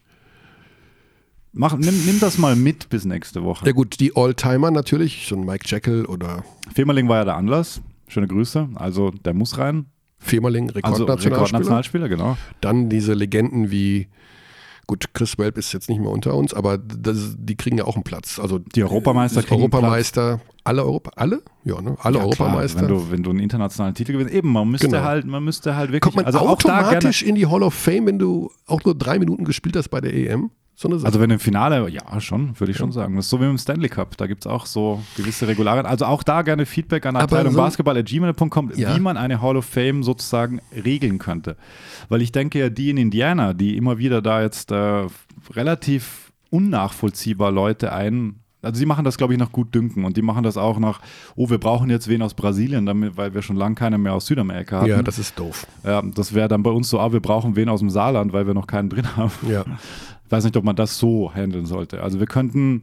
Mach, 1.55 1.77
nimm, 1.77 2.05
nimm 2.05 2.19
das 2.19 2.39
mal 2.39 2.55
mit 2.55 2.89
bis 2.89 3.05
nächste 3.05 3.43
Woche. 3.43 3.65
Ja 3.67 3.73
gut, 3.73 3.99
die 3.99 4.15
Alltimer 4.15 4.71
natürlich, 4.71 5.27
so 5.27 5.35
ein 5.35 5.45
Mike 5.45 5.65
Jekyll 5.67 6.05
oder 6.05 6.43
Femerling 6.73 7.07
war 7.07 7.17
ja 7.17 7.25
der 7.25 7.35
Anlass. 7.35 7.81
Schöne 8.07 8.27
Grüße. 8.27 8.69
Also, 8.73 9.11
der 9.11 9.35
muss 9.35 9.59
rein. 9.59 9.85
Femerling, 10.23 10.69
Also, 10.69 10.75
Rekordnationalspieler. 11.05 11.35
Rekordnationalspieler, 11.35 12.09
genau. 12.09 12.37
Dann 12.61 12.89
diese 12.89 13.13
Legenden 13.13 13.69
wie, 13.71 14.07
gut, 14.87 15.13
Chris 15.13 15.37
Welp 15.37 15.57
ist 15.57 15.73
jetzt 15.73 15.89
nicht 15.89 15.99
mehr 15.99 16.09
unter 16.09 16.33
uns, 16.35 16.53
aber 16.53 16.77
das, 16.77 17.35
die 17.37 17.55
kriegen 17.55 17.77
ja 17.77 17.83
auch 17.85 17.95
einen 17.95 18.03
Platz. 18.03 18.39
Also 18.39 18.59
Die 18.59 18.83
Europameister 18.83 19.41
kriegen 19.41 19.55
einen 19.55 19.63
Europameister, 19.73 20.39
alle 20.63 20.83
Europa, 20.83 21.11
alle? 21.17 21.41
Ja, 21.65 21.81
ne? 21.81 21.95
Alle 21.99 22.17
Ja, 22.19 22.23
Europameister. 22.23 22.79
Klar, 22.79 22.89
wenn, 22.89 22.97
du, 22.97 23.11
wenn 23.11 23.23
du 23.23 23.29
einen 23.31 23.39
internationalen 23.39 23.95
Titel 23.95 24.13
gewinnst, 24.13 24.33
eben, 24.33 24.51
man 24.51 24.69
müsste 24.69 24.87
Genau. 24.87 25.03
halt, 25.03 25.25
man 25.25 25.43
müsste 25.43 25.75
halt 25.75 25.89
wirklich, 25.91 26.01
Kommt 26.01 26.15
man 26.15 26.25
also 26.25 26.39
auch 26.39 26.57
da 26.61 26.69
gerne, 26.69 26.87
automatisch 26.87 27.21
in 27.23 27.35
die 27.35 27.47
Hall 27.47 27.63
of 27.63 27.73
Fame, 27.73 28.05
wenn 28.05 28.19
du 28.19 28.49
auch 28.65 28.81
nur 28.83 28.95
drei 28.95 29.19
Minuten 29.19 29.43
gespielt 29.43 29.75
hast 29.75 29.89
bei 29.89 29.99
der 30.01 30.13
EM? 30.13 30.51
So 30.75 30.89
also 30.89 31.19
wenn 31.19 31.29
im 31.29 31.39
Finale, 31.39 31.87
ja 31.89 32.19
schon, 32.19 32.59
würde 32.59 32.71
ich 32.71 32.77
schon 32.77 32.91
sagen. 32.91 33.15
Das 33.15 33.25
ist 33.25 33.29
so 33.29 33.39
wie 33.39 33.45
im 33.45 33.57
Stanley 33.59 33.89
Cup, 33.89 34.17
da 34.17 34.25
gibt 34.25 34.43
es 34.45 34.51
auch 34.51 34.65
so 34.65 35.03
gewisse 35.15 35.47
Regularien. 35.47 35.85
Also 35.85 36.05
auch 36.05 36.23
da 36.23 36.41
gerne 36.41 36.65
Feedback 36.65 37.05
an 37.05 37.15
Abteilung 37.15 37.53
so- 37.53 37.59
basketball.gmail.com, 37.59 38.71
Ja. 38.75 38.95
wie 38.95 38.99
man 38.99 39.15
eine 39.15 39.39
Hall 39.41 39.55
of 39.55 39.65
Fame 39.65 40.01
sozusagen 40.03 40.61
regeln 40.73 41.19
könnte. 41.19 41.57
Weil 42.09 42.23
ich 42.23 42.31
denke 42.31 42.57
ja, 42.59 42.69
die 42.69 42.89
in 42.89 42.97
Indiana, 42.97 43.53
die 43.53 43.77
immer 43.77 43.99
wieder 43.99 44.21
da 44.23 44.41
jetzt 44.41 44.71
äh, 44.71 45.05
relativ 45.51 46.31
unnachvollziehbar 46.49 47.51
Leute 47.51 47.93
ein 47.93 48.39
also 48.65 48.79
sie 48.79 48.85
machen 48.85 49.03
das, 49.03 49.17
glaube 49.17 49.33
ich, 49.33 49.39
nach 49.39 49.51
gut 49.51 49.75
dünken 49.75 50.05
und 50.05 50.15
die 50.15 50.21
machen 50.21 50.43
das 50.43 50.55
auch 50.55 50.79
nach, 50.79 51.01
oh, 51.35 51.49
wir 51.49 51.57
brauchen 51.57 51.89
jetzt 51.89 52.07
wen 52.07 52.21
aus 52.21 52.33
Brasilien, 52.33 52.85
damit, 52.85 53.17
weil 53.17 53.33
wir 53.33 53.41
schon 53.41 53.57
lange 53.57 53.75
keine 53.75 53.97
mehr 53.97 54.13
aus 54.13 54.27
Südamerika 54.27 54.77
hatten. 54.77 54.87
ja, 54.89 55.03
das 55.03 55.19
ist 55.19 55.37
doof. 55.37 55.67
Ja, 55.83 56.01
das 56.01 56.33
wäre 56.33 56.47
dann 56.47 56.63
bei 56.63 56.69
uns 56.71 56.89
so, 56.89 56.97
ah, 57.01 57.11
wir 57.11 57.19
brauchen 57.19 57.57
wen 57.57 57.67
aus 57.67 57.81
dem 57.81 57.89
Saarland, 57.89 58.31
weil 58.31 58.47
wir 58.47 58.53
noch 58.53 58.65
keinen 58.65 58.87
drin 58.89 59.17
haben. 59.17 59.33
Ja. 59.49 59.65
Ich 60.33 60.35
weiß 60.35 60.45
nicht, 60.45 60.57
ob 60.57 60.63
man 60.63 60.75
das 60.75 60.97
so 60.97 61.31
handeln 61.31 61.67
sollte. 61.67 62.01
Also 62.01 62.19
wir 62.19 62.25
könnten, 62.25 62.81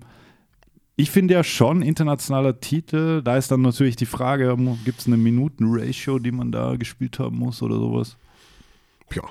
ich 0.94 1.10
finde 1.10 1.34
ja 1.34 1.42
schon, 1.42 1.82
internationaler 1.82 2.60
Titel, 2.60 3.22
da 3.22 3.36
ist 3.36 3.50
dann 3.50 3.62
natürlich 3.62 3.96
die 3.96 4.06
Frage, 4.06 4.56
gibt 4.84 5.00
es 5.00 5.08
eine 5.08 5.16
Minuten-Ratio, 5.16 6.20
die 6.20 6.30
man 6.30 6.52
da 6.52 6.76
gespielt 6.76 7.18
haben 7.18 7.36
muss 7.36 7.60
oder 7.60 7.74
sowas? 7.74 8.16
ja. 9.12 9.22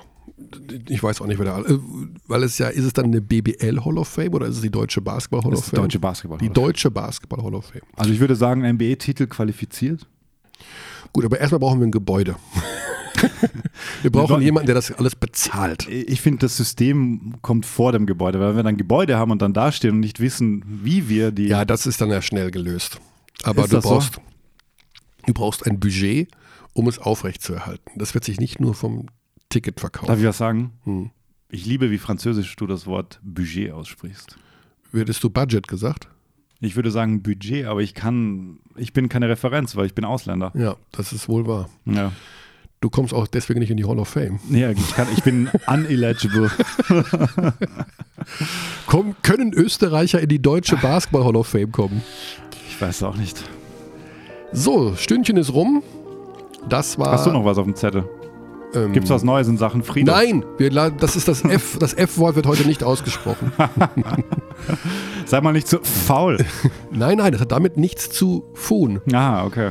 Ich 0.88 1.02
weiß 1.02 1.22
auch 1.22 1.26
nicht, 1.26 1.38
wer 1.38 1.46
da, 1.46 1.60
äh, 1.60 1.78
weil 2.26 2.42
es 2.42 2.58
ja, 2.58 2.68
ist 2.68 2.84
es 2.84 2.92
dann 2.92 3.06
eine 3.06 3.22
BBL 3.22 3.82
Hall 3.84 3.96
of 3.96 4.08
Fame 4.08 4.34
oder 4.34 4.46
ist 4.48 4.56
es 4.56 4.62
die 4.62 4.70
Deutsche 4.70 5.00
Basketball 5.00 5.42
Hall 5.42 5.54
of 5.54 5.60
ist 5.60 5.66
die 5.72 5.76
Fame? 5.76 5.84
deutsche 5.84 5.98
Basketball. 5.98 6.38
Die 6.38 6.50
Deutsche 6.50 6.90
Basketball 6.90 7.42
Hall 7.42 7.54
of 7.54 7.64
Fame. 7.66 7.82
also 7.96 8.12
ich 8.12 8.20
würde 8.20 8.36
sagen, 8.36 8.60
NBA-Titel 8.70 9.28
qualifiziert. 9.28 10.06
Gut, 11.14 11.24
aber 11.24 11.40
erstmal 11.40 11.58
brauchen 11.58 11.80
wir 11.80 11.86
ein 11.86 11.90
Gebäude. 11.90 12.36
wir 14.02 14.10
brauchen 14.10 14.42
jemanden, 14.42 14.66
der 14.66 14.74
das 14.74 14.92
alles 14.92 15.14
bezahlt. 15.14 15.88
Ich 15.88 16.20
finde, 16.20 16.40
das 16.40 16.56
System 16.56 17.34
kommt 17.42 17.66
vor 17.66 17.92
dem 17.92 18.06
Gebäude, 18.06 18.40
weil 18.40 18.50
wenn 18.50 18.56
wir 18.56 18.62
dann 18.62 18.76
Gebäude 18.76 19.16
haben 19.16 19.30
und 19.30 19.42
dann 19.42 19.52
dastehen 19.52 19.94
und 19.94 20.00
nicht 20.00 20.20
wissen, 20.20 20.64
wie 20.66 21.08
wir 21.08 21.32
die. 21.32 21.48
Ja, 21.48 21.64
das 21.64 21.86
ist 21.86 22.00
dann 22.00 22.10
ja 22.10 22.22
schnell 22.22 22.50
gelöst. 22.50 23.00
Aber 23.42 23.62
du 23.62 23.68
das 23.68 23.84
so? 23.84 23.90
brauchst, 23.90 24.20
du 25.26 25.32
brauchst 25.32 25.66
ein 25.66 25.80
Budget, 25.80 26.28
um 26.72 26.88
es 26.88 26.98
aufrechtzuerhalten. 26.98 27.92
Das 27.96 28.14
wird 28.14 28.24
sich 28.24 28.38
nicht 28.38 28.60
nur 28.60 28.74
vom 28.74 29.06
Ticket 29.48 29.80
verkaufen. 29.80 30.08
Darf 30.08 30.18
ich 30.18 30.26
was 30.26 30.38
sagen? 30.38 30.72
Hm. 30.84 31.10
Ich 31.48 31.66
liebe, 31.66 31.90
wie 31.90 31.98
französisch 31.98 32.54
du 32.56 32.66
das 32.66 32.86
Wort 32.86 33.20
Budget 33.22 33.72
aussprichst. 33.72 34.36
Würdest 34.92 35.22
du 35.24 35.30
Budget 35.30 35.66
gesagt? 35.66 36.08
Ich 36.60 36.76
würde 36.76 36.90
sagen 36.90 37.22
Budget, 37.22 37.66
aber 37.66 37.80
ich 37.80 37.94
kann, 37.94 38.58
ich 38.76 38.92
bin 38.92 39.08
keine 39.08 39.28
Referenz, 39.28 39.76
weil 39.76 39.86
ich 39.86 39.94
bin 39.94 40.04
Ausländer. 40.04 40.52
Ja, 40.54 40.76
das 40.92 41.12
ist 41.12 41.28
wohl 41.28 41.46
wahr. 41.46 41.70
Ja, 41.86 42.12
Du 42.80 42.88
kommst 42.88 43.12
auch 43.12 43.26
deswegen 43.26 43.60
nicht 43.60 43.70
in 43.70 43.76
die 43.76 43.84
Hall 43.84 43.98
of 43.98 44.08
Fame. 44.08 44.40
ja 44.48 44.70
ich, 44.70 44.94
kann, 44.94 45.06
ich 45.12 45.22
bin 45.22 45.50
uneligible. 45.66 46.50
Komm, 48.86 49.16
können 49.22 49.52
Österreicher 49.52 50.20
in 50.20 50.30
die 50.30 50.40
Deutsche 50.40 50.76
Basketball 50.76 51.24
Hall 51.24 51.36
of 51.36 51.46
Fame 51.46 51.70
kommen? 51.70 52.02
Ich 52.70 52.80
weiß 52.80 53.02
auch 53.02 53.16
nicht. 53.16 53.44
So, 54.52 54.94
Stündchen 54.96 55.36
ist 55.36 55.52
rum. 55.52 55.82
Das 56.70 56.98
war. 56.98 57.12
Hast 57.12 57.26
du 57.26 57.32
noch 57.32 57.44
was 57.44 57.58
auf 57.58 57.64
dem 57.64 57.76
Zettel? 57.76 58.08
Ähm, 58.72 58.92
Gibt 58.92 59.04
es 59.04 59.10
was 59.10 59.24
Neues 59.24 59.48
in 59.48 59.58
Sachen 59.58 59.82
Frieden? 59.82 60.06
Nein, 60.06 60.44
wir, 60.56 60.70
das 60.70 61.16
ist 61.16 61.28
das 61.28 61.44
F. 61.44 61.76
Das 61.78 61.92
F-Wort 61.92 62.36
wird 62.36 62.46
heute 62.46 62.66
nicht 62.66 62.82
ausgesprochen. 62.82 63.52
Sei 65.26 65.40
mal 65.40 65.52
nicht 65.52 65.68
so 65.68 65.80
faul. 65.82 66.38
Nein, 66.90 67.18
nein, 67.18 67.32
das 67.32 67.40
hat 67.40 67.52
damit 67.52 67.76
nichts 67.76 68.10
zu 68.10 68.44
tun. 68.68 69.00
Ah, 69.12 69.44
okay. 69.44 69.70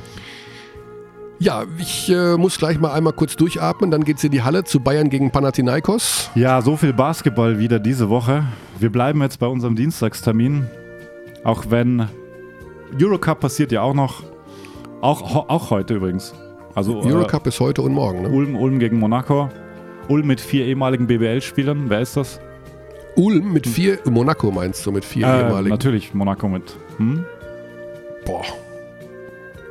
Ja, 1.41 1.63
ich 1.77 2.09
äh, 2.09 2.35
muss 2.35 2.57
gleich 2.57 2.79
mal 2.79 2.91
einmal 2.91 3.13
kurz 3.13 3.35
durchatmen. 3.37 3.91
Dann 3.91 4.03
geht's 4.03 4.23
in 4.25 4.31
die 4.31 4.41
Halle 4.41 4.65
zu 4.65 4.81
Bayern 4.81 5.09
gegen 5.09 5.31
Panathinaikos. 5.31 6.29
Ja, 6.35 6.61
so 6.61 6.75
viel 6.75 6.91
Basketball 6.91 7.59
wieder 7.59 7.79
diese 7.79 8.09
Woche. 8.09 8.43
Wir 8.77 8.91
bleiben 8.91 9.21
jetzt 9.21 9.39
bei 9.39 9.47
unserem 9.47 9.75
Dienstagstermin. 9.75 10.67
Auch 11.45 11.65
wenn 11.69 12.09
Eurocup 13.01 13.39
passiert 13.39 13.71
ja 13.71 13.81
auch 13.81 13.93
noch. 13.93 14.23
Auch, 15.01 15.47
auch 15.49 15.69
heute 15.71 15.93
übrigens. 15.95 16.33
Also 16.75 16.99
Eurocup 17.01 17.47
ist 17.47 17.59
heute 17.61 17.81
und 17.83 17.93
morgen. 17.93 18.25
Äh, 18.25 18.27
Ne? 18.27 18.35
Ulm, 18.35 18.55
Ulm 18.57 18.79
gegen 18.79 18.99
Monaco. 18.99 19.49
Ulm 20.09 20.27
mit 20.27 20.41
vier 20.41 20.65
ehemaligen 20.65 21.07
BBL-Spielern. 21.07 21.85
Wer 21.89 22.01
ist 22.01 22.17
das? 22.17 22.41
Ulm 23.15 23.53
mit 23.53 23.65
vier, 23.65 23.99
Monaco 24.09 24.51
meinst 24.51 24.85
du, 24.85 24.91
mit 24.91 25.05
vier 25.05 25.25
Äh, 25.25 25.39
ehemaligen. 25.41 25.69
natürlich 25.69 26.13
Monaco 26.13 26.47
mit. 26.49 26.75
Hm? 26.97 27.23
Boah, 28.25 28.43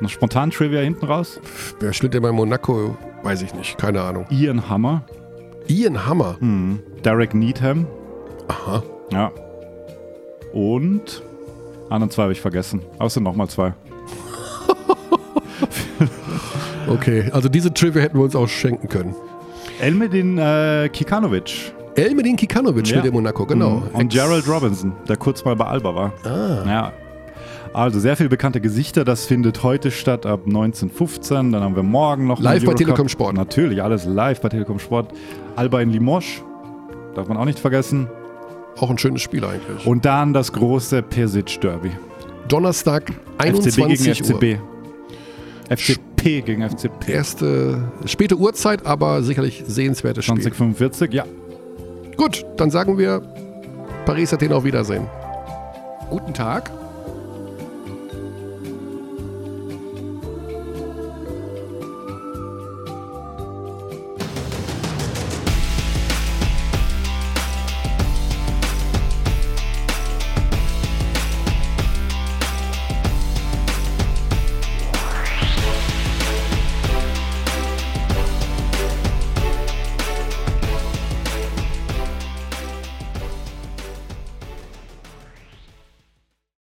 Noch 0.01 0.09
spontan 0.09 0.49
Trivia 0.51 0.81
hinten 0.81 1.05
raus. 1.05 1.39
wer 1.79 1.91
spielt 1.93 2.13
denn 2.13 2.21
bei 2.23 2.31
Monaco? 2.31 2.97
Weiß 3.23 3.41
ich 3.41 3.53
nicht, 3.53 3.77
keine 3.77 4.01
Ahnung. 4.01 4.25
Ian 4.29 4.69
Hammer. 4.69 5.03
Ian 5.67 6.05
Hammer. 6.05 6.37
Hm. 6.39 6.79
Derek 7.03 7.33
Needham. 7.33 7.85
Aha. 8.47 8.81
Ja. 9.11 9.31
Und 10.53 11.21
anderen 11.89 12.09
zwei 12.11 12.23
habe 12.23 12.31
ich 12.31 12.41
vergessen. 12.41 12.81
Außer 12.97 13.19
nochmal 13.21 13.47
zwei. 13.49 13.73
Okay, 16.87 17.29
also 17.33 17.49
diese 17.49 17.71
Trivia 17.73 18.01
hätten 18.01 18.17
wir 18.17 18.23
uns 18.23 18.35
auch 18.35 18.47
schenken 18.47 18.87
können. 18.87 19.13
Elmedin 19.79 20.37
äh, 20.39 20.89
Kikanovic. 20.91 21.71
Elmedin 21.95 22.35
Kikanovic 22.35 22.87
Ja. 22.87 22.89
spielt 22.97 23.05
in 23.05 23.13
Monaco, 23.13 23.45
genau. 23.45 23.71
Mhm. 23.71 23.87
Und 23.93 24.01
Ex- 24.05 24.15
Gerald 24.15 24.47
Robinson, 24.47 24.93
der 25.07 25.17
kurz 25.17 25.45
mal 25.45 25.55
bei 25.55 25.65
Alba 25.65 25.93
war. 25.93 26.13
Ah. 26.23 26.63
Ja. 26.67 26.93
Also 27.73 27.99
sehr 27.99 28.17
viele 28.17 28.29
bekannte 28.29 28.61
Gesichter. 28.61 29.05
Das 29.05 29.25
findet 29.25 29.63
heute 29.63 29.91
statt 29.91 30.25
ab 30.25 30.41
19.15. 30.47 31.51
Dann 31.51 31.61
haben 31.61 31.75
wir 31.75 31.83
morgen 31.83 32.27
noch 32.27 32.39
Live 32.39 32.65
bei. 32.65 32.73
Telekom 32.73 33.09
Sport. 33.09 33.35
Natürlich, 33.35 33.81
alles 33.83 34.05
live 34.05 34.41
bei 34.41 34.49
Telekom 34.49 34.79
Sport. 34.79 35.13
Alba 35.55 35.81
in 35.81 35.91
Limoges. 35.91 36.41
Darf 37.15 37.27
man 37.27 37.37
auch 37.37 37.45
nicht 37.45 37.59
vergessen. 37.59 38.07
Auch 38.77 38.89
ein 38.89 38.97
schönes 38.97 39.21
Spiel 39.21 39.43
eigentlich. 39.43 39.85
Und 39.85 40.05
dann 40.05 40.33
das 40.33 40.51
große 40.53 41.01
Persic 41.01 41.59
Derby. 41.61 41.91
Donnerstag, 42.47 43.11
FCB 43.37 43.83
21 43.83 44.23
gegen 44.23 44.33
Uhr. 44.33 44.59
FCB. 44.59 44.59
FC 45.69 45.99
P 46.15 46.41
gegen 46.41 46.67
FCP. 46.67 47.11
Erste 47.11 47.83
späte 48.05 48.37
Uhrzeit, 48.37 48.85
aber 48.85 49.21
sicherlich 49.21 49.63
sehenswertes 49.67 50.25
Spiel. 50.25 50.41
2045, 50.41 51.13
ja. 51.13 51.25
Gut, 52.17 52.45
dann 52.57 52.71
sagen 52.71 52.97
wir 52.97 53.21
Paris 54.05 54.33
Athen 54.33 54.51
auf 54.51 54.63
Wiedersehen. 54.63 55.05
Guten 56.09 56.33
Tag. 56.33 56.71